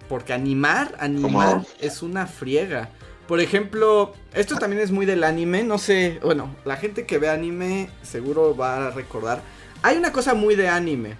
Porque 0.09 0.32
animar, 0.32 0.94
animar 0.98 1.64
es 1.80 2.03
una 2.03 2.26
friega. 2.26 2.90
Por 3.26 3.40
ejemplo, 3.40 4.12
esto 4.34 4.57
también 4.57 4.82
es 4.82 4.90
muy 4.90 5.07
del 5.07 5.22
anime, 5.22 5.62
no 5.62 5.78
sé, 5.78 6.18
bueno, 6.22 6.55
la 6.64 6.76
gente 6.76 7.07
que 7.07 7.18
ve 7.18 7.28
anime 7.28 7.88
seguro 8.03 8.57
va 8.57 8.88
a 8.88 8.90
recordar. 8.90 9.40
Hay 9.82 9.96
una 9.96 10.12
cosa 10.12 10.34
muy 10.34 10.57
de 10.57 10.68
anime, 10.68 11.14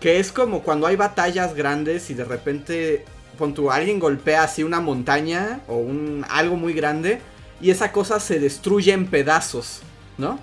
que 0.00 0.18
es 0.18 0.32
como 0.32 0.62
cuando 0.62 0.86
hay 0.86 0.96
batallas 0.96 1.54
grandes 1.54 2.08
y 2.08 2.14
de 2.14 2.24
repente, 2.24 3.04
pon 3.38 3.52
tú, 3.52 3.70
alguien 3.70 4.00
golpea 4.00 4.44
así 4.44 4.62
una 4.62 4.80
montaña 4.80 5.60
o 5.68 5.76
un 5.76 6.24
algo 6.30 6.56
muy 6.56 6.72
grande 6.72 7.20
y 7.60 7.70
esa 7.70 7.92
cosa 7.92 8.20
se 8.20 8.38
destruye 8.38 8.92
en 8.92 9.06
pedazos, 9.06 9.80
¿no? 10.18 10.38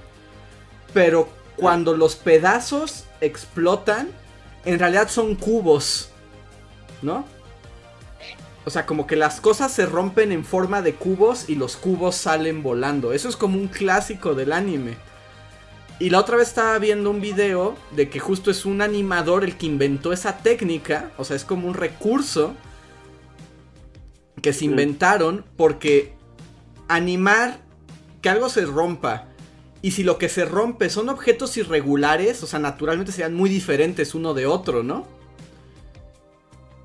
Pero 0.94 1.30
cuando 1.56 1.96
los 1.96 2.16
pedazos 2.16 3.06
explotan, 3.22 4.10
en 4.66 4.80
realidad 4.80 5.10
son 5.10 5.36
cubos 5.36 6.10
¿no? 7.04 7.26
O 8.66 8.70
sea, 8.70 8.86
como 8.86 9.06
que 9.06 9.18
las 9.18 9.42
cosas 9.42 9.72
se 9.74 9.86
rompen 9.86 10.32
en 10.32 10.46
forma 10.46 10.82
de 10.82 10.96
cubos 10.96 11.50
y 11.50 11.56
los 11.56 11.76
cubos 11.76 12.16
salen 12.16 12.64
volando. 12.64 13.12
Eso 13.12 13.28
es 13.28 13.36
como 13.36 13.58
un 13.58 13.68
clásico 13.68 14.36
del 14.36 14.54
anime. 14.54 14.96
Y 16.00 16.10
la 16.10 16.20
otra 16.20 16.38
vez 16.38 16.48
estaba 16.48 16.80
viendo 16.80 17.12
un 17.12 17.20
video 17.20 17.76
de 17.92 18.10
que 18.10 18.20
justo 18.20 18.50
es 18.50 18.66
un 18.66 18.82
animador 18.82 19.44
el 19.44 19.58
que 19.58 19.66
inventó 19.66 20.14
esa 20.14 20.38
técnica. 20.38 21.12
O 21.18 21.26
sea, 21.26 21.36
es 21.36 21.44
como 21.44 21.68
un 21.68 21.74
recurso 21.74 22.56
que 24.42 24.54
se 24.54 24.66
inventaron 24.66 25.46
porque 25.58 26.14
animar 26.88 27.60
que 28.22 28.30
algo 28.30 28.50
se 28.50 28.66
rompa 28.66 29.28
y 29.84 29.92
si 29.92 30.04
lo 30.04 30.18
que 30.18 30.30
se 30.30 30.46
rompe 30.46 30.90
son 30.90 31.10
objetos 31.10 31.58
irregulares, 31.58 32.42
o 32.42 32.48
sea, 32.48 32.58
naturalmente 32.58 33.12
serían 33.12 33.34
muy 33.34 33.50
diferentes 33.50 34.16
uno 34.16 34.34
de 34.34 34.46
otro, 34.46 34.82
¿no? 34.82 35.06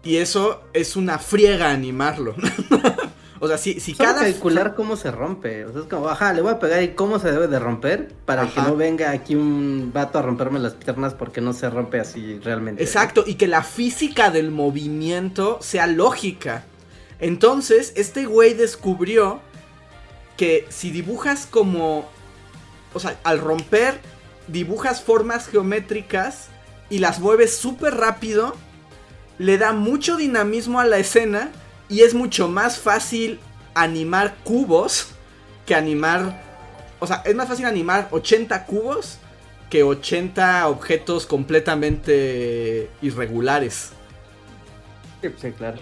Y 0.02 0.16
eso 0.16 0.62
es 0.72 0.96
una 0.96 1.20
friega 1.20 1.70
animarlo. 1.70 2.34
o 3.40 3.46
sea, 3.46 3.56
si, 3.56 3.78
si 3.78 3.94
Solo 3.94 4.08
cada... 4.08 4.22
calcular 4.22 4.74
cómo 4.74 4.96
se 4.96 5.12
rompe. 5.12 5.64
O 5.64 5.72
sea, 5.72 5.82
es 5.82 5.86
como, 5.86 6.08
ajá, 6.08 6.32
le 6.32 6.42
voy 6.42 6.50
a 6.50 6.58
pegar 6.58 6.82
y 6.82 6.88
cómo 6.88 7.20
se 7.20 7.30
debe 7.30 7.46
de 7.46 7.60
romper 7.60 8.12
para 8.24 8.48
que 8.48 8.60
no 8.62 8.74
venga 8.74 9.12
aquí 9.12 9.36
un 9.36 9.92
vato 9.94 10.18
a 10.18 10.22
romperme 10.22 10.58
las 10.58 10.74
piernas 10.74 11.14
porque 11.14 11.40
no 11.40 11.52
se 11.52 11.70
rompe 11.70 12.00
así 12.00 12.40
realmente. 12.40 12.82
Exacto, 12.82 13.22
y 13.24 13.34
que 13.34 13.46
la 13.46 13.62
física 13.62 14.32
del 14.32 14.50
movimiento 14.50 15.58
sea 15.60 15.86
lógica. 15.86 16.64
Entonces, 17.20 17.92
este 17.94 18.26
güey 18.26 18.54
descubrió 18.54 19.40
que 20.38 20.66
si 20.70 20.90
dibujas 20.90 21.46
como... 21.46 22.08
O 22.94 23.00
sea, 23.00 23.18
al 23.24 23.38
romper, 23.38 24.00
dibujas 24.46 25.02
formas 25.02 25.46
geométricas 25.46 26.48
y 26.88 27.00
las 27.00 27.20
mueves 27.20 27.58
súper 27.58 27.96
rápido, 27.96 28.56
le 29.36 29.58
da 29.58 29.74
mucho 29.74 30.16
dinamismo 30.16 30.80
a 30.80 30.86
la 30.86 30.96
escena 30.96 31.50
y 31.90 32.00
es 32.00 32.14
mucho 32.14 32.48
más 32.48 32.78
fácil 32.78 33.40
animar 33.74 34.36
cubos 34.44 35.08
que 35.66 35.74
animar... 35.74 36.42
O 36.98 37.06
sea, 37.06 37.22
es 37.26 37.34
más 37.34 37.46
fácil 37.46 37.66
animar 37.66 38.08
80 38.10 38.64
cubos 38.64 39.18
que 39.68 39.82
80 39.82 40.66
objetos 40.68 41.26
completamente 41.26 42.88
irregulares. 43.02 43.90
Sí, 45.20 45.28
sí, 45.36 45.52
claro. 45.52 45.78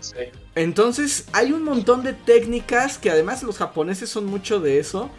Sí. 0.00 0.41
Entonces 0.54 1.26
hay 1.32 1.52
un 1.52 1.62
montón 1.62 2.02
de 2.02 2.12
técnicas 2.12 2.98
que 2.98 3.10
además 3.10 3.42
los 3.42 3.58
japoneses 3.58 4.10
son 4.10 4.26
mucho 4.26 4.60
de 4.60 4.78
eso. 4.78 5.10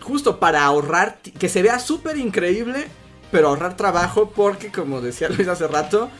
Justo 0.00 0.40
para 0.40 0.64
ahorrar, 0.64 1.20
que 1.20 1.48
se 1.48 1.62
vea 1.62 1.78
súper 1.78 2.16
increíble, 2.16 2.88
pero 3.30 3.48
ahorrar 3.48 3.76
trabajo 3.76 4.30
porque 4.34 4.70
como 4.70 5.00
decía 5.00 5.28
Luis 5.28 5.48
hace 5.48 5.66
rato, 5.66 6.10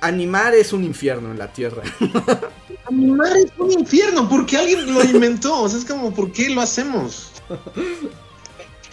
animar 0.00 0.54
es 0.54 0.72
un 0.72 0.84
infierno 0.84 1.30
en 1.30 1.38
la 1.38 1.52
Tierra. 1.52 1.82
Animar 2.88 3.36
es 3.36 3.52
un 3.58 3.72
infierno, 3.72 4.28
porque 4.28 4.56
alguien 4.56 4.94
lo 4.94 5.02
inventó. 5.02 5.62
O 5.62 5.68
sea, 5.68 5.78
es 5.78 5.84
como, 5.84 6.14
¿por 6.14 6.30
qué 6.30 6.50
lo 6.50 6.60
hacemos? 6.60 7.32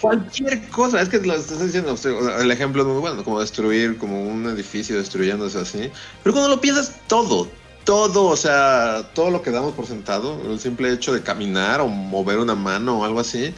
Cualquier 0.02 0.68
cosa, 0.70 1.00
es 1.02 1.10
que 1.10 1.20
lo 1.20 1.36
estás 1.36 1.64
diciendo, 1.64 1.96
el 2.40 2.52
ejemplo 2.52 2.82
es 2.82 2.88
muy 2.88 3.00
bueno, 3.00 3.24
como 3.24 3.40
destruir, 3.40 3.98
como 3.98 4.24
un 4.24 4.48
edificio 4.48 4.98
destruyéndose 4.98 5.60
así. 5.60 5.92
Pero 6.24 6.34
cuando 6.34 6.50
lo 6.50 6.60
piensas, 6.60 6.96
todo, 7.08 7.48
todo, 7.84 8.26
o 8.26 8.38
sea, 8.38 9.10
todo 9.14 9.30
lo 9.32 9.42
que 9.42 9.52
damos 9.52 9.74
por 9.74 9.86
sentado, 9.86 10.40
el 10.52 10.60
simple 10.60 10.92
hecho 10.92 11.14
de 11.14 11.22
caminar 11.22 11.82
o 11.82 11.88
mover 11.88 12.38
una 12.40 12.56
mano 12.56 13.00
o 13.00 13.06
algo 13.06 13.20
así, 13.20 13.54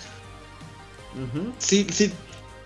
Ujú. 1.13 1.53
sí, 1.59 1.85
sí, 1.91 2.11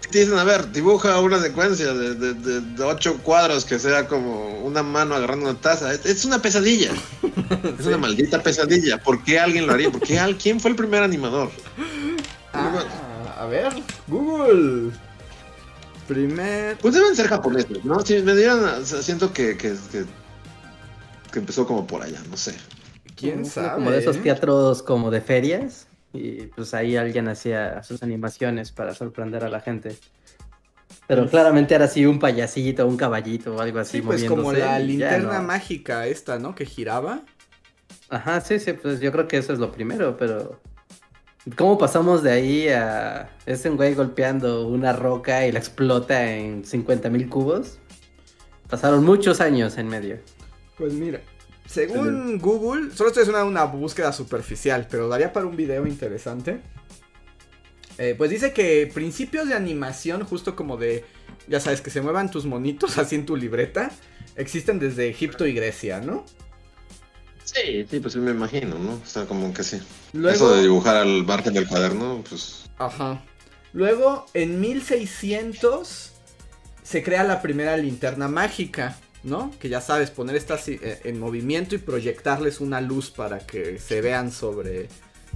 te 0.10 0.20
dicen, 0.20 0.38
a 0.40 0.44
ver, 0.44 0.72
dibuja 0.72 1.20
una 1.20 1.40
secuencia 1.40 1.94
de, 1.94 2.16
de- 2.16 2.34
de- 2.34 2.62
de 2.62 2.84
ocho 2.84 3.18
cuadros 3.20 3.64
que 3.66 3.78
sea 3.78 4.08
como 4.08 4.60
una 4.62 4.82
mano 4.82 5.14
agarrando 5.14 5.50
una 5.50 5.60
taza. 5.60 5.94
Es, 5.94 6.04
es 6.06 6.26
una 6.26 6.42
pesadilla. 6.42 6.92
Es 7.80 7.86
una 7.86 7.98
maldita 7.98 8.42
pesadilla. 8.44 8.98
¿Por 8.98 9.24
qué 9.24 9.40
alguien 9.40 9.66
lo 9.68 9.74
haría? 9.74 9.92
¿Por 9.92 10.02
qué 10.02 10.20
al- 10.20 10.38
¿Quién 10.38 10.60
fue 10.60 10.72
el 10.72 10.76
primer 10.78 11.04
animador? 11.04 11.50
Ah, 12.54 12.84
a 13.40 13.46
ver, 13.46 13.72
Google. 14.08 14.92
Primer... 16.08 16.78
Pues 16.78 16.94
deben 16.96 17.16
ser 17.16 17.28
japoneses, 17.28 17.84
¿no? 17.86 18.00
Si 18.04 18.16
me 18.22 18.36
dieran, 18.36 18.84
siento 18.86 19.32
que, 19.32 19.56
que, 19.58 19.76
que, 19.92 20.06
que 21.32 21.40
empezó 21.40 21.66
como 21.66 21.86
por 21.88 22.02
allá, 22.02 22.22
no 22.30 22.38
sé. 22.38 22.56
¿Quién 23.16 23.46
sabe? 23.46 23.76
Como 23.76 23.92
de 23.92 24.00
esos 24.00 24.22
teatros 24.22 24.82
como 24.84 25.12
de 25.12 25.22
ferias. 25.22 25.88
Y 26.14 26.48
pues 26.48 26.74
ahí 26.74 26.96
alguien 26.96 27.28
hacía 27.28 27.84
sus 27.84 28.02
animaciones 28.02 28.72
para 28.72 28.96
sorprender 28.96 29.44
a 29.44 29.50
la 29.50 29.60
gente. 29.60 29.96
Pero 31.08 31.28
claramente 31.28 31.76
era 31.76 31.86
así 31.86 32.06
un 32.06 32.20
payasito, 32.20 32.88
un 32.88 32.98
caballito 32.98 33.56
o 33.56 33.62
algo 33.62 33.80
así. 33.80 33.98
Sí, 33.98 34.02
pues 34.02 34.24
como 34.24 34.54
la 34.54 34.80
linterna 34.80 35.40
¿no? 35.40 35.44
mágica 35.44 36.08
esta, 36.08 36.40
¿no? 36.40 36.56
Que 36.56 36.66
giraba. 36.66 37.24
Ajá, 38.10 38.42
sí, 38.42 38.60
sí, 38.60 38.74
pues 38.74 39.00
yo 39.00 39.12
creo 39.12 39.28
que 39.28 39.38
eso 39.38 39.54
es 39.54 39.60
lo 39.60 39.72
primero, 39.72 40.18
pero 40.18 40.60
¿cómo 41.56 41.78
pasamos 41.78 42.24
de 42.24 42.32
ahí 42.32 42.70
a 42.70 43.30
ese 43.46 43.70
güey 43.70 43.94
golpeando 43.94 44.68
una 44.68 44.94
roca 44.94 45.46
y 45.46 45.52
la 45.52 45.60
explota 45.60 46.32
en 46.32 46.66
50 46.66 47.10
mil 47.10 47.30
cubos? 47.30 47.80
Pasaron 48.68 49.04
muchos 49.04 49.42
años 49.42 49.78
en 49.78 49.88
medio. 49.88 50.20
Pues 50.80 50.94
mira, 50.94 51.22
según 51.68 52.40
Google, 52.40 52.96
solo 52.96 53.10
esto 53.10 53.22
es 53.22 53.28
una, 53.28 53.44
una 53.44 53.66
búsqueda 53.66 54.12
superficial, 54.12 54.88
pero 54.90 55.08
daría 55.08 55.32
para 55.32 55.46
un 55.46 55.56
video 55.56 55.86
interesante. 55.86 56.62
Eh, 58.00 58.16
pues 58.18 58.32
dice 58.32 58.54
que 58.54 58.90
principios 58.92 59.50
de 59.50 59.56
animación, 59.56 60.24
justo 60.24 60.56
como 60.56 60.78
de, 60.78 61.04
ya 61.50 61.60
sabes, 61.60 61.82
que 61.82 61.92
se 61.92 62.02
muevan 62.02 62.32
tus 62.32 62.46
monitos 62.46 62.98
así 62.98 63.16
en 63.16 63.26
tu 63.26 63.36
libreta, 63.36 63.92
existen 64.38 64.80
desde 64.80 65.10
Egipto 65.10 65.46
y 65.46 65.54
Grecia, 65.54 66.00
¿no? 66.00 66.26
Sí, 67.44 67.86
sí, 67.90 68.00
pues 68.00 68.14
sí 68.14 68.20
me 68.20 68.32
imagino, 68.32 68.80
¿no? 68.80 68.94
O 68.94 69.06
sea, 69.06 69.26
como 69.26 69.54
que 69.54 69.64
sí. 69.64 69.82
Luego, 70.14 70.36
Eso 70.36 70.56
de 70.56 70.62
dibujar 70.62 70.96
al 70.96 71.26
margen 71.26 71.54
del 71.54 71.68
cuaderno, 71.68 72.24
pues... 72.30 72.70
Ajá. 72.78 73.22
Luego, 73.74 74.26
en 74.34 74.62
1600 74.62 76.14
se 76.84 77.04
crea 77.04 77.24
la 77.24 77.42
primera 77.42 77.76
linterna 77.76 78.28
mágica, 78.28 78.98
¿no? 79.24 79.52
Que 79.60 79.70
ya 79.70 79.82
sabes, 79.82 80.12
poner 80.12 80.36
estas 80.36 80.68
eh, 80.68 81.00
en 81.04 81.20
movimiento 81.20 81.74
y 81.76 81.80
proyectarles 81.80 82.62
una 82.62 82.82
luz 82.82 83.12
para 83.12 83.40
que 83.40 83.80
se 83.80 84.02
vean 84.02 84.32
sobre... 84.32 84.88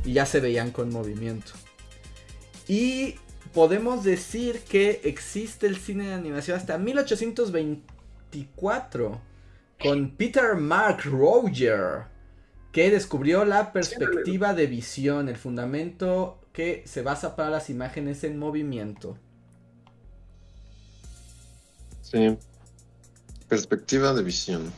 Y 0.05 0.13
ya 0.13 0.25
se 0.25 0.39
veían 0.39 0.71
con 0.71 0.89
movimiento. 0.89 1.51
Y 2.67 3.15
podemos 3.53 4.03
decir 4.03 4.59
que 4.67 5.01
existe 5.03 5.67
el 5.67 5.77
cine 5.77 6.07
de 6.07 6.13
animación 6.13 6.57
hasta 6.57 6.77
1824 6.77 9.21
con 9.81 10.11
Peter 10.11 10.55
Mark 10.55 11.03
Roger, 11.03 12.05
que 12.71 12.89
descubrió 12.89 13.45
la 13.45 13.71
perspectiva 13.71 14.53
de 14.53 14.67
visión, 14.67 15.29
el 15.29 15.35
fundamento 15.35 16.39
que 16.53 16.83
se 16.85 17.01
basa 17.01 17.35
para 17.35 17.49
las 17.49 17.69
imágenes 17.69 18.23
en 18.23 18.39
movimiento. 18.39 19.17
Sí. 22.01 22.37
Perspectiva 23.53 24.13
de 24.13 24.23
visión. 24.23 24.71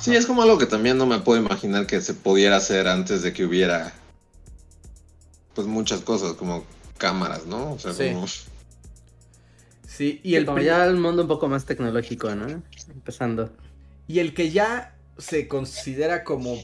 Sí, 0.00 0.16
es 0.16 0.24
como 0.24 0.42
algo 0.42 0.56
que 0.56 0.64
también 0.64 0.96
no 0.96 1.04
me 1.04 1.18
puedo 1.18 1.38
imaginar 1.38 1.86
que 1.86 2.00
se 2.00 2.14
pudiera 2.14 2.56
hacer 2.56 2.88
antes 2.88 3.22
de 3.22 3.34
que 3.34 3.44
hubiera 3.44 3.92
pues 5.54 5.66
muchas 5.66 6.00
cosas 6.00 6.32
como 6.32 6.64
cámaras, 6.96 7.44
¿no? 7.44 7.72
O 7.72 7.78
sea, 7.78 7.92
Sí. 7.92 8.10
como 8.12 8.26
Sí, 9.86 10.20
y 10.22 10.36
el, 10.36 10.46
ya 10.64 10.86
el 10.86 10.96
mundo 10.96 11.22
un 11.22 11.28
poco 11.28 11.48
más 11.48 11.66
tecnológico, 11.66 12.34
¿no? 12.34 12.62
Empezando. 12.88 13.50
y 14.06 14.20
el 14.20 14.32
que 14.32 14.50
ya 14.50 14.96
se 15.18 15.48
considera 15.48 16.24
como 16.24 16.56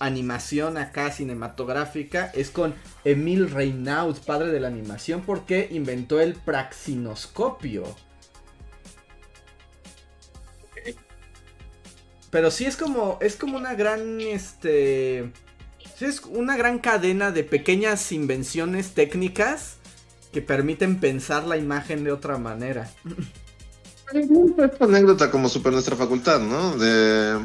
animación 0.00 0.76
acá 0.76 1.10
cinematográfica 1.10 2.30
es 2.34 2.50
con 2.50 2.74
Emil 3.04 3.50
Reynaud, 3.50 4.18
padre 4.26 4.50
de 4.50 4.60
la 4.60 4.68
animación, 4.68 5.22
porque 5.22 5.68
inventó 5.70 6.20
el 6.20 6.34
praxinoscopio. 6.34 7.84
Pero 12.34 12.50
sí 12.50 12.64
es 12.64 12.76
como 12.76 13.16
es 13.20 13.36
como 13.36 13.56
una 13.56 13.74
gran 13.74 14.20
este 14.20 15.30
sí 15.96 16.04
es 16.04 16.20
una 16.28 16.56
gran 16.56 16.80
cadena 16.80 17.30
de 17.30 17.44
pequeñas 17.44 18.10
invenciones 18.10 18.92
técnicas 18.92 19.76
que 20.32 20.42
permiten 20.42 20.98
pensar 20.98 21.44
la 21.44 21.56
imagen 21.56 22.02
de 22.02 22.10
otra 22.10 22.36
manera. 22.36 22.90
Esta 24.12 24.84
anécdota 24.84 25.30
como 25.30 25.48
super 25.48 25.72
nuestra 25.72 25.94
facultad, 25.94 26.40
¿no? 26.40 26.76
De 26.76 27.38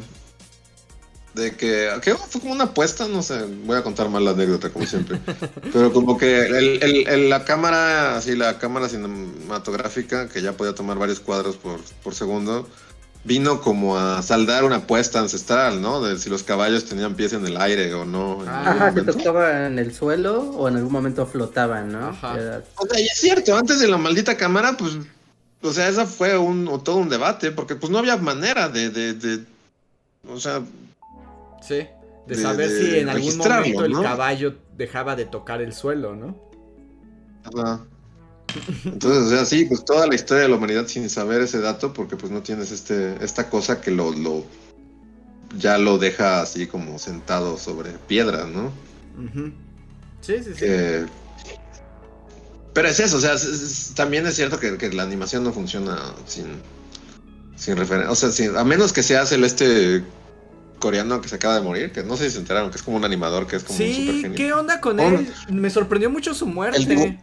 de 1.36 1.56
que, 1.56 1.88
que 2.02 2.16
fue 2.16 2.41
como 2.41 2.53
una 2.53 2.64
apuesta, 2.64 3.07
no 3.07 3.22
sé, 3.22 3.45
voy 3.66 3.78
a 3.78 3.84
contar 3.84 4.10
mal 4.10 4.26
la 4.26 4.32
anécdota 4.32 4.72
como 4.72 4.88
siempre, 4.88 5.20
pero 5.72 5.94
como 5.94 6.18
que 6.18 6.40
el- 6.48 6.82
el- 6.84 7.07
el- 7.07 7.30
la 7.30 7.45
cámara, 7.45 8.18
así 8.18 8.36
la 8.36 8.57
cámara 8.57 8.90
cinematográfica 8.90 10.28
que 10.28 10.41
ya 10.41 10.53
podía 10.53 10.74
tomar 10.74 10.98
varios 10.98 11.20
cuadros 11.20 11.57
por, 11.57 11.80
por 12.03 12.16
segundo, 12.16 12.68
vino 13.24 13.62
como 13.62 13.98
a 13.98 14.22
saldar 14.22 14.64
una 14.64 14.78
apuesta 14.78 15.20
ancestral, 15.20 15.82
¿no? 15.82 16.02
De 16.02 16.18
si 16.18 16.30
los 16.30 16.44
caballos 16.44 16.86
tenían 16.86 17.16
pies 17.16 17.34
en 17.34 17.46
el 17.46 17.58
aire 17.58 17.94
o 17.94 18.06
no. 18.06 18.41
en 18.44 18.50
Ah, 18.50 18.62
Ajá, 18.72 18.94
que 18.94 19.02
momento. 19.02 19.14
tocaba 19.18 19.68
en 19.68 19.78
el 19.78 19.94
suelo 19.94 20.40
o 20.41 20.68
en 20.68 20.78
algún 20.78 20.91
momento 20.91 21.26
flotaban, 21.26 21.91
¿no? 21.91 22.08
Ajá. 22.10 22.38
Era- 22.40 22.64
O 22.78 22.86
sea, 22.88 23.00
y 23.00 23.06
es 23.06 23.18
cierto, 23.18 23.56
antes 23.58 23.80
de 23.80 23.88
la 23.88 23.98
maldita 23.98 24.36
cámara, 24.38 24.76
pues, 24.78 24.98
o 25.62 25.72
sea, 25.74 25.90
esa 25.90 26.06
fue 26.06 26.38
un, 26.38 26.66
todo 26.84 26.96
un 26.96 27.10
debate, 27.10 27.52
porque 27.52 27.76
pues 27.76 27.91
no 27.91 28.00
había 28.00 28.16
manera 28.18 28.70
de, 28.70 28.90
de, 28.90 29.14
de, 29.14 29.44
o 30.28 30.40
sea, 30.40 30.62
Sí. 31.62 31.86
De, 32.26 32.36
De- 32.36 32.41
saber 32.41 32.70
de 32.70 32.80
si 32.82 33.00
en 33.00 33.10
algún 33.10 33.38
momento 33.38 33.84
el 33.86 33.94
caballo 34.02 34.54
dejaba 34.78 35.16
de 35.18 35.26
tocar 35.26 35.62
el 35.62 35.74
suelo, 35.74 36.16
¿no? 36.16 36.38
Ajá. 37.44 37.82
Entonces, 38.85 39.23
o 39.26 39.30
sea, 39.30 39.45
sí, 39.45 39.65
pues 39.65 39.84
toda 39.85 40.07
la 40.07 40.15
historia 40.15 40.43
de 40.43 40.49
la 40.49 40.55
humanidad 40.55 40.88
sin 40.88 41.09
saber 41.09 41.41
ese 41.41 41.59
dato, 41.59 41.93
porque 41.93 42.15
pues 42.15 42.31
no 42.31 42.41
tienes 42.41 42.71
este, 42.71 43.15
esta 43.23 43.49
cosa 43.49 43.81
que 43.81 43.91
lo, 43.91 44.11
lo 44.11 44.45
ya 45.57 45.77
lo 45.77 45.97
deja 45.97 46.41
así 46.41 46.67
como 46.67 46.99
sentado 46.99 47.57
sobre 47.57 47.91
piedras, 48.07 48.47
¿no? 48.47 48.71
Sí, 50.21 50.35
sí, 50.43 50.51
sí. 50.55 50.65
Pero 52.73 52.88
es 52.88 52.99
eso, 52.99 53.17
o 53.17 53.19
sea, 53.19 53.34
es- 53.34 53.43
es- 53.45 53.91
también 53.95 54.26
es 54.27 54.35
cierto 54.35 54.59
que, 54.59 54.77
que 54.77 54.91
la 54.93 55.03
animación 55.03 55.43
no 55.43 55.51
funciona 55.51 55.97
sin, 56.27 56.45
sin 57.55 57.77
referencia. 57.77 58.11
O 58.11 58.15
sea, 58.15 58.31
sin- 58.31 58.55
a 58.55 58.63
menos 58.63 58.93
que 58.93 59.01
seas 59.03 59.31
el 59.31 59.43
este 59.43 60.03
coreano 60.80 61.19
que 61.19 61.27
se 61.27 61.35
acaba 61.35 61.55
de 61.55 61.61
morir, 61.61 61.91
que 61.91 62.03
no 62.03 62.15
sé 62.15 62.26
si 62.26 62.31
se 62.35 62.39
enteraron, 62.39 62.69
que 62.71 62.77
es 62.77 62.84
como 62.84 62.95
un 62.97 63.03
animador 63.05 63.47
que 63.47 63.55
es 63.57 63.63
como 63.63 63.80
un 63.80 63.91
super 63.91 64.13
Sí, 64.15 64.21
genio. 64.21 64.38
¿qué 64.38 64.53
onda 64.53 64.80
con 64.80 64.99
él? 64.99 65.34
Me 65.51 65.69
sorprendió 65.69 66.09
mucho 66.09 66.34
su 66.34 66.45
El 66.45 66.53
muerte. 66.53 66.80
dibu- 66.95 67.19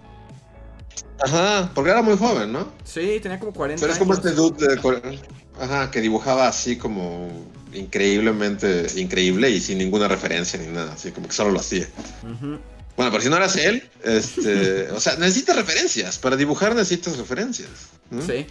Ajá, 1.24 1.70
porque 1.74 1.90
era 1.90 2.02
muy 2.02 2.16
joven, 2.16 2.52
¿no? 2.52 2.72
Sí, 2.84 3.18
tenía 3.22 3.38
como 3.38 3.52
40 3.52 3.80
Pero 3.80 3.93
es 3.93 3.98
como 3.98 4.12
años. 4.12 4.24
este 4.24 4.36
dude 4.36 4.66
de 4.76 5.20
Ajá, 5.60 5.90
que 5.90 6.01
dibujaba 6.01 6.48
así 6.48 6.76
como 6.76 7.30
increíblemente 7.72 8.86
increíble 8.97 9.51
y 9.51 9.60
sin 9.60 9.78
ninguna 9.78 10.09
referencia 10.09 10.59
ni 10.59 10.66
nada, 10.68 10.93
así 10.93 11.12
como 11.12 11.28
que 11.28 11.34
solo 11.34 11.51
lo 11.51 11.60
hacía. 11.60 11.88
Bueno, 12.22 13.10
pero 13.10 13.20
si 13.20 13.28
no 13.28 13.36
eras 13.36 13.56
él, 13.56 13.88
este, 14.05 14.90
o 14.93 15.01
sea, 15.01 15.16
necesitas 15.16 15.56
referencias. 15.56 16.18
Para 16.18 16.36
dibujar 16.36 16.74
necesitas 16.74 17.16
referencias. 17.16 17.68
¿no? 18.10 18.22
Sí. 18.22 18.47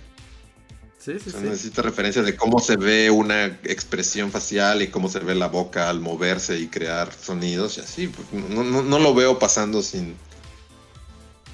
Sí, 1.00 1.14
sí, 1.20 1.30
O 1.30 1.32
sea, 1.32 1.42
sí. 1.42 1.46
necesitas 1.48 1.86
referencias 1.86 2.26
de 2.26 2.36
cómo 2.36 2.60
se 2.60 2.78
ve 2.78 3.12
una 3.12 3.46
expresión 3.46 4.32
facial 4.32 4.82
y 4.82 4.88
cómo 4.88 5.08
se 5.08 5.20
ve 5.20 5.36
la 5.36 5.48
boca 5.48 5.88
al 5.88 6.00
moverse 6.00 6.58
y 6.58 6.66
crear 6.68 7.14
sonidos 7.14 7.78
y 7.78 7.82
así. 7.82 8.08
pues, 8.08 8.28
no, 8.50 8.64
no, 8.64 8.82
no 8.82 8.98
lo 9.00 9.14
veo 9.14 9.38
pasando 9.38 9.84
sin 9.84 10.16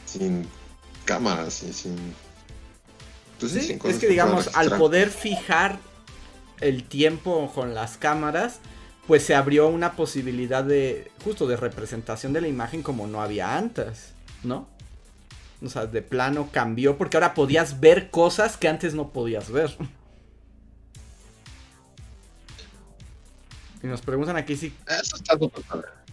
sin 0.05 0.47
cámaras 1.15 1.63
y 1.63 1.73
sin 1.73 1.95
pues 3.39 3.51
Sí, 3.53 3.61
sin 3.61 3.79
es 3.85 3.97
que 3.97 4.07
digamos, 4.07 4.55
al 4.55 4.77
poder 4.77 5.09
fijar 5.09 5.79
el 6.59 6.83
tiempo 6.83 7.51
con 7.55 7.73
las 7.73 7.97
cámaras, 7.97 8.59
pues 9.07 9.23
se 9.23 9.33
abrió 9.33 9.67
una 9.67 9.93
posibilidad 9.95 10.63
de, 10.63 11.11
justo 11.23 11.47
de 11.47 11.57
representación 11.57 12.33
de 12.33 12.41
la 12.41 12.47
imagen 12.47 12.83
como 12.83 13.07
no 13.07 13.21
había 13.21 13.57
antes, 13.57 14.13
¿no? 14.43 14.67
O 15.63 15.69
sea, 15.69 15.85
de 15.87 16.01
plano 16.01 16.49
cambió 16.51 16.97
porque 16.97 17.17
ahora 17.17 17.33
podías 17.33 17.79
ver 17.79 18.09
cosas 18.11 18.57
que 18.57 18.67
antes 18.67 18.93
no 18.93 19.09
podías 19.09 19.49
ver. 19.51 19.75
Y 23.83 23.87
nos 23.87 24.01
preguntan 24.01 24.37
aquí 24.37 24.55
si 24.55 24.73
Eso 24.87 25.15
está. 25.15 25.37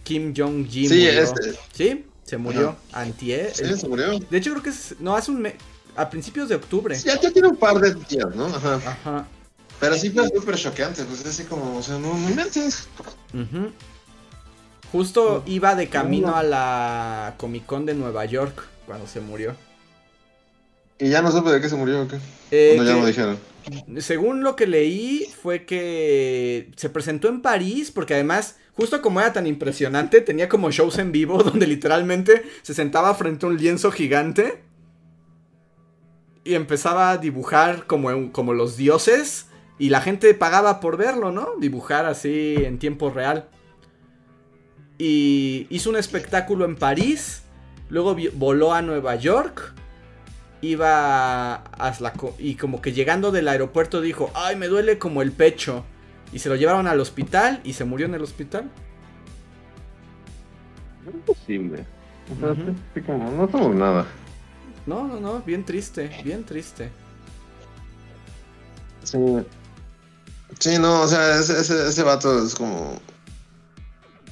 Kim 0.03 0.33
Jong-ji 0.35 0.87
Sí, 0.87 0.93
murió. 1.05 1.21
este- 1.21 1.59
Sí, 1.73 2.05
se 2.29 2.37
murió 2.37 2.75
antier. 2.91 3.51
Sí, 3.55 3.65
se 3.75 3.87
murió. 3.87 4.19
De 4.19 4.37
hecho 4.37 4.51
creo 4.51 4.61
que 4.61 4.69
es, 4.69 4.95
no, 4.99 5.15
hace 5.15 5.31
un 5.31 5.41
mes, 5.41 5.55
a 5.95 6.09
principios 6.09 6.47
de 6.47 6.55
octubre. 6.55 6.95
Ya, 6.99 7.19
ya 7.19 7.31
tiene 7.31 7.47
un 7.47 7.57
par 7.57 7.79
de 7.79 7.95
días, 7.95 8.35
¿no? 8.35 8.45
Ajá. 8.45 8.75
Ajá. 8.75 9.27
Pero 9.79 9.95
sí 9.95 10.11
fue 10.11 10.27
súper 10.27 10.55
choqueante, 10.55 11.03
pues 11.05 11.21
es 11.21 11.27
así 11.27 11.43
como, 11.45 11.77
o 11.77 11.81
sea, 11.81 11.97
no, 11.97 12.13
no 12.13 12.29
inventes. 12.29 12.87
Ujú. 13.33 13.71
Justo 14.91 15.43
iba 15.45 15.75
de 15.75 15.89
camino 15.89 16.35
a 16.35 16.43
la 16.43 17.35
Comic 17.37 17.65
Con 17.65 17.85
de 17.85 17.93
Nueva 17.95 18.25
York 18.25 18.63
cuando 18.85 19.07
se 19.07 19.21
murió. 19.21 19.55
Y 20.99 21.09
ya 21.09 21.21
no 21.21 21.31
supe 21.31 21.49
de 21.49 21.61
qué 21.61 21.69
se 21.69 21.77
murió 21.77 22.01
o 22.01 22.07
qué. 22.07 22.17
Eh, 22.51 22.75
no, 22.77 22.83
ya 22.83 22.93
no 22.93 23.01
me 23.01 23.07
dijeron. 23.07 23.37
según 23.99 24.43
lo 24.43 24.55
que 24.57 24.67
leí, 24.67 25.25
fue 25.41 25.65
que 25.65 26.71
se 26.75 26.89
presentó 26.89 27.29
en 27.29 27.41
París, 27.41 27.89
porque 27.89 28.15
además, 28.15 28.57
justo 28.73 29.01
como 29.01 29.21
era 29.21 29.31
tan 29.31 29.47
impresionante, 29.47 30.19
tenía 30.19 30.49
como 30.49 30.71
shows 30.71 30.97
en 30.97 31.13
vivo 31.13 31.41
donde 31.43 31.67
literalmente 31.67 32.43
se 32.63 32.73
sentaba 32.73 33.15
frente 33.15 33.45
a 33.45 33.49
un 33.49 33.57
lienzo 33.57 33.91
gigante 33.91 34.61
y 36.43 36.55
empezaba 36.55 37.11
a 37.11 37.17
dibujar 37.17 37.85
como, 37.87 38.31
como 38.33 38.53
los 38.53 38.75
dioses 38.75 39.47
y 39.77 39.89
la 39.89 40.01
gente 40.01 40.33
pagaba 40.33 40.81
por 40.81 40.97
verlo, 40.97 41.31
¿no? 41.31 41.51
Dibujar 41.59 42.05
así 42.05 42.55
en 42.57 42.77
tiempo 42.79 43.09
real. 43.09 43.47
Y 44.97 45.65
hizo 45.69 45.89
un 45.89 45.95
espectáculo 45.95 46.65
en 46.65 46.75
París, 46.75 47.43
luego 47.87 48.17
voló 48.33 48.73
a 48.73 48.81
Nueva 48.81 49.15
York 49.15 49.73
iba 50.61 51.55
a 51.55 51.93
la 51.99 52.13
co- 52.13 52.35
y 52.37 52.55
como 52.55 52.81
que 52.81 52.91
llegando 52.93 53.31
del 53.31 53.47
aeropuerto 53.47 54.01
dijo, 54.01 54.31
ay, 54.33 54.55
me 54.55 54.67
duele 54.67 54.97
como 54.97 55.21
el 55.21 55.31
pecho. 55.31 55.85
Y 56.31 56.39
se 56.39 56.49
lo 56.49 56.55
llevaron 56.55 56.87
al 56.87 56.99
hospital 56.99 57.59
y 57.63 57.73
se 57.73 57.85
murió 57.85 58.05
en 58.05 58.13
el 58.15 58.21
hospital. 58.21 58.69
No 61.03 61.11
es 61.11 61.23
posible. 61.25 61.85
O 62.31 62.39
sea, 62.39 63.03
como, 63.05 63.31
no 63.31 63.49
somos 63.49 63.75
nada. 63.75 64.05
No, 64.85 65.07
no, 65.07 65.19
no, 65.19 65.41
bien 65.41 65.63
triste, 65.65 66.09
bien 66.23 66.43
triste. 66.43 66.89
Sí. 69.03 69.17
Sí, 70.59 70.77
no, 70.79 71.01
o 71.01 71.07
sea, 71.07 71.39
ese, 71.39 71.59
ese, 71.59 71.87
ese 71.87 72.03
vato 72.03 72.43
es 72.45 72.53
como. 72.55 72.99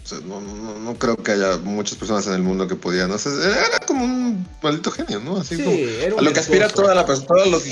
O 0.07 0.09
sea, 0.09 0.19
no, 0.25 0.39
no, 0.39 0.79
no 0.79 0.95
creo 0.95 1.17
que 1.17 1.34
haya 1.34 1.57
muchas 1.57 1.97
personas 1.97 2.25
en 2.27 2.34
el 2.34 2.41
mundo 2.41 2.65
que 2.65 2.75
podían. 2.75 3.11
O 3.11 3.17
sea, 3.17 3.29
era 3.67 3.77
como 3.85 4.05
un 4.05 4.47
maldito 4.63 4.89
genio, 4.89 5.19
¿no? 5.19 5.35
Así 5.35 5.57
Sí, 5.57 5.63
como. 5.63 5.75
era 5.75 6.13
un 6.15 6.19
A 6.21 6.23
lo 6.23 6.31
que 6.31 6.39
aspira 6.39 6.69
toda 6.69 6.95
la, 6.95 7.05
todos, 7.05 7.47
los, 7.51 7.63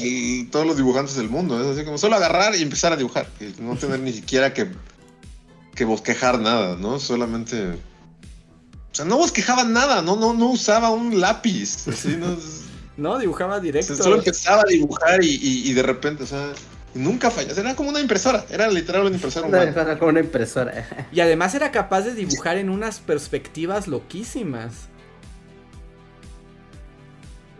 todos 0.52 0.68
los 0.68 0.76
dibujantes 0.76 1.16
del 1.16 1.30
mundo. 1.30 1.62
Es 1.62 1.68
así 1.78 1.86
como 1.86 1.98
solo 1.98 2.18
agarrar 2.18 2.54
y 2.56 2.62
empezar 2.62 2.92
a 2.92 2.98
dibujar. 2.98 3.26
Y 3.40 3.62
no 3.62 3.78
tener 3.78 4.02
ni 4.02 4.12
siquiera 4.12 4.54
que, 4.54 4.70
que 5.76 5.86
bosquejar 5.86 6.38
nada, 6.40 6.76
¿no? 6.76 7.00
Solamente. 7.00 7.70
O 7.70 8.96
sea, 8.98 9.06
no 9.06 9.16
bosquejaba 9.18 9.64
nada, 9.64 10.02
no, 10.02 10.18
no, 10.18 10.34
no 10.34 10.48
usaba 10.48 10.90
un 10.90 11.22
lápiz. 11.22 11.88
Así, 11.88 12.18
¿no? 12.18 12.36
No, 12.98 13.18
dibujaba 13.20 13.58
O 13.58 13.60
directo. 13.62 13.94
sea, 13.96 14.04
solo 14.06 14.18
empezaba 14.18 14.62
a 14.62 14.70
dibujar 14.70 15.22
y, 15.24 15.28
y- 15.36 15.70
y 15.70 15.74
de 15.74 15.84
repente, 15.84 16.24
o 16.24 16.28
sea, 16.28 16.54
nunca 16.96 17.30
falló. 17.30 17.54
Era 17.56 17.76
como 17.76 17.90
una 17.90 18.00
impresora, 18.00 18.46
era 18.50 18.68
literal 18.70 19.06
una 19.06 19.16
impresora 19.16 19.48
humana. 19.48 19.72
una- 19.84 20.00
como 20.00 20.10
una 20.10 20.20
impresora. 20.22 21.08
Y 21.12 21.20
además 21.20 21.54
era 21.54 21.72
capaz 21.72 22.02
de 22.02 22.16
dibujar 22.16 22.58
en 22.58 22.70
unas 22.70 23.00
perspectivas 23.00 23.88
loquísimas. 23.88 24.88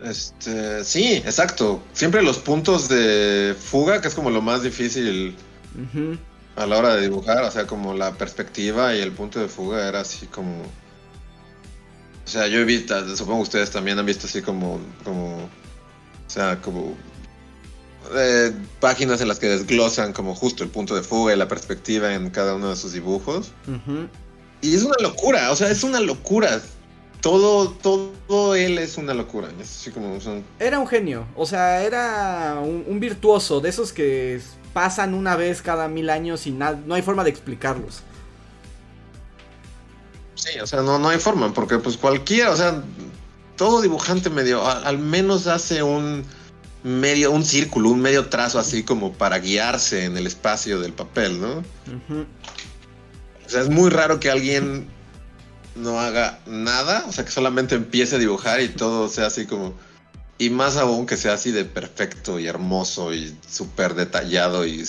Este, 0.02 0.84
sí, 0.84 1.14
exacto. 1.24 1.82
Siempre 1.92 2.22
los 2.22 2.38
puntos 2.38 2.88
de 2.88 3.54
fuga, 3.58 4.00
que 4.00 4.08
es 4.08 4.14
como 4.14 4.30
lo 4.30 4.42
más 4.42 4.62
difícil 4.62 5.34
a 6.54 6.66
la 6.66 6.78
hora 6.78 6.94
de 6.96 7.02
dibujar, 7.02 7.42
o 7.44 7.50
sea, 7.50 7.66
como 7.66 7.94
la 7.94 8.12
perspectiva 8.12 8.94
y 8.94 9.00
el 9.00 9.12
punto 9.12 9.40
de 9.40 9.48
fuga 9.48 9.88
era 9.88 10.00
así 10.00 10.26
como... 10.26 10.62
O 10.62 12.28
sea, 12.28 12.46
yo 12.48 12.58
he 12.58 12.64
visto, 12.64 13.16
supongo 13.16 13.38
que 13.40 13.42
ustedes 13.44 13.70
también 13.70 13.98
han 13.98 14.06
visto 14.06 14.26
así 14.26 14.42
como, 14.42 14.80
como, 15.04 15.36
o 15.36 15.48
sea, 16.26 16.60
como 16.60 16.94
eh, 18.14 18.52
páginas 18.80 19.20
en 19.20 19.28
las 19.28 19.38
que 19.38 19.48
desglosan 19.48 20.12
como 20.12 20.34
justo 20.34 20.62
el 20.64 20.70
punto 20.70 20.94
de 20.94 21.02
fuga 21.02 21.34
y 21.34 21.36
la 21.36 21.48
perspectiva 21.48 22.14
en 22.14 22.30
cada 22.30 22.54
uno 22.54 22.70
de 22.70 22.76
sus 22.76 22.92
dibujos. 22.92 23.52
Y 24.60 24.74
es 24.74 24.82
una 24.82 24.96
locura, 25.00 25.50
o 25.50 25.56
sea, 25.56 25.70
es 25.70 25.82
una 25.84 26.00
locura. 26.00 26.60
Todo, 27.20 27.70
todo 27.70 28.54
él 28.54 28.78
es 28.78 28.98
una 28.98 29.14
locura. 29.14 29.48
Es 29.60 29.80
así 29.80 29.90
como, 29.90 30.20
sea, 30.20 30.40
Era 30.58 30.78
un 30.78 30.86
genio, 30.86 31.26
o 31.34 31.46
sea, 31.46 31.82
era 31.82 32.60
un, 32.62 32.84
un 32.86 33.00
virtuoso, 33.00 33.60
de 33.60 33.70
esos 33.70 33.92
que 33.92 34.40
pasan 34.72 35.14
una 35.14 35.36
vez 35.36 35.62
cada 35.62 35.88
mil 35.88 36.10
años 36.10 36.46
y 36.46 36.50
no 36.50 36.94
hay 36.94 37.00
forma 37.00 37.24
de 37.24 37.30
explicarlos. 37.30 38.02
Sí, 40.34 40.60
o 40.60 40.66
sea, 40.66 40.82
no, 40.82 40.98
no 40.98 41.08
hay 41.08 41.18
forma, 41.18 41.54
porque 41.54 41.78
pues 41.78 41.96
cualquiera, 41.96 42.50
o 42.50 42.56
sea, 42.56 42.82
todo 43.56 43.80
dibujante 43.80 44.28
medio, 44.28 44.66
al 44.66 44.98
menos 44.98 45.46
hace 45.46 45.82
un 45.82 46.24
medio, 46.86 47.32
un 47.32 47.44
círculo, 47.44 47.90
un 47.90 48.00
medio 48.00 48.28
trazo 48.28 48.60
así 48.60 48.84
como 48.84 49.12
para 49.12 49.40
guiarse 49.40 50.04
en 50.04 50.16
el 50.16 50.26
espacio 50.26 50.80
del 50.80 50.92
papel, 50.92 51.40
¿no? 51.40 51.64
O 53.44 53.48
sea, 53.48 53.60
es 53.60 53.68
muy 53.68 53.90
raro 53.90 54.20
que 54.20 54.30
alguien 54.30 54.86
no 55.74 55.98
haga 55.98 56.38
nada, 56.46 57.04
o 57.08 57.12
sea, 57.12 57.24
que 57.24 57.32
solamente 57.32 57.74
empiece 57.74 58.14
a 58.14 58.18
dibujar 58.18 58.60
y 58.60 58.68
todo 58.68 59.08
sea 59.08 59.26
así 59.26 59.46
como... 59.46 59.74
Y 60.38 60.50
más 60.50 60.76
aún 60.76 61.06
que 61.06 61.16
sea 61.16 61.32
así 61.32 61.50
de 61.50 61.64
perfecto 61.64 62.38
y 62.38 62.46
hermoso 62.46 63.12
y 63.12 63.36
súper 63.48 63.94
detallado 63.94 64.64
y 64.64 64.84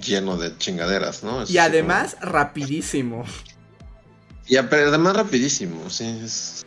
lleno 0.00 0.36
de 0.36 0.56
chingaderas, 0.56 1.24
¿no? 1.24 1.42
Es 1.42 1.50
Y 1.50 1.58
además, 1.58 2.16
rapidísimo. 2.20 3.24
Y 4.46 4.56
además 4.56 5.16
rapidísimo, 5.16 5.90
sí, 5.90 6.20
es... 6.22 6.64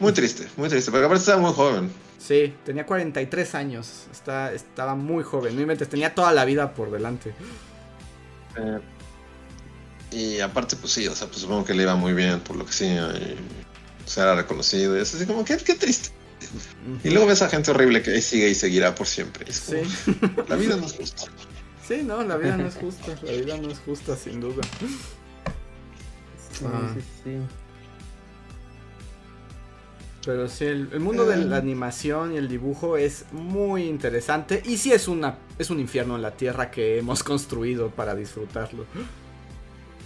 Muy 0.00 0.12
triste, 0.12 0.48
muy 0.56 0.68
triste, 0.68 0.90
porque 0.90 1.06
aparte 1.06 1.20
estaba 1.20 1.40
muy 1.40 1.52
joven. 1.52 1.92
Sí, 2.24 2.54
tenía 2.64 2.86
43 2.86 3.54
años. 3.56 4.04
Está, 4.12 4.52
estaba 4.52 4.94
muy 4.94 5.24
joven. 5.24 5.56
No 5.56 5.62
inventes, 5.62 5.88
tenía 5.88 6.14
toda 6.14 6.32
la 6.32 6.44
vida 6.44 6.72
por 6.74 6.90
delante. 6.90 7.34
Y 10.10 10.40
aparte, 10.40 10.76
pues 10.76 10.92
sí, 10.92 11.08
o 11.08 11.14
sea, 11.16 11.26
pues 11.26 11.40
supongo 11.40 11.64
que 11.64 11.74
le 11.74 11.82
iba 11.84 11.96
muy 11.96 12.12
bien 12.12 12.40
por 12.40 12.56
lo 12.56 12.66
que 12.66 12.72
sea. 12.72 13.08
Y, 13.16 13.36
pues, 14.04 14.16
era 14.18 14.34
reconocido. 14.34 14.96
Y 14.96 15.00
es 15.00 15.14
así 15.14 15.26
como, 15.26 15.44
qué, 15.44 15.56
qué 15.56 15.74
triste. 15.74 16.10
Y 17.02 17.10
luego 17.10 17.26
ves 17.26 17.40
a 17.42 17.48
gente 17.48 17.70
horrible 17.70 18.02
que 18.02 18.20
sigue 18.20 18.48
y 18.50 18.54
seguirá 18.54 18.94
por 18.94 19.06
siempre. 19.06 19.48
Es 19.48 19.56
Sí. 19.56 19.82
La 20.48 20.56
vida 20.56 20.76
no 20.76 20.86
es 20.86 20.92
justa. 20.92 21.24
Sí, 21.86 22.02
no, 22.04 22.22
la 22.22 22.36
vida 22.36 22.56
no 22.56 22.68
es 22.68 22.76
justa, 22.76 23.12
la 23.22 23.32
vida 23.32 23.56
no 23.58 23.68
es 23.68 23.78
justa, 23.80 24.16
sin 24.16 24.40
duda. 24.40 24.62
Sí, 24.78 26.64
Ah. 26.64 26.94
sí, 26.94 27.00
sí. 27.24 27.38
Pero 30.24 30.48
sí, 30.48 30.64
el, 30.66 30.88
el 30.92 31.00
mundo 31.00 31.26
de 31.26 31.36
la 31.36 31.56
animación 31.56 32.32
y 32.32 32.36
el 32.36 32.48
dibujo 32.48 32.96
es 32.96 33.24
muy 33.32 33.84
interesante 33.84 34.62
y 34.64 34.76
sí 34.78 34.92
es 34.92 35.08
una 35.08 35.38
es 35.58 35.70
un 35.70 35.80
infierno 35.80 36.14
en 36.16 36.22
la 36.22 36.36
tierra 36.36 36.70
que 36.70 36.98
hemos 36.98 37.22
construido 37.24 37.90
para 37.90 38.14
disfrutarlo. 38.14 38.86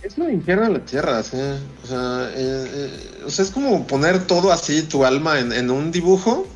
Es 0.03 0.17
un 0.19 0.31
infierno 0.33 0.67
en 0.67 0.75
la 0.75 0.85
tierra, 0.85 1.23
sí. 1.23 1.37
O 1.83 1.87
sea, 1.87 2.31
eh, 2.35 2.67
eh, 2.75 3.23
o 3.27 3.31
sea, 3.31 3.45
es 3.45 3.51
como 3.51 3.87
poner 3.87 4.27
todo 4.27 4.53
así, 4.53 4.83
tu 4.85 5.05
alma 5.05 5.39
en, 5.41 5.53
en 5.53 5.71
un 5.71 5.91
dibujo, 5.91 6.47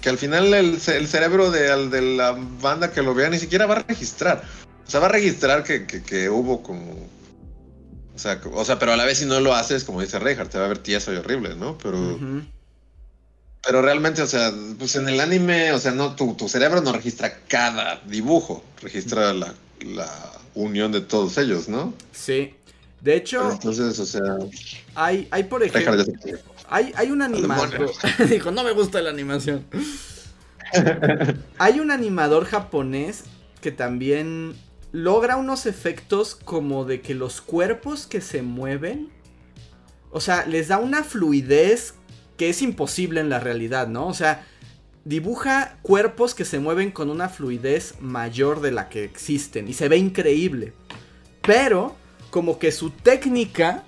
que 0.00 0.08
al 0.08 0.18
final 0.18 0.52
el, 0.54 0.78
el 0.86 1.08
cerebro 1.08 1.50
de, 1.50 1.88
de 1.90 2.02
la 2.16 2.32
banda 2.60 2.92
que 2.92 3.02
lo 3.02 3.14
vea 3.14 3.30
ni 3.30 3.38
siquiera 3.38 3.66
va 3.66 3.76
a 3.76 3.82
registrar. 3.82 4.42
O 4.86 4.90
sea, 4.90 5.00
va 5.00 5.06
a 5.06 5.10
registrar 5.10 5.64
que, 5.64 5.86
que- 5.86 6.02
que 6.02 6.30
hubo 6.30 6.62
como... 6.62 7.08
O 8.14 8.18
sea, 8.18 8.40
o 8.52 8.64
sea, 8.64 8.78
pero 8.78 8.92
a 8.92 8.96
la 8.96 9.04
vez 9.04 9.18
si 9.18 9.26
no 9.26 9.40
lo 9.40 9.54
haces, 9.54 9.82
como 9.84 10.00
dice 10.00 10.18
Reinhardt, 10.20 10.50
te 10.52 10.58
va 10.58 10.66
a 10.66 10.68
ver 10.68 10.78
tieso 10.78 11.12
y 11.12 11.16
horrible, 11.16 11.56
¿no? 11.56 11.76
Pero. 11.78 12.24
Pero 13.64 13.82
realmente, 13.82 14.22
o 14.22 14.26
sea, 14.26 14.52
pues 14.78 14.96
en 14.96 15.08
el 15.08 15.20
anime, 15.20 15.72
o 15.72 15.78
sea, 15.78 15.92
no, 15.92 16.14
tu, 16.14 16.34
tu 16.34 16.48
cerebro 16.48 16.80
no 16.80 16.92
registra 16.92 17.40
cada 17.48 18.00
dibujo, 18.06 18.62
registra 18.82 19.32
la, 19.32 19.54
la 19.80 20.08
unión 20.54 20.92
de 20.92 21.00
todos 21.00 21.38
ellos, 21.38 21.68
¿no? 21.68 21.94
Sí. 22.12 22.54
De 23.00 23.16
hecho, 23.16 23.50
Entonces, 23.50 23.98
o 23.98 24.06
sea, 24.06 24.22
hay, 24.94 25.28
hay 25.30 25.44
por 25.44 25.62
ejemplo, 25.62 26.02
hay, 26.70 26.92
hay 26.96 27.10
un 27.10 27.20
animador. 27.20 27.90
Dijo, 28.30 28.50
no 28.50 28.64
me 28.64 28.72
gusta 28.72 29.02
la 29.02 29.10
animación. 29.10 29.66
hay 31.58 31.80
un 31.80 31.90
animador 31.90 32.46
japonés 32.46 33.24
que 33.60 33.72
también 33.72 34.56
logra 34.92 35.36
unos 35.36 35.66
efectos 35.66 36.34
como 36.34 36.86
de 36.86 37.02
que 37.02 37.14
los 37.14 37.42
cuerpos 37.42 38.06
que 38.06 38.22
se 38.22 38.40
mueven, 38.40 39.10
o 40.10 40.20
sea, 40.20 40.46
les 40.46 40.68
da 40.68 40.78
una 40.78 41.04
fluidez 41.04 41.94
que 42.36 42.48
es 42.48 42.62
imposible 42.62 43.20
en 43.20 43.28
la 43.28 43.40
realidad, 43.40 43.88
¿no? 43.88 44.06
O 44.06 44.14
sea, 44.14 44.46
dibuja 45.04 45.76
cuerpos 45.82 46.34
que 46.34 46.44
se 46.44 46.58
mueven 46.58 46.90
con 46.90 47.10
una 47.10 47.28
fluidez 47.28 47.94
mayor 48.00 48.60
de 48.60 48.72
la 48.72 48.88
que 48.88 49.04
existen 49.04 49.68
y 49.68 49.74
se 49.74 49.88
ve 49.88 49.96
increíble. 49.98 50.72
Pero 51.42 51.94
como 52.30 52.58
que 52.58 52.72
su 52.72 52.90
técnica 52.90 53.84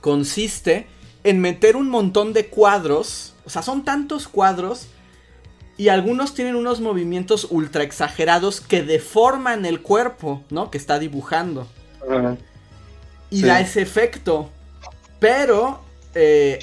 consiste 0.00 0.86
en 1.24 1.40
meter 1.40 1.76
un 1.76 1.88
montón 1.88 2.32
de 2.32 2.46
cuadros, 2.46 3.34
o 3.44 3.50
sea, 3.50 3.62
son 3.62 3.84
tantos 3.84 4.28
cuadros 4.28 4.86
y 5.76 5.88
algunos 5.88 6.34
tienen 6.34 6.56
unos 6.56 6.80
movimientos 6.80 7.46
ultra 7.50 7.82
exagerados 7.84 8.60
que 8.60 8.82
deforman 8.82 9.66
el 9.66 9.80
cuerpo, 9.80 10.42
¿no? 10.50 10.70
Que 10.70 10.78
está 10.78 10.98
dibujando. 10.98 11.68
Y 13.30 13.40
Sí. 13.40 13.46
da 13.46 13.60
ese 13.60 13.82
efecto. 13.82 14.50
Pero, 15.20 15.80
eh, 16.14 16.58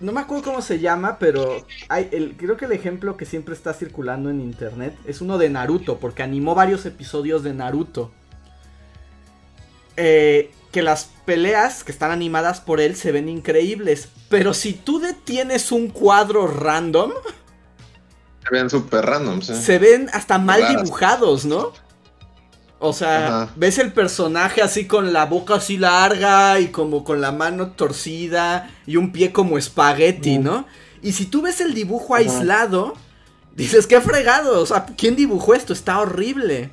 no 0.00 0.12
me 0.12 0.20
acuerdo 0.20 0.44
cómo 0.44 0.62
se 0.62 0.80
llama, 0.80 1.18
pero 1.18 1.64
hay 1.88 2.08
el, 2.12 2.36
creo 2.36 2.56
que 2.56 2.64
el 2.66 2.72
ejemplo 2.72 3.16
que 3.16 3.24
siempre 3.26 3.54
está 3.54 3.72
circulando 3.72 4.30
en 4.30 4.40
internet 4.40 4.96
es 5.06 5.20
uno 5.20 5.38
de 5.38 5.48
Naruto, 5.50 5.98
porque 5.98 6.22
animó 6.22 6.54
varios 6.54 6.84
episodios 6.86 7.42
de 7.42 7.54
Naruto. 7.54 8.12
Eh, 9.96 10.50
que 10.72 10.82
las 10.82 11.10
peleas 11.24 11.84
que 11.84 11.92
están 11.92 12.10
animadas 12.10 12.60
por 12.60 12.80
él 12.80 12.96
se 12.96 13.12
ven 13.12 13.28
increíbles. 13.28 14.08
Pero 14.28 14.54
si 14.54 14.72
tú 14.72 14.98
detienes 14.98 15.70
un 15.70 15.88
cuadro 15.88 16.48
random, 16.48 17.12
Se 18.42 18.50
ven 18.50 18.68
súper 18.68 19.06
random, 19.06 19.40
sí. 19.40 19.54
se 19.54 19.78
ven 19.78 20.10
hasta 20.12 20.38
mal 20.38 20.60
Raras. 20.62 20.82
dibujados, 20.82 21.44
¿no? 21.44 21.72
O 22.86 22.92
sea, 22.92 23.26
Ajá. 23.26 23.52
ves 23.56 23.78
el 23.78 23.92
personaje 23.92 24.60
así 24.60 24.86
con 24.86 25.12
la 25.14 25.24
boca 25.24 25.54
así 25.54 25.78
larga 25.78 26.60
y 26.60 26.68
como 26.68 27.02
con 27.02 27.20
la 27.22 27.32
mano 27.32 27.68
torcida 27.72 28.70
y 28.86 28.96
un 28.96 29.10
pie 29.10 29.32
como 29.32 29.56
espagueti, 29.56 30.38
¿no? 30.38 30.66
Y 31.02 31.12
si 31.12 31.24
tú 31.26 31.40
ves 31.42 31.60
el 31.62 31.72
dibujo 31.72 32.14
Ajá. 32.14 32.22
aislado, 32.24 32.94
dices, 33.56 33.86
qué 33.86 34.00
fregado, 34.02 34.60
o 34.60 34.66
sea, 34.66 34.84
¿quién 34.98 35.16
dibujó 35.16 35.54
esto? 35.54 35.72
Está 35.72 35.98
horrible. 35.98 36.70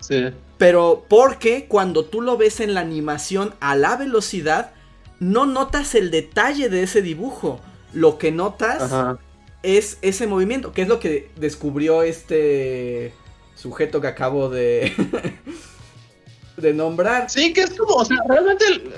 Sí. 0.00 0.26
Pero 0.58 1.06
porque 1.08 1.64
cuando 1.66 2.04
tú 2.04 2.20
lo 2.20 2.36
ves 2.36 2.60
en 2.60 2.74
la 2.74 2.80
animación 2.80 3.54
a 3.60 3.76
la 3.76 3.96
velocidad, 3.96 4.72
no 5.18 5.46
notas 5.46 5.94
el 5.94 6.10
detalle 6.10 6.68
de 6.68 6.82
ese 6.82 7.00
dibujo. 7.00 7.60
Lo 7.94 8.18
que 8.18 8.32
notas 8.32 8.82
Ajá. 8.82 9.18
es 9.62 9.96
ese 10.02 10.26
movimiento, 10.26 10.72
que 10.72 10.82
es 10.82 10.88
lo 10.88 11.00
que 11.00 11.30
descubrió 11.36 12.02
este 12.02 13.14
sujeto 13.54 14.00
que 14.00 14.06
acabo 14.08 14.48
de, 14.48 14.92
de 16.56 16.74
nombrar, 16.74 17.30
Sí, 17.30 17.52
que 17.52 17.62
es 17.62 17.70
como, 17.70 17.94
o 17.96 18.04
sea, 18.04 18.16
realmente, 18.28 18.64
el- 18.66 18.92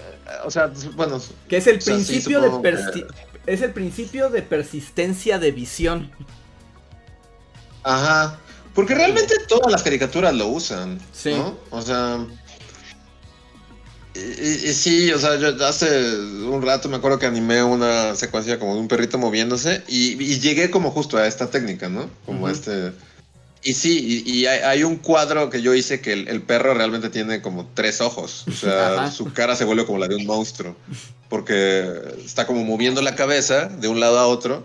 o 0.45 0.51
sea, 0.51 0.71
bueno, 0.95 1.21
que 1.49 1.57
es 1.59 1.67
el 1.67 1.79
o 1.79 1.81
sea, 1.81 1.99
sí, 1.99 2.05
principio 2.05 2.41
de 2.41 2.51
que- 2.93 3.07
es 3.53 3.63
el 3.63 3.73
principio 3.73 4.29
de 4.29 4.43
persistencia 4.43 5.39
de 5.39 5.53
visión. 5.53 6.11
ajá. 7.85 8.39
Porque 8.75 8.95
realmente 8.95 9.35
todas 9.49 9.73
las 9.73 9.83
caricaturas 9.83 10.35
lo 10.35 10.49
usan, 10.49 10.99
Sí. 11.15 11.31
¿no? 11.33 11.57
O 11.71 11.81
sea, 11.81 12.27
y, 14.15 14.19
y- 14.19 14.69
y 14.71 14.75
sí, 14.75 15.11
o 15.13 15.19
sea, 15.19 15.37
yo 15.37 15.49
hace 15.65 16.15
un 16.19 16.61
rato 16.61 16.87
me 16.91 16.97
acuerdo 16.97 17.19
que 17.19 17.25
animé 17.25 17.63
una 17.63 18.15
secuencia 18.17 18.59
como 18.59 18.75
de 18.75 18.81
un 18.81 18.89
perrito 18.89 19.17
moviéndose 19.17 19.83
y, 19.89 20.23
y 20.23 20.41
llegué 20.41 20.71
como 20.71 20.91
justo 20.91 21.17
a 21.17 21.27
esta 21.27 21.49
técnica, 21.51 21.89
¿no? 21.89 22.11
Como 22.27 22.51
este... 22.51 22.93
Y 23.63 23.75
sí, 23.75 24.23
y, 24.27 24.31
y 24.31 24.47
hay, 24.47 24.61
hay 24.61 24.85
un 24.85 24.97
cuadro 24.97 25.51
que 25.51 25.61
yo 25.61 25.75
hice 25.75 26.01
que 26.01 26.13
el, 26.13 26.29
el 26.29 26.43
perro 26.43 26.75
realmente 26.75 27.11
tiene 27.11 27.43
como 27.43 27.67
tres 27.75 28.01
ojos. 28.01 28.45
O 28.47 28.53
sea, 28.53 28.93
Ajá. 28.95 29.11
su 29.11 29.33
cara 29.33 29.57
se 29.57 29.65
vuelve 29.65 29.87
como 29.87 29.99
la 29.99 30.07
de 30.09 30.15
un 30.15 30.27
monstruo. 30.27 30.77
Porque 31.29 31.85
está 32.25 32.47
como 32.47 32.65
moviendo 32.65 33.03
la 33.03 33.17
cabeza 33.17 33.67
de 33.67 33.89
un 33.89 33.99
lado 33.99 34.19
a 34.19 34.27
otro. 34.29 34.65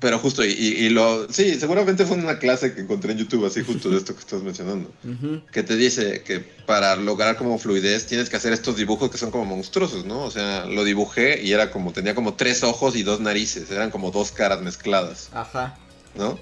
Pero 0.00 0.18
justo, 0.18 0.44
y, 0.44 0.48
y- 0.50 0.88
lo... 0.90 1.32
Sí, 1.32 1.54
seguramente 1.60 2.04
fue 2.04 2.16
una 2.16 2.40
clase 2.40 2.74
que 2.74 2.80
encontré 2.80 3.12
en 3.12 3.18
YouTube, 3.18 3.46
así 3.46 3.62
justo 3.62 3.88
de 3.88 3.98
esto 3.98 4.12
que 4.14 4.20
estás 4.20 4.42
mencionando. 4.42 4.92
Que 5.52 5.62
te 5.62 5.76
dice 5.76 6.22
que 6.24 6.40
para 6.40 6.96
lograr 6.96 7.36
como 7.36 7.56
fluidez 7.56 8.06
tienes 8.06 8.28
que 8.28 8.34
hacer 8.36 8.52
estos 8.52 8.76
dibujos 8.76 9.10
que 9.12 9.16
son 9.16 9.30
como 9.30 9.44
monstruosos, 9.44 10.04
¿no? 10.04 10.24
O 10.24 10.30
sea, 10.32 10.64
lo 10.66 10.82
dibujé 10.82 11.40
y 11.42 11.52
era 11.52 11.70
como, 11.70 11.92
tenía 11.92 12.16
como 12.16 12.34
tres 12.34 12.64
ojos 12.64 12.96
y 12.96 13.04
dos 13.04 13.20
narices. 13.20 13.70
Eran 13.70 13.90
como 13.92 14.10
dos 14.10 14.32
caras 14.32 14.60
mezcladas. 14.60 15.28
Ajá. 15.32 15.78
¿no? 16.16 16.38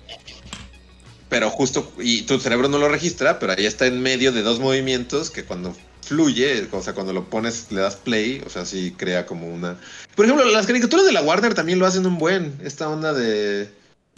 Pero 1.30 1.48
justo, 1.48 1.90
y 1.98 2.22
tu 2.22 2.38
cerebro 2.38 2.68
no 2.68 2.76
lo 2.76 2.88
registra, 2.88 3.38
pero 3.38 3.52
ahí 3.56 3.64
está 3.64 3.86
en 3.86 4.02
medio 4.02 4.32
de 4.32 4.42
dos 4.42 4.60
movimientos 4.60 5.30
que 5.30 5.44
cuando 5.44 5.74
fluye, 6.02 6.66
o 6.72 6.82
sea, 6.82 6.92
cuando 6.92 7.12
lo 7.12 7.30
pones, 7.30 7.68
le 7.70 7.80
das 7.80 7.94
play, 7.96 8.42
o 8.44 8.50
sea, 8.50 8.66
sí 8.66 8.92
crea 8.96 9.24
como 9.26 9.46
una... 9.46 9.76
Por 10.16 10.24
ejemplo, 10.26 10.44
las 10.46 10.66
caricaturas 10.66 11.06
de 11.06 11.12
la 11.12 11.22
Warner 11.22 11.54
también 11.54 11.78
lo 11.78 11.86
hacen 11.86 12.04
un 12.04 12.18
buen, 12.18 12.58
esta 12.64 12.88
onda 12.88 13.12
de... 13.14 13.70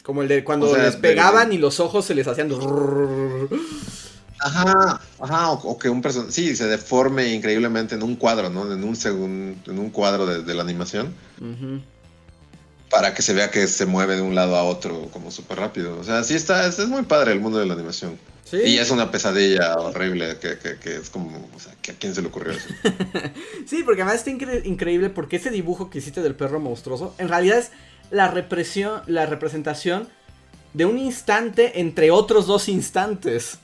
Como 0.02 0.22
el 0.22 0.28
de 0.28 0.42
cuando 0.42 0.66
O 0.70 0.74
sea, 0.74 0.84
les 0.84 0.94
de- 0.94 1.00
pegaban 1.00 1.52
y 1.52 1.58
los 1.58 1.78
ojos 1.80 2.04
se 2.06 2.14
les 2.14 2.26
hacían... 2.26 2.50
Ajá, 4.40 5.00
ajá, 5.20 5.50
o, 5.50 5.68
o 5.68 5.78
que 5.78 5.88
un 5.88 6.02
personaje, 6.02 6.32
sí, 6.32 6.56
se 6.56 6.66
deforme 6.66 7.32
increíblemente 7.32 7.94
en 7.94 8.02
un 8.02 8.16
cuadro, 8.16 8.50
¿no? 8.50 8.72
En 8.72 8.82
un 8.82 8.96
segundo, 8.96 9.70
en 9.70 9.78
un 9.78 9.90
cuadro 9.90 10.26
de, 10.26 10.42
de 10.42 10.54
la 10.54 10.62
animación, 10.62 11.14
Ujú. 11.40 11.80
Para 12.92 13.14
que 13.14 13.22
se 13.22 13.32
vea 13.32 13.50
que 13.50 13.66
se 13.66 13.86
mueve 13.86 14.16
de 14.16 14.22
un 14.22 14.34
lado 14.34 14.54
a 14.54 14.62
otro 14.64 15.08
como 15.12 15.30
súper 15.32 15.58
rápido. 15.58 15.98
O 15.98 16.04
sea, 16.04 16.22
sí 16.22 16.34
está, 16.34 16.66
es, 16.66 16.78
es 16.78 16.88
muy 16.88 17.02
padre 17.02 17.32
el 17.32 17.40
mundo 17.40 17.58
de 17.58 17.66
la 17.66 17.72
animación. 17.74 18.18
Sí. 18.44 18.58
Y 18.58 18.78
es 18.78 18.90
una 18.90 19.10
pesadilla 19.10 19.76
horrible 19.78 20.36
que, 20.38 20.58
que, 20.58 20.76
que 20.76 20.96
es 20.96 21.08
como, 21.08 21.48
o 21.56 21.58
sea, 21.58 21.72
¿que 21.80 21.92
¿a 21.92 21.94
quién 21.94 22.14
se 22.14 22.20
le 22.20 22.28
ocurrió 22.28 22.52
eso? 22.52 22.68
Sí, 23.66 23.82
porque 23.82 24.02
además 24.02 24.18
está 24.18 24.30
incre- 24.30 24.64
increíble 24.66 25.08
porque 25.08 25.36
ese 25.36 25.50
dibujo 25.50 25.88
que 25.88 25.98
hiciste 25.98 26.20
del 26.20 26.34
perro 26.34 26.60
monstruoso 26.60 27.14
en 27.16 27.28
realidad 27.28 27.58
es 27.58 27.70
la 28.10 28.28
represión, 28.28 29.00
la 29.06 29.24
representación 29.24 30.08
de 30.74 30.84
un 30.84 30.98
instante 30.98 31.80
entre 31.80 32.10
otros 32.10 32.46
dos 32.46 32.68
instantes. 32.68 33.58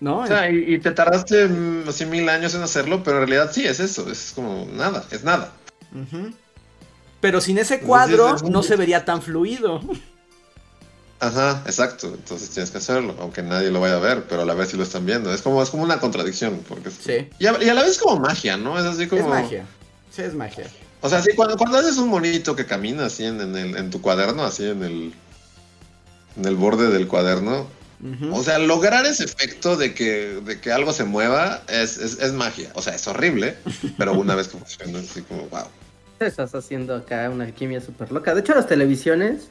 ¿No? 0.00 0.20
O 0.20 0.26
sea, 0.26 0.50
y, 0.50 0.74
y 0.74 0.78
te 0.78 0.92
tardaste 0.92 1.46
mm, 1.48 1.88
así 1.90 2.06
mil 2.06 2.26
años 2.30 2.54
en 2.54 2.62
hacerlo, 2.62 3.02
pero 3.04 3.18
en 3.20 3.28
realidad 3.28 3.52
sí 3.52 3.66
es 3.66 3.80
eso, 3.80 4.10
es 4.10 4.32
como 4.34 4.66
nada, 4.72 5.04
es 5.10 5.22
nada. 5.22 5.52
Ujú. 5.94 6.32
Pero 7.20 7.40
sin 7.40 7.58
ese 7.58 7.80
cuadro 7.80 8.34
es 8.36 8.42
un- 8.42 8.52
no 8.52 8.62
se 8.62 8.76
vería 8.76 9.04
tan 9.04 9.20
fluido. 9.22 9.80
Ajá, 11.22 11.62
exacto, 11.66 12.06
entonces 12.14 12.48
tienes 12.48 12.70
que 12.70 12.78
hacerlo, 12.78 13.14
aunque 13.20 13.42
nadie 13.42 13.70
lo 13.70 13.78
vaya 13.78 13.96
a 13.96 14.00
ver, 14.00 14.24
pero 14.26 14.40
a 14.40 14.44
la 14.46 14.54
vez 14.54 14.70
sí 14.70 14.78
lo 14.78 14.84
están 14.84 15.04
viendo. 15.04 15.32
Es 15.34 15.42
como, 15.42 15.62
es 15.62 15.68
como 15.68 15.82
una 15.82 16.00
contradicción, 16.00 16.62
porque 16.66 16.90
Sí. 16.90 17.28
y, 17.38 17.44
a, 17.46 17.62
y 17.62 17.68
a 17.68 17.74
la 17.74 17.82
vez 17.82 17.92
es 17.92 17.98
como 17.98 18.18
magia, 18.20 18.56
¿no? 18.56 18.78
Es 18.78 18.86
así 18.86 19.06
como... 19.06 19.20
Es 19.20 19.28
magia. 19.28 19.66
Sí, 20.10 20.22
es 20.22 20.34
magia. 20.34 20.66
O 21.02 21.10
sea, 21.10 21.20
sí, 21.22 21.32
cuando, 21.36 21.58
cuando 21.58 21.76
haces 21.76 21.98
un 21.98 22.08
monito 22.08 22.56
que 22.56 22.64
camina 22.64 23.04
así 23.06 23.24
en, 23.24 23.38
en 23.40 23.54
el, 23.54 23.76
en 23.76 23.90
tu 23.90 24.00
cuaderno, 24.00 24.44
así 24.44 24.64
en 24.66 24.82
el, 24.82 25.14
en 26.38 26.44
el 26.46 26.56
borde 26.56 26.88
del 26.88 27.06
cuaderno. 27.06 27.66
O 28.32 28.42
sea, 28.42 28.58
lograr 28.58 29.04
ese 29.04 29.24
efecto 29.24 29.76
de 29.76 29.92
que, 29.92 30.40
de 30.42 30.58
que 30.58 30.72
algo 30.72 30.94
se 30.94 31.04
mueva 31.04 31.62
es, 31.68 31.98
es, 31.98 32.18
es 32.18 32.32
magia. 32.32 32.70
O 32.74 32.80
sea, 32.80 32.94
es 32.94 33.06
horrible, 33.06 33.58
pero 33.98 34.14
una 34.14 34.34
vez 34.34 34.48
que 34.48 34.56
funciona, 34.56 34.98
es 35.00 35.10
así 35.10 35.20
como, 35.20 35.42
wow. 35.48 35.64
Estás 36.20 36.54
haciendo 36.54 36.94
acá 36.94 37.30
una 37.30 37.44
alquimia 37.44 37.80
súper 37.80 38.12
loca. 38.12 38.34
De 38.34 38.40
hecho, 38.40 38.54
las 38.54 38.66
televisiones, 38.66 39.48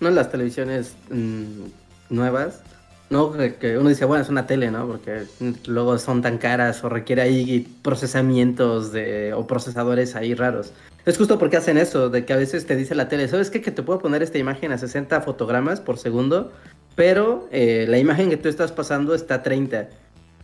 no 0.00 0.10
las 0.10 0.30
televisiones 0.30 0.96
mm, 1.08 1.62
nuevas, 2.10 2.60
¿no? 3.08 3.32
Que 3.32 3.78
uno 3.78 3.88
dice, 3.88 4.04
bueno, 4.04 4.22
es 4.22 4.28
una 4.28 4.46
tele, 4.46 4.70
¿no? 4.70 4.86
Porque 4.86 5.24
luego 5.66 5.96
son 5.96 6.20
tan 6.20 6.36
caras 6.36 6.84
o 6.84 6.90
requiere 6.90 7.22
ahí 7.22 7.66
procesamientos 7.80 8.92
de, 8.92 9.32
o 9.32 9.46
procesadores 9.46 10.14
ahí 10.14 10.34
raros. 10.34 10.74
Es 11.06 11.16
justo 11.16 11.38
porque 11.38 11.56
hacen 11.56 11.78
eso, 11.78 12.10
de 12.10 12.26
que 12.26 12.34
a 12.34 12.36
veces 12.36 12.66
te 12.66 12.76
dice 12.76 12.94
la 12.94 13.08
tele, 13.08 13.26
¿sabes 13.26 13.48
qué? 13.48 13.62
Que 13.62 13.70
te 13.70 13.82
puedo 13.82 13.98
poner 13.98 14.22
esta 14.22 14.36
imagen 14.36 14.72
a 14.72 14.78
60 14.78 15.22
fotogramas 15.22 15.80
por 15.80 15.96
segundo, 15.96 16.52
pero 16.96 17.48
eh, 17.50 17.86
la 17.88 17.96
imagen 17.96 18.28
que 18.28 18.36
tú 18.36 18.50
estás 18.50 18.72
pasando 18.72 19.14
está 19.14 19.36
a 19.36 19.42
30, 19.42 19.88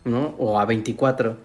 ¿no? 0.05 0.33
O 0.39 0.59
a 0.59 0.65
24. 0.65 1.37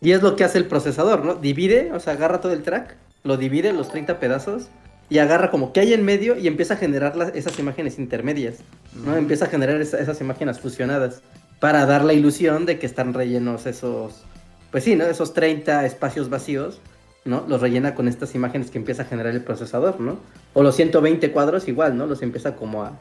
Y 0.00 0.12
es 0.12 0.22
lo 0.22 0.36
que 0.36 0.44
hace 0.44 0.58
el 0.58 0.66
procesador, 0.66 1.24
¿no? 1.24 1.34
Divide, 1.34 1.90
o 1.92 1.98
sea, 1.98 2.12
agarra 2.12 2.40
todo 2.40 2.52
el 2.52 2.62
track, 2.62 2.98
lo 3.24 3.36
divide 3.36 3.70
en 3.70 3.76
los 3.76 3.88
30 3.88 4.20
pedazos 4.20 4.68
y 5.10 5.18
agarra 5.18 5.50
como 5.50 5.72
que 5.72 5.80
hay 5.80 5.92
en 5.92 6.04
medio 6.04 6.38
y 6.38 6.46
empieza 6.46 6.74
a 6.74 6.76
generar 6.76 7.14
esas 7.34 7.58
imágenes 7.58 7.98
intermedias, 7.98 8.58
¿no? 9.04 9.16
Empieza 9.16 9.46
a 9.46 9.48
generar 9.48 9.80
esas 9.80 10.20
imágenes 10.20 10.60
fusionadas 10.60 11.22
para 11.58 11.84
dar 11.86 12.04
la 12.04 12.12
ilusión 12.12 12.66
de 12.66 12.78
que 12.78 12.86
están 12.86 13.12
rellenos 13.12 13.66
esos, 13.66 14.24
pues 14.70 14.84
sí, 14.84 14.94
¿no? 14.94 15.04
Esos 15.04 15.34
30 15.34 15.84
espacios 15.84 16.30
vacíos 16.30 16.80
¿no? 17.24 17.44
Los 17.48 17.60
rellena 17.60 17.94
con 17.94 18.08
estas 18.08 18.34
imágenes 18.34 18.70
que 18.70 18.78
empieza 18.78 19.02
a 19.02 19.06
generar 19.06 19.34
el 19.34 19.42
procesador, 19.42 20.00
¿no? 20.00 20.18
O 20.52 20.62
los 20.62 20.76
120 20.76 21.32
cuadros 21.32 21.68
igual, 21.68 21.96
¿no? 21.96 22.06
Los 22.06 22.22
empieza 22.22 22.54
como 22.54 22.84
a, 22.84 22.98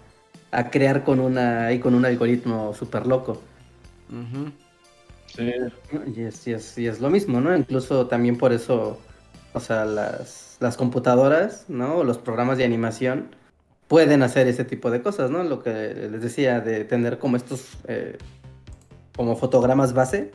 crear 0.72 1.04
con 1.04 1.20
una 1.20 1.72
y 1.74 1.80
con 1.80 1.94
un 1.95 2.06
algoritmo 2.06 2.74
súper 2.74 3.08
loco. 3.08 3.41
Sí. 5.28 5.52
Y 6.16 6.22
es, 6.22 6.78
y, 6.78 6.88
es, 6.88 7.02
lo 7.02 7.10
mismo, 7.10 7.41
¿no? 7.41 7.56
Incluso 7.56 8.08
también 8.08 8.38
por 8.38 8.54
eso, 8.54 9.00
o 9.54 9.60
sea, 9.60 9.86
las, 9.86 10.58
las 10.60 10.78
computadoras, 10.78 11.66
¿no? 11.68 11.98
O 11.98 12.04
los 12.04 12.18
programas 12.18 12.58
de 12.58 12.66
animación 12.66 13.36
pueden 13.88 14.24
hacer 14.24 14.48
ese 14.48 14.66
tipo 14.66 14.92
de 14.92 15.02
cosas, 15.02 15.30
¿no? 15.30 15.44
Lo 15.44 15.62
que 15.62 15.94
les 16.12 16.22
decía, 16.22 16.62
de 16.62 16.84
tener 16.84 17.20
como 17.20 17.38
estos, 17.38 17.78
eh, 17.88 18.18
como 19.16 19.36
fotogramas 19.36 19.94
base, 19.94 20.32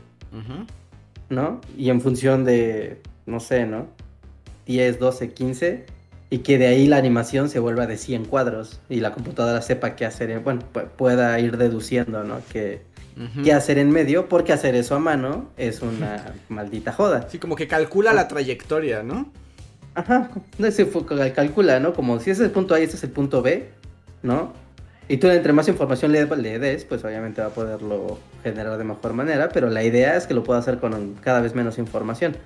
¿no? 1.28 1.60
Y 1.76 1.90
en 1.90 2.00
función 2.00 2.44
de, 2.44 3.02
no 3.26 3.40
sé, 3.40 3.66
¿no? 3.66 3.88
10, 4.66 4.98
12, 4.98 5.32
15, 5.32 5.86
y 6.30 6.38
que 6.38 6.58
de 6.58 6.66
ahí 6.66 6.86
la 6.86 6.98
animación 6.98 7.48
se 7.48 7.58
vuelva 7.58 7.86
de 7.86 7.96
100 7.96 8.26
cuadros 8.26 8.80
y 8.88 9.00
la 9.00 9.12
computadora 9.14 9.62
sepa 9.62 9.96
qué 9.96 10.04
hacer, 10.04 10.38
bueno, 10.40 10.60
pueda 10.96 11.38
ir 11.40 11.56
deduciendo, 11.56 12.22
¿no? 12.22 12.40
Que, 12.52 12.82
qué 13.42 13.52
hacer 13.52 13.78
en 13.78 13.90
medio, 13.90 14.28
porque 14.28 14.52
hacer 14.52 14.74
eso 14.74 14.94
a 14.94 14.98
mano 14.98 15.50
es 15.56 15.82
una 15.82 16.34
maldita 16.48 16.92
joda. 16.92 17.28
Sí, 17.28 17.38
como 17.38 17.56
que 17.56 17.66
calcula 17.66 18.12
la 18.12 18.28
trayectoria, 18.28 19.02
¿no? 19.02 19.30
Ajá, 19.94 20.30
no 20.58 20.70
se 20.70 20.88
calcula, 21.34 21.80
¿no? 21.80 21.92
Como 21.92 22.20
si 22.20 22.30
ese 22.30 22.42
es 22.42 22.46
el 22.46 22.52
punto 22.52 22.74
A 22.74 22.80
y 22.80 22.84
ese 22.84 22.96
es 22.96 23.04
el 23.04 23.10
punto 23.10 23.42
B, 23.42 23.70
¿no? 24.22 24.52
Y 25.08 25.16
tú 25.16 25.28
entre 25.28 25.52
más 25.52 25.66
información 25.68 26.12
le, 26.12 26.26
le, 26.26 26.58
des, 26.58 26.84
pues 26.84 27.02
obviamente 27.02 27.40
va 27.40 27.48
a 27.48 27.50
poderlo 27.50 28.18
generar 28.42 28.76
de 28.76 28.84
mejor 28.84 29.14
manera, 29.14 29.48
pero 29.48 29.70
la 29.70 29.82
idea 29.82 30.16
es 30.16 30.26
que 30.26 30.34
lo 30.34 30.44
pueda 30.44 30.60
hacer 30.60 30.78
con 30.78 31.14
cada 31.22 31.40
vez 31.40 31.54
menos 31.54 31.78
información 31.78 32.36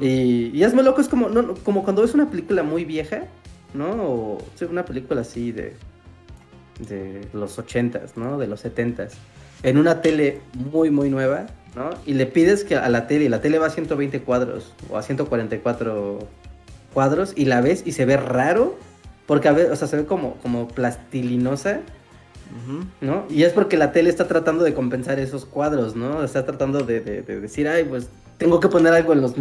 y, 0.00 0.50
y 0.54 0.64
es 0.64 0.74
muy 0.74 0.84
loco, 0.84 1.00
es 1.00 1.08
como, 1.08 1.28
no, 1.28 1.54
como 1.54 1.82
cuando 1.82 2.02
ves 2.02 2.14
una 2.14 2.30
película 2.30 2.62
muy 2.62 2.84
vieja, 2.84 3.24
¿no? 3.72 3.90
O 3.90 4.38
una 4.70 4.84
película 4.84 5.22
así 5.22 5.52
de, 5.52 5.74
de 6.88 7.26
los 7.32 7.58
ochentas, 7.58 8.16
¿no? 8.16 8.38
De 8.38 8.46
los 8.46 8.60
setentas. 8.60 9.14
En 9.64 9.78
una 9.78 10.00
tele 10.00 10.40
muy, 10.52 10.90
muy 10.90 11.10
nueva, 11.10 11.46
¿no? 11.74 11.90
Y 12.06 12.14
le 12.14 12.26
pides 12.26 12.62
que 12.62 12.76
a 12.76 12.88
la 12.88 13.08
tele, 13.08 13.24
y 13.24 13.28
la 13.28 13.40
tele 13.40 13.58
va 13.58 13.66
a 13.66 13.70
120 13.70 14.20
cuadros 14.20 14.72
o 14.88 14.96
a 14.96 15.02
144 15.02 16.18
cuadros 16.92 17.32
y 17.34 17.46
la 17.46 17.60
ves 17.60 17.82
y 17.84 17.92
se 17.92 18.04
ve 18.04 18.16
raro, 18.16 18.78
porque 19.26 19.48
a 19.48 19.52
veces, 19.52 19.72
o 19.72 19.76
sea, 19.76 19.88
se 19.88 19.96
ve 19.96 20.04
como, 20.04 20.34
como 20.36 20.68
plastilinosa, 20.68 21.80
¿no? 23.00 23.24
Y 23.28 23.42
es 23.42 23.52
porque 23.52 23.76
la 23.76 23.90
tele 23.90 24.10
está 24.10 24.28
tratando 24.28 24.62
de 24.62 24.74
compensar 24.74 25.18
esos 25.18 25.44
cuadros, 25.44 25.96
¿no? 25.96 26.22
Está 26.22 26.44
tratando 26.44 26.80
de, 26.84 27.00
de 27.00 27.40
decir, 27.40 27.66
ay, 27.66 27.84
pues 27.84 28.08
tengo 28.38 28.60
que 28.60 28.68
poner 28.68 28.92
algo 28.92 29.12
en 29.12 29.22
los 29.22 29.34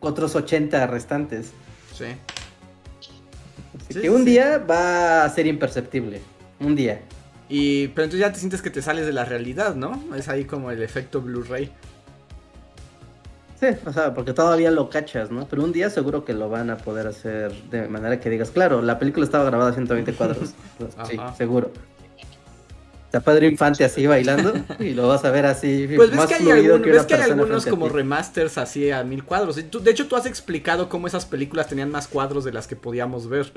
otros 0.00 0.34
80 0.34 0.86
restantes. 0.86 1.52
Sí. 1.94 2.06
Así 3.90 4.00
que 4.00 4.10
un 4.10 4.24
día 4.24 4.58
va 4.58 5.24
a 5.24 5.28
ser 5.28 5.46
imperceptible. 5.46 6.20
Un 6.60 6.74
día. 6.74 7.00
Y, 7.48 7.88
pero 7.88 8.04
entonces 8.04 8.20
ya 8.20 8.32
te 8.32 8.38
sientes 8.38 8.60
que 8.60 8.70
te 8.70 8.82
sales 8.82 9.06
de 9.06 9.12
la 9.12 9.24
realidad, 9.24 9.74
¿no? 9.74 10.02
Es 10.14 10.28
ahí 10.28 10.44
como 10.44 10.70
el 10.70 10.82
efecto 10.82 11.22
Blu-ray. 11.22 11.72
Sí, 13.58 13.66
o 13.86 13.92
sea, 13.92 14.14
porque 14.14 14.32
todavía 14.32 14.70
lo 14.70 14.88
cachas, 14.88 15.30
¿no? 15.30 15.48
Pero 15.48 15.64
un 15.64 15.72
día 15.72 15.90
seguro 15.90 16.24
que 16.24 16.32
lo 16.32 16.48
van 16.48 16.70
a 16.70 16.76
poder 16.76 17.08
hacer 17.08 17.52
de 17.70 17.88
manera 17.88 18.20
que 18.20 18.30
digas, 18.30 18.50
claro, 18.50 18.82
la 18.82 18.98
película 18.98 19.24
estaba 19.24 19.44
grabada 19.44 19.70
a 19.70 19.74
120 19.74 20.12
cuadros. 20.12 20.54
sí, 21.08 21.16
seguro. 21.36 21.72
Está 23.06 23.20
Pedro 23.20 23.46
Infante 23.46 23.84
así 23.84 24.06
bailando 24.06 24.52
y 24.78 24.90
lo 24.90 25.08
vas 25.08 25.24
a 25.24 25.30
ver 25.30 25.46
así 25.46 25.88
pues 25.96 26.10
ves 26.10 26.26
que 26.26 26.34
hay, 26.34 26.68
ves 26.68 27.06
que 27.06 27.14
hay 27.14 27.22
algunos 27.22 27.64
como 27.64 27.88
remasters 27.88 28.58
así 28.58 28.90
a 28.90 29.02
mil 29.02 29.24
cuadros. 29.24 29.56
De 29.56 29.90
hecho, 29.90 30.06
tú 30.06 30.14
has 30.14 30.26
explicado 30.26 30.90
cómo 30.90 31.06
esas 31.06 31.24
películas 31.24 31.68
tenían 31.68 31.90
más 31.90 32.06
cuadros 32.06 32.44
de 32.44 32.52
las 32.52 32.66
que 32.66 32.76
podíamos 32.76 33.28
ver. 33.28 33.50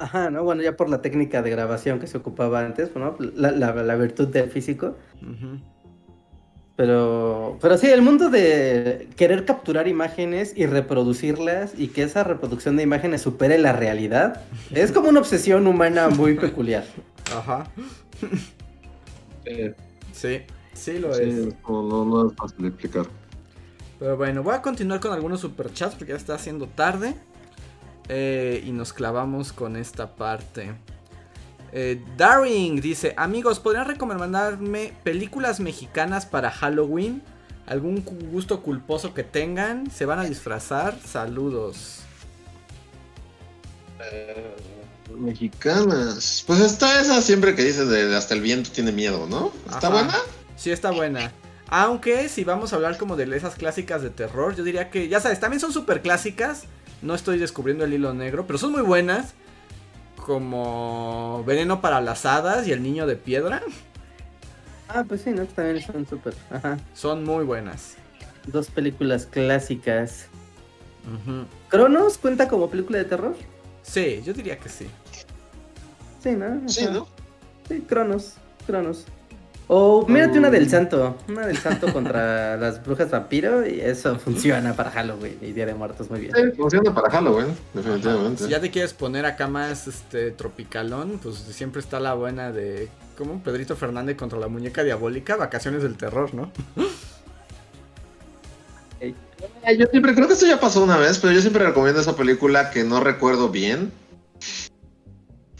Ajá, 0.00 0.30
¿no? 0.30 0.42
Bueno, 0.42 0.62
ya 0.62 0.76
por 0.78 0.88
la 0.88 1.02
técnica 1.02 1.42
de 1.42 1.50
grabación 1.50 1.98
que 1.98 2.06
se 2.06 2.16
ocupaba 2.16 2.60
antes, 2.60 2.90
¿no? 2.96 3.16
La, 3.34 3.50
la, 3.50 3.96
virtud 3.96 4.28
del 4.28 4.50
físico. 4.50 4.96
Pero, 6.74 7.58
pero 7.60 7.76
sí, 7.76 7.88
el 7.88 8.00
mundo 8.00 8.30
de 8.30 9.10
querer 9.16 9.44
capturar 9.44 9.88
imágenes 9.88 10.54
y 10.56 10.64
reproducirlas 10.64 11.78
y 11.78 11.88
que 11.88 12.02
esa 12.02 12.24
reproducción 12.24 12.78
de 12.78 12.82
imágenes 12.82 13.20
supere 13.20 13.58
la 13.58 13.74
realidad 13.74 14.40
es 14.70 14.90
como 14.90 15.10
una 15.10 15.20
obsesión 15.20 15.66
humana 15.66 16.08
muy 16.08 16.36
peculiar. 16.36 16.84
Ajá. 17.36 17.70
sí, 20.12 20.40
sí 20.72 20.98
lo 20.98 21.14
es. 21.14 21.54
No, 21.68 22.06
no, 22.06 22.30
es 22.30 22.36
fácil 22.36 22.62
de 22.62 22.68
explicar. 22.68 23.04
Pero 23.98 24.16
bueno, 24.16 24.42
voy 24.42 24.54
a 24.54 24.62
continuar 24.62 24.98
con 25.00 25.12
algunos 25.12 25.40
superchats 25.40 25.94
porque 25.94 26.12
ya 26.12 26.16
está 26.16 26.36
haciendo 26.36 26.66
tarde. 26.68 27.14
Eh, 28.12 28.64
y 28.66 28.72
nos 28.72 28.92
clavamos 28.92 29.52
con 29.52 29.76
esta 29.76 30.16
parte. 30.16 30.72
Eh, 31.70 32.02
Daring 32.16 32.80
dice, 32.80 33.14
amigos, 33.16 33.60
¿podrían 33.60 33.86
recomendarme 33.86 34.92
películas 35.04 35.60
mexicanas 35.60 36.26
para 36.26 36.50
Halloween? 36.50 37.22
¿Algún 37.66 38.04
gusto 38.32 38.64
culposo 38.64 39.14
que 39.14 39.22
tengan? 39.22 39.88
¿Se 39.92 40.06
van 40.06 40.18
a 40.18 40.24
disfrazar? 40.24 40.98
Saludos. 41.06 42.00
Eh, 44.10 44.56
mexicanas. 45.16 46.42
Pues 46.48 46.58
está 46.58 47.00
esa 47.00 47.22
siempre 47.22 47.54
que 47.54 47.62
dices 47.62 47.88
de 47.88 48.16
hasta 48.16 48.34
el 48.34 48.40
viento 48.40 48.70
tiene 48.72 48.90
miedo, 48.90 49.28
¿no? 49.28 49.52
¿Está 49.72 49.88
buena? 49.88 50.16
Sí, 50.56 50.72
está 50.72 50.90
buena. 50.90 51.30
Aunque 51.68 52.28
si 52.28 52.42
vamos 52.42 52.72
a 52.72 52.76
hablar 52.76 52.98
como 52.98 53.14
de 53.14 53.36
esas 53.36 53.54
clásicas 53.54 54.02
de 54.02 54.10
terror, 54.10 54.56
yo 54.56 54.64
diría 54.64 54.90
que, 54.90 55.06
ya 55.06 55.20
sabes, 55.20 55.38
también 55.38 55.60
son 55.60 55.72
súper 55.72 56.02
clásicas. 56.02 56.64
No 57.02 57.14
estoy 57.14 57.38
descubriendo 57.38 57.84
el 57.84 57.94
hilo 57.94 58.12
negro, 58.14 58.46
pero 58.46 58.58
son 58.58 58.72
muy 58.72 58.82
buenas. 58.82 59.34
Como 60.16 61.42
Veneno 61.46 61.80
para 61.80 62.00
las 62.00 62.26
Hadas 62.26 62.66
y 62.66 62.72
El 62.72 62.82
Niño 62.82 63.06
de 63.06 63.16
Piedra. 63.16 63.62
Ah, 64.88 65.04
pues 65.08 65.22
sí, 65.22 65.30
¿no? 65.30 65.46
También 65.46 65.80
son 65.82 66.06
súper. 66.06 66.34
Son 66.94 67.24
muy 67.24 67.44
buenas. 67.44 67.96
Dos 68.46 68.68
películas 68.68 69.26
clásicas. 69.26 70.26
¿Cronos 71.68 72.18
cuenta 72.18 72.48
como 72.48 72.68
película 72.68 72.98
de 72.98 73.04
terror? 73.04 73.36
Sí, 73.82 74.22
yo 74.24 74.32
diría 74.32 74.58
que 74.58 74.68
sí. 74.68 74.88
Sí, 76.22 76.32
¿no? 76.32 76.68
sí, 76.68 76.86
¿no? 76.92 77.08
Sí, 77.68 77.80
Cronos, 77.88 78.34
Cronos. 78.66 79.06
O 79.72 80.04
mírate 80.08 80.36
una 80.36 80.50
del 80.50 80.66
oh. 80.66 80.68
santo, 80.68 81.16
una 81.28 81.46
del 81.46 81.56
santo 81.56 81.92
contra 81.92 82.56
las 82.56 82.84
brujas 82.84 83.08
vampiro 83.08 83.64
y 83.64 83.80
eso 83.80 84.18
funciona 84.24 84.74
para 84.74 84.90
Halloween 84.90 85.38
y 85.40 85.52
Día 85.52 85.64
de 85.64 85.74
Muertos 85.74 86.10
muy 86.10 86.22
bien. 86.22 86.32
Sí, 86.34 86.42
funciona 86.56 86.92
para 86.92 87.08
Halloween, 87.08 87.54
definitivamente. 87.72 88.42
Si 88.42 88.50
ya 88.50 88.60
te 88.60 88.72
quieres 88.72 88.92
poner 88.94 89.26
acá 89.26 89.46
más 89.46 89.86
este 89.86 90.32
tropicalón, 90.32 91.20
pues 91.22 91.36
siempre 91.36 91.80
está 91.80 92.00
la 92.00 92.14
buena 92.14 92.50
de 92.50 92.88
¿cómo? 93.16 93.40
Pedrito 93.44 93.76
Fernández 93.76 94.16
contra 94.16 94.40
la 94.40 94.48
muñeca 94.48 94.82
diabólica, 94.82 95.36
vacaciones 95.36 95.84
del 95.84 95.96
terror, 95.96 96.34
¿no? 96.34 96.50
Yo 99.78 99.86
siempre 99.86 100.14
creo 100.16 100.26
que 100.26 100.34
esto 100.34 100.46
ya 100.46 100.58
pasó 100.58 100.82
una 100.82 100.96
vez, 100.96 101.18
pero 101.18 101.32
yo 101.32 101.40
siempre 101.40 101.64
recomiendo 101.64 102.00
esa 102.00 102.14
película 102.14 102.70
que 102.70 102.84
no 102.84 103.00
recuerdo 103.00 103.48
bien. 103.48 103.90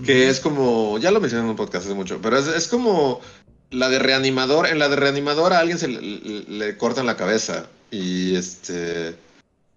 Que 0.05 0.28
es 0.28 0.41
como, 0.41 0.99
ya 0.99 1.11
lo 1.11 1.20
mencioné 1.20 1.45
en 1.45 1.51
un 1.51 1.57
podcast 1.57 1.87
hace 1.87 1.95
mucho, 1.95 2.20
pero 2.23 2.39
es, 2.39 2.69
como 2.69 3.20
la 3.70 3.88
de 3.88 3.98
reanimador. 3.98 4.66
En 4.66 4.78
la 4.78 4.88
de 4.88 4.97
reanimador 4.97 5.52
a 5.52 5.59
alguien 5.59 5.78
se 5.78 5.88
le, 5.88 6.76
cortan 6.76 7.06
la 7.06 7.16
cabeza 7.16 7.66
y 7.90 8.36
este 8.36 9.16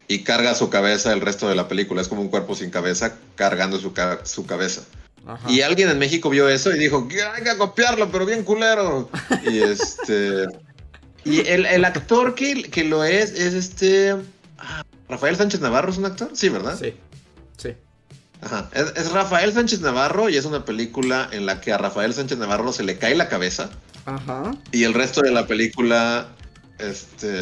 y 0.07 0.23
carga 0.23 0.53
su 0.53 0.69
cabeza 0.69 1.13
el 1.13 1.21
resto 1.21 1.47
de 1.47 1.55
la 1.55 1.67
película. 1.67 2.01
Es 2.01 2.07
como 2.07 2.21
un 2.21 2.29
cuerpo 2.29 2.55
sin 2.55 2.69
cabeza 2.69 3.15
cargando 3.35 3.79
su, 3.79 3.93
su 4.23 4.45
cabeza. 4.45 4.83
Y 5.47 5.61
alguien 5.61 5.89
en 5.89 5.99
México 5.99 6.29
vio 6.29 6.49
eso 6.49 6.75
y 6.75 6.77
dijo, 6.77 7.07
hay 7.33 7.43
que 7.43 7.57
copiarlo, 7.57 8.11
pero 8.11 8.25
bien 8.25 8.43
culero. 8.43 9.09
y 9.49 9.59
este 9.59 10.47
y 11.25 11.47
el, 11.47 11.85
actor 11.85 12.35
que, 12.35 12.63
que, 12.63 12.83
lo 12.83 13.03
es, 13.03 13.31
es 13.31 13.53
este. 13.53 14.15
Ah, 14.57 14.83
Rafael 15.07 15.35
Sánchez 15.35 15.61
Navarro 15.61 15.91
es 15.91 15.97
un 15.97 16.05
actor, 16.05 16.31
sí, 16.33 16.49
¿verdad? 16.49 16.77
Sí. 16.77 16.93
Ajá. 18.43 18.69
Es, 18.73 18.93
es 18.95 19.11
Rafael 19.11 19.53
Sánchez 19.53 19.81
Navarro 19.81 20.29
y 20.29 20.37
es 20.37 20.45
una 20.45 20.65
película 20.65 21.29
en 21.31 21.45
la 21.45 21.61
que 21.61 21.71
a 21.73 21.77
Rafael 21.77 22.13
Sánchez 22.13 22.37
Navarro 22.37 22.73
se 22.73 22.83
le 22.83 22.97
cae 22.97 23.15
la 23.15 23.29
cabeza 23.29 23.69
Ajá. 24.05 24.51
y 24.71 24.83
el 24.83 24.93
resto 24.93 25.21
de 25.21 25.31
la 25.31 25.47
película 25.47 26.27
este, 26.79 27.37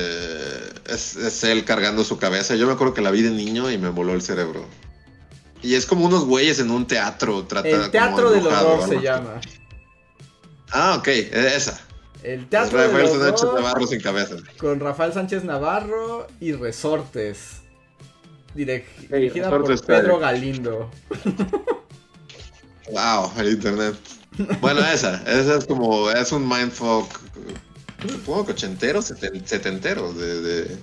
es, 0.86 1.16
es 1.16 1.44
él 1.44 1.66
cargando 1.66 2.04
su 2.04 2.18
cabeza. 2.18 2.56
Yo 2.56 2.68
me 2.68 2.74
acuerdo 2.74 2.94
que 2.94 3.02
la 3.02 3.12
vi 3.12 3.22
de 3.22 3.32
niño 3.32 3.72
y 3.72 3.78
me 3.78 3.90
voló 3.90 4.14
el 4.14 4.22
cerebro. 4.22 4.66
Y 5.64 5.76
es 5.76 5.86
como 5.86 6.06
unos 6.06 6.26
güeyes 6.26 6.60
en 6.60 6.72
un 6.72 6.88
teatro. 6.88 7.44
Trata, 7.46 7.68
El 7.70 7.92
teatro 7.92 8.32
del 8.32 8.48
horror 8.48 8.88
se 8.88 9.02
llama. 9.02 9.40
Ah, 10.72 10.96
ok, 10.98 11.08
esa. 11.08 11.80
El 12.24 12.48
teatro 12.48 12.78
del 12.80 12.92
Rafael 12.92 13.08
Sánchez 13.20 13.44
horror 13.44 13.62
Navarro 13.62 13.88
sin 13.88 14.02
cabeza. 14.02 14.36
con 14.58 14.80
Rafael 14.80 15.14
Sánchez 15.14 15.44
Navarro 15.44 16.28
y 16.40 16.54
Resortes. 16.54 17.61
Dirigida 18.54 19.50
por 19.50 19.64
Pedro. 19.86 20.20
Galindo. 20.20 20.90
Wow, 22.92 23.32
el 23.38 23.50
internet. 23.54 23.96
Bueno, 24.60 24.82
esa, 24.82 25.22
esa 25.28 25.58
es 25.58 25.66
como, 25.66 26.10
es 26.10 26.32
un 26.32 26.48
mindfuck, 26.48 27.20
supongo 28.10 28.46
que 28.48 28.52
ochentero, 28.54 29.00
seten- 29.02 29.44
setentero, 29.46 30.14
de, 30.14 30.42
de- 30.42 30.78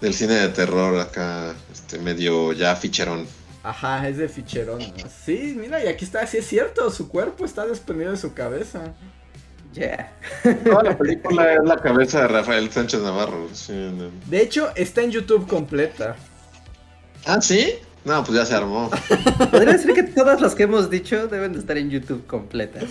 del 0.00 0.14
cine 0.14 0.34
de 0.34 0.48
terror 0.48 0.98
acá, 1.00 1.54
este, 1.72 1.98
medio 1.98 2.52
ya 2.52 2.74
ficherón. 2.76 3.26
Ajá, 3.62 4.06
es 4.08 4.18
de 4.18 4.28
ficherón. 4.28 4.80
Sí, 5.24 5.54
mira, 5.58 5.82
y 5.82 5.88
aquí 5.88 6.04
está, 6.04 6.26
sí 6.26 6.38
es 6.38 6.46
cierto, 6.46 6.90
su 6.90 7.08
cuerpo 7.08 7.44
está 7.44 7.66
desprendido 7.66 8.10
de 8.10 8.16
su 8.18 8.34
cabeza. 8.34 8.94
Ya. 9.72 10.12
Toda 10.64 10.82
la 10.82 10.96
película 10.98 11.54
es 11.54 11.64
la 11.64 11.76
cabeza 11.78 12.22
de 12.22 12.28
Rafael 12.28 12.70
Sánchez 12.70 13.00
Navarro. 13.00 13.48
sí, 13.52 13.72
no. 13.72 14.10
De 14.26 14.40
hecho, 14.42 14.70
está 14.76 15.02
en 15.02 15.10
YouTube 15.12 15.46
completa. 15.48 16.16
Ah, 17.26 17.40
¿sí? 17.40 17.74
No, 18.04 18.22
pues 18.22 18.36
ya 18.38 18.44
se 18.44 18.54
armó. 18.54 18.90
Podría 19.50 19.72
decir 19.72 19.94
que 19.94 20.02
todas 20.02 20.40
las 20.40 20.54
que 20.54 20.64
hemos 20.64 20.90
dicho 20.90 21.26
deben 21.28 21.54
de 21.54 21.58
estar 21.60 21.76
en 21.78 21.90
YouTube 21.90 22.26
completas. 22.26 22.84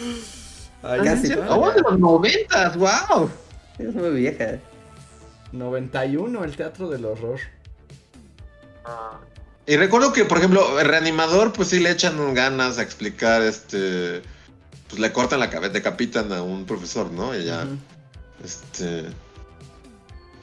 Ay, 0.81 0.99
Ah, 1.01 1.03
casi 1.03 1.27
¿sí? 1.27 1.34
¡Oh, 1.49 1.72
de 1.72 1.81
los 1.81 1.99
noventas! 1.99 2.76
¡Wow! 2.76 3.30
Es 3.77 3.93
muy 3.93 4.10
vieja. 4.10 4.60
91, 5.51 6.43
el 6.43 6.55
teatro 6.55 6.89
del 6.89 7.05
horror. 7.05 7.39
Y 9.65 9.77
recuerdo 9.77 10.11
que, 10.11 10.26
por 10.26 10.39
ejemplo, 10.39 10.80
el 10.80 10.88
reanimador, 10.88 11.53
pues 11.53 11.69
sí 11.69 11.80
le 11.80 11.91
echan 11.91 12.34
ganas 12.34 12.80
a 12.80 12.81
explicar, 12.81 13.41
este, 13.43 14.22
pues 14.89 14.99
le 14.99 15.14
cortan 15.14 15.39
la 15.39 15.49
cabeza, 15.49 15.72
decapitan 15.73 16.34
a 16.34 16.41
un 16.41 16.65
profesor, 16.65 17.11
¿no? 17.11 17.38
Y 17.38 17.45
ya, 17.45 17.65
este, 18.43 19.05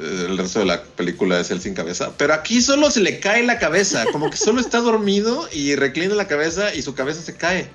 el 0.00 0.38
resto 0.38 0.60
de 0.60 0.66
la 0.66 0.82
película 0.82 1.40
es 1.40 1.50
él 1.50 1.60
sin 1.60 1.74
cabeza. 1.74 2.12
Pero 2.16 2.34
aquí 2.34 2.62
solo 2.62 2.90
se 2.90 3.00
le 3.00 3.20
cae 3.20 3.44
la 3.44 3.58
cabeza, 3.58 4.04
como 4.12 4.30
que 4.30 4.36
solo 4.36 4.60
está 4.60 4.80
dormido 4.80 5.48
y 5.52 5.74
reclina 5.76 6.14
la 6.14 6.26
cabeza 6.26 6.74
y 6.74 6.82
su 6.82 6.94
cabeza 6.94 7.20
se 7.22 7.36
cae. 7.36 7.68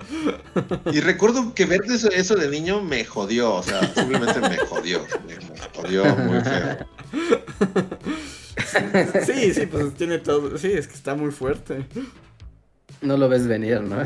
Y 0.91 1.01
recuerdo 1.01 1.53
que 1.53 1.65
ver 1.65 1.81
eso, 1.85 2.09
eso 2.09 2.35
de 2.35 2.49
niño 2.49 2.81
me 2.81 3.05
jodió, 3.05 3.53
o 3.55 3.63
sea, 3.63 3.81
simplemente 3.93 4.39
me 4.41 4.57
jodió, 4.57 5.05
me, 5.27 5.35
me 5.35 5.59
jodió 5.73 6.05
muy 6.15 6.41
feo. 6.41 6.87
Sí, 9.25 9.53
sí, 9.53 9.65
pues 9.65 9.93
tiene 9.95 10.19
todo. 10.19 10.57
Sí, 10.57 10.71
es 10.71 10.87
que 10.87 10.95
está 10.95 11.15
muy 11.15 11.31
fuerte. 11.31 11.85
No 13.01 13.17
lo 13.17 13.29
ves 13.29 13.47
venir, 13.47 13.81
¿no? 13.81 13.97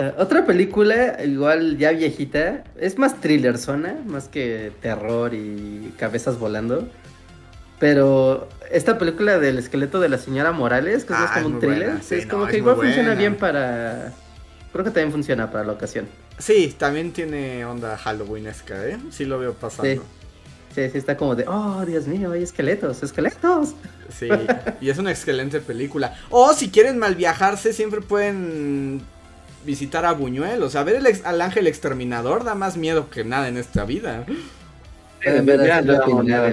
Eh, 0.00 0.14
otra 0.16 0.46
película, 0.46 1.22
igual 1.22 1.76
ya 1.76 1.92
viejita, 1.92 2.64
es 2.78 2.96
más 2.96 3.20
thriller 3.20 3.58
zona, 3.58 3.96
más 4.06 4.28
que 4.28 4.72
terror 4.80 5.34
y 5.34 5.92
cabezas 5.98 6.38
volando. 6.38 6.88
Pero 7.78 8.48
esta 8.70 8.96
película 8.98 9.38
del 9.38 9.58
esqueleto 9.58 10.00
de 10.00 10.08
la 10.08 10.16
señora 10.16 10.52
Morales, 10.52 11.04
que 11.04 11.12
es 11.12 11.18
Ah, 11.18 11.30
como 11.34 11.48
es 11.48 11.54
un 11.54 11.60
thriller, 11.60 11.88
buena, 11.88 12.02
sí, 12.02 12.14
es 12.14 12.26
no, 12.26 12.32
como 12.32 12.44
es 12.46 12.50
que 12.50 12.56
igual 12.58 12.76
funciona 12.76 13.14
bien 13.14 13.36
para... 13.36 14.12
Creo 14.72 14.84
que 14.84 14.90
también 14.90 15.12
funciona 15.12 15.50
para 15.50 15.64
la 15.64 15.72
ocasión. 15.72 16.06
Sí, 16.38 16.74
también 16.78 17.12
tiene 17.12 17.66
onda 17.66 17.98
Halloweenesca, 17.98 18.86
¿eh? 18.86 18.98
Sí 19.10 19.26
lo 19.26 19.38
veo 19.38 19.52
pasando. 19.52 20.02
Sí, 20.74 20.88
sí, 20.88 20.98
está 20.98 21.16
como 21.16 21.34
de, 21.34 21.44
oh, 21.46 21.84
Dios 21.84 22.06
mío, 22.06 22.32
hay 22.32 22.42
esqueletos, 22.42 23.02
esqueletos. 23.02 23.74
Sí, 24.10 24.28
y 24.80 24.88
es 24.88 24.98
una 24.98 25.10
excelente 25.10 25.60
película. 25.60 26.16
O 26.30 26.54
si 26.54 26.70
quieren 26.70 26.98
mal 26.98 27.16
viajarse, 27.16 27.72
siempre 27.72 28.00
pueden 28.00 29.02
visitar 29.64 30.04
a 30.04 30.12
Buñuel. 30.12 30.62
O 30.62 30.70
sea, 30.70 30.82
ver 30.84 30.96
el 30.96 31.06
ex- 31.06 31.24
al 31.24 31.40
ángel 31.40 31.66
exterminador 31.66 32.44
da 32.44 32.54
más 32.54 32.76
miedo 32.76 33.10
que 33.10 33.24
nada 33.24 33.48
en 33.48 33.56
esta 33.56 33.84
vida. 33.84 34.24
Pueden 35.22 35.44
ver 35.46 35.60
Ya, 35.66 35.80
ya, 35.82 36.00
ya. 36.24 36.44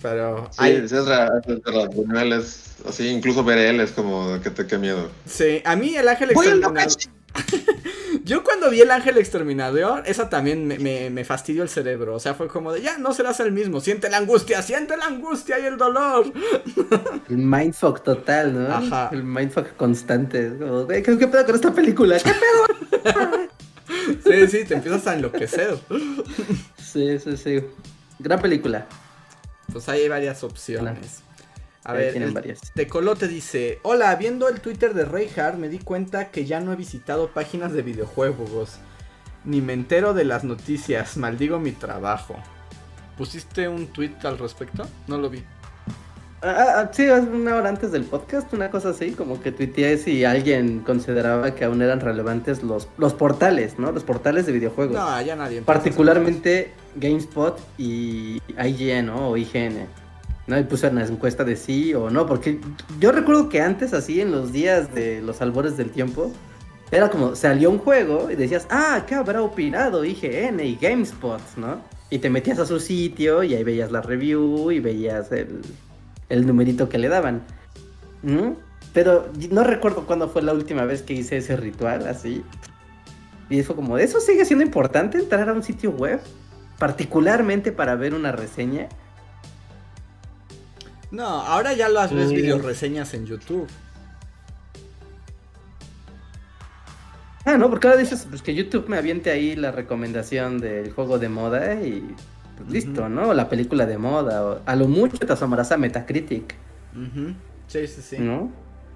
Pero 0.00 0.48
Sí, 0.52 0.58
hay- 0.58 0.76
es 0.76 0.92
raro, 1.06 1.40
es 1.44 1.58
raro. 1.64 1.88
Buñuel 1.90 2.32
es 2.34 2.76
así, 2.88 3.08
incluso 3.08 3.42
ver 3.42 3.58
él 3.58 3.80
es 3.80 3.90
como 3.90 4.40
que 4.40 4.50
te 4.50 4.66
qué 4.66 4.78
miedo. 4.78 5.10
sí, 5.26 5.60
a 5.64 5.74
mí 5.74 5.96
el 5.96 6.06
ángel 6.08 6.30
exterminador. 6.30 6.86
Yo 8.24 8.44
cuando 8.44 8.68
vi 8.70 8.80
el 8.80 8.90
ángel 8.90 9.16
exterminador, 9.18 10.02
esa 10.06 10.28
también 10.28 10.66
me, 10.66 10.78
me, 10.78 11.08
me 11.10 11.24
fastidió 11.24 11.62
el 11.62 11.68
cerebro. 11.68 12.14
O 12.14 12.20
sea, 12.20 12.34
fue 12.34 12.48
como 12.48 12.72
de 12.72 12.82
ya 12.82 12.98
no 12.98 13.14
serás 13.14 13.40
el 13.40 13.52
mismo. 13.52 13.80
Siente 13.80 14.10
la 14.10 14.18
angustia, 14.18 14.62
siente 14.62 14.96
la 14.96 15.06
angustia 15.06 15.58
y 15.58 15.64
el 15.66 15.76
dolor. 15.78 16.32
El 17.28 17.36
mindfuck 17.38 18.02
total, 18.02 18.54
¿no? 18.54 18.74
Ajá. 18.74 19.10
El 19.12 19.22
mindfuck 19.22 19.76
constante. 19.76 20.46
es 20.46 20.52
como, 20.54 20.84
"Güey, 20.84 21.02
¿qué, 21.02 21.18
qué 21.18 21.28
pedo 21.28 21.44
con 21.46 21.54
esta 21.54 21.72
película? 21.72 22.18
¿Qué 22.18 22.32
pedo? 22.32 23.48
Sí, 24.24 24.46
sí, 24.48 24.64
te 24.64 24.74
empiezas 24.74 25.06
a 25.06 25.14
enloquecer. 25.14 25.78
Sí, 26.76 27.18
sí, 27.18 27.36
sí. 27.36 27.64
Gran 28.18 28.40
película. 28.40 28.86
Pues 29.72 29.88
ahí 29.88 30.02
hay 30.02 30.08
varias 30.08 30.42
opciones. 30.44 31.22
A 31.88 31.92
Ahí 31.92 31.98
ver, 32.00 32.10
tienen 32.12 32.28
el 32.28 32.34
varias. 32.34 32.60
Tecolote 32.74 33.28
dice, 33.28 33.78
hola, 33.82 34.14
viendo 34.16 34.46
el 34.50 34.60
Twitter 34.60 34.92
de 34.92 35.06
Reinhardt 35.06 35.56
me 35.56 35.70
di 35.70 35.78
cuenta 35.78 36.30
que 36.30 36.44
ya 36.44 36.60
no 36.60 36.74
he 36.74 36.76
visitado 36.76 37.28
páginas 37.30 37.72
de 37.72 37.80
videojuegos. 37.80 38.76
Ni 39.46 39.62
me 39.62 39.72
entero 39.72 40.12
de 40.12 40.24
las 40.24 40.44
noticias, 40.44 41.16
maldigo 41.16 41.58
mi 41.58 41.72
trabajo. 41.72 42.36
¿Pusiste 43.16 43.68
un 43.68 43.86
tweet 43.86 44.16
al 44.24 44.36
respecto? 44.36 44.86
No 45.06 45.16
lo 45.16 45.30
vi. 45.30 45.42
Ah, 46.42 46.74
ah, 46.76 46.90
sí, 46.92 47.06
hace 47.08 47.26
una 47.26 47.56
hora 47.56 47.70
antes 47.70 47.90
del 47.90 48.04
podcast, 48.04 48.52
una 48.52 48.70
cosa 48.70 48.90
así, 48.90 49.12
como 49.12 49.40
que 49.40 49.50
tuiteé 49.50 49.96
si 49.96 50.26
alguien 50.26 50.80
consideraba 50.80 51.54
que 51.54 51.64
aún 51.64 51.80
eran 51.80 52.00
relevantes 52.00 52.62
los, 52.62 52.86
los 52.98 53.14
portales, 53.14 53.78
¿no? 53.78 53.92
Los 53.92 54.04
portales 54.04 54.44
de 54.44 54.52
videojuegos. 54.52 54.94
No, 54.94 55.22
ya 55.22 55.34
nadie. 55.36 55.62
Particularmente 55.62 56.70
GameSpot 56.96 57.58
y 57.78 58.42
IGN, 58.62 59.06
¿no? 59.06 59.30
O 59.30 59.36
IGN. 59.38 59.88
¿No? 60.48 60.58
Y 60.58 60.64
puse 60.64 60.88
una 60.88 61.04
encuesta 61.04 61.44
de 61.44 61.54
sí 61.56 61.94
o 61.94 62.10
no, 62.10 62.26
porque 62.26 62.60
yo 62.98 63.12
recuerdo 63.12 63.48
que 63.48 63.60
antes, 63.60 63.94
así 63.94 64.20
en 64.20 64.32
los 64.32 64.52
días 64.52 64.92
de 64.94 65.22
los 65.22 65.40
albores 65.40 65.76
del 65.76 65.90
tiempo, 65.90 66.32
era 66.90 67.10
como, 67.10 67.36
salió 67.36 67.70
un 67.70 67.78
juego 67.78 68.30
y 68.30 68.34
decías, 68.34 68.66
ah, 68.70 69.04
¿qué 69.06 69.14
habrá 69.14 69.42
opinado 69.42 70.04
IGN 70.04 70.60
y 70.60 70.76
GameSpot, 70.76 71.40
¿no? 71.56 71.80
Y 72.10 72.18
te 72.18 72.30
metías 72.30 72.58
a 72.58 72.66
su 72.66 72.80
sitio 72.80 73.42
y 73.42 73.54
ahí 73.54 73.62
veías 73.62 73.92
la 73.92 74.00
review 74.00 74.70
y 74.70 74.80
veías 74.80 75.30
el, 75.30 75.60
el 76.30 76.46
numerito 76.46 76.88
que 76.88 76.96
le 76.96 77.08
daban. 77.08 77.42
Pero 78.94 79.30
no 79.50 79.64
recuerdo 79.64 80.06
cuándo 80.06 80.28
fue 80.28 80.42
la 80.42 80.52
última 80.52 80.84
vez 80.84 81.02
que 81.02 81.12
hice 81.12 81.36
ese 81.36 81.56
ritual 81.56 82.06
así. 82.06 82.42
Y 83.50 83.62
fue 83.62 83.76
como, 83.76 83.98
¿eso 83.98 84.20
sigue 84.20 84.44
siendo 84.44 84.64
importante 84.64 85.18
entrar 85.18 85.48
a 85.48 85.52
un 85.52 85.62
sitio 85.62 85.90
web? 85.90 86.20
Particularmente 86.78 87.72
para 87.72 87.94
ver 87.96 88.14
una 88.14 88.32
reseña. 88.32 88.88
No, 91.10 91.26
ahora 91.26 91.72
ya 91.72 91.88
las 91.88 92.12
ves 92.12 92.28
Mm. 92.30 92.34
video 92.34 92.58
reseñas 92.58 93.14
en 93.14 93.26
YouTube. 93.26 93.66
Ah, 97.44 97.56
no, 97.56 97.70
porque 97.70 97.86
ahora 97.88 97.98
dices 97.98 98.26
pues, 98.28 98.42
que 98.42 98.54
YouTube 98.54 98.88
me 98.88 98.98
aviente 98.98 99.30
ahí 99.30 99.56
la 99.56 99.70
recomendación 99.72 100.58
del 100.58 100.92
juego 100.92 101.18
de 101.18 101.28
moda 101.30 101.74
y 101.82 102.14
pues, 102.58 102.68
listo. 102.70 103.08
¿no? 103.08 103.32
La 103.32 103.48
película 103.48 103.86
de 103.86 103.96
moda. 103.96 104.44
o 104.44 104.60
a 104.66 104.76
lo 104.76 104.86
mucho 104.86 105.16
te 105.18 105.32
asomarás 105.32 105.72
a 105.72 105.76
Metacritic, 105.78 106.54
Ujú. 106.94 107.32
Sí, 107.68 107.86
sí, 107.86 108.02
sí. 108.02 108.16
¿no? 108.18 108.50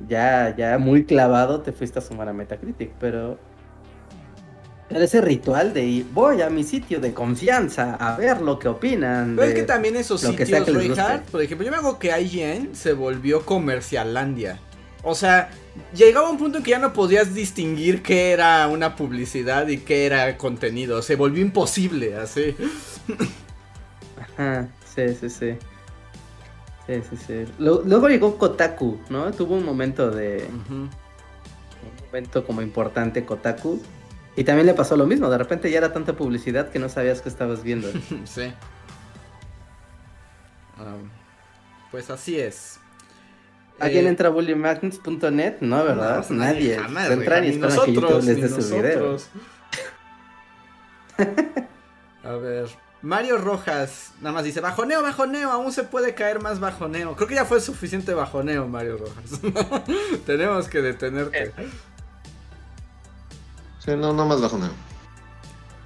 Ya, 0.09 0.55
ya 0.57 0.77
muy 0.79 1.05
clavado 1.05 1.61
te 1.61 1.73
fuiste 1.73 1.99
a 1.99 2.03
sumar 2.03 2.29
a 2.29 2.33
Metacritic, 2.33 2.91
pero... 2.99 3.39
Ese 4.95 5.21
ritual 5.21 5.73
de 5.73 5.85
ir, 5.85 6.07
voy 6.13 6.43
a 6.43 6.51
mi 6.51 6.65
sitio 6.65 7.01
de 7.01 7.13
confianza 7.15 7.95
a 7.95 8.17
ver 8.17 8.41
lo 8.41 8.59
que 8.59 8.69
opinan. 8.69 9.35
Pero 9.37 9.49
es 9.49 9.55
que 9.55 9.63
también 9.63 9.97
esos 9.97 10.21
que 10.21 10.29
sitios, 10.29 10.47
que 10.65 10.73
guste. 10.73 10.79
Reinhardt, 10.79 11.31
por 11.31 11.43
ejemplo, 11.43 11.65
yo 11.65 11.71
me 11.71 11.79
hago 11.79 11.99
que 11.99 12.09
IGN 12.21 12.75
se 12.75 12.93
volvió 12.93 13.45
comercialandia. 13.47 14.59
O 15.05 15.15
sea, 15.15 15.51
llegaba 15.95 16.31
un 16.31 16.39
punto 16.39 16.59
en 16.59 16.65
que 16.65 16.71
ya 16.73 16.79
no 16.79 16.93
podías 16.93 17.35
distinguir 17.35 18.03
qué 18.03 18.31
era 18.31 18.69
una 18.69 18.95
publicidad 18.95 19.67
y 19.69 19.79
qué 19.79 20.07
era 20.07 20.37
contenido. 20.39 21.03
Se 21.03 21.17
volvió 21.17 21.43
imposible, 21.43 22.15
así. 22.17 22.55
Ajá, 24.37 24.69
sí, 24.95 25.03
sí, 25.21 25.29
sí. 25.29 25.55
Sí, 26.87 26.95
sí, 27.11 27.17
sí. 27.27 27.45
Lu- 27.59 27.83
Luego 27.85 28.09
llegó 28.09 28.37
Kotaku, 28.39 28.99
¿no? 29.09 29.31
Tuvo 29.33 29.55
un 29.57 29.65
momento 29.65 30.11
de... 30.11 30.47
Un 30.71 30.91
momento 32.07 32.45
como 32.45 32.61
importante 32.63 33.25
Kotaku. 33.25 33.81
Y 34.37 34.45
también 34.45 34.67
le 34.67 34.75
pasó 34.75 34.97
lo 34.97 35.07
mismo, 35.07 35.29
de 35.29 35.39
repente 35.39 35.71
ya 35.71 35.79
era 35.79 35.93
tanta 35.93 36.15
publicidad 36.15 36.71
que 36.71 36.79
no 36.79 36.89
sabías 36.89 37.21
que 37.21 37.29
estabas 37.29 37.63
viendo. 37.63 37.89
Sí. 38.25 38.53
Um, 40.79 41.09
pues 41.91 42.09
así 42.11 42.39
es. 42.41 42.79
¿Alguien 43.79 44.07
Eh, 44.07 44.09
entra 44.09 44.29
a 44.29 44.31
bullymagnets.net? 44.31 45.57
No, 45.61 45.85
¿verdad? 45.85 46.25
no, 46.31 46.37
Nadie. 46.45 46.79
jamás, 46.79 47.11
entran 47.11 47.43
ni 47.43 47.49
y 47.49 47.51
esperan 47.53 47.79
a 47.79 47.85
que 47.85 47.93
YouTube 47.93 48.03
nosotros, 48.03 48.25
les 48.25 48.37
ni 48.37 48.43
dé 48.43 48.49
su 48.49 48.57
video. 48.57 49.13
nosotros. 49.13 49.29
A 52.25 52.33
ver, 52.35 52.69
Mario 53.03 53.37
Rojas 53.39 54.13
nada 54.21 54.33
más 54.33 54.45
dice, 54.45 54.61
bajoneo, 54.61 55.03
bajoneo, 55.03 55.51
aún 55.51 55.73
se 55.73 55.83
puede 55.83 56.15
caer 56.15 56.41
más 56.41 56.61
bajoneo. 56.61 57.17
Creo 57.17 57.29
que 57.29 57.35
ya 57.35 57.45
fue 57.45 57.61
suficiente 57.61 58.15
bajoneo, 58.15 58.69
Mario 58.69 58.97
Rojas. 58.99 59.41
Tenemos 60.27 60.69
que 60.69 60.81
detenerte. 60.83 61.53
Sí, 63.85 63.91
no, 63.97 64.13
no 64.13 64.27
más 64.27 64.41
bajoneo. 64.41 64.71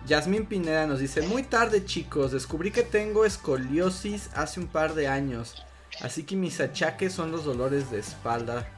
Yasmín 0.07 0.47
Pineda 0.47 0.87
nos 0.87 1.01
dice, 1.01 1.23
muy 1.23 1.43
tarde 1.43 1.85
chicos, 1.85 2.31
descubrí 2.31 2.71
que 2.71 2.83
tengo 2.83 3.25
escoliosis 3.25 4.31
hace 4.35 4.61
un 4.61 4.67
par 4.67 4.95
de 4.95 5.09
años, 5.09 5.65
así 6.01 6.23
que 6.23 6.37
mis 6.37 6.61
achaques 6.61 7.13
son 7.13 7.33
los 7.33 7.45
dolores 7.45 7.91
de 7.91 7.99
espalda, 7.99 8.69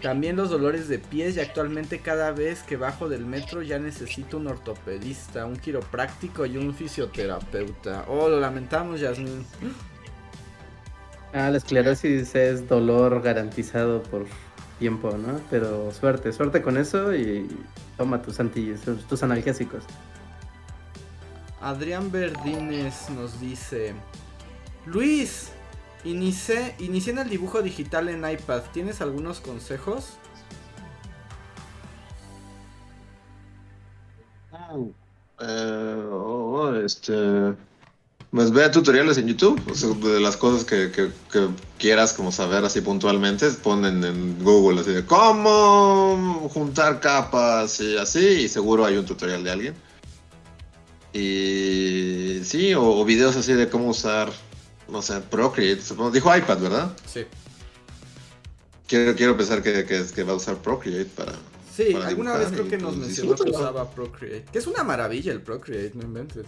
también 0.00 0.36
los 0.36 0.50
dolores 0.50 0.88
de 0.88 0.98
pies 0.98 1.36
y 1.36 1.40
actualmente 1.40 1.98
cada 1.98 2.30
vez 2.30 2.62
que 2.62 2.76
bajo 2.76 3.08
del 3.08 3.26
metro 3.26 3.60
ya 3.60 3.78
necesito 3.78 4.36
un 4.36 4.46
ortopedista, 4.46 5.44
un 5.46 5.56
quiropráctico 5.56 6.46
y 6.46 6.56
un 6.56 6.74
fisioterapeuta. 6.74 8.04
Oh, 8.08 8.28
lo 8.28 8.38
lamentamos 8.40 9.00
Yasmín. 9.00 9.44
Ah, 11.32 11.50
la 11.50 11.56
esclerosis 11.56 12.34
es 12.34 12.68
dolor 12.68 13.20
garantizado 13.20 14.02
por 14.04 14.26
tiempo, 14.78 15.16
¿no? 15.16 15.40
Pero 15.50 15.90
suerte, 15.92 16.32
suerte 16.32 16.62
con 16.62 16.76
eso 16.76 17.14
y 17.14 17.48
toma 17.96 18.20
tus 18.22 18.40
anti, 18.40 18.74
tus 19.08 19.22
analgésicos. 19.22 19.84
Adrián 21.60 22.12
Verdines 22.12 23.08
nos 23.10 23.40
dice, 23.40 23.94
Luis, 24.86 25.50
inicié, 26.04 26.74
inicié 26.78 27.12
en 27.14 27.20
el 27.20 27.28
dibujo 27.30 27.62
digital 27.62 28.08
en 28.08 28.28
iPad, 28.28 28.62
¿tienes 28.72 29.00
algunos 29.00 29.40
consejos? 29.40 30.18
Eh, 35.40 36.08
oh, 36.10 36.74
este. 36.76 37.54
Pues 38.34 38.50
vea 38.50 38.68
tutoriales 38.70 39.16
en 39.18 39.28
YouTube, 39.28 39.62
o 39.70 39.74
sea, 39.76 39.90
de 39.90 40.18
las 40.18 40.36
cosas 40.36 40.64
que, 40.64 40.90
que- 40.90 41.10
que 41.30 41.48
quieras 41.78 42.12
como 42.12 42.32
saber 42.32 42.64
así 42.64 42.80
puntualmente, 42.80 43.48
ponen 43.50 44.02
en 44.02 44.42
Google 44.42 44.80
así 44.80 44.90
de 44.90 45.06
cómo 45.06 46.48
juntar 46.52 46.98
capas 46.98 47.80
y 47.80 47.96
así, 47.96 48.18
y 48.26 48.48
seguro 48.48 48.84
hay 48.84 48.96
un 48.96 49.06
tutorial 49.06 49.44
de 49.44 49.50
alguien. 49.52 49.74
Y 51.12 52.40
sí, 52.44 52.74
o, 52.74 52.82
o 52.82 53.04
videos 53.04 53.36
así 53.36 53.52
de 53.52 53.68
cómo 53.68 53.88
usar, 53.88 54.32
no 54.88 55.00
sé, 55.00 55.20
Procreate, 55.20 55.80
supongo. 55.80 56.10
Dijo 56.10 56.36
iPad, 56.36 56.58
¿verdad? 56.58 56.96
Sí. 57.06 57.20
Quiero, 58.88 59.14
quiero 59.14 59.36
pensar 59.36 59.62
que, 59.62 59.84
que, 59.86 60.22
va 60.24 60.32
a 60.32 60.36
usar 60.36 60.56
Procreate 60.56 61.08
para... 61.16 61.32
Sí, 61.72 61.90
Para 61.92 62.08
alguna 62.08 62.36
vez 62.36 62.48
creo 62.50 62.68
que 62.68 62.78
nos 62.78 62.96
mencionó 62.96 63.36
que 63.36 63.50
usaba 63.50 63.88
Procreate. 63.90 64.44
Que 64.52 64.58
es 64.58 64.66
una 64.66 64.82
maravilla 64.82 65.32
el 65.32 65.40
Procreate, 65.40 65.92
no 65.94 66.02
inventes. 66.02 66.46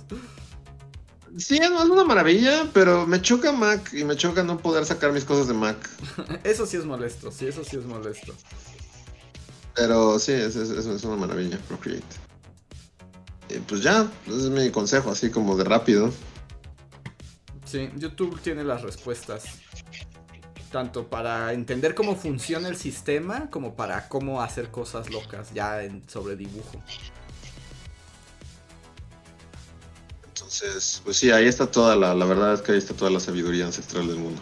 Sí, 1.38 1.58
no 1.60 1.82
es 1.82 1.90
una 1.90 2.04
maravilla, 2.04 2.70
pero 2.72 3.06
me 3.06 3.20
choca 3.20 3.52
Mac 3.52 3.92
y 3.92 4.04
me 4.04 4.16
choca 4.16 4.42
no 4.42 4.58
poder 4.58 4.84
sacar 4.86 5.12
mis 5.12 5.24
cosas 5.24 5.48
de 5.48 5.54
Mac. 5.54 5.76
Eso 6.44 6.66
sí 6.66 6.76
es 6.76 6.84
molesto, 6.84 7.30
sí, 7.30 7.46
eso 7.46 7.62
sí 7.64 7.76
es 7.76 7.84
molesto. 7.84 8.32
Pero 9.74 10.18
sí, 10.18 10.32
es, 10.32 10.56
es- 10.56 10.70
es- 10.70 10.86
es 10.86 11.04
una 11.04 11.16
maravilla, 11.16 11.58
Procreate. 11.68 12.04
Y 13.50 13.58
pues 13.60 13.82
ya, 13.82 14.10
ese 14.26 14.36
es 14.36 14.50
mi 14.50 14.70
consejo, 14.70 15.10
así 15.10 15.30
como 15.30 15.56
de 15.56 15.64
rápido. 15.64 16.10
Sí, 17.64 17.90
YouTube 17.96 18.40
tiene 18.40 18.64
las 18.64 18.82
respuestas. 18.82 19.44
Tanto 20.72 21.08
para 21.08 21.52
entender 21.52 21.94
cómo 21.94 22.16
funciona 22.16 22.68
el 22.68 22.76
sistema, 22.76 23.48
como 23.50 23.76
para 23.76 24.08
cómo 24.08 24.42
hacer 24.42 24.70
cosas 24.70 25.10
locas 25.10 25.52
ya 25.54 25.82
en, 25.82 26.02
sobre 26.08 26.36
dibujo. 26.36 26.82
Entonces, 30.56 31.02
pues 31.04 31.18
sí, 31.18 31.30
ahí 31.30 31.46
está 31.46 31.66
toda 31.66 31.96
la, 31.96 32.14
la 32.14 32.24
verdad 32.24 32.54
es 32.54 32.62
que 32.62 32.72
ahí 32.72 32.78
está 32.78 32.94
toda 32.94 33.10
la 33.10 33.20
sabiduría 33.20 33.66
ancestral 33.66 34.06
del 34.06 34.16
mundo. 34.16 34.40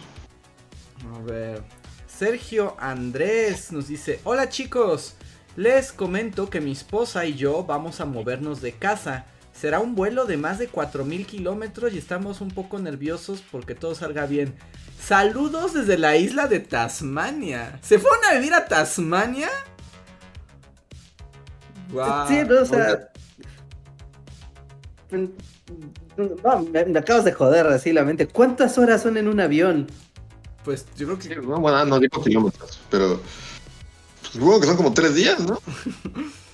A 1.14 1.22
ver. 1.22 1.62
Sergio 2.06 2.76
Andrés 2.78 3.72
nos 3.72 3.88
dice: 3.88 4.20
Hola 4.22 4.48
chicos, 4.48 5.14
les 5.56 5.92
comento 5.92 6.50
que 6.50 6.60
mi 6.60 6.72
esposa 6.72 7.26
y 7.26 7.34
yo 7.34 7.64
vamos 7.64 8.00
a 8.00 8.04
movernos 8.04 8.60
de 8.60 8.72
casa. 8.72 9.26
Será 9.52 9.80
un 9.80 9.94
vuelo 9.94 10.24
de 10.24 10.36
más 10.36 10.58
de 10.58 10.68
4000 10.68 11.26
kilómetros 11.26 11.92
y 11.92 11.98
estamos 11.98 12.40
un 12.40 12.50
poco 12.50 12.78
nerviosos 12.78 13.42
porque 13.50 13.74
todo 13.74 13.94
salga 13.94 14.26
bien. 14.26 14.54
Saludos 15.00 15.74
desde 15.74 15.98
la 15.98 16.16
isla 16.16 16.46
de 16.46 16.60
Tasmania. 16.60 17.78
¿Se 17.82 17.98
fueron 17.98 18.24
a 18.24 18.34
vivir 18.34 18.54
a 18.54 18.66
Tasmania? 18.66 19.48
Guau. 21.90 22.28
Sí, 22.28 22.42
no, 22.48 22.62
o 22.62 22.64
sea. 22.64 23.10
No, 26.16 26.60
me, 26.72 26.84
me 26.84 26.98
acabas 26.98 27.24
de 27.24 27.32
joder 27.32 27.66
así 27.66 27.92
la 27.92 28.04
mente. 28.04 28.26
¿Cuántas 28.28 28.78
horas 28.78 29.02
son 29.02 29.16
en 29.16 29.28
un 29.28 29.40
avión? 29.40 29.86
Pues 30.64 30.86
yo 30.96 31.06
creo 31.06 31.18
que 31.18 31.24
Sí, 31.28 31.34
no, 31.42 31.60
bueno, 31.60 31.84
no 31.84 31.98
digo 32.00 32.22
kilómetros, 32.22 32.80
pero 32.90 33.20
pues, 34.20 34.32
supongo 34.32 34.60
que 34.60 34.66
son 34.66 34.76
como 34.76 34.92
tres 34.94 35.14
días, 35.14 35.40
¿no? 35.40 35.58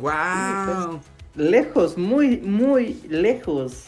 ¡Wow! 0.00 1.00
Lejos, 1.34 1.96
muy, 1.96 2.38
muy 2.38 3.00
lejos. 3.08 3.84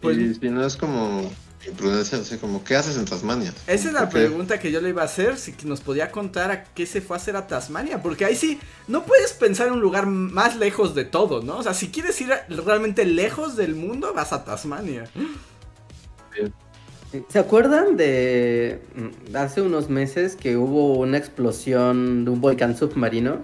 Pues- 0.00 0.16
y 0.18 0.34
si 0.34 0.48
no 0.48 0.64
es 0.64 0.76
como 0.76 1.30
imprudencia, 1.70 2.18
así 2.18 2.36
como, 2.36 2.62
¿qué 2.62 2.76
haces 2.76 2.96
en 2.96 3.04
Tasmania? 3.04 3.52
Esa 3.66 3.88
es 3.88 3.94
la 3.94 4.08
pregunta 4.08 4.58
que 4.58 4.70
yo 4.70 4.80
le 4.80 4.90
iba 4.90 5.02
a 5.02 5.06
hacer, 5.06 5.38
si 5.38 5.52
que 5.52 5.66
nos 5.66 5.80
podía 5.80 6.10
contar 6.10 6.50
a 6.50 6.64
qué 6.64 6.86
se 6.86 7.00
fue 7.00 7.16
a 7.16 7.20
hacer 7.20 7.36
a 7.36 7.46
Tasmania, 7.46 8.02
porque 8.02 8.24
ahí 8.24 8.36
sí, 8.36 8.58
no 8.88 9.04
puedes 9.04 9.32
pensar 9.32 9.68
en 9.68 9.74
un 9.74 9.80
lugar 9.80 10.06
más 10.06 10.56
lejos 10.56 10.94
de 10.94 11.04
todo, 11.04 11.42
¿no? 11.42 11.58
O 11.58 11.62
sea, 11.62 11.74
si 11.74 11.88
quieres 11.88 12.20
ir 12.20 12.30
realmente 12.48 13.04
lejos 13.04 13.56
del 13.56 13.74
mundo, 13.74 14.12
vas 14.14 14.32
a 14.32 14.44
Tasmania. 14.44 15.04
¿Se 17.28 17.38
acuerdan 17.40 17.96
de 17.96 18.80
mm, 18.94 19.36
hace 19.36 19.62
unos 19.62 19.88
meses 19.90 20.36
que 20.36 20.56
hubo 20.56 20.94
una 20.98 21.18
explosión 21.18 22.24
de 22.24 22.30
un 22.30 22.40
volcán 22.40 22.76
submarino? 22.76 23.38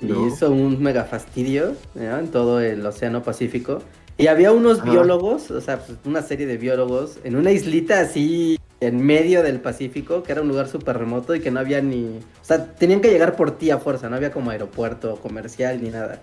Y 0.00 0.06
No. 0.06 0.28
hizo 0.28 0.50
un 0.50 0.80
mega 0.80 1.04
fastidio 1.04 1.74
¿no? 1.94 2.18
en 2.18 2.28
todo 2.30 2.60
el 2.60 2.86
Océano 2.86 3.22
Pacífico. 3.24 3.82
Y 4.18 4.26
había 4.26 4.50
unos 4.52 4.80
Ajá. 4.80 4.90
biólogos, 4.90 5.50
o 5.50 5.60
sea, 5.60 5.78
pues, 5.78 5.96
una 6.04 6.22
serie 6.22 6.46
de 6.46 6.56
biólogos, 6.56 7.18
en 7.22 7.36
una 7.36 7.52
islita 7.52 8.00
así 8.00 8.58
en 8.80 9.04
medio 9.04 9.42
del 9.42 9.60
Pacífico, 9.60 10.22
que 10.22 10.32
era 10.32 10.42
un 10.42 10.48
lugar 10.48 10.68
súper 10.68 10.98
remoto 10.98 11.34
y 11.34 11.40
que 11.40 11.50
no 11.50 11.60
había 11.60 11.80
ni... 11.80 12.18
O 12.18 12.44
sea, 12.44 12.74
tenían 12.74 13.00
que 13.00 13.10
llegar 13.10 13.36
por 13.36 13.56
ti 13.56 13.70
a 13.70 13.78
fuerza, 13.78 14.08
no 14.08 14.16
había 14.16 14.32
como 14.32 14.50
aeropuerto 14.50 15.16
comercial 15.16 15.82
ni 15.82 15.90
nada. 15.90 16.20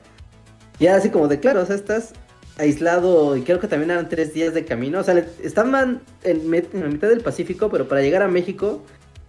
Y 0.78 0.86
era 0.86 0.98
así 0.98 1.10
como 1.10 1.28
de, 1.30 1.40
claro, 1.40 1.62
o 1.62 1.66
sea, 1.66 1.76
estás 1.76 2.14
aislado 2.58 3.36
y 3.36 3.42
creo 3.42 3.60
que 3.60 3.68
también 3.68 3.92
eran 3.92 4.10
tres 4.10 4.34
días 4.34 4.54
de 4.54 4.66
camino. 4.66 5.00
O 5.00 5.04
sea, 5.04 5.26
estaban 5.42 6.02
en, 6.24 6.54
en 6.54 6.82
la 6.82 6.88
mitad 6.88 7.08
del 7.08 7.22
Pacífico, 7.22 7.70
pero 7.70 7.88
para 7.88 8.02
llegar 8.02 8.22
a 8.22 8.28
México 8.28 8.84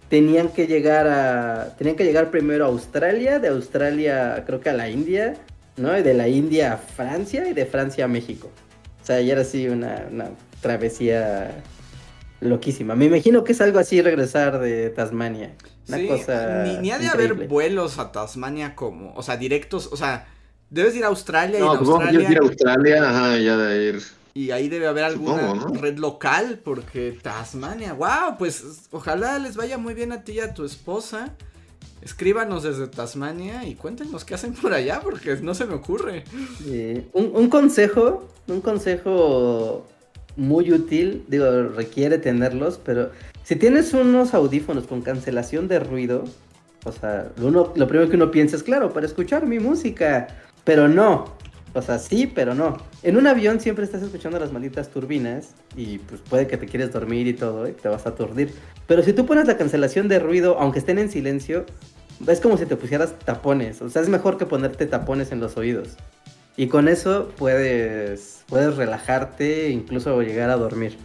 tenían 0.09 0.49
que 0.49 0.67
llegar 0.67 1.07
a 1.07 1.75
tenían 1.77 1.95
que 1.95 2.05
llegar 2.05 2.31
primero 2.31 2.65
a 2.65 2.69
Australia, 2.69 3.39
de 3.39 3.49
Australia 3.49 4.43
creo 4.45 4.61
que 4.61 4.69
a 4.69 4.73
la 4.73 4.89
India, 4.89 5.35
¿no? 5.77 5.97
Y 5.97 6.03
de 6.03 6.13
la 6.13 6.27
India 6.29 6.73
a 6.73 6.77
Francia 6.77 7.47
y 7.49 7.53
de 7.53 7.65
Francia 7.65 8.05
a 8.05 8.07
México. 8.07 8.53
O 9.01 9.05
sea, 9.05 9.21
ya 9.21 9.33
era 9.33 9.41
así 9.43 9.67
una, 9.69 10.07
una 10.11 10.31
travesía 10.61 11.63
loquísima. 12.41 12.95
Me 12.95 13.05
imagino 13.05 13.43
que 13.43 13.53
es 13.53 13.61
algo 13.61 13.79
así 13.79 14.01
regresar 14.01 14.59
de 14.59 14.89
Tasmania. 14.91 15.57
Una 15.87 15.99
Sí, 15.99 16.05
cosa 16.05 16.43
ni, 16.53 16.77
ni 16.77 16.91
ha 16.91 16.99
de 16.99 17.07
increíble. 17.07 17.45
haber 17.45 17.47
vuelos 17.47 17.97
a 17.99 18.11
Tasmania 18.11 18.75
como, 18.75 19.13
o 19.15 19.23
sea, 19.23 19.37
directos, 19.37 19.87
o 19.91 19.97
sea, 19.97 20.27
debes 20.69 20.95
ir 20.95 21.03
a 21.05 21.07
Australia 21.07 21.61
y 21.61 21.65
No, 21.65 21.73
en 21.75 21.79
supongo 21.79 21.99
que 22.01 22.09
Australia 22.09 22.09
quieres 22.09 22.29
ir 22.29 22.37
a 22.37 22.41
Australia, 22.41 23.09
ajá, 23.09 23.37
y 23.39 23.43
ya 23.45 23.57
de 23.57 23.83
ir. 23.89 24.01
y 24.33 24.51
ahí 24.51 24.69
debe 24.69 24.87
haber 24.87 25.03
alguna 25.05 25.43
Supongo, 25.43 25.55
¿no? 25.55 25.67
red 25.71 25.97
local 25.97 26.61
porque 26.63 27.11
Tasmania, 27.21 27.93
wow, 27.93 28.37
pues 28.37 28.87
ojalá 28.91 29.39
les 29.39 29.55
vaya 29.55 29.77
muy 29.77 29.93
bien 29.95 30.11
a 30.11 30.23
ti 30.23 30.33
y 30.33 30.39
a 30.41 30.53
tu 30.53 30.63
esposa. 30.65 31.35
Escríbanos 32.01 32.63
desde 32.63 32.87
Tasmania 32.87 33.65
y 33.67 33.75
cuéntenos 33.75 34.23
qué 34.23 34.35
hacen 34.35 34.53
por 34.53 34.73
allá 34.73 35.01
porque 35.03 35.35
no 35.37 35.53
se 35.53 35.65
me 35.65 35.73
ocurre. 35.73 36.23
Un, 37.13 37.31
un 37.33 37.49
consejo, 37.49 38.27
un 38.47 38.61
consejo 38.61 39.85
muy 40.35 40.71
útil, 40.71 41.25
digo, 41.27 41.45
requiere 41.75 42.17
tenerlos, 42.19 42.79
pero 42.83 43.09
si 43.43 43.55
tienes 43.55 43.93
unos 43.93 44.33
audífonos 44.33 44.85
con 44.85 45.01
cancelación 45.01 45.67
de 45.67 45.79
ruido, 45.79 46.25
o 46.85 46.91
sea, 46.91 47.31
uno- 47.41 47.73
lo 47.75 47.87
primero 47.87 48.09
que 48.09 48.15
uno 48.15 48.29
piensa 48.29 48.55
es, 48.55 48.63
claro, 48.63 48.93
para 48.93 49.05
escuchar 49.07 49.47
mi 49.47 49.59
música, 49.59 50.27
pero 50.63 50.87
no, 50.87 51.36
o 51.77 51.81
sea, 51.81 51.99
sí, 51.99 52.25
pero 52.25 52.55
no. 52.55 52.77
En 53.03 53.17
un 53.17 53.27
avión 53.27 53.59
siempre 53.59 53.85
estás 53.85 54.01
escuchando 54.01 54.39
las 54.39 54.51
malditas 54.51 54.89
turbinas 54.89 55.53
y 55.75 55.99
pues 55.99 56.21
puede 56.21 56.47
que 56.47 56.57
te 56.57 56.65
quieres 56.65 56.91
dormir 56.91 57.27
y 57.27 57.33
todo 57.33 57.67
y 57.67 57.73
te 57.73 57.87
vas 57.87 58.05
a 58.05 58.09
aturdir. 58.09 58.53
Pero 58.87 59.03
si 59.03 59.13
tú 59.13 59.25
pones 59.25 59.47
la 59.47 59.57
cancelación 59.57 60.07
de 60.07 60.19
ruido, 60.19 60.57
aunque 60.59 60.79
estén 60.79 60.97
en 60.97 61.11
silencio, 61.11 61.65
es 62.25 62.39
como 62.39 62.57
si 62.57 62.65
te 62.65 62.75
pusieras 62.75 63.13
tapones. 63.19 63.81
O 63.81 63.89
sea, 63.89 64.01
es 64.01 64.09
mejor 64.09 64.37
que 64.37 64.47
ponerte 64.47 64.87
tapones 64.87 65.31
en 65.31 65.39
los 65.39 65.55
oídos. 65.55 65.97
Y 66.55 66.67
con 66.67 66.87
eso 66.87 67.31
puedes, 67.37 68.43
puedes 68.47 68.75
relajarte 68.75 69.67
e 69.67 69.69
incluso 69.69 70.19
llegar 70.23 70.49
a 70.49 70.55
dormir. 70.55 70.97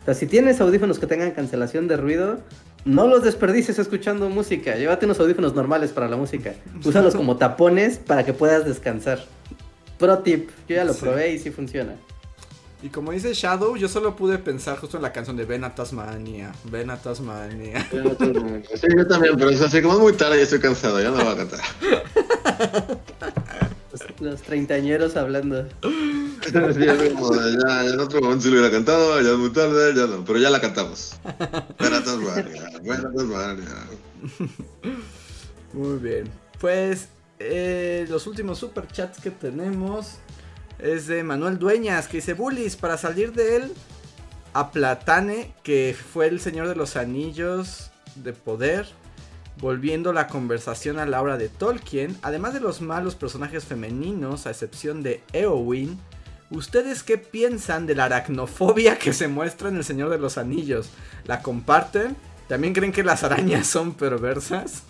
O 0.00 0.04
sea, 0.06 0.14
si 0.14 0.26
tienes 0.26 0.60
audífonos 0.60 0.98
que 0.98 1.06
tengan 1.06 1.32
cancelación 1.32 1.86
de 1.86 1.98
ruido, 1.98 2.38
no 2.84 3.06
los 3.06 3.22
desperdicies 3.22 3.78
escuchando 3.78 4.28
música. 4.28 4.76
Llévate 4.76 5.06
unos 5.06 5.18
audífonos 5.20 5.54
normales 5.54 5.92
para 5.92 6.08
la 6.08 6.16
música. 6.16 6.54
Úsalos 6.84 7.14
como 7.14 7.36
tapones 7.36 7.98
para 7.98 8.24
que 8.24 8.32
puedas 8.32 8.64
descansar. 8.64 9.20
Pro 9.98 10.18
tip, 10.18 10.50
yo 10.68 10.76
ya 10.76 10.84
lo 10.84 10.92
Sí. 10.94 11.00
probé 11.00 11.32
y 11.32 11.38
sí 11.38 11.50
funciona. 11.50 11.94
Y 12.82 12.88
como 12.90 13.12
dice 13.12 13.32
Shadow, 13.32 13.76
yo 13.76 13.88
solo 13.88 14.14
pude 14.14 14.36
pensar 14.36 14.76
justo 14.78 14.98
en 14.98 15.02
la 15.02 15.12
canción 15.12 15.36
de 15.38 15.46
Ven 15.46 15.64
a 15.64 15.74
Tasmania, 15.74 16.52
Ven 16.64 16.90
a 16.90 16.98
Tasmania. 16.98 17.86
Sí, 17.90 18.86
yo 18.94 19.06
también, 19.06 19.36
pero 19.38 19.48
es 19.50 19.60
así 19.62 19.80
como 19.80 19.94
es 19.94 20.00
muy 20.00 20.12
tarde 20.12 20.38
y 20.38 20.42
estoy 20.42 20.60
cansado, 20.60 21.00
ya 21.00 21.10
no 21.10 21.16
voy 21.16 21.32
a 21.32 21.36
cantar. 21.36 21.60
Los, 23.92 24.20
los 24.20 24.42
treintañeros 24.42 25.16
hablando. 25.16 25.66
Sí, 26.44 26.52
como, 27.14 27.34
ya 27.34 27.86
en 27.86 28.00
otro 28.00 28.20
momento 28.20 28.42
sí 28.42 28.48
lo 28.50 28.56
hubiera 28.58 28.70
cantado, 28.70 29.18
ya 29.22 29.30
es 29.30 29.38
muy 29.38 29.50
tarde, 29.50 29.94
ya 29.94 30.06
no, 30.06 30.22
pero 30.24 30.38
ya 30.38 30.50
la 30.50 30.60
cantamos. 30.60 31.14
Ven 31.78 31.94
a 31.94 32.04
Tasmania, 32.04 32.70
ven 32.82 32.92
a 32.92 33.12
Tasmania. 33.12 33.68
Muy 35.72 35.98
bien. 35.98 36.30
Pues 36.60 37.08
eh, 37.44 38.06
los 38.08 38.26
últimos 38.26 38.58
superchats 38.58 39.20
que 39.20 39.30
tenemos 39.30 40.16
es 40.78 41.06
de 41.06 41.22
Manuel 41.22 41.58
Dueñas 41.58 42.08
que 42.08 42.18
dice 42.18 42.34
Bullies 42.34 42.76
para 42.76 42.98
salir 42.98 43.32
de 43.32 43.56
él 43.56 43.72
a 44.52 44.70
Platane 44.70 45.54
que 45.62 45.94
fue 46.12 46.26
el 46.28 46.40
señor 46.40 46.68
de 46.68 46.74
los 46.74 46.96
anillos 46.96 47.90
de 48.16 48.32
poder 48.32 48.86
volviendo 49.58 50.12
la 50.12 50.26
conversación 50.26 50.98
a 50.98 51.06
la 51.06 51.22
obra 51.22 51.36
de 51.36 51.48
Tolkien 51.48 52.16
además 52.22 52.54
de 52.54 52.60
los 52.60 52.80
malos 52.80 53.14
personajes 53.14 53.64
femeninos 53.64 54.46
a 54.46 54.50
excepción 54.50 55.02
de 55.02 55.22
Eowyn 55.32 55.98
¿Ustedes 56.50 57.02
qué 57.02 57.18
piensan 57.18 57.86
de 57.86 57.94
la 57.94 58.04
aracnofobia 58.04 58.98
que 58.98 59.12
se 59.12 59.28
muestra 59.28 59.70
en 59.70 59.76
El 59.76 59.84
Señor 59.84 60.10
de 60.10 60.18
los 60.18 60.38
Anillos? 60.38 60.90
¿La 61.24 61.42
comparten? 61.42 62.16
¿También 62.48 62.74
creen 62.74 62.92
que 62.92 63.02
las 63.02 63.24
arañas 63.24 63.66
son 63.66 63.94
perversas? 63.94 64.82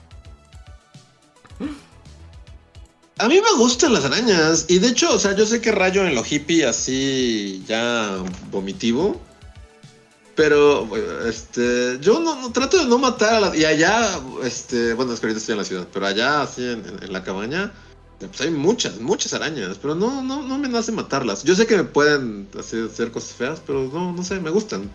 A 3.19 3.29
mí 3.29 3.41
me 3.41 3.59
gustan 3.59 3.93
las 3.93 4.05
arañas. 4.05 4.67
Y 4.69 4.79
de 4.79 4.89
hecho, 4.89 5.15
o 5.15 5.19
sea, 5.19 5.35
yo 5.37 5.47
sé 5.47 5.61
que 5.61 5.71
rayo 5.71 6.05
en 6.05 6.15
lo 6.15 6.25
hippie 6.29 6.67
así 6.67 7.63
ya 7.67 8.19
vomitivo. 8.51 9.21
Pero, 10.35 10.89
este, 11.27 11.99
yo 12.01 12.19
no, 12.19 12.51
trato 12.51 12.79
de 12.79 12.87
no 12.87 12.99
matar 12.99 13.35
a 13.35 13.41
las... 13.41 13.57
Y 13.57 13.65
allá, 13.65 14.19
este, 14.43 14.93
bueno, 14.95 15.13
es 15.13 15.21
que 15.21 15.27
ahorita 15.27 15.39
estoy 15.39 15.53
en 15.53 15.59
la 15.59 15.65
ciudad, 15.65 15.87
pero 15.93 16.07
allá, 16.07 16.43
así 16.43 16.69
en, 16.69 17.13
la 17.13 17.23
cabaña, 17.23 17.73
pues 18.19 18.41
hay 18.41 18.51
muchas, 18.51 18.99
muchas 18.99 19.33
arañas, 19.33 19.79
pero 19.81 19.95
no, 19.95 20.23
no, 20.23 20.43
no 20.43 20.59
me 20.59 20.69
nace 20.69 20.91
matarlas. 20.91 21.45
Yo 21.45 21.55
sé 21.55 21.69
que 21.69 21.77
me 21.77 21.85
pueden 21.85 22.49
hacer, 22.59 23.13
cosas 23.13 23.33
feas, 23.33 23.63
pero 23.65 23.89
no, 23.93 24.13
no 24.13 24.25
sé, 24.25 24.41
me 24.41 24.51
gustan. 24.51 24.91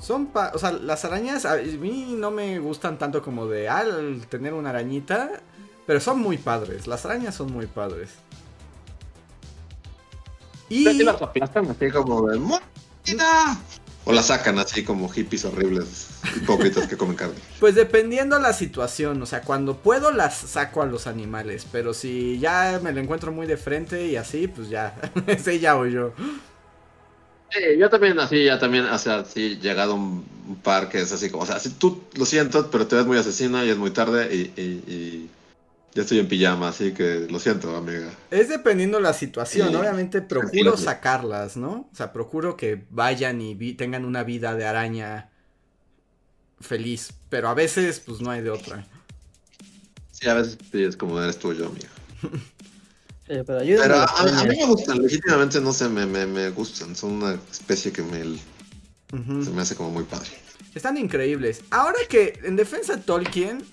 Son, 0.00 0.26
pa- 0.26 0.52
o 0.54 0.58
sea, 0.60 0.70
las 0.70 1.04
arañas 1.04 1.44
a 1.44 1.56
mí 1.56 2.14
no 2.16 2.30
me 2.30 2.60
gustan 2.60 2.96
tanto 2.96 3.22
como 3.22 3.46
de 3.46 3.68
al 3.68 4.24
tener 4.28 4.54
una 4.54 4.70
arañita, 4.70 5.42
pero 5.88 6.00
son 6.00 6.20
muy 6.20 6.36
padres. 6.36 6.86
Las 6.86 7.06
arañas 7.06 7.34
son 7.34 7.50
muy 7.50 7.66
padres. 7.66 8.10
Y 10.68 10.84
Sí, 10.84 10.98
las 11.02 11.22
aplastan 11.22 11.70
así 11.70 11.90
como 11.90 12.28
de... 12.28 12.38
"Mordida". 12.38 13.58
O 14.04 14.12
las 14.12 14.26
sacan 14.26 14.58
así 14.58 14.84
como 14.84 15.08
hippies 15.08 15.46
horribles, 15.46 16.08
hipócritas 16.36 16.86
que 16.88 16.98
comen 16.98 17.16
carne. 17.16 17.36
pues 17.58 17.74
dependiendo 17.74 18.38
la 18.38 18.52
situación, 18.52 19.22
o 19.22 19.24
sea, 19.24 19.40
cuando 19.40 19.78
puedo 19.78 20.10
las 20.12 20.36
saco 20.36 20.82
a 20.82 20.86
los 20.86 21.06
animales, 21.06 21.66
pero 21.72 21.94
si 21.94 22.38
ya 22.38 22.80
me 22.82 22.92
lo 22.92 23.00
encuentro 23.00 23.32
muy 23.32 23.46
de 23.46 23.56
frente 23.56 24.06
y 24.08 24.16
así, 24.16 24.46
pues 24.46 24.68
ya, 24.68 24.94
es 25.26 25.46
ella 25.48 25.76
o 25.76 25.86
yo. 25.86 26.12
Sí, 27.50 27.78
yo 27.78 27.88
también 27.88 28.18
así, 28.20 28.44
ya 28.44 28.58
también, 28.58 28.84
o 28.84 28.98
sea, 28.98 29.24
sí, 29.24 29.56
llegado 29.58 29.92
a 29.92 29.94
un, 29.94 30.26
un 30.48 30.56
par 30.56 30.90
que 30.90 31.00
es 31.00 31.10
así 31.12 31.30
como, 31.30 31.44
o 31.44 31.46
sea, 31.46 31.58
si 31.58 31.70
tú 31.70 32.02
lo 32.14 32.26
siento, 32.26 32.70
pero 32.70 32.86
te 32.86 32.96
ves 32.96 33.06
muy 33.06 33.16
asesina 33.16 33.64
y 33.64 33.70
es 33.70 33.78
muy 33.78 33.90
tarde 33.90 34.34
y, 34.34 34.38
y- 34.60 34.84
y 34.94 35.30
ya 35.98 36.02
estoy 36.02 36.18
en 36.20 36.28
pijama, 36.28 36.68
así 36.68 36.92
que 36.94 37.26
lo 37.30 37.38
siento, 37.40 37.76
amiga. 37.76 38.10
Es 38.30 38.48
dependiendo 38.50 39.00
la 39.00 39.12
situación, 39.14 39.74
Sí. 39.74 39.74
obviamente 39.74 40.20
procuro 40.22 40.76
sí. 40.76 40.84
sacarlas, 40.84 41.56
¿no? 41.56 41.88
O 41.92 41.94
sea, 41.96 42.12
procuro 42.12 42.56
que 42.56 42.86
vayan 42.90 43.40
y 43.40 43.54
vi- 43.54 43.74
tengan 43.74 44.04
una 44.04 44.22
vida 44.24 44.54
de 44.54 44.66
araña 44.66 45.30
feliz, 46.60 47.12
pero 47.28 47.48
a 47.48 47.54
veces 47.54 48.00
pues 48.00 48.20
no 48.20 48.30
hay 48.30 48.42
de 48.42 48.50
otra. 48.50 48.86
Sí, 50.10 50.28
a 50.28 50.34
veces 50.34 50.58
sí, 50.70 50.82
es 50.84 50.96
como 50.98 51.20
eres 51.20 51.38
tú 51.38 51.52
y 51.52 51.56
yo, 51.58 51.66
amiga. 51.66 51.88
Sí, 53.26 53.34
pero 53.46 53.60
Pero 53.74 53.94
a 53.96 54.04
a, 54.40 54.44
mí 54.44 54.56
me 54.56 54.66
gustan, 54.66 54.98
legítimamente 55.02 55.60
no 55.60 55.72
sé, 55.72 55.88
me, 55.88 56.06
me, 56.06 56.26
me 56.26 56.50
gustan, 56.50 56.94
son 56.96 57.12
una 57.12 57.34
especie 57.50 57.92
que 57.92 58.02
me, 58.02 58.22
se 59.38 59.50
me 59.50 59.62
hace 59.62 59.76
como 59.76 59.90
muy 59.90 60.04
padre. 60.04 60.30
Están 60.74 60.96
increíbles. 60.96 61.64
Ahora 61.70 61.98
que 62.08 62.40
en 62.44 62.56
defensa 62.56 62.96
de 62.96 63.02
Tolkien, 63.02 63.64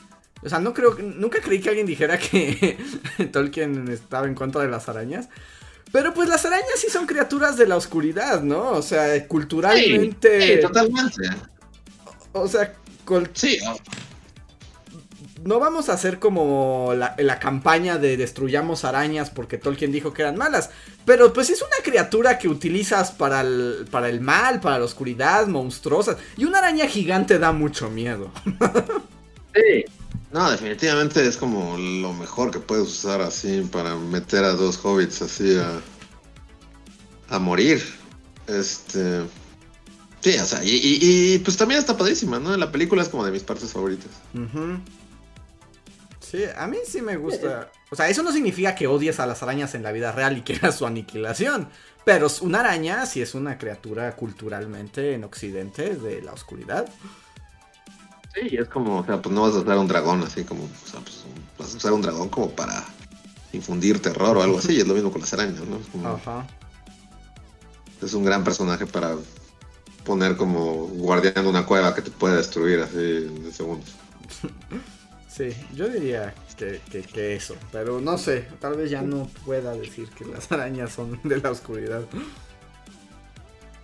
o 0.46 0.50
sea, 0.50 0.60
no 0.60 0.74
creo, 0.74 0.96
nunca 1.00 1.42
creí 1.42 1.60
que 1.60 1.70
alguien 1.70 1.88
dijera 1.88 2.18
que 2.18 2.78
Tolkien 3.32 3.88
estaba 3.90 4.28
en 4.28 4.36
contra 4.36 4.62
de 4.62 4.70
las 4.70 4.88
arañas. 4.90 5.28
Pero 5.92 6.14
pues 6.14 6.28
las 6.30 6.46
arañas 6.46 6.78
sí 6.78 6.88
son 6.90 7.06
criaturas 7.06 7.58
de 7.58 7.68
la 7.68 7.78
oscuridad, 7.78 8.42
¿no? 8.44 8.72
O 8.72 8.82
sea, 8.82 9.28
culturalmente. 9.28 10.42
Sí, 10.42 10.54
sí, 10.56 10.62
totalmente. 10.62 11.30
o 12.34 12.48
sea, 12.48 12.74
col- 13.06 13.30
Sí, 13.34 13.60
no 15.44 15.60
vamos 15.60 15.90
a 15.90 15.94
hacer 15.94 16.18
como 16.18 16.94
la, 16.98 17.14
la 17.20 17.38
campaña 17.40 17.98
de 18.00 18.18
destruyamos 18.18 18.84
arañas 18.84 19.30
porque 19.30 19.60
Tolkien 19.60 19.92
dijo 19.92 20.12
que 20.12 20.24
eran 20.24 20.38
malas. 20.38 20.72
Pero 21.06 21.34
pues 21.34 21.52
es 21.52 21.62
una 21.62 21.84
criatura 21.84 22.40
que 22.40 22.48
utilizas 22.48 23.12
para 23.12 23.42
el, 23.42 23.86
para 23.92 24.10
el 24.10 24.22
mal, 24.22 24.60
para 24.60 24.80
la 24.80 24.86
oscuridad, 24.86 25.46
monstruosa. 25.48 26.18
Y 26.36 26.46
una 26.46 26.58
araña 26.60 26.88
gigante 26.88 27.38
da 27.38 27.52
mucho 27.52 27.90
miedo. 27.90 28.32
Sí. 29.56 29.86
No, 30.36 30.52
definitivamente 30.52 31.26
es 31.26 31.38
como 31.38 31.78
lo 31.78 32.12
mejor 32.12 32.52
que 32.52 32.60
puedes 32.60 32.90
usar 32.90 33.22
así 33.22 33.62
para 33.72 33.96
meter 33.96 34.44
a 34.44 34.52
dos 34.52 34.78
hobbits 34.84 35.22
así 35.22 35.58
a, 35.58 35.80
a 37.34 37.40
morir. 37.40 37.82
Este. 38.46 39.22
Sí, 40.20 40.38
o 40.38 40.44
sea, 40.44 40.60
y, 40.62 41.40
pues 41.40 41.56
también 41.56 41.80
está 41.80 41.96
padrísima, 41.96 42.38
¿no? 42.38 42.58
La 42.58 42.70
película 42.70 43.02
es 43.02 43.08
como 43.08 43.24
de 43.24 43.32
mis 43.32 43.44
partes 43.44 43.72
favoritas. 43.72 44.12
Sí, 46.20 46.44
a 46.54 46.68
mí 46.68 46.80
sí 46.86 47.02
me 47.02 47.16
gusta. 47.16 47.72
O 47.90 47.96
sea, 47.96 48.10
eso 48.10 48.22
no 48.22 48.34
significa 48.34 48.76
que 48.76 48.88
odies 48.88 49.22
a 49.22 49.28
las 49.28 49.42
arañas 49.42 49.74
en 49.74 49.84
la 49.84 49.94
vida 49.94 50.12
real 50.12 50.38
y 50.38 50.42
quieras 50.42 50.76
su 50.76 50.86
aniquilación. 50.86 51.70
Pero 52.04 52.28
una 52.42 52.60
araña 52.60 53.06
sí 53.06 53.22
es 53.22 53.36
una 53.36 53.58
criatura 53.58 54.14
culturalmente 54.18 55.14
en 55.14 55.24
Occidente 55.24 55.96
de 55.96 56.22
la 56.22 56.34
oscuridad. 56.34 56.90
Sí, 58.36 58.56
es 58.58 58.68
como, 58.68 59.00
o 59.00 59.06
sea, 59.06 59.22
pues 59.22 59.34
no 59.34 59.42
vas 59.44 59.56
a 59.56 59.60
usar 59.60 59.78
un 59.78 59.88
dragón 59.88 60.22
así 60.24 60.44
como, 60.44 60.66
o 60.66 60.88
sea, 60.90 61.00
pues 61.00 61.24
vas 61.58 61.74
a 61.74 61.78
usar 61.78 61.94
un 61.94 62.02
dragón 62.02 62.30
como 62.30 62.50
para 62.52 62.84
infundir 63.54 64.02
terror 64.02 64.36
o 64.38 64.42
algo 64.44 64.60
así. 64.60 64.74
Y 64.74 64.82
es 64.82 64.88
lo 64.88 64.94
mismo 64.94 65.12
con 65.12 65.22
las 65.22 65.34
arañas, 65.34 65.62
¿no? 65.66 65.78
Es, 65.78 65.88
como- 65.88 66.08
Ajá. 66.10 66.46
es 68.02 68.14
un 68.14 68.26
gran 68.26 68.44
personaje 68.44 68.86
para 68.86 69.16
poner 70.04 70.36
como 70.36 70.88
guardián 70.88 71.34
de 71.36 71.48
una 71.48 71.66
cueva 71.66 71.96
que 71.96 72.02
te 72.02 72.12
puede 72.12 72.36
destruir 72.38 72.82
así 72.82 72.98
en 72.98 73.52
segundos. 73.54 73.90
Sí, 75.28 75.50
yo 75.74 75.90
diría 75.90 76.34
que, 76.58 76.80
que- 76.90 77.02
que 77.02 77.36
eso. 77.36 77.56
Pero 77.74 78.00
no 78.00 78.18
sé, 78.18 78.48
tal 78.62 78.78
vez 78.78 78.90
ya 78.90 79.02
no 79.02 79.28
pueda 79.46 79.74
decir 79.76 80.08
que 80.12 80.24
las 80.24 80.50
arañas 80.50 80.94
son 80.94 81.20
de 81.26 81.42
la 81.42 81.52
oscuridad. 81.52 82.04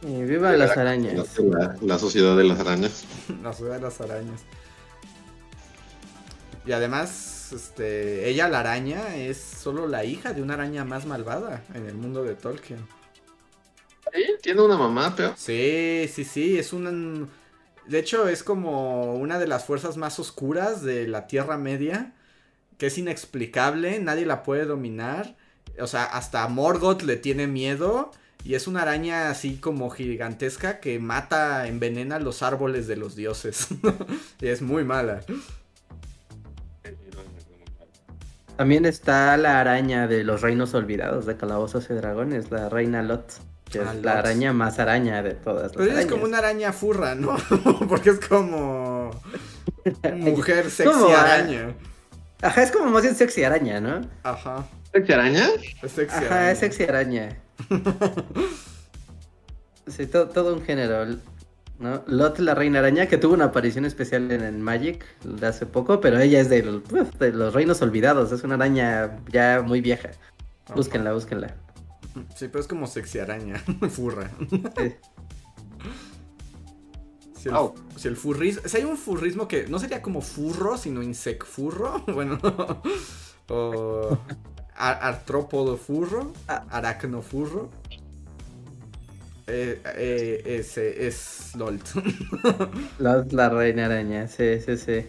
Y 0.02 0.24
viva 0.24 0.52
las 0.54 0.76
arañas. 0.78 1.38
La, 1.40 1.76
la 1.82 2.00
sociedad 2.00 2.36
de 2.36 2.44
las 2.44 2.60
arañas. 2.60 3.04
La 3.44 3.54
ciudad 3.54 3.76
de 3.76 3.82
las 3.82 4.02
arañas. 4.02 4.42
Y 6.66 6.72
además, 6.72 7.52
este, 7.54 8.30
ella, 8.30 8.48
la 8.48 8.60
araña, 8.60 9.16
es 9.16 9.38
solo 9.38 9.88
la 9.88 10.04
hija 10.06 10.34
de 10.34 10.42
una 10.42 10.54
araña 10.56 10.86
más 10.86 11.06
malvada 11.06 11.64
en 11.74 11.88
el 11.88 11.96
mundo 11.96 12.24
de 12.24 12.36
Tolkien. 12.36 12.80
Sí, 14.14 14.24
tiene 14.42 14.62
una 14.62 14.78
mamá, 14.78 15.14
pero. 15.16 15.34
Sí, 15.38 16.10
sí, 16.12 16.24
sí, 16.24 16.58
es 16.58 16.74
un... 16.74 17.30
De 17.88 18.00
hecho, 18.00 18.28
es 18.28 18.44
como 18.44 19.16
una 19.16 19.40
de 19.40 19.48
las 19.48 19.66
fuerzas 19.66 19.98
más 19.98 20.20
oscuras 20.20 20.84
de 20.84 21.08
la 21.08 21.28
Tierra 21.28 21.58
Media, 21.58 22.14
que 22.78 22.88
es 22.88 22.98
inexplicable, 22.98 24.00
nadie 24.00 24.26
la 24.26 24.44
puede 24.44 24.66
dominar. 24.66 25.36
O 25.80 25.88
sea, 25.88 26.04
hasta 26.04 26.48
Morgoth 26.48 27.02
le 27.02 27.18
tiene 27.18 27.48
miedo. 27.48 28.12
Y 28.44 28.56
es 28.56 28.68
una 28.68 28.82
araña 28.82 29.30
así 29.30 29.58
como 29.58 29.90
gigantesca 29.92 30.80
que 30.80 30.98
mata, 31.00 31.68
envenena 31.68 32.20
los 32.20 32.42
árboles 32.42 32.88
de 32.88 32.96
los 32.96 33.16
dioses. 33.16 33.68
y 34.42 34.48
es 34.48 34.62
muy 34.62 34.84
mala. 34.84 35.22
También 38.58 38.86
está 38.86 39.38
la 39.38 39.60
araña 39.60 40.08
de 40.08 40.24
los 40.24 40.42
reinos 40.42 40.74
olvidados 40.74 41.26
de 41.26 41.36
Calabozos 41.38 41.90
y 41.90 41.94
Dragones, 41.94 42.52
la 42.52 42.70
reina 42.70 43.02
Lot, 43.02 43.34
que 43.72 43.80
Ah, 43.80 43.90
es 43.90 43.96
Lot. 43.96 44.06
la 44.06 44.20
araña 44.20 44.54
más 44.54 44.78
araña 44.80 45.24
de 45.24 45.34
todas 45.34 45.72
Pero 45.72 45.98
es 45.98 46.06
como 46.06 46.26
una 46.26 46.40
araña 46.40 46.72
furra, 46.74 47.16
¿no? 47.16 47.38
Porque 47.90 48.12
es 48.12 48.20
como... 48.20 49.12
Mujer 50.16 50.70
sexy 50.70 51.12
araña. 51.12 51.74
Ajá, 52.42 52.62
es 52.64 52.72
como 52.72 52.92
más 52.92 53.02
bien 53.04 53.16
sexy 53.16 53.44
araña, 53.44 53.80
¿no? 53.80 54.02
Ajá. 54.24 54.66
¿Sexy 54.94 55.14
araña? 55.14 55.48
Es 55.82 55.92
sexy 55.92 56.16
Ajá, 56.18 56.26
araña. 56.28 56.52
es 56.52 56.60
sexy 56.60 56.84
araña. 56.84 57.38
Sí, 59.88 60.06
to- 60.08 60.30
todo 60.30 60.54
un 60.54 60.62
género. 60.62 61.06
¿no? 61.80 62.04
Lot 62.08 62.38
la 62.40 62.54
reina 62.54 62.80
araña, 62.80 63.08
que 63.08 63.18
tuvo 63.18 63.34
una 63.34 63.46
aparición 63.46 63.84
especial 63.86 64.32
en, 64.32 64.42
el 64.42 64.58
Magic 64.60 65.04
de 65.24 65.48
hace 65.48 65.66
poco, 65.66 66.00
pero 66.00 66.20
ella 66.20 66.40
es 66.40 66.50
de, 66.50 66.62
los- 66.64 66.84
uf, 66.92 67.16
de 67.20 67.34
los 67.34 67.54
reinos 67.54 67.82
olvidados, 67.82 68.32
es 68.32 68.44
una 68.44 68.56
araña 68.56 69.18
ya 69.32 69.64
muy 69.66 69.82
vieja. 69.82 70.12
Búsquenla, 70.76 71.12
búsquenla. 71.14 71.56
Sí, 72.36 72.48
pero 72.48 72.60
es 72.60 72.68
como 72.68 72.86
sexy 72.88 73.20
araña, 73.20 73.56
furra. 73.90 74.30
Sí. 74.78 74.94
Si 77.40 77.50
el, 77.50 77.56
Au. 77.56 77.74
si 77.98 78.08
el 78.08 78.16
furrismo. 78.16 78.62
Si 78.68 78.78
hay 78.78 78.84
un 78.84 78.98
furrismo 78.98 79.48
que 79.48 79.66
no 79.68 79.80
sería 79.80 80.02
como 80.04 80.22
furro, 80.22 80.78
sino 80.78 81.02
insecfurro. 81.02 82.04
Bueno. 82.14 82.38
o. 83.50 84.18
ar- 84.76 85.00
artrópodo 85.02 85.78
furro. 85.78 86.34
Ah. 86.48 86.66
Aracnofurro. 86.70 87.70
Eh, 89.48 89.82
eh, 89.98 90.44
ese 90.46 91.08
es 91.08 91.56
LOLT. 91.56 91.90
Lot 93.00 93.34
la 93.34 93.50
reina 93.50 93.86
araña, 93.86 94.28
sí, 94.28 94.60
sí, 94.62 94.78
sí. 94.78 95.06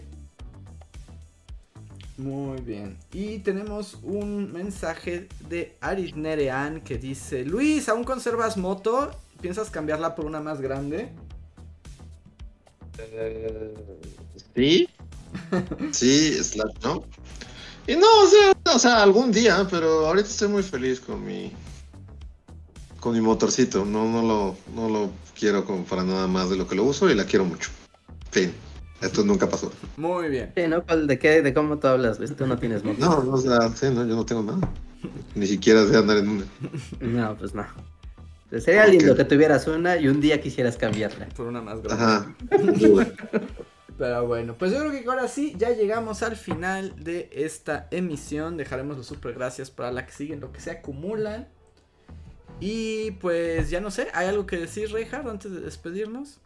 Muy 2.18 2.60
bien. 2.60 2.98
Y 3.12 3.38
tenemos 3.40 3.98
un 4.02 4.52
mensaje 4.52 5.28
de 5.48 5.76
Aris 5.80 6.14
Nerean 6.16 6.80
que 6.82 6.98
dice: 6.98 7.44
Luis, 7.44 7.88
¿aún 7.88 8.04
conservas 8.04 8.56
moto? 8.56 9.10
¿Piensas 9.40 9.70
cambiarla 9.70 10.14
por 10.14 10.26
una 10.26 10.40
más 10.40 10.60
grande? 10.60 11.08
Eh, 12.98 13.74
sí. 14.54 14.88
Sí, 15.92 16.42
slash, 16.44 16.74
¿no? 16.82 17.04
Y 17.86 17.96
no, 17.96 18.06
o 18.06 18.26
sea, 18.28 18.74
o 18.74 18.78
sea, 18.78 19.02
algún 19.02 19.32
día, 19.32 19.66
pero 19.70 20.06
ahorita 20.06 20.28
estoy 20.28 20.48
muy 20.48 20.62
feliz 20.62 21.00
con 21.00 21.24
mi 21.24 21.52
con 23.00 23.12
mi 23.14 23.20
motorcito. 23.20 23.84
No, 23.84 24.08
no 24.08 24.22
lo, 24.22 24.56
no 24.74 24.88
lo 24.88 25.10
quiero 25.38 25.64
como 25.64 25.84
para 25.84 26.04
nada 26.04 26.28
más 26.28 26.48
de 26.50 26.56
lo 26.56 26.68
que 26.68 26.76
lo 26.76 26.84
uso 26.84 27.10
y 27.10 27.14
la 27.14 27.24
quiero 27.24 27.44
mucho. 27.44 27.70
Fin. 28.30 28.52
Esto 29.00 29.24
nunca 29.24 29.48
pasó. 29.48 29.72
Muy 29.96 30.28
bien. 30.28 30.52
Sí, 30.56 30.62
¿no? 30.68 30.84
¿Cuál- 30.84 31.08
¿De 31.08 31.18
qué, 31.18 31.42
de 31.42 31.52
cómo 31.52 31.78
tú 31.78 31.88
hablas? 31.88 32.20
Luis? 32.20 32.36
Tú 32.36 32.46
no 32.46 32.56
tienes 32.56 32.84
moto. 32.84 32.98
No, 33.00 33.24
no, 33.24 33.32
o 33.32 33.38
sea, 33.40 33.68
sí, 33.74 33.86
no, 33.92 34.06
yo 34.06 34.14
no 34.14 34.24
tengo 34.24 34.44
nada. 34.44 34.70
Ni 35.34 35.48
siquiera 35.48 35.84
sé 35.88 35.96
andar 35.96 36.18
en 36.18 36.28
una. 36.28 36.44
No, 37.00 37.36
pues 37.36 37.52
no. 37.52 37.66
Sería 38.60 38.84
Ok. 38.84 38.90
lindo 38.90 39.16
que 39.16 39.24
tuvieras 39.24 39.66
una 39.66 39.96
y 39.96 40.06
un 40.06 40.20
día 40.20 40.40
quisieras 40.40 40.76
cambiarla. 40.76 41.26
Por 41.30 41.46
una 41.48 41.60
más 41.60 41.82
grande. 41.82 42.04
Ajá. 42.04 42.34
Pero 43.98 44.26
bueno, 44.26 44.54
pues 44.58 44.72
yo 44.72 44.78
creo 44.78 44.90
que 44.90 45.08
ahora 45.08 45.28
sí 45.28 45.54
ya 45.58 45.70
llegamos 45.70 46.22
al 46.22 46.36
final 46.36 46.94
de 47.02 47.28
esta 47.32 47.88
emisión. 47.90 48.56
Dejaremos 48.56 48.96
los 48.96 49.06
super 49.06 49.34
gracias 49.34 49.70
para 49.70 49.92
la 49.92 50.06
que 50.06 50.12
siguen, 50.12 50.40
lo 50.40 50.52
que 50.52 50.60
se 50.60 50.70
acumulan. 50.70 51.48
Y 52.60 53.12
pues 53.12 53.70
ya 53.70 53.80
no 53.80 53.90
sé, 53.90 54.08
¿hay 54.14 54.28
algo 54.28 54.46
que 54.46 54.56
decir, 54.56 54.92
Reinhard, 54.92 55.28
antes 55.28 55.52
de 55.52 55.60
despedirnos? 55.60 56.40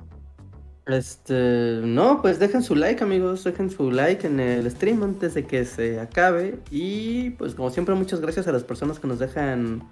Este, 0.87 1.81
no, 1.83 2.23
pues 2.23 2.39
dejen 2.39 2.63
su 2.63 2.77
like, 2.77 3.03
amigos, 3.03 3.43
dejen 3.43 3.71
su 3.71 3.91
like 3.91 4.25
en 4.25 4.39
el 4.39 4.71
stream 4.71 5.03
antes 5.03 5.35
de 5.35 5.45
que 5.45 5.65
se 5.65 6.01
acabe. 6.01 6.61
Y 6.71 7.31
pues 7.31 7.55
como 7.55 7.71
siempre, 7.71 7.95
muchas 7.95 8.21
gracias 8.21 8.47
a 8.47 8.53
las 8.53 8.65
personas 8.65 8.99
que 9.01 9.09
nos 9.09 9.19
dejan 9.19 9.83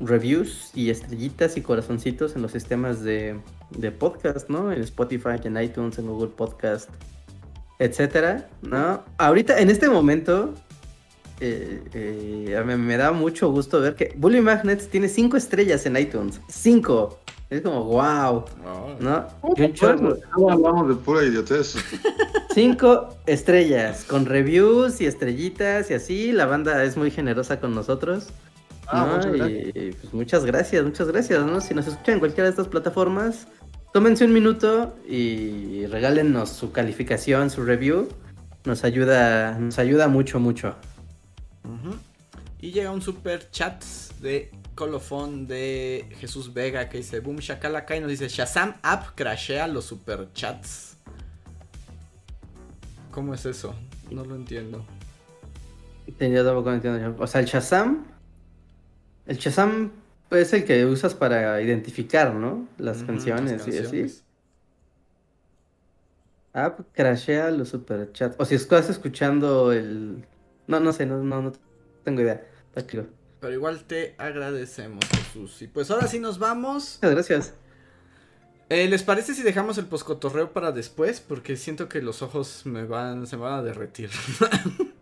reviews 0.00 0.70
y 0.74 0.90
estrellitas 0.90 1.56
y 1.56 1.62
corazoncitos 1.62 2.34
en 2.34 2.42
los 2.42 2.52
sistemas 2.52 3.02
de, 3.02 3.38
de 3.70 3.92
podcast, 3.92 4.48
¿no? 4.48 4.72
En 4.72 4.80
Spotify, 4.82 5.36
en 5.44 5.60
iTunes, 5.62 5.98
en 5.98 6.06
Google 6.06 6.30
Podcast, 6.30 6.90
etcétera, 7.78 8.48
¿no? 8.62 9.04
Ahorita, 9.18 9.58
en 9.58 9.70
este 9.70 9.88
momento, 9.88 10.54
eh, 11.40 11.82
eh, 11.94 12.62
me, 12.66 12.76
me 12.76 12.96
da 12.96 13.12
mucho 13.12 13.50
gusto 13.50 13.80
ver 13.80 13.94
que 13.94 14.14
Bully 14.16 14.40
Magnets 14.40 14.88
tiene 14.88 15.08
cinco 15.08 15.36
estrellas 15.36 15.86
en 15.86 15.96
iTunes. 15.96 16.40
Cinco. 16.48 17.18
Es 17.50 17.62
como, 17.62 17.82
wow, 17.82 18.44
¿no? 19.00 19.26
Y 19.56 19.62
un 19.62 19.72
chorro. 19.74 20.16
No 20.38 20.50
hablamos 20.50 20.88
de 20.88 20.94
pura 20.94 21.24
idiotez. 21.24 21.74
Cinco 22.54 23.16
estrellas, 23.26 24.04
con 24.04 24.26
reviews 24.26 25.00
y 25.00 25.06
estrellitas 25.06 25.90
y 25.90 25.94
así. 25.94 26.30
La 26.30 26.46
banda 26.46 26.84
es 26.84 26.96
muy 26.96 27.10
generosa 27.10 27.58
con 27.58 27.74
nosotros. 27.74 28.28
Ah, 28.92 29.06
¿no? 29.06 29.32
muchas 29.32 29.50
Y, 29.50 29.68
y, 29.74 29.92
pues 29.92 30.12
muchas 30.12 30.44
gracias, 30.44 30.84
muchas 30.84 31.08
gracias, 31.08 31.44
¿no? 31.44 31.60
Si 31.60 31.74
nos 31.74 31.86
escuchan 31.86 32.14
en 32.14 32.18
cualquiera 32.20 32.44
de 32.44 32.50
estas 32.50 32.68
plataformas, 32.68 33.46
tómense 33.92 34.24
un 34.24 34.32
minuto 34.32 34.96
y 35.08 35.86
regálennos 35.86 36.50
su 36.50 36.72
calificación, 36.72 37.50
su 37.50 37.64
review. 37.64 38.08
Nos 38.64 38.84
ayuda, 38.84 39.58
nos 39.58 39.78
ayuda 39.78 40.08
mucho, 40.08 40.40
mucho. 40.40 40.74
Y 42.60 42.72
llega 42.72 42.90
un 42.90 43.00
super 43.00 43.50
chat 43.50 43.82
de 44.20 44.50
colofón 44.74 45.46
de 45.46 46.06
Jesús 46.18 46.52
Vega 46.52 46.88
que 46.88 46.98
dice 46.98 47.20
Boom 47.20 47.36
Shakalaka 47.36 47.96
y 47.96 48.00
nos 48.00 48.10
dice 48.10 48.28
Shazam 48.28 48.74
app 48.82 49.14
crashea 49.14 49.66
los 49.66 49.84
super 49.84 50.28
chats. 50.34 50.96
¿Cómo 53.10 53.34
es 53.34 53.46
eso? 53.46 53.74
No 54.10 54.24
lo 54.24 54.36
entiendo. 54.36 54.84
Yo 56.18 56.44
tampoco 56.44 56.72
entiendo. 56.72 57.16
O 57.18 57.26
sea, 57.26 57.40
el 57.40 57.46
Shazam. 57.46 58.06
El 59.30 59.38
Shazam 59.38 59.92
es 60.32 60.52
el 60.52 60.64
que 60.64 60.84
usas 60.86 61.14
para 61.14 61.62
identificar, 61.62 62.34
¿no? 62.34 62.66
Las 62.78 63.04
canciones 63.04 63.64
las 63.64 63.68
y 63.68 63.70
así. 63.70 63.78
canciones. 63.78 64.24
App 66.52 66.80
crashea 66.92 67.52
los 67.52 67.68
superchats. 67.68 68.34
O 68.40 68.44
si 68.44 68.56
estás 68.56 68.90
escuchando 68.90 69.70
el. 69.70 70.26
No, 70.66 70.80
no 70.80 70.92
sé, 70.92 71.06
no, 71.06 71.22
no, 71.22 71.42
no 71.42 71.52
tengo 72.02 72.22
idea. 72.22 72.44
Está 72.70 72.84
chido. 72.84 73.06
Pero 73.38 73.52
igual 73.52 73.84
te 73.84 74.16
agradecemos, 74.18 75.04
Jesús. 75.08 75.62
Y 75.62 75.68
pues 75.68 75.92
ahora 75.92 76.08
sí 76.08 76.18
nos 76.18 76.40
vamos. 76.40 76.98
Muchas 77.00 77.14
gracias. 77.14 77.54
Eh, 78.68 78.88
¿Les 78.88 79.04
parece 79.04 79.34
si 79.34 79.44
dejamos 79.44 79.78
el 79.78 79.86
poscotorreo 79.86 80.52
para 80.52 80.72
después? 80.72 81.20
Porque 81.20 81.56
siento 81.56 81.88
que 81.88 82.02
los 82.02 82.22
ojos 82.22 82.62
me 82.66 82.82
van, 82.84 83.28
se 83.28 83.36
me 83.36 83.44
van 83.44 83.60
a 83.60 83.62
derretir. 83.62 84.10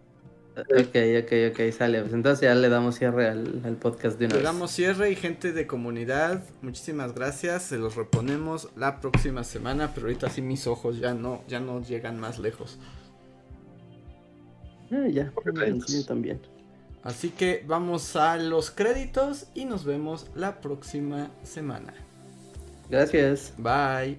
Ok, 0.63 0.97
ok, 1.23 1.33
ok, 1.53 1.73
sale. 1.73 2.01
Pues 2.03 2.13
entonces 2.13 2.41
ya 2.43 2.55
le 2.55 2.69
damos 2.69 2.97
cierre 2.97 3.29
al, 3.29 3.61
al 3.65 3.77
podcast 3.77 4.19
de 4.19 4.27
una 4.27 4.35
Le 4.35 4.43
vez. 4.43 4.45
damos 4.45 4.71
cierre 4.71 5.11
y 5.11 5.17
gente 5.17 5.53
de 5.53 5.67
comunidad, 5.67 6.43
muchísimas 6.63 7.15
gracias. 7.15 7.63
Se 7.65 7.79
los 7.79 7.95
reponemos 7.97 8.69
la 8.77 9.01
próxima 9.01 9.45
semana, 9.45 9.93
pero 9.95 10.07
ahorita 10.07 10.29
sí 10.31 10.43
mis 10.43 10.67
ojos 10.67 10.99
ya 10.99 11.15
no, 11.15 11.45
ya 11.49 11.61
no 11.61 11.83
llegan 11.83 12.19
más 12.19 12.39
lejos. 12.39 12.79
Ah, 14.91 15.07
ya, 15.09 15.33
también. 16.07 16.41
Así 17.03 17.31
que 17.31 17.65
vamos 17.67 18.17
a 18.17 18.37
los 18.39 18.71
créditos 18.71 19.47
y 19.55 19.65
nos 19.65 19.85
vemos 19.85 20.27
la 20.35 20.61
próxima 20.61 21.31
semana. 21.43 21.95
Gracias. 22.91 23.53
Bye. 23.59 24.19